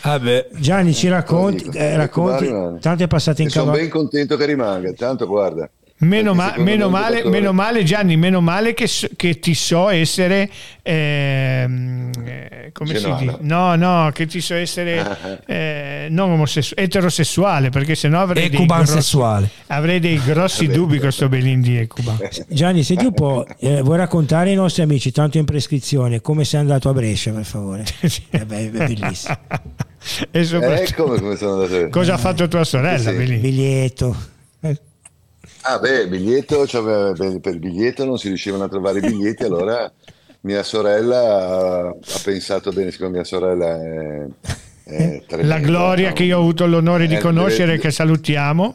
Vabbè, 0.04 0.48
Gianni 0.54 0.94
ci 0.94 1.10
racconti, 1.10 1.70
eh, 1.74 1.98
racconti 1.98 2.46
rimane. 2.46 2.80
tanto 2.80 3.04
è 3.04 3.08
passato 3.08 3.42
in 3.42 3.48
E 3.48 3.50
sono 3.50 3.66
cavallo 3.66 3.82
ben 3.82 3.92
contento 3.92 4.38
che 4.38 4.46
rimanga, 4.46 4.94
tanto 4.94 5.28
guarda. 5.28 5.70
Meno, 6.00 6.36
ma- 6.36 6.54
meno 6.58 6.90
male, 6.90 7.24
meno 7.28 7.54
male, 7.54 7.84
Gianni, 7.84 8.18
meno 8.18 8.40
male 8.40 8.76
che, 8.76 8.86
so- 8.86 9.08
che 9.16 9.40
ti 9.40 9.56
so 9.56 9.90
essere 9.90 10.48
ehm, 10.84 12.12
eh, 12.24 12.70
come 12.72 12.94
si 12.94 13.02
Genuano. 13.02 13.22
dice? 13.24 13.38
No, 13.42 13.76
no, 13.76 14.12
che 14.14 14.26
ti 14.28 14.40
so 14.40 14.54
essere 14.54 15.42
eh, 15.48 16.08
non 16.12 16.32
omosessu- 16.32 16.78
eterosessuale, 16.80 17.70
perché 17.70 17.96
sennò 17.96 18.22
avrei 18.22 18.46
e 18.46 18.50
dei 18.50 18.60
cuban 18.60 18.78
grossi, 18.84 18.94
sessuale. 18.94 19.50
avrei 19.68 20.00
dei 20.00 20.22
grossi 20.24 20.68
dubbi 20.68 21.00
con 21.00 21.12
sto 21.12 21.30
Belin 21.30 21.62
di 21.62 21.78
Ecuban. 21.78 22.18
Gianni 22.48 22.84
senti 22.84 23.06
un 23.06 23.14
po' 23.14 23.46
eh, 23.60 23.82
vuoi 23.82 23.98
raccontare 23.98 24.50
ai 24.52 24.56
nostri 24.56 24.84
amici 24.84 25.12
tanto 25.12 25.38
in 25.40 25.46
prescrizione 25.46 26.22
come 26.22 26.44
sei 26.46 26.60
andato 26.60 26.90
a 26.90 26.94
Brescia 26.94 27.32
per 27.32 27.44
favore 27.46 27.84
Eh 28.30 28.42
è 28.42 28.46
bellissimo 28.46 29.36
e 30.32 30.44
soprattutto 30.44 30.84
Eh, 30.84 30.94
come, 30.96 31.20
come 31.20 31.36
sono 31.36 31.64
andato? 31.64 31.90
cosa 31.90 32.14
ha 32.14 32.18
fatto 32.18 32.48
tua 32.48 32.64
sorella, 32.64 32.98
Sì, 33.12 33.26
sì. 33.26 33.36
Biglietto 33.38 34.16
Eh, 34.62 34.80
Ah 35.70 35.80
beh, 35.80 36.08
biglietto, 36.08 36.64
c'aveva- 36.66 37.12
per 37.14 37.54
il 37.54 37.60
biglietto 37.60 38.06
non 38.06 38.18
si 38.18 38.28
riuscivano 38.30 38.64
a 38.64 38.70
trovare 38.70 39.00
i 39.00 39.02
biglietti, 39.02 39.44
allora 39.46 39.92
mia 40.42 40.64
sorella 40.64 41.20
ha, 41.20 41.88
ha 41.90 41.96
pensato 42.24 42.72
bene, 42.72 42.92
siccome 42.92 43.10
mia 43.12 43.24
sorella 43.26 43.76
è, 43.76 44.28
è 44.84 45.24
La 45.42 45.60
Gloria 45.60 46.10
no? 46.10 46.14
che 46.14 46.24
io 46.24 46.38
ho 46.38 46.42
avuto 46.42 46.66
l'onore 46.66 47.08
di 47.08 47.16
Eh, 47.16 47.20
conoscere, 47.20 47.72
deve- 47.72 47.80
che 47.82 47.92
salutiamo. 47.92 48.74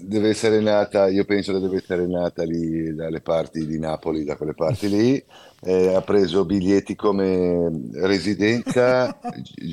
deve 0.00 0.28
essere 0.28 0.60
nata, 0.60 1.08
io 1.08 1.24
penso 1.24 1.52
che 1.52 1.58
deve 1.58 1.78
essere 1.78 2.06
nata 2.06 2.44
lì 2.44 2.94
dalle 2.94 3.20
parti 3.20 3.66
di 3.66 3.78
Napoli, 3.80 4.22
da 4.24 4.36
quelle 4.36 4.54
parti 4.54 4.88
lì, 4.88 5.24
eh, 5.62 5.92
ha 5.94 6.02
preso 6.02 6.44
biglietti 6.44 6.94
come 6.94 7.68
residenza 7.94 9.18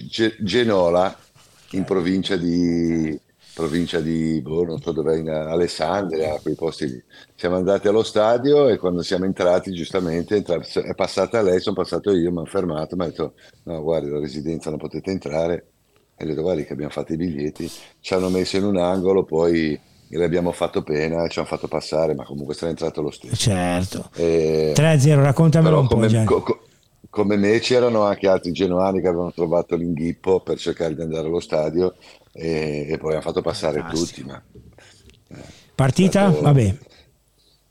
Ge- 0.09 0.35
Genola 0.39 1.15
in 1.71 1.83
provincia 1.83 2.35
di, 2.37 3.15
provincia 3.53 3.99
di 3.99 4.41
boh, 4.41 4.63
non 4.65 4.81
so 4.81 4.91
dove, 4.91 5.17
in 5.19 5.29
Alessandria, 5.29 6.39
quei 6.41 6.55
posti 6.55 6.87
lì. 6.87 7.03
Siamo 7.35 7.55
andati 7.55 7.87
allo 7.87 8.03
stadio 8.03 8.67
e 8.67 8.77
quando 8.77 9.03
siamo 9.03 9.25
entrati, 9.25 9.71
giustamente, 9.71 10.37
è 10.43 10.95
passata 10.95 11.41
lei, 11.41 11.59
sono 11.59 11.75
passato 11.75 12.11
io, 12.11 12.31
mi 12.31 12.37
hanno 12.37 12.45
fermato, 12.45 12.95
mi 12.95 13.03
ha 13.03 13.07
detto, 13.07 13.35
no 13.63 13.81
guardi, 13.81 14.09
la 14.09 14.19
residenza 14.19 14.69
non 14.69 14.79
potete 14.79 15.11
entrare. 15.11 15.67
E 16.15 16.25
gli 16.25 16.27
ho 16.27 16.31
detto, 16.31 16.41
guardi 16.41 16.65
che 16.65 16.73
abbiamo 16.73 16.91
fatto 16.91 17.13
i 17.13 17.17
biglietti, 17.17 17.69
ci 17.99 18.13
hanno 18.13 18.29
messo 18.29 18.57
in 18.57 18.65
un 18.65 18.77
angolo, 18.77 19.23
poi 19.23 19.79
le 20.07 20.23
abbiamo 20.25 20.51
fatto 20.51 20.83
pena 20.83 21.27
ci 21.27 21.39
hanno 21.39 21.47
fatto 21.47 21.67
passare, 21.67 22.13
ma 22.13 22.23
comunque 22.23 22.53
sarà 22.53 22.69
entrato 22.71 23.01
lo 23.01 23.09
stesso. 23.11 23.35
certo 23.35 24.09
E- 24.15 24.71
3-0 24.75 25.21
raccontamelo 25.23 25.79
un 25.79 25.87
po' 25.87 25.95
come, 25.95 26.23
co- 26.23 26.41
co- 26.41 26.59
come 27.09 27.35
me 27.35 27.59
c'erano 27.59 28.03
anche 28.03 28.27
altri 28.27 28.51
genuani 28.51 29.01
che 29.01 29.07
avevano 29.07 29.31
trovato 29.31 29.75
l'inghippo 29.75 30.41
per 30.41 30.57
cercare 30.57 30.95
di 30.95 31.01
andare 31.01 31.27
allo 31.27 31.39
stadio 31.39 31.95
e, 32.33 32.87
e 32.89 32.97
poi 32.97 33.13
hanno 33.13 33.21
fatto 33.21 33.41
passare 33.41 33.79
Fantastico. 33.79 34.27
tutti. 34.27 34.43
Ma 35.29 35.41
partita 35.75 36.29
Stato- 36.29 36.41
vabbè 36.41 36.75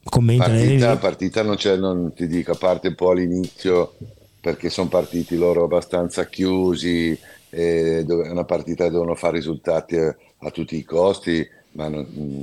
commenta 0.04 0.44
partita, 0.46 0.96
partita 0.98 1.42
non 1.42 1.56
c'è, 1.56 1.76
non 1.76 2.12
ti 2.14 2.26
dico, 2.26 2.52
a 2.52 2.56
parte 2.56 2.88
un 2.88 2.94
po' 2.94 3.10
all'inizio 3.10 3.94
perché 4.40 4.70
sono 4.70 4.88
partiti 4.88 5.36
loro 5.36 5.64
abbastanza 5.64 6.26
chiusi, 6.26 7.16
e 7.50 8.02
dove- 8.04 8.26
è 8.26 8.30
una 8.30 8.44
partita 8.44 8.84
che 8.84 8.90
devono 8.90 9.14
fare 9.14 9.36
risultati 9.36 9.96
a, 9.96 10.14
a 10.38 10.50
tutti 10.50 10.76
i 10.76 10.82
costi, 10.84 11.46
ma 11.72 11.88
non- 11.88 12.06
mm, 12.10 12.42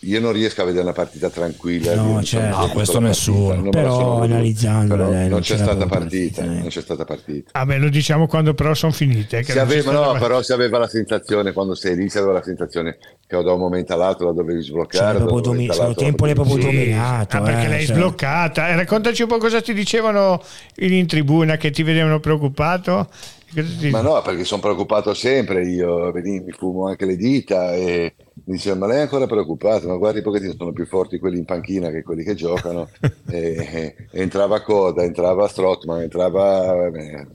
io 0.00 0.20
non 0.20 0.32
riesco 0.32 0.62
a 0.62 0.64
vedere 0.64 0.82
una 0.84 0.92
partita 0.92 1.30
tranquilla. 1.30 1.94
No, 1.94 2.22
certo. 2.22 2.56
No, 2.56 2.68
questo 2.68 2.98
nessuno. 3.00 3.70
partita, 3.70 3.70
Però 3.70 4.26
dai, 4.26 5.20
non 5.20 5.28
non 5.28 5.40
c'è 5.40 5.56
stata 5.56 5.86
partita, 5.86 5.98
partita, 5.98 6.42
eh. 6.42 6.46
non 6.60 6.68
c'è 6.68 6.80
stata 6.80 7.04
partita. 7.04 7.50
Ah, 7.52 7.64
beh, 7.66 7.78
lo 7.78 7.88
diciamo 7.88 8.26
quando 8.26 8.54
però 8.54 8.74
sono 8.74 8.92
finite. 8.92 9.38
eh, 9.38 9.42
che 9.42 9.58
aveva, 9.58 9.92
no, 9.92 10.12
però 10.18 10.42
si 10.42 10.52
aveva 10.52 10.78
la 10.78 10.88
sensazione, 10.88 11.52
quando 11.52 11.74
sei 11.74 11.96
lì, 11.96 12.08
si 12.08 12.18
aveva 12.18 12.34
la 12.34 12.42
sensazione 12.42 12.98
che 13.26 13.42
da 13.42 13.52
un 13.52 13.58
momento 13.60 13.92
all'altro 13.92 14.26
la 14.26 14.32
dovevi 14.32 14.60
Cioè, 14.62 14.70
sbloccare. 14.70 15.18
un 15.18 15.40
domi- 15.42 15.68
all'altro 15.68 15.94
tempo 16.04 16.24
l'hai 16.24 16.34
proprio 16.34 16.56
dominato 16.56 17.36
Ah, 17.36 17.40
perché 17.42 17.64
eh, 17.64 17.68
l'hai 17.68 17.86
cioè. 17.86 17.94
sbloccata. 17.96 18.68
Eh, 18.68 18.76
raccontaci 18.76 19.22
un 19.22 19.28
po' 19.28 19.38
cosa 19.38 19.60
ti 19.60 19.74
dicevano 19.74 20.42
in 20.76 21.06
tribuna 21.06 21.56
che 21.56 21.70
ti 21.70 21.82
vedevano 21.82 22.20
preoccupato. 22.20 23.08
Ti- 23.52 23.88
Ma 23.90 24.02
no, 24.02 24.20
perché 24.22 24.44
sono 24.44 24.60
preoccupato 24.60 25.14
sempre 25.14 25.66
io, 25.66 26.12
mi 26.14 26.52
fumo 26.56 26.86
anche 26.88 27.06
le 27.06 27.16
dita 27.16 27.74
e 27.74 28.14
mi 28.44 28.54
dicevano, 28.54 28.80
ma 28.80 28.86
lei 28.92 28.98
è 28.98 29.02
ancora 29.02 29.26
preoccupato? 29.26 29.88
Ma 29.88 29.96
guardi 29.96 30.22
pochettino, 30.22 30.54
sono 30.56 30.72
più 30.72 30.86
forti 30.86 31.18
quelli 31.18 31.38
in 31.38 31.44
panchina 31.44 31.90
che 31.90 32.02
quelli 32.02 32.24
che 32.24 32.34
giocano. 32.34 32.88
e, 33.30 33.94
e 34.10 34.20
entrava 34.20 34.62
Coda, 34.62 35.02
entrava 35.02 35.48
Strottman, 35.48 36.02
entrava... 36.02 36.86
eh, 36.86 37.26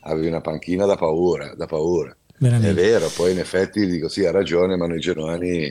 avevi 0.00 0.28
una 0.28 0.40
panchina 0.40 0.86
da 0.86 0.96
paura, 0.96 1.54
da 1.54 1.66
paura. 1.66 2.14
È 2.40 2.44
Veramente. 2.44 2.80
vero, 2.80 3.10
poi 3.16 3.32
in 3.32 3.40
effetti 3.40 3.84
dico 3.84 4.08
sì, 4.08 4.24
ha 4.24 4.30
ragione, 4.30 4.76
ma 4.76 4.86
noi 4.86 5.00
genuani 5.00 5.64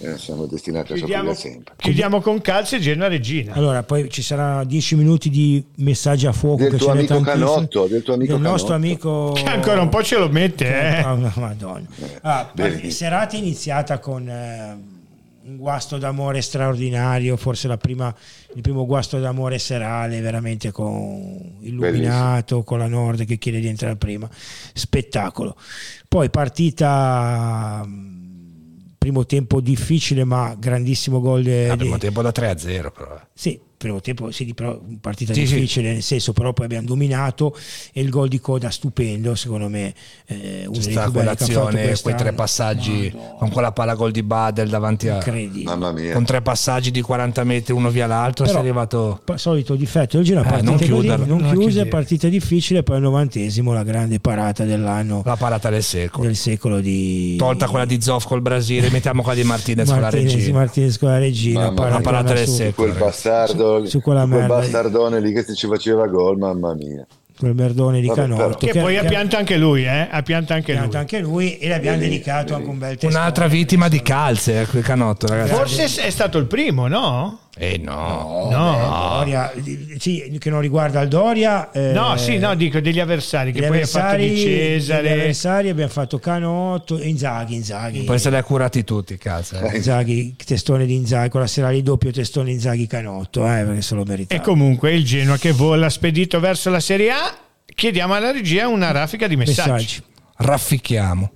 eh, 0.00 0.18
siamo 0.18 0.44
destinati 0.44 0.92
a 0.92 0.96
Chiudiamo, 0.96 1.32
soffrire 1.32 1.54
sempre. 1.54 1.74
chiudiamo 1.78 2.20
con 2.20 2.40
calcio 2.42 2.76
e 2.76 2.80
Genoa 2.80 3.08
Regina. 3.08 3.54
Allora, 3.54 3.82
poi 3.82 4.10
ci 4.10 4.20
saranno 4.20 4.64
10 4.64 4.96
minuti 4.96 5.30
di 5.30 5.64
messaggi 5.76 6.26
a 6.26 6.32
fuoco. 6.32 6.60
Del 6.62 6.72
che 6.72 6.76
tuo 6.76 6.90
amico. 6.90 7.18
Canotto, 7.20 7.86
del 7.86 8.02
tuo 8.02 8.14
amico 8.14 8.32
Del 8.34 8.42
nostro 8.42 8.74
Canotto. 8.74 8.86
amico. 8.86 9.32
Che 9.42 9.44
ancora 9.48 9.80
un 9.80 9.88
po' 9.88 10.02
ce 10.02 10.18
lo 10.18 10.28
mette, 10.28 10.66
eh. 10.66 10.96
Ah, 11.00 11.14
no, 11.14 11.32
Madonna. 11.36 11.86
Ah, 12.20 12.50
bene. 12.54 12.74
part- 12.80 12.86
serata 12.88 13.36
iniziata 13.36 13.98
con 13.98 14.28
eh, 14.28 14.78
un 15.42 15.56
guasto 15.56 15.96
d'amore 15.98 16.40
straordinario, 16.42 17.36
forse 17.36 17.66
la 17.68 17.76
prima, 17.76 18.14
il 18.54 18.60
primo 18.60 18.84
guasto 18.86 19.18
d'amore 19.18 19.58
serale, 19.58 20.20
veramente 20.20 20.70
con 20.70 21.56
illuminato, 21.60 22.62
con 22.62 22.78
la 22.78 22.86
Nord 22.86 23.24
che 23.24 23.38
chiede 23.38 23.60
di 23.60 23.66
entrare 23.68 23.96
prima. 23.96 24.28
Spettacolo. 24.74 25.56
Poi 26.08 26.30
partita. 26.30 27.82
mh, 27.84 28.18
Primo 29.00 29.24
tempo 29.24 29.62
difficile, 29.62 30.24
ma 30.24 30.54
grandissimo 30.58 31.20
gol. 31.20 31.42
di- 31.42 31.74
primo 31.74 31.96
tempo 31.96 32.20
da 32.20 32.32
3 32.32 32.50
a 32.50 32.58
0 32.58 32.90
però. 32.90 33.14
eh. 33.16 33.20
sì, 33.32 33.58
primo 33.80 34.00
tempo 34.02 34.30
sì, 34.30 34.44
di- 34.44 34.52
però 34.52 34.78
partita 35.00 35.32
Sì, 35.32 35.46
sì. 35.46 35.54
difficile, 35.54 35.92
nel 35.94 36.02
senso 36.02 36.34
però 36.34 36.52
poi 36.52 36.66
abbiamo 36.66 36.86
dominato 36.86 37.56
e 37.94 38.02
il 38.02 38.10
gol 38.10 38.28
di 38.28 38.38
coda 38.38 38.68
stupendo, 38.68 39.34
secondo 39.34 39.68
me. 39.70 39.94
Eh, 40.26 40.64
uno 40.66 40.78
C'è 40.78 40.92
dei 40.92 41.10
quell'azione, 41.10 41.98
quei 42.02 42.14
tre 42.14 42.34
passaggi 42.34 43.10
Madonna, 43.14 43.34
con 43.38 43.50
quella 43.50 43.72
palla 43.72 43.94
gol 43.94 44.10
di 44.10 44.22
Badel 44.22 44.68
davanti 44.68 45.08
a... 45.08 45.24
Mamma 45.64 45.92
mia. 45.92 46.12
Con 46.12 46.24
tre 46.26 46.42
passaggi 46.42 46.90
di 46.90 47.00
40 47.00 47.42
metri 47.44 47.72
uno 47.72 47.88
via 47.88 48.06
l'altro, 48.06 48.44
Però- 48.44 48.58
sei 48.58 48.68
arrivato... 48.68 49.20
Pa- 49.24 49.38
solito 49.38 49.74
difetto 49.76 50.18
del 50.18 50.26
giro, 50.26 50.42
Eh, 50.44 50.60
non 50.60 50.74
così, 50.74 50.84
chiuderla, 50.84 51.24
non 51.24 51.38
non 51.40 51.52
chiuse, 51.52 51.86
partita 51.86 52.28
difficile, 52.28 52.82
poi 52.82 52.96
al 52.96 53.02
novantesimo 53.02 53.72
la 53.72 53.82
grande 53.82 54.20
parata 54.20 54.64
dell'anno 54.64 55.22
La 55.24 55.36
parata 55.36 55.70
del 55.70 55.82
secolo. 55.82 56.26
del 56.26 56.36
secolo 56.36 56.80
di 56.80 57.36
Tolta 57.36 57.66
quella 57.66 57.86
di 57.86 57.98
Zoff 58.02 58.26
col 58.26 58.42
Brasile, 58.42 58.90
mettiamo 58.90 59.22
quella 59.22 59.40
di 59.40 59.46
Martinez 59.46 59.86
con 59.86 59.94
la 59.96 60.02
Martinez, 60.02 60.34
regina. 60.34 60.58
Martinez 60.58 60.98
con 60.98 61.08
la 61.08 61.18
regina, 61.18 61.70
Mamma 61.70 61.88
La 61.88 62.00
parata 62.00 62.34
del 62.34 62.46
secolo. 62.46 62.88
Quel 62.92 63.00
bastardo 63.02 63.69
quello, 63.74 63.86
su 63.88 64.00
quella 64.00 64.26
quel 64.26 64.38
merda. 64.40 64.54
bastardone 64.56 65.20
lì 65.20 65.32
che 65.32 65.44
ci 65.54 65.66
faceva 65.66 66.06
gol, 66.06 66.38
mamma 66.38 66.74
mia. 66.74 67.06
quel 67.38 67.54
merdone 67.54 68.00
di 68.00 68.06
Vabbè, 68.08 68.20
Canotto. 68.20 68.66
Che 68.66 68.78
poi 68.78 68.98
ha 68.98 69.04
pianta 69.04 69.38
anche 69.38 69.56
lui, 69.56 69.84
eh? 69.84 70.08
Ha 70.10 70.22
pianta 70.22 70.54
anche 70.54 70.72
pianto 70.72 70.88
lui. 70.90 70.96
anche 70.98 71.18
lui 71.20 71.58
e 71.58 71.68
le 71.68 71.74
abbiamo 71.74 71.96
Vedi, 71.98 72.10
dedicato 72.10 72.40
vedi. 72.42 72.52
anche 72.54 72.68
un 72.68 72.78
bel 72.78 72.96
testo. 72.98 73.06
Un'altra 73.18 73.46
vittima 73.46 73.88
di 73.88 74.02
calze, 74.02 74.66
quel 74.68 74.82
canotto, 74.82 75.26
ragazzi. 75.26 75.54
Forse 75.54 76.02
è 76.04 76.10
stato 76.10 76.36
il 76.38 76.44
primo, 76.46 76.86
no? 76.86 77.38
Eh 77.62 77.76
no. 77.76 78.48
No. 78.50 79.16
Doria, 79.18 79.52
sì, 79.98 80.34
che 80.38 80.48
non 80.48 80.62
riguarda 80.62 81.02
il 81.02 81.08
Doria. 81.08 81.70
eh, 81.72 81.92
No, 81.92 82.16
sì, 82.16 82.38
no, 82.38 82.54
dico 82.54 82.80
degli 82.80 82.98
avversari 82.98 83.52
che 83.52 83.66
poi 83.66 83.82
ha 83.82 83.86
fatto 83.86 84.16
di 84.16 84.22
avversari- 84.24 84.30
Gli 84.30 84.42
Cesare. 84.78 85.12
avversari 85.12 85.68
abbiamo 85.68 85.90
fatto 85.90 86.18
Canotto 86.18 86.96
e 86.96 87.06
Inzaghi, 87.08 87.56
Inzaghi. 87.56 88.00
Poi 88.04 88.18
se 88.18 88.30
li 88.30 88.36
ha 88.36 88.42
curati 88.42 88.82
tutti, 88.82 89.18
cazzo. 89.18 89.58
eh. 89.60 89.76
Inzaghi, 89.76 90.34
testone 90.42 90.86
di 90.86 90.94
Inzaghi, 90.94 91.28
quella 91.28 91.46
sera 91.46 91.68
lì 91.68 91.82
doppio 91.82 92.10
testone 92.10 92.50
Inzaghi 92.50 92.86
Canotto, 92.86 93.42
eh, 93.44 93.62
perché 93.64 93.82
se 93.82 93.94
lo 93.94 94.04
meritava. 94.04 94.40
E 94.40 94.42
comunque 94.42 94.94
il 94.94 95.04
Genoa 95.04 95.36
che 95.36 95.52
vola 95.52 95.90
spedito 95.90 96.40
verso 96.40 96.70
la 96.70 96.80
Serie 96.80 97.10
A. 97.10 97.36
Chiediamo 97.66 98.14
alla 98.14 98.30
regia 98.30 98.68
una 98.68 98.90
raffica 98.90 99.26
di 99.26 99.36
messaggi. 99.36 99.70
Messaggi. 99.70 100.02
Raffichiamo. 100.36 101.30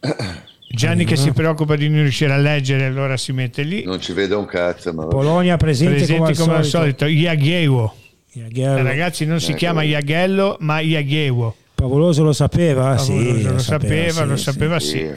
Gianni 0.74 1.04
che 1.04 1.16
si 1.16 1.32
preoccupa 1.32 1.76
di 1.76 1.88
non 1.88 2.02
riuscire 2.02 2.32
a 2.32 2.36
leggere, 2.36 2.84
allora 2.84 3.16
si 3.16 3.32
mette 3.32 3.62
lì. 3.62 3.84
Non 3.84 4.00
ci 4.00 4.12
vedo 4.12 4.38
un 4.38 4.46
cazzo, 4.46 4.92
ma. 4.92 5.06
Polonia 5.06 5.56
presente, 5.56 5.96
Presenti 5.96 6.34
come 6.34 6.54
al 6.56 6.64
solito. 6.64 7.06
Iaghewo. 7.06 7.94
Eh, 8.32 8.82
Ragazzi, 8.82 9.24
non 9.26 9.38
si 9.40 9.50
Ecco. 9.50 9.58
chiama 9.58 9.82
Iaghello, 9.82 10.56
ma 10.60 10.80
Iaghewo. 10.80 11.54
Favoloso 11.74 12.22
lo 12.24 12.32
sapeva? 12.32 12.96
sì, 12.98 13.12
Favoloso, 13.12 13.52
lo 13.52 13.58
sapeva, 13.58 14.22
sì, 14.22 14.26
lo 14.28 14.36
sì. 14.36 14.42
sapeva 14.42 14.80
sì. 14.80 14.88
Sì. 14.98 15.10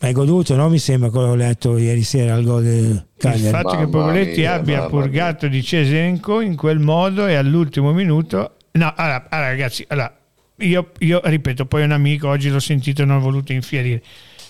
Hai 0.00 0.12
goduto, 0.12 0.54
no? 0.54 0.68
Mi 0.68 0.78
sembra 0.78 1.10
quello 1.10 1.26
che 1.26 1.32
ho 1.32 1.36
letto 1.36 1.76
ieri 1.76 2.02
sera 2.02 2.34
al 2.34 2.44
gol 2.44 2.62
del 2.62 2.84
Il 2.90 3.04
Cagliari. 3.16 3.50
fatto 3.50 3.70
che 3.70 3.76
Mamma 3.86 3.88
Pogoletti 3.90 4.40
mia, 4.40 4.52
abbia 4.54 4.86
purgato 4.86 5.48
di 5.48 5.62
Cesenco 5.62 6.40
in 6.40 6.54
quel 6.54 6.78
modo 6.78 7.26
e 7.26 7.34
all'ultimo 7.34 7.92
minuto. 7.92 8.52
No, 8.72 8.92
allora, 8.94 9.26
allora, 9.28 9.48
ragazzi, 9.48 9.84
allora, 9.88 10.16
io, 10.58 10.90
io 10.98 11.20
ripeto, 11.24 11.66
poi 11.66 11.82
un 11.82 11.90
amico 11.92 12.28
oggi 12.28 12.48
l'ho 12.48 12.60
sentito 12.60 13.02
e 13.02 13.04
non 13.06 13.16
ho 13.16 13.20
voluto 13.20 13.52
infierire. 13.52 14.02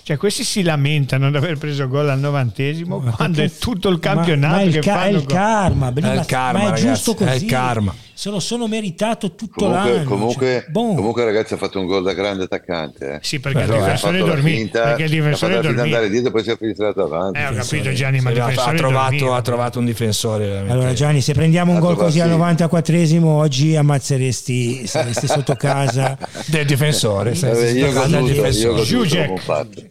Cioè, 0.09 0.17
questi 0.17 0.43
si 0.43 0.63
lamentano 0.63 1.31
di 1.31 1.37
aver 1.37 1.59
preso 1.59 1.87
gol 1.87 2.09
al 2.09 2.19
novantesimo 2.19 2.99
Ma 2.99 3.11
quando 3.11 3.41
perché- 3.43 3.55
è 3.55 3.59
tutto 3.59 3.89
il 3.91 3.95
ma- 3.97 4.01
campionato 4.01 4.55
ma 4.55 4.61
è 4.63 4.65
il 4.65 4.73
che 4.73 4.81
ca- 4.81 4.95
fanno 4.95 5.05
è 5.05 5.21
il 5.21 5.27
karma, 5.27 5.93
È 5.93 5.99
il 6.15 6.25
karma, 6.25 6.59
ma 6.61 6.65
è 6.65 6.71
ragazzi, 6.71 6.87
giusto 6.87 7.17
è 7.19 7.23
il 7.25 7.29
così. 7.33 7.45
karma. 7.45 7.95
Se 8.19 8.31
lo 8.31 8.41
sono 8.41 8.67
meritato 8.67 9.37
tutto 9.37 9.67
Comunque, 9.67 9.93
l'anno. 9.93 10.09
comunque, 10.09 10.61
cioè, 10.63 10.71
boh. 10.73 10.95
comunque, 10.95 11.25
ragazzi, 11.25 11.55
ha 11.55 11.57
fatto 11.57 11.79
un 11.79 11.87
gol 11.87 12.03
da 12.03 12.15
grande 12.15 12.43
attaccante. 12.45 13.13
Eh. 13.13 13.19
Sì, 13.23 13.39
perché 13.39 13.61
il 13.61 13.67
Però, 13.67 13.77
eh, 13.77 13.79
Ha 13.79 13.83
difensore 13.85 14.19
fatto 14.19 14.27
la 14.27 14.35
dormì. 14.35 14.69
Perché 14.69 15.03
il 15.05 15.09
ha 15.09 15.15
difensore 15.15 15.61
di 15.61 15.67
andare 15.69 15.91
dormì. 15.91 16.09
dietro, 16.11 16.31
poi 16.33 16.43
si 16.43 16.51
è 16.51 16.57
filtrato 16.59 17.05
avanti. 17.05 17.39
Eh, 17.39 17.47
ho 17.47 17.53
capito 17.53 17.93
Gianni, 17.93 18.19
ma 18.21 18.31
Ha, 18.31 18.33
difensore 18.33 18.77
trovato, 18.77 19.35
ha 19.35 19.41
trovato 19.43 19.79
un 19.79 19.85
difensore. 19.85 20.47
veramente. 20.49 20.73
Allora 20.73 20.93
Gianni, 20.95 21.21
se 21.21 21.33
prendiamo 21.33 21.71
un 21.71 21.77
Ha 21.77 21.81
gol 21.81 21.95
trovato- 21.95 22.09
così 22.19 22.21
al 22.21 22.31
sì. 22.31 23.15
94esimo 23.15 23.25
oggi 23.27 23.77
ammazzeresti, 23.77 24.87
saresti 24.89 25.27
sotto 25.29 25.55
casa. 25.57 26.19
Del 26.47 26.67
difensore. 26.67 27.35
Vabbè, 27.35 27.69
io 27.71 27.87
ho 27.89 27.93
goduto 27.93 28.83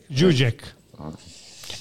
Giugek. 0.10 0.76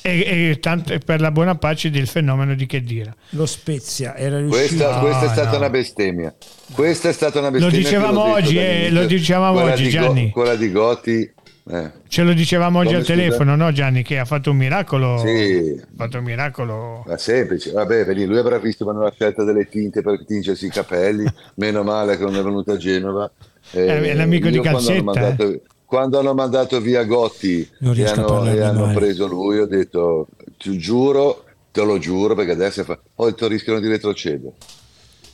E, 0.06 0.50
e 0.50 0.58
tanto 0.60 0.92
e 0.92 0.98
per 0.98 1.20
la 1.20 1.30
buona 1.32 1.56
pace 1.56 1.90
del 1.90 2.06
fenomeno 2.06 2.54
di 2.54 2.64
Chedira. 2.66 3.14
Lo 3.30 3.44
Spezia 3.46 4.16
era 4.16 4.38
riuscito. 4.38 4.84
Questa, 4.84 4.98
questa 5.00 5.24
è 5.24 5.26
No, 5.26 5.32
stata 5.32 5.50
no. 5.50 5.56
una 5.56 5.70
bestemmia. 5.70 6.34
Questa 6.72 7.08
è 7.08 7.12
stata 7.12 7.38
una 7.40 7.50
bestemmia. 7.50 7.78
dicevamo 7.78 8.22
che 8.22 8.28
l'ho 8.28 8.34
detto 8.34 8.46
oggi, 8.46 8.58
eh, 8.58 8.90
lo 8.90 9.04
dicevamo 9.06 9.52
Quella 9.60 9.72
oggi, 9.72 9.82
di 9.82 9.90
Go- 9.90 10.00
Gianni. 10.00 10.30
quella 10.30 10.54
di 10.54 10.70
Gotti. 10.72 11.32
eh, 11.68 11.90
Ce 12.06 12.22
lo 12.22 12.32
dicevamo 12.32 12.78
oggi 12.78 12.86
Come 12.88 12.98
al 13.00 13.04
scusa? 13.04 13.16
telefono, 13.18 13.56
no 13.56 13.72
Gianni? 13.72 14.02
Che 14.04 14.18
ha 14.18 14.24
fatto 14.24 14.50
un 14.52 14.56
miracolo. 14.56 15.18
Sì. 15.18 15.76
Ha 15.82 15.86
fatto 15.96 16.18
un 16.18 16.24
miracolo. 16.24 17.04
Ma 17.06 17.16
semplice, 17.18 17.72
vabbè, 17.72 18.04
lui 18.14 18.38
avrà 18.38 18.58
visto 18.58 18.84
quando 18.84 19.02
la 19.02 19.10
scelta 19.12 19.42
delle 19.42 19.68
tinte 19.68 20.02
per 20.02 20.24
tingersi 20.24 20.66
i 20.66 20.70
capelli, 20.70 21.24
meno 21.56 21.82
male 21.82 22.16
che 22.16 22.22
non 22.22 22.36
è 22.36 22.42
venuto 22.42 22.70
a 22.72 22.76
Genova. 22.76 23.28
Eh, 23.72 23.86
è 24.02 24.14
l'amico 24.14 24.48
di 24.48 24.58
quando 24.58 24.78
hanno 24.78 24.86
Calzetta, 24.86 25.02
mandato- 25.02 25.60
Quando 25.86 26.18
hanno 26.18 26.34
mandato 26.34 26.80
via 26.80 27.04
Gotti 27.04 27.60
e 27.80 28.04
hanno, 28.04 28.44
e 28.44 28.60
hanno 28.60 28.92
preso 28.92 29.26
lui, 29.26 29.58
ho 29.58 29.66
detto, 29.66 30.26
ti 30.58 30.76
giuro, 30.76 31.44
te 31.70 31.84
lo 31.84 31.98
giuro, 31.98 32.34
perché 32.34 32.50
adesso 32.52 32.82
fa... 32.82 32.98
oh, 33.14 33.28
il 33.28 33.34
rischiano 33.38 33.78
di 33.78 33.88
retrocedere. 33.88 34.52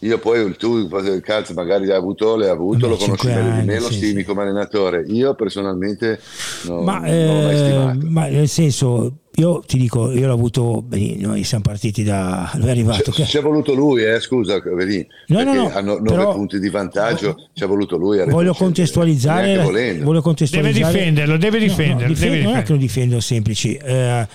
Io 0.00 0.18
poi 0.18 0.56
tu 0.56 0.78
il 0.78 1.20
calcio 1.22 1.54
magari 1.54 1.86
l'hai 1.86 1.96
avuto, 1.96 2.34
l'hai 2.36 2.48
avuto, 2.48 2.88
Vabbè, 2.88 2.92
lo 2.92 2.96
conosci 2.96 3.26
meglio 3.28 3.60
di 3.60 3.66
me, 3.66 3.78
lo 3.78 3.86
sì, 3.86 3.94
stimi 3.94 4.20
sì. 4.20 4.26
come 4.26 4.42
allenatore. 4.42 5.04
Io 5.06 5.34
personalmente 5.34 6.20
no, 6.66 6.82
Ma, 6.82 6.98
non 6.98 7.26
l'ho 7.26 7.42
mai 7.42 7.54
eh, 7.54 7.58
stimato. 7.58 7.98
ma 8.10 8.26
nel 8.26 8.48
senso, 8.48 9.12
io 9.36 9.62
ti 9.66 9.78
dico, 9.78 10.10
io 10.12 10.26
l'ho 10.26 10.32
avuto, 10.34 10.82
beh, 10.82 11.16
noi 11.18 11.42
siamo 11.44 11.62
partiti 11.62 12.02
da... 12.04 12.50
Lui 12.56 12.66
è 12.66 12.70
arrivato. 12.70 13.10
Ci 13.12 13.22
che- 13.22 13.24
ci 13.28 13.38
è 13.38 13.40
voluto 13.40 13.72
lui, 13.74 14.04
eh, 14.04 14.20
scusa, 14.20 14.60
vedi, 14.62 15.06
No, 15.28 15.38
no, 15.42 15.44
perché 15.52 15.58
no, 15.58 15.70
hanno 15.74 15.94
nove 15.94 16.02
però- 16.10 16.34
punti 16.34 16.58
di 16.58 16.68
vantaggio, 16.68 17.48
ci 17.54 17.64
è 17.64 17.66
voluto 17.66 17.96
lui. 17.96 18.22
Voglio 18.28 18.52
contestualizzare, 18.52 19.56
voglio 20.02 20.20
contestualizzare. 20.20 20.72
Deve 20.82 20.92
difenderlo, 20.92 21.36
deve 21.38 21.58
No, 21.58 21.64
no, 21.64 21.68
difenderlo, 21.70 22.08
difendo- 22.12 22.34
deve 22.34 22.42
non 22.42 22.56
è 22.56 22.62
difenderlo. 22.62 22.62
che 22.66 22.72
lo 22.72 22.78
difendo 22.78 23.20
semplici. 23.20 23.74
eh, 23.74 24.26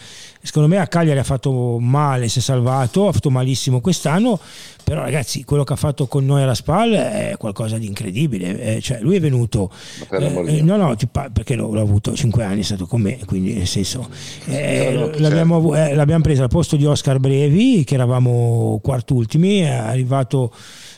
secondo 0.41 0.67
me 0.67 0.77
a 0.77 0.87
Cagliari 0.87 1.19
ha 1.19 1.23
fatto 1.23 1.77
male, 1.79 2.27
si 2.27 2.39
è 2.39 2.41
salvato, 2.41 3.07
ha 3.07 3.11
fatto 3.11 3.29
malissimo 3.29 3.81
quest'anno, 3.81 4.39
però 4.83 5.01
ragazzi 5.01 5.43
quello 5.43 5.63
che 5.63 5.73
ha 5.73 5.77
fatto 5.77 6.07
con 6.07 6.25
noi 6.25 6.43
alla 6.43 6.55
spalla 6.55 7.11
è 7.11 7.35
qualcosa 7.37 7.77
di 7.77 7.85
incredibile. 7.85 8.75
eh, 8.75 8.81
cioè, 8.81 8.99
lui 9.01 9.15
è 9.15 9.19
venuto... 9.19 9.71
Eh, 10.11 10.61
no, 10.61 10.77
no, 10.77 10.95
pa- 11.11 11.29
perché 11.31 11.55
l'ho, 11.55 11.73
l'ho 11.73 11.81
avuto 11.81 12.13
5 12.13 12.43
anni, 12.43 12.61
è 12.61 12.63
stato 12.63 12.85
con 12.85 13.01
me, 13.01 13.19
quindi 13.25 13.53
nel 13.53 13.67
senso... 13.67 14.07
eh, 14.45 14.91
no, 14.93 15.05
certo. 15.05 15.21
l'abbiamo, 15.21 15.55
avu- 15.57 15.75
eh, 15.75 15.93
l'abbiamo 15.93 16.23
preso 16.23 16.43
al 16.43 16.49
posto 16.49 16.75
di 16.75 16.85
Oscar 16.85 17.19
Brevi, 17.19 17.83
che 17.83 17.95
eravamo 17.95 18.79
quartultimi, 18.81 19.59
è 19.59 19.69
arrivato 19.71 20.53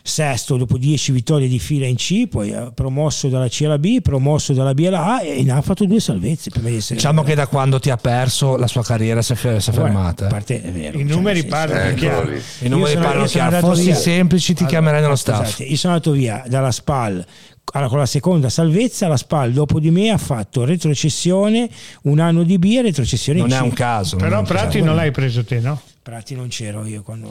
sesto 0.10 0.58
dopo 0.58 0.78
10 0.78 1.12
vittorie 1.14 1.48
di 1.48 1.60
fila 1.60 1.86
in 1.86 1.96
C, 1.96 2.28
poi 2.28 2.52
eh, 2.52 2.72
promosso 2.74 3.28
dalla 3.30 3.48
C 3.48 3.62
alla 3.64 3.78
B, 3.78 4.02
promosso 4.02 4.52
dalla 4.54 4.74
B 4.74 4.84
alla 4.88 5.16
A 5.18 5.24
e 5.24 5.42
ne 5.44 5.52
ha 5.52 5.62
fatto 5.62 5.86
due 5.86 6.00
salvezze 6.02 6.50
prima 6.50 6.70
di 6.70 6.76
essere 6.76 6.96
Diciamo 6.96 7.24
che 7.24 7.36
da 7.36 7.48
quando 7.48 7.80
ti 7.80 7.90
ha 7.90 7.98
perso 7.98 8.58
la 8.58 8.68
sua 8.68 8.84
carriera 8.84 9.22
si 9.22 9.32
è, 9.34 9.36
fer- 9.36 9.60
si 9.62 9.70
è 9.70 9.74
Guarda, 9.74 9.92
fermata. 9.94 10.26
A 10.26 10.30
parte 10.30 10.62
è 10.62 10.72
vero. 10.72 10.98
I 10.98 11.08
cioè, 11.08 11.16
numeri 11.16 11.46
parlano, 11.46 11.82
Eccolo 11.82 11.96
chiaro. 12.00 12.32
I 12.60 12.68
numeri 12.68 12.94
parlano 12.96 13.26
chiaro. 13.26 13.60
Fossi 13.60 13.84
via. 13.86 13.96
semplici 13.96 14.48
ti 14.54 14.64
Allora, 14.64 14.70
chiamerai 14.70 15.02
nello 15.02 15.16
scusate, 15.16 15.46
staff. 15.48 15.70
Io 15.70 15.78
sono 15.78 15.94
andato 15.94 16.12
via 16.12 16.44
dalla 16.48 16.72
SPAL 16.72 17.26
alla- 17.72 17.88
con 17.88 18.00
la 18.00 18.06
seconda 18.08 18.50
salvezza, 18.50 19.08
la 19.08 19.16
SPAL 19.18 19.52
dopo 19.54 19.80
di 19.80 19.92
me 19.92 20.10
ha 20.10 20.18
fatto 20.18 20.66
retrocessione, 20.66 21.70
un 22.04 22.20
anno 22.20 22.44
di 22.44 22.58
B 22.58 22.66
e 22.78 22.82
retrocessione 22.82 23.40
Non 23.40 23.50
in 23.50 23.56
è 23.56 23.60
C. 23.60 23.64
un 23.64 23.74
caso. 23.74 24.16
non 24.16 24.26
è 24.26 24.28
Però 24.30 24.40
un 24.42 24.46
caso. 24.48 24.60
Prati 24.60 24.82
non 24.82 24.96
l'hai 24.96 25.12
preso 25.12 25.44
te, 25.44 25.60
no? 25.60 25.80
Prati 26.02 26.34
non 26.36 26.48
c'ero 26.48 26.86
io 26.86 27.04
quando... 27.04 27.30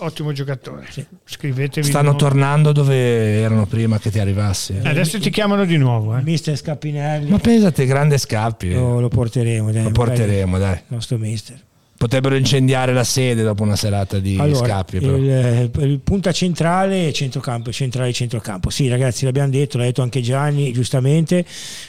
Ottimo 0.00 0.32
giocatore. 0.32 0.86
Scrivetevi. 1.24 1.86
di 1.86 1.92
Stanno 1.92 2.14
tornando 2.14 2.72
dove 2.72 3.40
erano 3.40 3.66
prima 3.66 3.98
che 3.98 4.10
ti 4.10 4.18
arrivassi. 4.18 4.78
Adesso 4.82 5.18
ti 5.18 5.30
chiamano 5.30 5.64
di 5.64 5.76
nuovo. 5.76 6.16
Eh. 6.16 6.22
Mister 6.22 6.56
Scappinelli 6.56 7.30
Ma 7.30 7.38
pensate, 7.38 7.84
grande 7.86 8.18
scappi. 8.18 8.72
lo, 8.72 9.00
lo 9.00 9.08
porteremo. 9.08 9.72
Dai, 9.72 9.82
Lo 9.82 9.90
porteremo, 9.90 10.58
dai. 10.58 10.74
Il 10.74 10.82
nostro 10.86 11.18
mister. 11.18 11.66
Potrebbero 11.98 12.36
incendiare 12.36 12.92
la 12.92 13.02
sede 13.02 13.42
dopo 13.42 13.64
una 13.64 13.74
serata 13.74 14.20
di 14.20 14.36
Allora, 14.38 14.66
scappi. 14.66 15.00
Però. 15.00 15.16
il, 15.16 15.68
il 15.80 15.98
punta 15.98 16.30
centrale, 16.30 17.12
centrocampo, 17.12 17.72
centrale, 17.72 18.12
centrocampo. 18.12 18.70
Sì, 18.70 18.86
ragazzi, 18.86 19.24
l'abbiamo 19.24 19.48
detto, 19.50 19.78
l'ha 19.78 19.84
detto 19.84 20.02
anche 20.02 20.20
Gianni, 20.20 20.72
giustamente. 20.72 21.44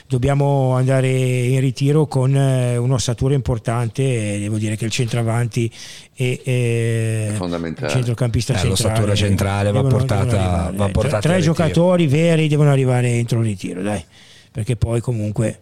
Dobbiamo 0.08 0.74
andare 0.74 1.08
in 1.08 1.60
ritiro 1.60 2.08
con 2.08 2.34
eh, 2.34 2.76
un'ossatura 2.76 3.34
importante. 3.34 4.34
e 4.34 4.40
devo 4.40 4.58
dire 4.58 4.74
che 4.76 4.84
il 4.86 4.90
centravanti 4.90 5.70
e, 6.16 6.40
e 6.42 7.30
Fondamentale. 7.36 7.86
il 7.86 7.92
centrocampista 7.92 8.52
Eh, 8.54 8.56
centrale, 8.56 8.82
l'ossatura 8.82 9.14
centrale 9.14 9.70
va 9.70 9.82
portata- 9.84 10.22
arrivare, 10.40 10.76
va 10.76 10.88
portata 10.88 11.20
Tre, 11.20 11.40
giocatori 11.40 12.08
veri 12.08 12.48
devono 12.48 12.70
arrivare 12.72 13.10
entro 13.10 13.38
il 13.38 13.44
ritiro, 13.46 13.80
dai. 13.80 14.04
Perché 14.50 14.74
poi 14.74 15.00
comunque 15.00 15.60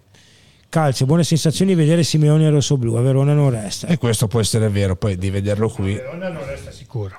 calcio, 0.68 1.06
buone 1.06 1.24
sensazioni 1.24 1.74
vedere 1.74 2.02
Simeone 2.02 2.46
e 2.46 2.50
Rossoblu, 2.50 2.94
a 2.94 3.00
Verona 3.00 3.32
non 3.34 3.50
resta. 3.50 3.86
E 3.86 3.98
questo 3.98 4.26
può 4.28 4.40
essere 4.40 4.68
vero, 4.68 4.96
poi 4.96 5.16
di 5.16 5.30
vederlo 5.30 5.68
qui. 5.68 5.94
Verona 5.94 6.28
non 6.28 6.46
resta 6.46 6.70
sicuro. 6.70 7.18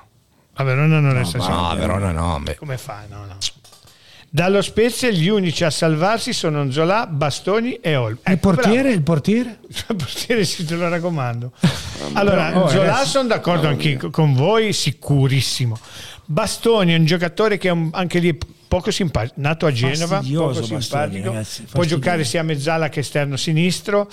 A 0.54 0.62
Verona 0.64 1.00
non 1.00 1.12
resta 1.12 1.38
sicuro. 1.38 1.56
No, 1.60 1.68
a 1.68 1.74
Verona 1.74 2.10
no. 2.12 2.38
beh. 2.42 2.56
Come 2.56 2.76
fa? 2.78 3.04
No, 3.08 3.24
no. 3.26 3.36
Dallo 4.32 4.62
Spezia 4.62 5.10
gli 5.10 5.26
unici 5.28 5.64
a 5.64 5.70
salvarsi 5.70 6.32
sono 6.32 6.70
Zola, 6.70 7.06
Bastoni 7.08 7.74
e 7.80 7.96
Olm. 7.96 8.12
Il 8.12 8.32
Ecco, 8.32 8.52
portiere? 8.52 8.92
Il 8.92 9.02
portiere? 9.02 9.58
bravo. 9.60 9.66
Il 9.90 9.96
portiere 9.96 10.44
sì, 10.44 10.64
te 10.64 10.76
lo 10.76 10.88
raccomando. 10.88 11.52
Allora, 12.14 12.56
Oh, 12.64 12.68
Zola 12.68 13.04
sono 13.04 13.28
d'accordo 13.28 13.66
anche 13.68 13.96
con 13.96 14.32
voi, 14.34 14.72
sicurissimo. 14.72 15.78
Bastoni 16.30 16.92
è 16.92 16.96
un 16.96 17.06
giocatore 17.06 17.58
che 17.58 17.66
è 17.66 17.72
un- 17.72 17.88
anche 17.92 18.20
lì 18.20 18.38
poco 18.68 18.92
simpatico, 18.92 19.34
nato 19.38 19.66
a 19.66 19.72
Genova, 19.72 20.16
Fastidioso 20.18 20.60
poco 20.60 20.74
Bastoni, 20.74 20.80
simpatico, 20.82 21.32
ragazzi, 21.32 21.62
può 21.72 21.82
giocare 21.82 22.22
sia 22.22 22.40
a 22.40 22.44
mezzala 22.44 22.88
che 22.88 23.00
esterno 23.00 23.36
sinistro. 23.36 24.08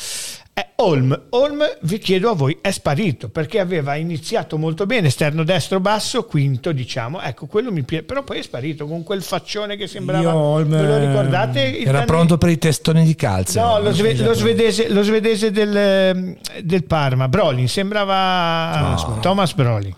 Eh, 0.52 0.70
Holm, 0.78 1.26
Holm, 1.30 1.64
vi 1.82 2.00
chiedo 2.00 2.32
a 2.32 2.34
voi, 2.34 2.58
è 2.60 2.72
sparito 2.72 3.30
perché 3.30 3.60
aveva 3.60 3.94
iniziato 3.98 4.58
molto 4.58 4.88
bene, 4.88 5.10
esterno 5.10 5.44
destro 5.44 5.80
basso, 5.80 6.26
quinto 6.26 6.72
diciamo, 6.72 7.22
ecco 7.22 7.46
quello 7.46 7.72
mi 7.72 7.84
piace, 7.84 8.06
però 8.06 8.24
poi 8.24 8.40
è 8.40 8.42
sparito 8.42 8.88
con 8.88 9.04
quel 9.04 9.22
faccione 9.22 9.76
che 9.78 9.86
sembrava, 9.86 10.24
Io 10.24 10.34
Holm, 10.36 10.70
ve 10.70 10.82
lo 10.82 10.98
ricordate? 10.98 11.62
Il 11.62 11.82
Era 11.84 11.92
danese- 11.92 12.06
pronto 12.08 12.38
per 12.40 12.50
i 12.50 12.58
testoni 12.58 13.06
di 13.06 13.14
calcio. 13.14 13.62
No, 13.62 13.80
lo, 13.80 13.92
sve- 13.92 14.16
lo 14.16 14.34
svedese, 14.34 14.90
lo 14.90 15.04
svedese 15.04 15.52
del, 15.52 15.78
ehm, 15.78 16.36
del 16.64 16.84
Parma, 16.86 17.28
Brolin, 17.28 17.70
sembrava 17.70 18.96
Thomas 19.22 19.54
Brolin. 19.54 19.94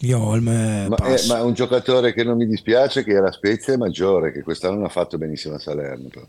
Io 0.00 0.18
eh, 0.36 0.40
Ma, 0.40 0.84
eh, 0.84 0.88
passo. 0.88 1.34
ma 1.34 1.42
un 1.42 1.54
giocatore 1.54 2.12
che 2.12 2.22
non 2.22 2.36
mi 2.36 2.46
dispiace 2.46 3.02
che 3.02 3.12
era 3.12 3.32
Spezia 3.32 3.74
è 3.74 3.76
Maggiore, 3.76 4.30
che 4.32 4.42
quest'anno 4.42 4.76
non 4.76 4.84
ha 4.84 4.88
fatto 4.88 5.18
benissimo 5.18 5.54
a 5.54 5.58
Salerno. 5.58 6.08
però. 6.08 6.26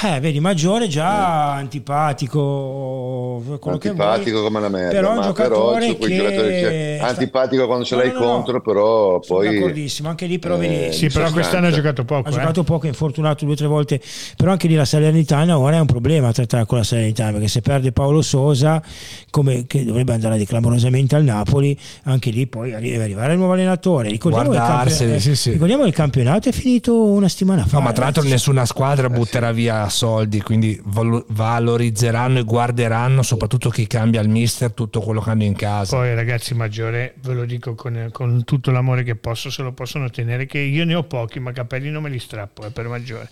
Eh, 0.00 0.20
vedi, 0.20 0.38
Maggiore 0.38 0.86
già 0.86 1.54
antipatico, 1.54 3.42
che 3.58 3.68
Antipatico 3.68 4.38
vuoi, 4.38 4.44
come 4.44 4.58
una 4.58 4.68
merda, 4.68 4.90
però 4.90 5.12
è 5.12 5.16
un 5.16 5.22
giocatore 5.22 5.94
però 5.96 6.46
che 6.46 6.94
sta- 6.98 7.08
antipatico 7.08 7.66
quando 7.66 7.84
ce 7.84 7.96
No, 7.96 8.02
l'hai 8.02 8.12
no, 8.12 8.20
no, 8.20 8.24
contro, 8.26 8.60
però 8.60 9.20
sono 9.20 9.40
poi 9.40 9.52
d'accordissimo, 9.52 10.08
anche 10.08 10.26
lì 10.26 10.38
però 10.38 10.54
eh, 10.54 10.58
vedi, 10.58 10.92
Sì, 10.92 11.08
però 11.08 11.32
quest'anno 11.32 11.66
ha 11.66 11.70
giocato 11.72 12.04
poco. 12.04 12.28
ha 12.28 12.30
eh. 12.30 12.34
giocato 12.34 12.62
poco, 12.62 12.84
è 12.84 12.88
infortunato 12.90 13.44
due 13.44 13.54
o 13.54 13.56
tre 13.56 13.66
volte, 13.66 14.00
però 14.36 14.52
anche 14.52 14.68
lì 14.68 14.76
la 14.76 14.84
Salernitana 14.84 15.58
ora 15.58 15.78
è 15.78 15.80
un 15.80 15.86
problema 15.86 16.28
a 16.28 16.32
trattare 16.32 16.64
con 16.64 16.78
la 16.78 16.84
Salernitana, 16.84 17.32
perché 17.32 17.48
se 17.48 17.60
perde 17.60 17.90
Paolo 17.90 18.22
Sosa, 18.22 18.80
come, 19.30 19.66
che 19.66 19.84
dovrebbe 19.84 20.12
andare 20.12 20.44
clamorosamente 20.44 21.16
al 21.16 21.24
Napoli, 21.24 21.76
anche 22.04 22.30
lì 22.30 22.46
poi 22.46 22.70
deve 22.70 23.02
arrivare 23.02 23.32
il 23.32 23.38
nuovo 23.38 23.54
allenatore. 23.54 24.10
Ricordiamo, 24.10 24.50
che 24.50 24.56
il, 24.56 24.62
Guardarseli, 24.62 25.10
campi- 25.10 25.24
sì, 25.24 25.34
sì. 25.34 25.50
ricordiamo 25.50 25.84
il 25.86 25.92
campionato 25.92 26.48
è 26.48 26.52
finito 26.52 27.02
una 27.02 27.28
settimana 27.28 27.66
fa. 27.66 27.78
No, 27.78 27.82
ma 27.82 27.90
tra 27.90 28.04
l'altro 28.04 28.22
nessuna 28.22 28.64
squadra 28.64 29.10
butterà 29.10 29.50
via 29.50 29.86
soldi, 29.88 30.40
quindi 30.40 30.80
valo- 30.84 31.24
valorizzeranno 31.28 32.38
e 32.38 32.44
guarderanno 32.44 33.22
soprattutto 33.22 33.70
chi 33.70 33.86
cambia 33.86 34.20
il 34.20 34.28
mister 34.28 34.72
tutto 34.72 35.00
quello 35.00 35.20
che 35.20 35.30
hanno 35.30 35.44
in 35.44 35.54
casa. 35.54 35.96
Poi 35.96 36.14
ragazzi 36.14 36.54
maggiore, 36.54 37.14
ve 37.22 37.34
lo 37.34 37.44
dico 37.44 37.74
con, 37.74 38.08
con 38.12 38.44
tutto 38.44 38.70
l'amore 38.70 39.02
che 39.02 39.14
posso, 39.14 39.50
se 39.50 39.62
lo 39.62 39.72
possono 39.72 40.10
tenere, 40.10 40.46
che 40.46 40.58
io 40.58 40.84
ne 40.84 40.94
ho 40.94 41.04
pochi, 41.04 41.40
ma 41.40 41.52
capelli 41.52 41.90
non 41.90 42.02
me 42.02 42.10
li 42.10 42.18
strappo, 42.18 42.64
è 42.64 42.70
per 42.70 42.88
maggiore. 42.88 43.28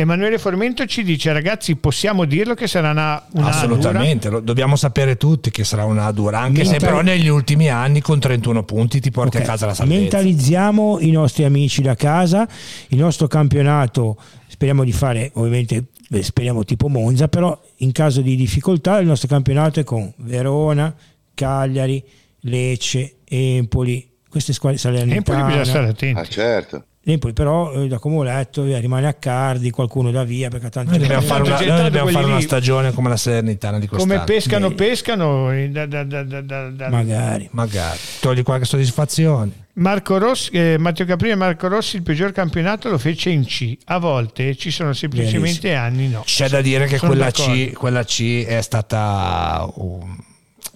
Emanuele 0.00 0.38
Formento 0.38 0.84
ci 0.86 1.02
dice 1.02 1.32
ragazzi 1.32 1.76
possiamo 1.76 2.24
dirlo 2.24 2.54
che 2.54 2.66
sarà 2.66 2.90
una, 2.90 3.22
una 3.32 3.48
Assolutamente, 3.48 4.28
lo 4.28 4.40
dobbiamo 4.40 4.76
sapere 4.76 5.16
tutti 5.16 5.50
che 5.50 5.64
sarà 5.64 5.84
una 5.84 6.10
dura, 6.12 6.40
anche 6.40 6.64
se 6.64 6.72
Mental- 6.72 6.88
però 6.88 7.00
negli 7.02 7.28
ultimi 7.28 7.68
anni 7.68 8.00
con 8.00 8.18
31 8.18 8.64
punti 8.64 9.00
ti 9.00 9.10
porti 9.10 9.36
Ok, 9.36 9.42
a 9.42 9.46
casa 9.46 9.66
la 9.66 9.74
salvezza. 9.74 10.00
Mentalizziamo 10.00 10.98
i 11.00 11.10
nostri 11.10 11.44
amici 11.44 11.82
da 11.82 11.94
casa, 11.94 12.48
il 12.88 12.98
nostro 12.98 13.26
campionato 13.26 14.16
speriamo 14.48 14.84
di 14.84 14.92
fare 14.92 15.30
ovviamente 15.34 15.84
beh, 16.08 16.22
speriamo 16.22 16.64
tipo 16.64 16.88
Monza, 16.88 17.28
però 17.28 17.58
in 17.78 17.92
caso 17.92 18.20
di 18.20 18.36
difficoltà 18.36 18.98
il 18.98 19.06
nostro 19.06 19.28
campionato 19.28 19.80
è 19.80 19.84
con 19.84 20.12
Verona, 20.16 20.94
Cagliari, 21.34 22.02
Lecce, 22.40 23.16
Empoli, 23.24 24.08
queste 24.28 24.52
squadre 24.52 24.80
Empoli 24.82 24.96
salernitane. 24.98 25.44
bisogna 25.46 25.64
stare 25.64 25.88
attenti. 25.88 26.20
Ah, 26.20 26.24
certo. 26.24 26.84
Empoli 27.02 27.32
però 27.32 27.72
eh, 27.72 27.88
da 27.88 27.98
come 27.98 28.16
ho 28.16 28.22
letto 28.22 28.62
eh, 28.64 28.78
rimane 28.78 29.06
a 29.06 29.14
Cardi, 29.14 29.70
qualcuno 29.70 30.10
da 30.10 30.22
via 30.22 30.50
perché 30.50 30.68
tanto 30.68 30.90
Noi 30.90 31.00
dobbiamo 31.00 31.22
fare 31.22 31.42
una, 31.42 31.58
noi 31.58 31.82
dobbiamo 31.84 32.10
fare 32.10 32.26
una 32.26 32.40
stagione 32.42 32.92
come 32.92 33.08
la 33.08 33.16
Salernitana 33.16 33.78
di 33.78 33.86
quest'anno. 33.86 34.12
Come 34.12 34.24
pescano, 34.26 34.68
Beh. 34.68 34.74
pescano. 34.74 35.50
eh, 35.50 35.68
da- 35.70 35.86
da- 35.86 36.04
da- 36.04 36.22
da- 36.22 36.40
da- 36.42 36.68
da- 36.68 36.88
magari. 36.90 37.48
Magari, 37.52 37.98
togli 38.20 38.42
qualche 38.42 38.66
soddisfazione. 38.66 39.50
Marco 39.74 40.18
Rossi, 40.18 40.50
eh, 40.52 40.76
Matteo 40.78 41.06
Capri 41.06 41.30
e 41.30 41.36
Marco 41.36 41.68
Rossi 41.68 41.96
il 41.96 42.02
peggior 42.02 42.32
campionato 42.32 42.90
lo 42.90 42.98
fece 42.98 43.30
in 43.30 43.46
C. 43.46 43.78
A 43.86 43.98
volte 43.98 44.54
ci 44.56 44.70
sono 44.70 44.92
semplicemente 44.92 45.68
Verissimo. 45.70 45.82
anni 45.82 46.08
no. 46.08 46.22
C'è 46.26 46.50
da 46.50 46.60
dire 46.60 46.84
che 46.86 46.98
quella. 46.98 47.30
C, 47.30 47.72
quella 47.72 48.04
C 48.04 48.44
è 48.44 48.60
stata 48.60 49.66
un- 49.76 50.16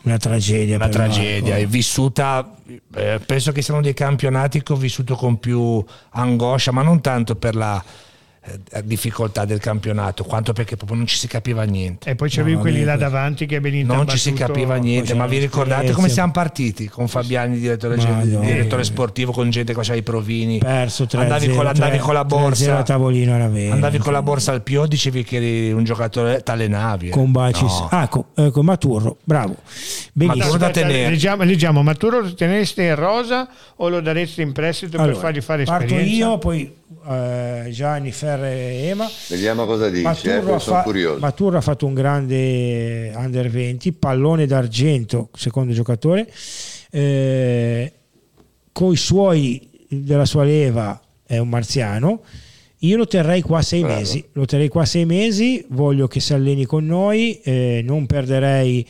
Una 0.05 0.19
tragedia. 0.19 0.77
una 0.77 0.89
tragedia, 0.89 1.51
Marco. 1.55 1.65
è 1.65 1.67
vissuta, 1.67 2.55
eh, 2.95 3.21
penso 3.25 3.53
che 3.53 3.63
siano 3.63 3.81
dei 3.81 3.95
campionati 3.95 4.63
che 4.63 4.73
ho 4.73 4.77
vissuto 4.77 5.15
con 5.15 5.39
più 5.39 5.85
angoscia, 6.11 6.73
ma 6.73 6.83
non 6.83 7.01
tanto 7.01 7.37
per 7.37 7.55
la 7.55 7.83
difficoltà 8.83 9.45
del 9.45 9.59
campionato, 9.61 10.25
quanto 10.25 10.53
perché 10.53 10.77
proprio 10.77 10.97
non 10.99 11.07
ci 11.07 11.16
si 11.16 11.27
capiva 11.27 11.62
niente. 11.65 12.11
E 12.11 12.15
poi 12.15 12.29
c'avevi 12.31 12.55
No, 12.57 12.61
quelli 12.61 12.85
là 12.85 12.97
davanti 12.97 13.47
che 13.47 13.61
venivano 13.61 13.99
Non 14.03 14.09
ci 14.09 14.19
si 14.19 14.33
capiva 14.33 14.77
niente, 14.77 15.15
ma 15.15 15.25
vi 15.27 15.39
c'erano 15.39 15.51
ricordate 15.51 15.93
come 15.93 16.09
siamo 16.09 16.33
partiti 16.33 16.89
con 16.89 17.09
Fabiani, 17.09 17.59
direttore, 17.59 17.97
Madonna. 17.97 18.41
direttore 18.45 18.85
sportivo, 18.85 19.33
con 19.33 19.49
gente 19.51 19.73
che 19.73 19.79
faceva 19.79 19.97
i 19.99 20.03
provini? 20.03 20.59
Perso 20.59 21.07
3 21.07 21.21
andavi, 21.21 21.49
con, 21.49 21.66
andavi 21.66 21.99
con 21.99 22.15
la 22.15 22.25
borsa, 22.25 22.83
tavolino 22.83 23.35
era 23.35 23.49
vero. 23.49 23.73
andavi 23.75 23.99
con 23.99 24.12
la 24.12 24.23
borsa 24.23 24.53
al 24.53 24.62
pio, 24.62 24.87
dicevi 24.87 25.25
che 25.25 25.37
eri 25.37 25.73
un 25.73 25.85
giocatore, 25.85 26.43
t'allenavi. 26.43 27.09
eh. 27.09 27.11
con 27.11 27.33
Bacis. 27.33 27.62
No. 27.62 27.89
Ah, 27.91 28.09
con, 28.09 28.25
eh, 28.35 28.51
con 28.51 28.65
Maturro, 28.65 29.16
bravo. 29.25 29.57
Benissimo. 30.12 30.45
Maturro 30.45 30.59
da 30.59 30.71
tenere. 30.71 31.11
Leggiamo, 31.11 31.43
leggiamo, 31.45 31.83
ma 31.83 31.95
tu 31.95 32.09
lo 32.11 32.35
teneresti 32.35 32.83
in 32.83 32.95
rosa 32.95 33.49
o 33.77 33.89
lo 33.89 34.01
daresti 34.01 34.43
in 34.43 34.53
prestito 34.53 34.93
per 34.97 35.01
Allora, 35.07 35.19
fargli 35.19 35.41
fare 35.41 35.65
parto 35.65 35.85
esperienza? 35.85 36.15
io, 36.15 36.39
poi 36.39 36.75
eh, 37.09 37.69
Gianni, 37.71 38.12
Ferre 38.36 38.70
e 38.70 38.86
Ema. 38.86 39.09
Vediamo 39.28 39.65
cosa 39.66 39.89
dici, 39.89 40.01
eh, 40.01 40.05
Maturro, 40.05 40.43
poi 40.43 40.55
ha 40.55 40.59
sono 40.59 40.77
fa- 40.77 40.82
curioso. 40.82 41.19
Maturro 41.20 41.56
ha 41.59 41.61
fatto 41.61 41.86
un 41.86 41.94
grande 41.94 43.12
under 43.15 43.48
20, 43.51 43.93
pallone 43.93 44.47
d'argento, 44.47 45.28
secondo 45.35 45.73
giocatore. 45.73 46.31
Eh, 46.90 47.93
con 48.73 48.93
i 48.93 48.97
suoi 48.97 49.69
della 49.89 50.24
sua 50.24 50.44
leva 50.44 51.01
è 51.27 51.39
un 51.39 51.48
marziano. 51.48 52.23
Io 52.78 52.97
lo 52.97 53.06
terrei 53.06 53.40
qua 53.40 53.62
sei 53.62 53.81
Bravo. 53.81 53.98
mesi. 53.98 54.24
Lo 54.32 54.44
terrei 54.44 54.69
qua 54.69 54.85
sei 54.85 55.06
mesi. 55.06 55.65
Voglio 55.69 56.06
che 56.06 56.20
si 56.20 56.35
alleni 56.35 56.66
con 56.66 56.85
noi. 56.85 57.40
eh, 57.43 57.81
non 57.85 58.05
perderei 58.06 58.86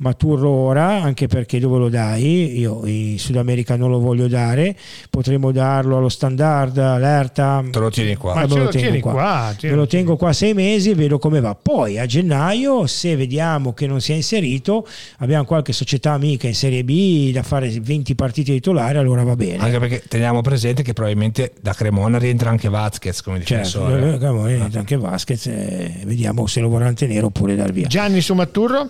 Maturro 0.00 0.48
ora, 0.50 1.02
anche 1.02 1.26
perché 1.26 1.58
dove 1.58 1.78
lo 1.78 1.88
dai? 1.88 2.56
Io 2.58 2.86
in 2.86 3.18
Sud 3.18 3.34
America 3.36 3.74
non 3.74 3.90
lo 3.90 3.98
voglio 3.98 4.28
dare. 4.28 4.76
Potremmo 5.10 5.50
darlo 5.50 5.96
allo 5.96 6.08
standard, 6.08 6.78
all'Erta. 6.78 7.64
Te 7.68 7.78
lo 7.80 7.90
tieni 7.90 8.14
qua. 8.14 8.34
Ma 8.34 8.46
me 8.46 8.54
lo 8.54 8.68
tieni 8.68 9.00
qua, 9.00 9.48
Me 9.50 9.56
tieni- 9.56 9.74
lo 9.74 9.86
tengo 9.88 10.16
qua 10.16 10.32
sei 10.32 10.54
mesi 10.54 10.90
e 10.90 10.94
vedo 10.94 11.18
come 11.18 11.40
va. 11.40 11.56
Poi 11.60 11.98
a 11.98 12.06
gennaio, 12.06 12.86
se 12.86 13.16
vediamo 13.16 13.72
che 13.74 13.88
non 13.88 14.00
si 14.00 14.12
è 14.12 14.14
inserito, 14.14 14.86
abbiamo 15.18 15.44
qualche 15.44 15.72
società 15.72 16.12
amica 16.12 16.46
in 16.46 16.54
Serie 16.54 16.84
B 16.84 17.32
da 17.32 17.42
fare 17.42 17.68
20 17.68 18.14
partite 18.14 18.52
titolari, 18.52 18.98
allora 18.98 19.24
va 19.24 19.34
bene. 19.34 19.56
Anche 19.56 19.80
perché 19.80 20.04
teniamo 20.06 20.42
presente 20.42 20.82
che 20.84 20.92
probabilmente 20.92 21.54
da 21.60 21.72
Cremona 21.72 22.18
rientra 22.18 22.50
anche 22.50 22.68
Vasquez 22.68 23.20
come 23.20 23.42
Certo, 23.42 23.78
difensore. 23.80 24.14
eh, 24.14 24.18
Camoni, 24.18 24.60
anche 24.74 24.96
Vasquez, 24.96 25.46
eh, 25.46 26.02
vediamo 26.04 26.46
se 26.46 26.60
lo 26.60 26.68
vorranno 26.68 26.94
tenere 26.94 27.24
oppure 27.26 27.56
dar 27.56 27.72
via. 27.72 27.88
Gianni 27.88 28.20
su 28.20 28.34
Matturro? 28.34 28.88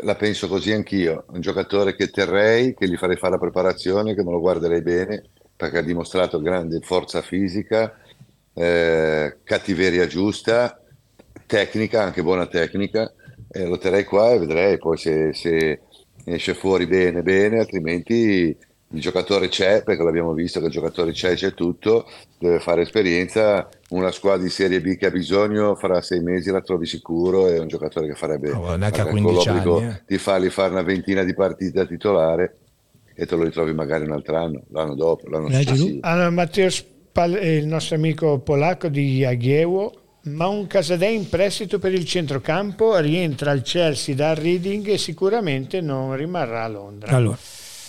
La 0.00 0.14
penso 0.14 0.48
così 0.48 0.72
anch'io, 0.72 1.26
un 1.28 1.40
giocatore 1.40 1.94
che 1.94 2.08
terrei, 2.08 2.74
che 2.74 2.88
gli 2.88 2.96
farei 2.96 3.16
fare 3.16 3.32
la 3.34 3.38
preparazione, 3.38 4.14
che 4.14 4.24
me 4.24 4.30
lo 4.30 4.40
guarderei 4.40 4.80
bene, 4.80 5.22
perché 5.54 5.78
ha 5.78 5.82
dimostrato 5.82 6.40
grande 6.40 6.80
forza 6.80 7.20
fisica, 7.20 7.94
eh, 8.54 9.36
cattiveria 9.44 10.06
giusta, 10.06 10.80
tecnica, 11.46 12.02
anche 12.02 12.22
buona 12.22 12.46
tecnica, 12.46 13.12
e 13.48 13.66
lo 13.66 13.76
terrei 13.76 14.04
qua 14.04 14.32
e 14.32 14.38
vedrei 14.38 14.78
poi 14.78 14.96
se, 14.96 15.34
se 15.34 15.80
esce 16.24 16.54
fuori 16.54 16.86
bene, 16.86 17.22
bene, 17.22 17.58
altrimenti 17.58 18.56
il 18.92 19.00
giocatore 19.00 19.48
c'è, 19.48 19.82
perché 19.82 20.02
l'abbiamo 20.02 20.32
visto 20.32 20.60
che 20.60 20.66
il 20.66 20.72
giocatore 20.72 21.12
c'è, 21.12 21.34
c'è 21.34 21.54
tutto, 21.54 22.08
deve 22.38 22.60
fare 22.60 22.82
esperienza, 22.82 23.68
una 23.90 24.10
squadra 24.10 24.42
di 24.42 24.50
Serie 24.50 24.80
B 24.80 24.96
che 24.96 25.06
ha 25.06 25.10
bisogno, 25.10 25.74
fra 25.74 26.02
sei 26.02 26.20
mesi 26.20 26.50
la 26.50 26.60
trovi 26.60 26.86
sicuro, 26.86 27.48
è 27.48 27.58
un 27.58 27.68
giocatore 27.68 28.06
che 28.06 28.14
farebbe 28.14 28.50
No, 28.50 28.74
neanche 28.76 29.00
a 29.00 29.04
magari 29.04 29.22
15 29.22 29.22
con 29.22 29.54
l'obbligo 29.54 29.78
anni, 29.78 29.88
eh. 29.88 30.02
di 30.06 30.18
fargli 30.18 30.50
fare 30.50 30.72
una 30.72 30.82
ventina 30.82 31.22
di 31.22 31.34
partite 31.34 31.72
da 31.72 31.86
titolare 31.86 32.56
e 33.14 33.26
te 33.26 33.36
lo 33.36 33.44
ritrovi 33.44 33.72
magari 33.72 34.04
un 34.04 34.12
altro 34.12 34.36
anno, 34.36 34.62
l'anno 34.70 34.94
dopo, 34.94 35.28
l'anno 35.28 35.50
successivo. 35.50 35.98
Allora, 36.02 36.30
Matteo 36.30 36.70
Spal- 36.70 37.36
eh, 37.36 37.56
il 37.56 37.66
nostro 37.66 37.96
amico 37.96 38.38
polacco 38.38 38.88
di 38.88 39.18
Jagiewo, 39.18 39.92
ma 40.24 40.46
un 40.48 40.66
Casadei 40.66 41.16
in 41.16 41.28
prestito 41.28 41.78
per 41.78 41.92
il 41.92 42.04
centrocampo 42.04 42.96
rientra 42.98 43.50
al 43.50 43.62
Chelsea 43.62 44.14
dal 44.14 44.36
Reading 44.36 44.86
e 44.88 44.98
sicuramente 44.98 45.80
non 45.80 46.14
rimarrà 46.14 46.64
a 46.64 46.68
Londra. 46.68 47.14
Allora, 47.14 47.38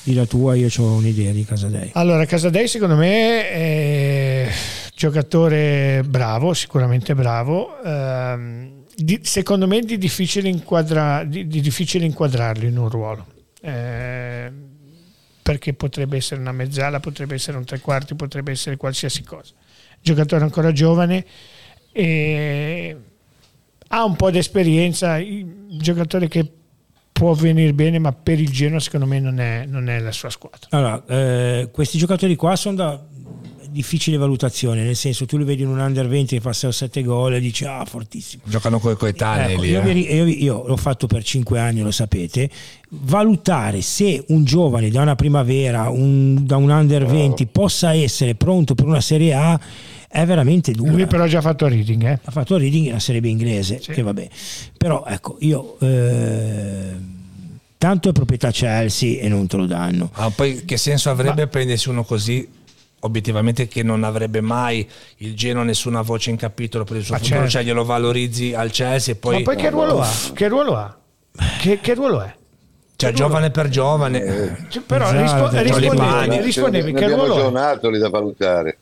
di 0.04 0.14
la 0.14 0.26
tua, 0.26 0.56
io 0.56 0.68
ho 0.78 0.94
un'idea 0.96 1.32
di 1.32 1.46
Casadei. 1.46 1.92
Allora, 1.94 2.26
Casadei 2.26 2.68
secondo 2.68 2.96
me 2.96 3.50
è 3.50 4.52
giocatore 4.96 6.04
bravo, 6.06 6.54
sicuramente 6.54 7.16
bravo. 7.16 7.82
ehm, 7.84 8.84
di- 8.96 9.22
secondo 9.24 9.66
me 9.68 9.80
di 9.82 9.98
difficile, 9.98 10.50
inquadra- 10.50 11.24
di- 11.24 11.48
di 11.48 11.62
difficile 11.62 12.06
inquadrarlo 12.06 12.66
in 12.68 12.78
un 12.78 12.90
ruolo. 12.90 13.28
eh, 13.66 14.52
perché 15.42 15.74
potrebbe 15.74 16.18
essere 16.18 16.42
una 16.42 16.52
mezzala, 16.52 17.00
potrebbe 17.00 17.36
essere 17.36 17.56
un 17.58 17.64
tre 17.64 17.80
quarti, 17.80 18.14
potrebbe 18.14 18.52
essere 18.52 18.76
qualsiasi 18.76 19.24
cosa. 19.24 19.54
Giocatore 20.02 20.44
ancora 20.44 20.72
giovane 20.74 21.26
ha 23.88 24.04
un 24.04 24.16
po' 24.18 24.32
di 24.32 24.38
esperienza, 24.38 25.18
giocatore 25.70 26.28
che 26.28 26.50
può 27.14 27.34
venire 27.34 27.74
bene, 27.74 28.00
ma 28.00 28.12
per 28.12 28.40
il 28.42 28.50
Genoa 28.50 28.80
secondo 28.82 29.06
me 29.06 29.20
non 29.22 29.40
è, 29.40 29.66
non 29.66 29.88
è 29.88 30.00
la 30.00 30.12
sua 30.12 30.30
squadra. 30.30 30.68
Allora, 30.72 31.02
eh, 31.08 31.70
questi 31.72 31.98
giocatori 31.98 32.36
qua 32.36 32.56
sono 32.58 32.76
da 32.76 33.02
difficile 33.70 34.18
valutazione, 34.18 34.84
nel 34.84 34.96
senso 34.96 35.26
tu 35.26 35.36
lo 35.38 35.46
vedi 35.46 35.64
in 35.64 35.68
un 35.68 35.80
under 35.80 36.08
20 36.08 36.36
che 36.36 36.42
fa 36.42 36.54
6 36.54 36.70
o 36.70 36.74
7 36.74 37.02
gol 37.02 37.34
e 37.36 37.40
dici 37.40 37.66
ah 37.66 37.84
fortissimo. 37.86 38.44
Giocano 38.46 38.78
con 38.80 38.92
i 38.92 38.96
coetanei 38.96 39.54
Ecco, 39.54 39.62
lì. 39.64 39.70
io, 39.70 39.82
eh. 39.82 39.94
vi- 39.94 40.14
io- 40.14 40.26
io 40.28 40.68
l'ho 40.68 40.78
fatto 40.78 41.08
per 41.08 41.24
5 41.24 41.60
anni, 41.60 41.82
lo 41.82 41.90
sapete. 41.90 42.50
Valutare 42.90 43.82
se 43.82 44.24
un 44.28 44.44
giovane 44.44 44.90
da 44.90 45.02
una 45.02 45.16
primavera, 45.16 45.90
un- 45.90 46.46
da 46.46 46.58
un 46.58 46.70
under 46.70 47.06
20 47.06 47.48
possa 47.48 47.94
essere 47.96 48.36
pronto 48.36 48.76
per 48.76 48.86
una 48.86 49.02
Serie 49.02 49.34
A 49.34 49.60
è 50.16 50.26
veramente 50.28 50.72
dura. 50.74 50.92
Lui 50.92 51.08
però 51.08 51.24
ha 51.24 51.28
già 51.28 51.42
fatto 51.42 51.68
reading, 51.68 52.04
eh. 52.04 52.20
ha 52.24 52.30
fatto 52.32 52.56
reading 52.58 52.86
nella 52.88 53.00
Serie 53.00 53.20
B 53.20 53.26
inglese, 53.26 53.80
Sì. 53.82 53.92
che 53.92 54.04
vabbè. 54.04 54.28
Però 54.78 55.04
ecco, 55.08 55.38
io 55.40 55.76
eh, 55.80 56.92
tanto 57.80 58.10
è 58.10 58.12
proprietà 58.12 58.52
Chelsea 58.52 59.20
e 59.20 59.28
non 59.28 59.48
te 59.48 59.58
lo 59.58 59.66
danno. 59.66 60.12
Ma 60.16 60.30
poi 60.30 60.66
che 60.66 60.78
senso 60.78 61.10
avrebbe 61.10 61.48
prendersi 61.48 61.90
uno 61.90 62.04
così? 62.04 62.48
Obiettivamente 63.00 63.68
che 63.68 63.82
non 63.84 64.04
avrebbe 64.04 64.40
mai 64.40 64.88
il 65.18 65.36
Genoa 65.36 65.64
nessuna 65.64 66.02
voce 66.02 66.30
in 66.30 66.38
capitolo 66.38 66.84
per 66.86 66.98
il 66.98 67.04
suo 67.04 67.16
Ma 67.16 67.20
futuro, 67.20 67.36
certo. 67.40 67.52
cioè 67.52 67.64
glielo 67.64 67.84
valorizzi 67.84 68.54
al 68.54 68.70
Chelsea 68.72 69.14
e 69.16 69.18
poi, 69.18 69.38
Ma 69.38 69.42
poi 69.42 69.56
che 69.58 69.70
ruolo 69.72 70.00
ha? 70.00 70.10
Che 70.34 70.48
ruolo 70.48 70.76
ha? 70.78 70.98
Che, 71.60 71.80
che 71.82 71.94
ruolo 71.96 72.22
è? 72.22 72.34
cioè 72.96 73.12
giovane 73.12 73.50
per 73.50 73.68
giovane. 73.68 74.68
Cioè, 74.70 74.84
però 74.84 75.06
Esatto, 75.12 75.22
rispo- 75.22 75.50
Giovanni 75.50 75.64
rispondevi, 75.64 75.98
Pani. 75.98 76.42
rispondevi 76.42 76.92
ne 76.94 77.00
che 77.00 77.04
abbiamo 77.06 77.26
ruolo 77.26 77.40
già 77.42 77.46
è? 77.46 77.50
un 77.50 77.58
altro 77.58 77.90
lì 77.90 77.98
da 78.00 78.10
valutare. 78.10 78.78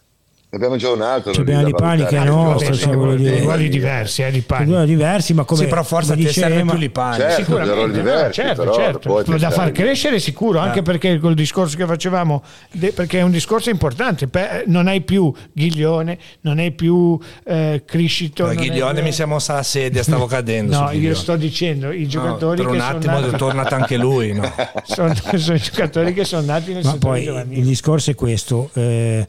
Abbiamo 0.53 0.76
già 0.76 0.90
un 0.90 1.02
altro. 1.02 1.32
Bea 1.44 1.60
da 1.60 1.64
Di 1.64 1.72
Pani 1.72 2.03
che 2.03 2.10
è 2.10 2.18
valutare. 2.18 2.30
nostro, 2.30 2.52
Vabbè, 2.52 2.65
cioè, 2.65 2.76
sono 2.76 2.98
voglio 2.98 3.15
dire- 3.15 3.40
ruoli 3.40 3.69
diversi, 3.69 4.22
eh, 4.22 4.32
di 4.32 4.44
Sono 4.45 4.60
Pani. 4.60 4.65
due 4.69 4.86
diversi, 4.86 5.34
ma 5.34 5.44
come 5.45 5.61
sì, 5.61 5.68
però 5.68 5.84
forse 5.84 6.14
dice 6.14 6.34
serve 6.34 6.61
più 6.65 6.78
Lipani. 6.78 7.15
Certo, 7.15 7.36
Sicuramente, 7.44 7.80
no, 7.80 7.88
diversi, 7.88 8.41
certo, 8.41 8.61
però 8.64 8.73
certo. 8.76 9.38
da 9.38 9.49
far 9.49 9.72
crescere 9.72 10.19
sicuro, 10.19 10.60
anche 10.60 10.82
perché 10.82 11.19
col 11.19 11.36
discorso 11.36 11.78
che 11.78 11.86
facevamo, 11.86 12.44
de- 12.73 12.91
perché 12.91 13.19
è 13.19 13.22
un 13.22 13.32
discorso 13.32 13.69
importante, 13.69 14.28
non 14.65 14.88
hai 14.88 14.99
più 14.99 15.34
Ghiglione, 15.53 16.18
non 16.41 16.60
hai 16.60 16.72
più 16.73 17.18
eh, 17.45 17.84
Criscito. 17.86 18.45
Hai 18.45 18.57
Ghiglione 18.57 18.95
più- 18.95 19.03
mi 19.03 19.14
si 19.14 19.22
è 19.22 19.26
mossa 19.26 19.53
la 19.53 19.64
sedia, 19.64 20.03
stavo 20.03 20.26
cadendo. 20.28 20.78
No, 20.78 20.91
io 20.91 21.15
sto 21.15 21.38
dicendo 21.38 21.91
i 21.94 22.02
No, 22.02 22.07
giocatori 22.07 22.57
per 22.61 22.72
un 22.72 22.78
che 22.78 22.84
attimo 22.84 23.02
sono 23.14 23.18
è 23.19 23.22
nati, 23.28 23.38
tornato 23.38 23.76
anche 23.76 23.95
lui. 23.95 24.34
No? 24.34 24.52
sono, 24.84 25.14
sono 25.38 25.56
i 25.56 25.61
giocatori 25.61 26.14
che 26.14 26.26
sono 26.26 26.45
nati 26.45 26.73
nel 26.73 26.84
Ma 26.84 26.98
poi 26.98 27.23
il 27.23 27.64
discorso 27.64 28.11
è 28.11 28.15
questo. 28.15 28.69
eh, 28.73 29.26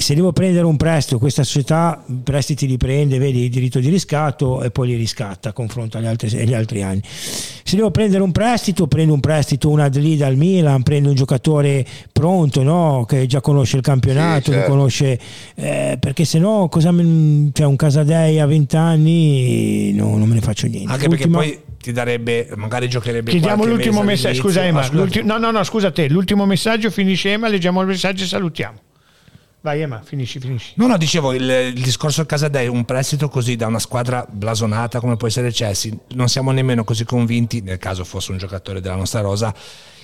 se 0.00 0.14
devo 0.14 0.32
prendere 0.32 0.64
un 0.64 0.76
prestito, 0.76 1.18
questa 1.18 1.42
società 1.42 2.02
prestiti 2.22 2.66
li 2.68 2.76
prende, 2.76 3.18
vedi 3.18 3.42
il 3.44 3.50
diritto 3.50 3.80
di 3.80 3.88
riscatto 3.88 4.62
e 4.62 4.70
poi 4.70 4.88
li 4.88 4.94
riscatta 4.94 5.48
a 5.48 5.52
confronto 5.52 5.98
agli 5.98 6.06
altri, 6.06 6.28
agli 6.38 6.54
altri 6.54 6.82
anni. 6.82 7.02
Se 7.04 7.74
devo 7.74 7.90
prendere 7.90 8.22
un 8.22 8.30
prestito, 8.30 8.86
prendo 8.86 9.12
un 9.12 9.20
prestito, 9.20 9.68
un 9.68 9.80
Adli 9.80 10.16
dal 10.16 10.36
Milan, 10.36 10.82
prendo 10.84 11.08
un 11.08 11.16
giocatore 11.16 11.84
pronto, 12.12 12.62
no? 12.62 13.04
che 13.08 13.26
già 13.26 13.40
conosce 13.40 13.76
il 13.76 13.82
campionato, 13.82 14.44
Sì, 14.44 14.52
certo. 14.52 14.70
conosce, 14.70 15.18
eh, 15.56 15.96
perché 15.98 16.24
se 16.24 16.38
no 16.38 16.68
cosa 16.70 16.90
cioè 16.90 17.66
un 17.66 17.76
Casadei 17.76 18.38
a 18.38 18.46
20 18.46 18.76
anni 18.76 19.92
no, 19.94 20.16
non 20.16 20.28
me 20.28 20.34
ne 20.34 20.40
faccio 20.40 20.66
niente. 20.68 20.92
Anche 20.92 21.08
perché 21.08 21.24
Ultima- 21.24 21.42
poi 21.42 21.60
ti 21.82 21.92
darebbe, 21.92 22.48
magari 22.56 22.88
giocherebbe 22.88 23.30
Chiediamo 23.30 23.64
l'ultimo 23.64 24.02
messaggio. 24.02 24.42
Scusa, 24.42 24.64
Ema. 24.64 24.80
Ah, 24.80 24.90
no, 25.24 25.38
no, 25.38 25.50
no, 25.50 25.64
scusa 25.64 25.90
te. 25.90 26.08
L'ultimo 26.08 26.46
messaggio 26.46 26.90
finisce 26.90 27.32
Ema, 27.32 27.48
leggiamo 27.48 27.80
il 27.80 27.86
messaggio 27.88 28.24
e 28.24 28.26
salutiamo. 28.26 28.78
Vai, 29.60 29.80
Ema, 29.82 30.00
finisci, 30.04 30.38
finisci. 30.38 30.72
No, 30.76 30.86
no, 30.86 30.96
dicevo, 30.96 31.32
il, 31.32 31.42
il 31.74 31.82
discorso 31.82 32.18
del 32.18 32.26
Casadei, 32.26 32.68
un 32.68 32.84
prestito 32.84 33.28
così 33.28 33.56
da 33.56 33.66
una 33.66 33.80
squadra 33.80 34.24
blasonata 34.28 35.00
come 35.00 35.16
può 35.16 35.26
essere 35.26 35.48
il 35.48 35.52
Chelsea, 35.54 35.92
non 36.14 36.28
siamo 36.28 36.52
nemmeno 36.52 36.84
così 36.84 37.04
convinti, 37.04 37.60
nel 37.60 37.78
caso 37.78 38.04
fosse 38.04 38.30
un 38.30 38.38
giocatore 38.38 38.80
della 38.80 38.94
nostra 38.94 39.20
rosa, 39.20 39.52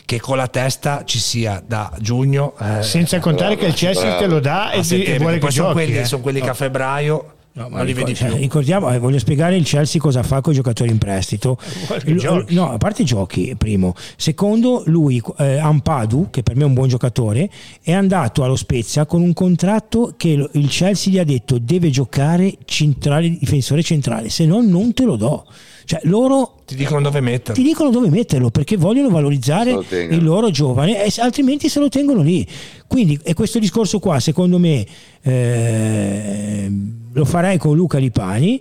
che 0.04 0.20
con 0.20 0.36
la 0.36 0.48
testa 0.48 1.04
ci 1.04 1.18
sia 1.18 1.62
da 1.64 1.90
giugno 2.00 2.54
eh, 2.60 2.82
Senza 2.82 3.20
contare 3.20 3.54
bravo, 3.54 3.60
che 3.60 3.66
il 3.68 3.74
Chelsea 3.74 4.02
bravo. 4.02 4.18
te 4.20 4.26
lo 4.26 4.40
dà 4.40 4.70
e, 4.70 4.74
di- 4.74 4.80
e 4.80 4.84
settembre, 4.84 5.18
vuole 5.18 5.32
che 5.34 5.38
che 5.38 5.44
poi 5.46 5.52
sono 5.52 5.68
giochi. 5.68 5.82
quelli, 5.84 5.98
eh. 5.98 6.04
sono 6.04 6.22
quelli 6.22 6.40
che 6.40 6.48
a 6.50 6.54
febbraio 6.54 7.34
No, 7.56 7.68
ma 7.68 7.76
non 7.76 7.86
li 7.86 7.92
ricor- 7.92 8.06
vedi 8.06 8.18
cioè, 8.18 8.28
più. 8.30 8.38
ricordiamo, 8.38 8.90
eh, 8.92 8.98
voglio 8.98 9.20
spiegare 9.20 9.54
il 9.56 9.64
Chelsea 9.64 10.00
cosa 10.00 10.24
fa 10.24 10.40
con 10.40 10.52
i 10.52 10.56
giocatori 10.56 10.90
in 10.90 10.98
prestito. 10.98 11.56
L- 12.04 12.44
no, 12.48 12.70
a 12.72 12.78
parte 12.78 13.02
i 13.02 13.04
giochi, 13.04 13.54
primo. 13.56 13.94
Secondo, 14.16 14.82
lui, 14.86 15.22
eh, 15.38 15.58
Ampadu, 15.58 16.30
che 16.30 16.42
per 16.42 16.56
me 16.56 16.62
è 16.62 16.66
un 16.66 16.74
buon 16.74 16.88
giocatore, 16.88 17.48
è 17.80 17.92
andato 17.92 18.42
allo 18.42 18.56
Spezia 18.56 19.06
con 19.06 19.22
un 19.22 19.32
contratto 19.34 20.14
che 20.16 20.34
lo- 20.34 20.50
il 20.54 20.66
Chelsea 20.68 21.12
gli 21.12 21.18
ha 21.20 21.24
detto 21.24 21.58
deve 21.58 21.90
giocare 21.90 22.54
centrale, 22.64 23.30
difensore 23.38 23.82
centrale, 23.84 24.30
se 24.30 24.46
no 24.46 24.60
non 24.60 24.92
te 24.92 25.04
lo 25.04 25.14
do. 25.14 25.46
Cioè 25.86 26.00
loro 26.04 26.56
Ti 26.64 26.74
dicono 26.76 27.02
dove 27.02 27.20
metterlo. 27.20 27.54
ti 27.54 27.62
dicono 27.62 27.90
dove 27.90 28.08
metterlo 28.08 28.50
perché 28.50 28.76
vogliono 28.78 29.10
valorizzare 29.10 29.78
il 30.10 30.24
loro 30.24 30.50
giovane 30.50 31.04
e 31.04 31.12
altrimenti 31.18 31.68
se 31.68 31.78
lo 31.78 31.90
tengono 31.90 32.22
lì 32.22 32.46
quindi 32.86 33.20
e 33.22 33.34
questo 33.34 33.58
discorso 33.58 33.98
qua 33.98 34.18
secondo 34.18 34.58
me 34.58 34.86
eh, 35.20 36.70
lo 37.14 37.24
farei 37.24 37.58
con 37.58 37.76
Luca 37.76 37.98
Lipani 37.98 38.60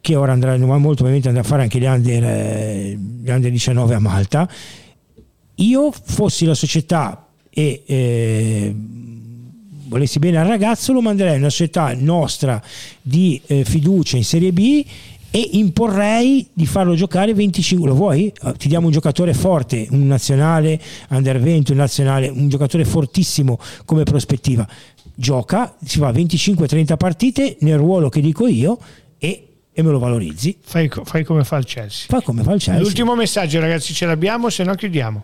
che 0.00 0.16
ora 0.16 0.32
andrà 0.32 0.56
molto 0.58 1.04
probabilmente 1.04 1.28
andrà 1.28 1.42
a 1.42 1.46
fare 1.46 1.62
anche 1.62 1.78
gli 1.78 1.84
under, 1.84 2.24
eh, 2.24 2.98
gli 2.98 3.30
under 3.30 3.50
19 3.50 3.94
a 3.94 4.00
Malta 4.00 4.48
io 5.56 5.92
fossi 5.92 6.44
la 6.44 6.54
società 6.54 7.26
e 7.48 7.82
eh, 7.86 8.74
volessi 9.86 10.18
bene 10.18 10.38
al 10.38 10.46
ragazzo 10.46 10.92
lo 10.92 11.00
manderei 11.00 11.34
in 11.34 11.40
una 11.40 11.50
società 11.50 11.94
nostra 11.96 12.60
di 13.00 13.40
eh, 13.46 13.64
fiducia 13.64 14.16
in 14.16 14.24
Serie 14.24 14.52
B 14.52 14.84
e 15.34 15.48
imporrei 15.52 16.46
di 16.52 16.66
farlo 16.66 16.94
giocare 16.94 17.32
25 17.32 17.88
lo 17.88 17.94
vuoi? 17.94 18.30
Ti 18.58 18.68
diamo 18.68 18.86
un 18.86 18.92
giocatore 18.92 19.32
forte 19.32 19.86
un 19.90 20.06
nazionale 20.06 20.78
under 21.08 21.40
20 21.40 21.72
un 21.72 21.78
nazionale 21.78 22.28
un 22.28 22.48
giocatore 22.48 22.84
fortissimo 22.84 23.58
come 23.86 24.02
prospettiva 24.02 24.68
gioca 25.22 25.72
si 25.84 25.98
fa 26.00 26.10
25-30 26.10 26.96
partite 26.96 27.56
nel 27.60 27.76
ruolo 27.78 28.08
che 28.08 28.20
dico 28.20 28.48
io 28.48 28.76
e, 29.18 29.46
e 29.72 29.82
me 29.82 29.90
lo 29.92 30.00
valorizzi 30.00 30.58
Fai, 30.60 30.90
fai 31.04 31.22
come 31.22 31.44
fa 31.44 31.58
il 31.58 31.64
Chelsea. 31.64 32.06
fa 32.08 32.20
come 32.22 32.42
fa 32.42 32.54
il 32.54 32.60
Chelsea 32.60 32.82
L'ultimo 32.82 33.14
messaggio, 33.14 33.60
ragazzi, 33.60 33.94
ce 33.94 34.04
l'abbiamo, 34.04 34.50
se 34.50 34.64
no 34.64 34.74
chiudiamo. 34.74 35.22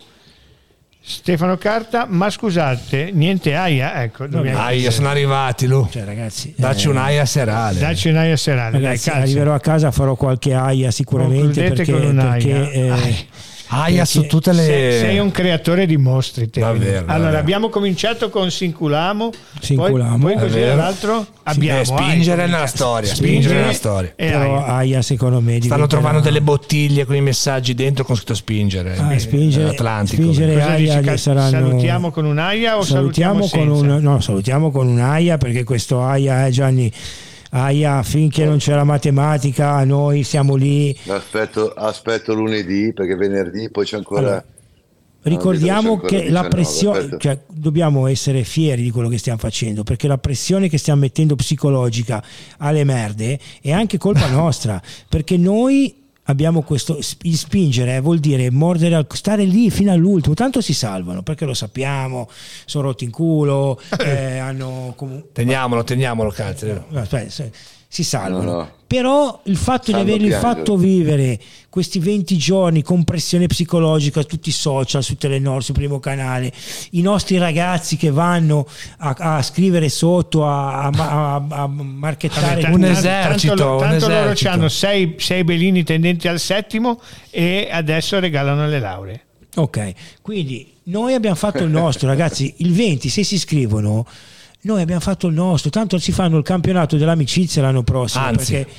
Stefano 1.00 1.56
Carta, 1.56 2.06
ma 2.08 2.28
scusate, 2.30 3.10
niente 3.12 3.54
aia, 3.54 4.02
ecco, 4.02 4.26
io 4.72 4.90
sono 4.90 5.08
arrivati, 5.08 5.66
Lu. 5.66 5.88
cioè 5.90 6.04
ragazzi 6.04 6.52
Dacci 6.56 6.86
eh, 6.86 6.90
un'aia 6.90 7.24
serale. 7.24 7.78
Dacci 7.80 8.08
un'aia 8.10 8.36
serale, 8.36 8.72
dai, 8.72 8.82
Ragazzi, 8.82 9.08
calza. 9.08 9.22
arriverò 9.22 9.54
a 9.54 9.60
casa 9.60 9.90
farò 9.90 10.14
qualche 10.16 10.52
aia 10.52 10.90
sicuramente 10.90 11.62
Concludete 11.62 11.74
perché, 11.74 11.92
con 11.92 12.04
un'aia. 12.04 12.58
perché, 12.58 12.72
eh. 12.72 13.26
Aia 13.70 14.04
su 14.06 14.26
tutte 14.26 14.52
le... 14.52 14.62
Sei, 14.64 14.98
sei 14.98 15.18
un 15.18 15.30
creatore 15.30 15.84
di 15.84 15.96
mostri. 15.98 16.48
te. 16.48 16.60
Davvero, 16.60 17.00
allora, 17.00 17.16
davvero. 17.16 17.38
abbiamo 17.38 17.68
cominciato 17.68 18.30
con 18.30 18.50
Sinculamo, 18.50 19.30
Sinculamo, 19.60 20.16
poi, 20.18 20.32
è 20.32 20.36
poi 20.36 20.42
così 20.46 20.58
vero. 20.58 20.76
l'altro 20.76 21.26
abbiamo 21.42 21.80
Eh, 21.80 21.84
spingere 21.84 22.42
Aia. 22.42 22.50
nella 22.52 22.66
storia, 22.66 23.08
Spingere 23.14 23.32
spingere 23.42 23.60
nella 23.60 23.72
storia. 23.74 24.12
e 24.16 24.30
però 24.30 24.56
Aia. 24.64 24.74
aia 24.76 25.02
secondo 25.02 25.40
me 25.42 25.60
Stanno 25.62 25.86
trovando 25.86 26.20
delle 26.20 26.40
bottiglie 26.40 27.04
con 27.04 27.14
i 27.16 27.20
messaggi 27.20 27.74
dentro 27.74 28.04
con 28.04 28.16
scritto 28.16 28.34
spingere. 28.34 28.96
Ah, 28.96 29.12
eh, 29.12 29.18
spingere- 29.18 29.68
Atlantico. 29.68 30.22
spingere- 30.22 30.62
Aia 30.62 31.00
dici, 31.00 31.18
saranno- 31.18 31.50
Salutiamo 31.50 32.10
con 32.10 32.24
un'aia 32.24 32.78
o 32.78 32.82
salutiamo, 32.82 33.46
salutiamo, 33.46 33.74
con 33.80 33.90
un, 33.90 34.02
no, 34.02 34.20
salutiamo 34.20 34.70
con 34.70 34.86
un 34.88 34.98
aia 35.00 35.36
perché 35.36 35.64
questo 35.64 36.02
aia 36.02 36.46
eh, 36.46 36.50
Gianni 36.50 36.90
aia 37.50 38.02
finché 38.02 38.44
non 38.44 38.58
c'è 38.58 38.74
la 38.74 38.84
matematica 38.84 39.82
noi 39.84 40.22
siamo 40.22 40.54
lì 40.54 40.96
Aspetto, 41.06 41.72
aspetto 41.72 42.34
lunedì 42.34 42.92
perché 42.92 43.14
venerdì 43.14 43.70
poi 43.70 43.84
c'è 43.84 43.96
ancora. 43.96 44.20
Allora, 44.20 44.44
ricordiamo 45.22 45.92
ancora 45.92 46.08
che 46.08 46.30
la 46.30 46.42
19, 46.42 46.48
pressione 46.48 47.16
cioè, 47.18 47.38
dobbiamo 47.48 48.06
essere 48.06 48.44
fieri 48.44 48.82
di 48.82 48.90
quello 48.90 49.08
che 49.08 49.18
stiamo 49.18 49.38
facendo 49.38 49.82
perché 49.82 50.08
la 50.08 50.18
pressione 50.18 50.68
che 50.68 50.78
stiamo 50.78 51.00
mettendo 51.00 51.36
psicologica 51.36 52.22
alle 52.58 52.84
merde 52.84 53.38
è 53.60 53.72
anche 53.72 53.98
colpa 53.98 54.28
nostra 54.30 54.80
perché 55.08 55.36
noi 55.36 56.06
abbiamo 56.28 56.62
questo 56.62 56.98
spingere 57.00 57.96
eh, 57.96 58.00
vuol 58.00 58.18
dire 58.18 58.50
mordere 58.50 59.06
stare 59.12 59.44
lì 59.44 59.70
fino 59.70 59.92
all'ultimo 59.92 60.34
tanto 60.34 60.60
si 60.60 60.74
salvano 60.74 61.22
perché 61.22 61.44
lo 61.44 61.54
sappiamo 61.54 62.28
sono 62.64 62.88
rotti 62.88 63.04
in 63.04 63.10
culo 63.10 63.80
eh, 63.98 64.38
hanno 64.38 64.92
comunque 64.96 65.30
Teniamolo, 65.32 65.84
teniamolo, 65.84 66.30
cazzo. 66.30 66.86
Aspetta, 66.92 67.30
se- 67.30 67.52
si 67.88 68.04
salvano. 68.04 68.42
No, 68.44 68.56
no. 68.58 68.70
Però 68.86 69.40
il 69.44 69.56
fatto 69.56 69.90
Sanno 69.90 70.04
di 70.04 70.10
averli 70.10 70.28
piangere. 70.28 70.54
fatto 70.54 70.76
vivere 70.76 71.38
questi 71.68 71.98
20 71.98 72.36
giorni 72.38 72.82
con 72.82 73.04
pressione 73.04 73.46
psicologica, 73.46 74.22
tutti 74.24 74.48
i 74.48 74.52
social, 74.52 75.02
su 75.02 75.16
Telenor, 75.16 75.62
su 75.62 75.72
Primo 75.72 75.98
Canale, 76.00 76.50
i 76.92 77.02
nostri 77.02 77.36
ragazzi 77.36 77.96
che 77.98 78.10
vanno 78.10 78.66
a, 78.98 79.14
a 79.18 79.42
scrivere 79.42 79.88
sotto, 79.90 80.46
a, 80.46 80.84
a, 80.86 80.90
a- 81.34 81.44
a 81.48 81.66
marchettare 81.66 82.64
un 82.70 82.80
tanto- 82.80 82.86
esercito, 82.86 83.54
tanto, 83.54 83.72
un 83.72 83.78
tanto 83.80 84.08
loro 84.08 84.20
esercito. 84.24 84.50
hanno 84.50 84.68
sei, 84.68 85.14
sei 85.18 85.44
belini 85.44 85.84
tendenti 85.84 86.28
al 86.28 86.38
settimo 86.40 87.00
e 87.30 87.68
adesso 87.70 88.18
regalano 88.18 88.66
le 88.66 88.80
lauree. 88.80 89.22
Ok, 89.56 89.92
quindi 90.22 90.72
noi 90.84 91.12
abbiamo 91.14 91.36
fatto 91.36 91.62
il 91.62 91.70
nostro, 91.70 92.08
ragazzi. 92.08 92.54
Il 92.58 92.72
20, 92.72 93.08
se 93.10 93.22
si 93.22 93.34
iscrivono, 93.34 94.06
noi 94.62 94.80
abbiamo 94.82 95.00
fatto 95.00 95.26
il 95.28 95.34
nostro. 95.34 95.70
Tanto 95.70 95.98
si 95.98 96.12
fanno 96.12 96.36
il 96.38 96.44
campionato 96.44 96.96
dell'amicizia 96.96 97.62
l'anno 97.62 97.82
prossimo. 97.82 98.24
Anzi. 98.24 98.52
perché 98.52 98.72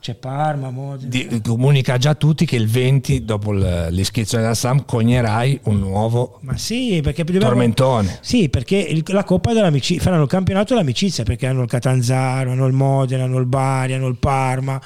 c'è 0.00 0.14
Parma, 0.14 0.70
Modena. 0.70 1.08
Di- 1.10 1.40
comunica 1.42 1.98
già 1.98 2.10
a 2.10 2.14
tutti 2.14 2.46
che 2.46 2.54
il 2.54 2.68
20, 2.68 3.24
dopo 3.24 3.50
l'iscrizione 3.52 4.44
della 4.44 4.54
SAM, 4.54 4.84
cognerai 4.84 5.58
un 5.64 5.80
nuovo 5.80 6.38
Ma 6.42 6.56
sì, 6.56 7.00
perché 7.02 7.24
dobbiamo... 7.24 7.46
tormentone. 7.48 8.18
Sì, 8.22 8.48
perché 8.48 8.76
il- 8.76 9.02
la 9.06 9.24
Coppa 9.24 9.52
dell'Amicizia 9.52 10.00
faranno 10.04 10.22
il 10.22 10.28
campionato 10.28 10.72
dell'amicizia 10.72 11.24
perché 11.24 11.48
hanno 11.48 11.62
il 11.62 11.68
Catanzaro, 11.68 12.52
hanno 12.52 12.66
il 12.66 12.74
Modena, 12.74 13.24
hanno 13.24 13.38
il 13.38 13.46
Bari, 13.46 13.94
hanno 13.94 14.06
il 14.06 14.16
Parma, 14.18 14.80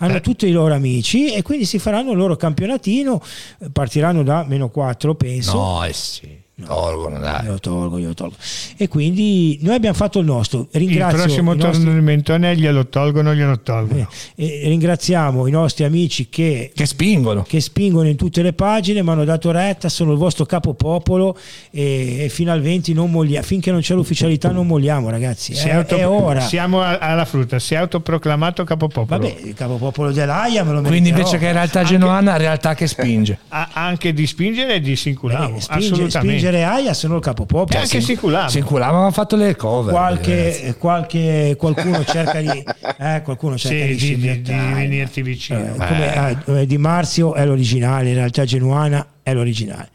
hanno 0.00 0.16
Eh. 0.16 0.20
tutti 0.20 0.46
i 0.46 0.52
loro 0.52 0.74
amici 0.74 1.32
e 1.32 1.40
quindi 1.40 1.64
si 1.64 1.78
faranno 1.78 2.10
il 2.12 2.18
loro 2.18 2.36
campionatino, 2.36 3.22
eh, 3.60 3.70
partiranno 3.70 4.22
da 4.22 4.44
meno 4.46 4.68
4 4.68 5.14
penso. 5.14 5.54
No, 5.56 5.84
eh 5.84 5.94
sì, 5.94 6.28
tolgono, 6.64 7.18
dai. 7.18 7.44
Io 7.44 7.52
lo 7.52 7.58
tolgo, 7.58 7.98
io 7.98 8.08
lo 8.08 8.14
tolgo. 8.14 8.36
E 8.76 8.88
quindi 8.88 9.58
noi 9.62 9.74
abbiamo 9.76 9.94
fatto 9.96 10.18
il 10.18 10.24
nostro. 10.26 10.66
Il 10.72 10.80
Ringrazio 10.80 11.22
prossimo 11.22 11.52
i 11.54 11.56
nostri- 11.56 11.84
tormentone 11.84 12.56
glielo 12.56 12.86
tolgono, 12.88 13.34
glielo 13.34 13.60
tolgono. 13.60 14.08
eh, 14.34 14.62
e 14.64 14.68
ringraziamo 14.68 15.46
i 15.46 15.50
nostri 15.50 15.84
amici 15.84 16.28
che 16.28 16.70
Che 16.74 16.86
spingono. 16.86 17.42
che 17.42 17.60
spingono 17.60 18.08
in 18.08 18.16
tutte 18.16 18.42
le 18.42 18.52
pagine, 18.52 19.02
mi 19.02 19.10
hanno 19.10 19.24
dato 19.24 19.50
retta, 19.50 19.88
sono 19.88 20.12
il 20.12 20.18
vostro 20.18 20.44
capopopolo 20.46 21.36
e, 21.70 22.24
e 22.24 22.28
fino 22.28 22.52
al 22.52 22.60
20 22.60 22.92
non 22.92 23.10
molliamo, 23.10 23.44
finché 23.46 23.70
non 23.70 23.80
c'è 23.80 23.94
l'ufficialità 23.94 24.50
non 24.50 24.66
molliamo 24.66 25.10
ragazzi, 25.10 25.54
Si 25.54 25.68
è, 25.68 25.72
auto- 25.72 25.96
è 25.96 26.06
ora. 26.06 26.40
Siamo 26.40 26.80
a- 26.80 26.98
alla 26.98 27.24
frutta, 27.24 27.58
si 27.58 27.74
è 27.74 27.76
autoproclamato 27.76 28.64
capopopolo. 28.64 29.20
Vabbè, 29.20 29.36
il 29.48 29.54
capopopolo 29.54 30.10
dell'AIA 30.12 30.64
me 30.64 30.72
lo 30.72 30.80
Quindi 30.80 31.10
meriterò. 31.10 31.18
invece 31.18 31.38
che 31.38 31.46
in 31.46 31.52
realtà 31.52 31.82
genuana, 31.84 32.32
in 32.32 32.38
realtà 32.38 32.74
che 32.74 32.86
spinge. 32.86 33.38
Anche 33.48 34.12
di 34.12 34.26
spingere 34.26 34.74
e 34.74 34.80
di 34.80 34.90
Beh, 34.90 34.96
Sinculamo, 34.96 35.60
spinge- 35.60 36.10
spingere 36.48 36.64
AIA 36.64 36.94
sono 36.94 37.14
il 37.14 37.20
E 37.20 37.24
capopopolo. 37.24 37.78
anche 37.78 38.00
Sinculamo. 38.00 38.48
Sinculamo 38.48 38.90
avevano 38.90 39.10
fatto 39.12 39.36
le 39.36 39.54
cover. 39.56 39.92
Qualche, 39.92 40.74
qualche 40.78 41.54
qualcuno 41.58 42.04
cerca 42.04 42.40
di, 42.40 42.64
eh, 42.98 43.20
qualcuno 43.22 43.56
cerca 43.56 43.84
Sì, 43.98 44.16
di, 44.16 44.16
di, 44.16 44.42
di, 44.42 44.52
venirti 44.52 45.22
vicino. 45.22 45.60
Eh, 45.60 45.72
come, 45.76 46.16
ah, 46.60 46.64
Di 46.64 46.78
Marzio 46.78 47.34
è 47.34 47.44
l'originale, 47.44 48.08
in 48.08 48.14
realtà 48.16 48.44
Genuana 48.44 49.06
è 49.22 49.32
l'originale. 49.34 49.88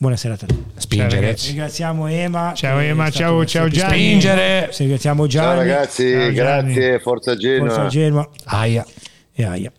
Buona 0.00 0.16
serata 0.16 0.44
a 0.44 0.48
tutti. 0.48 0.62
Ciao, 0.70 0.80
Spingere. 0.80 1.20
ragazzi. 1.20 1.48
Ringraziamo 1.48 2.06
Ema. 2.06 2.52
Ciao, 2.54 2.78
Ema, 2.78 3.10
ciao, 3.10 3.44
ciao, 3.44 3.68
Gianni. 3.68 3.90
Spingere. 3.96 4.70
Ringraziamo 4.76 5.26
Ciao 5.28 5.42
Gianni. 5.42 5.58
ragazzi, 5.58 6.10
Ciao, 6.12 6.32
Gianni. 6.32 6.72
grazie, 6.74 6.98
Forza 7.00 7.36
Genoa. 7.36 7.68
Forza 7.68 7.86
Genoa 7.88 8.28
Aia. 8.44 8.86
e 9.34 9.44
Aia. 9.44 9.72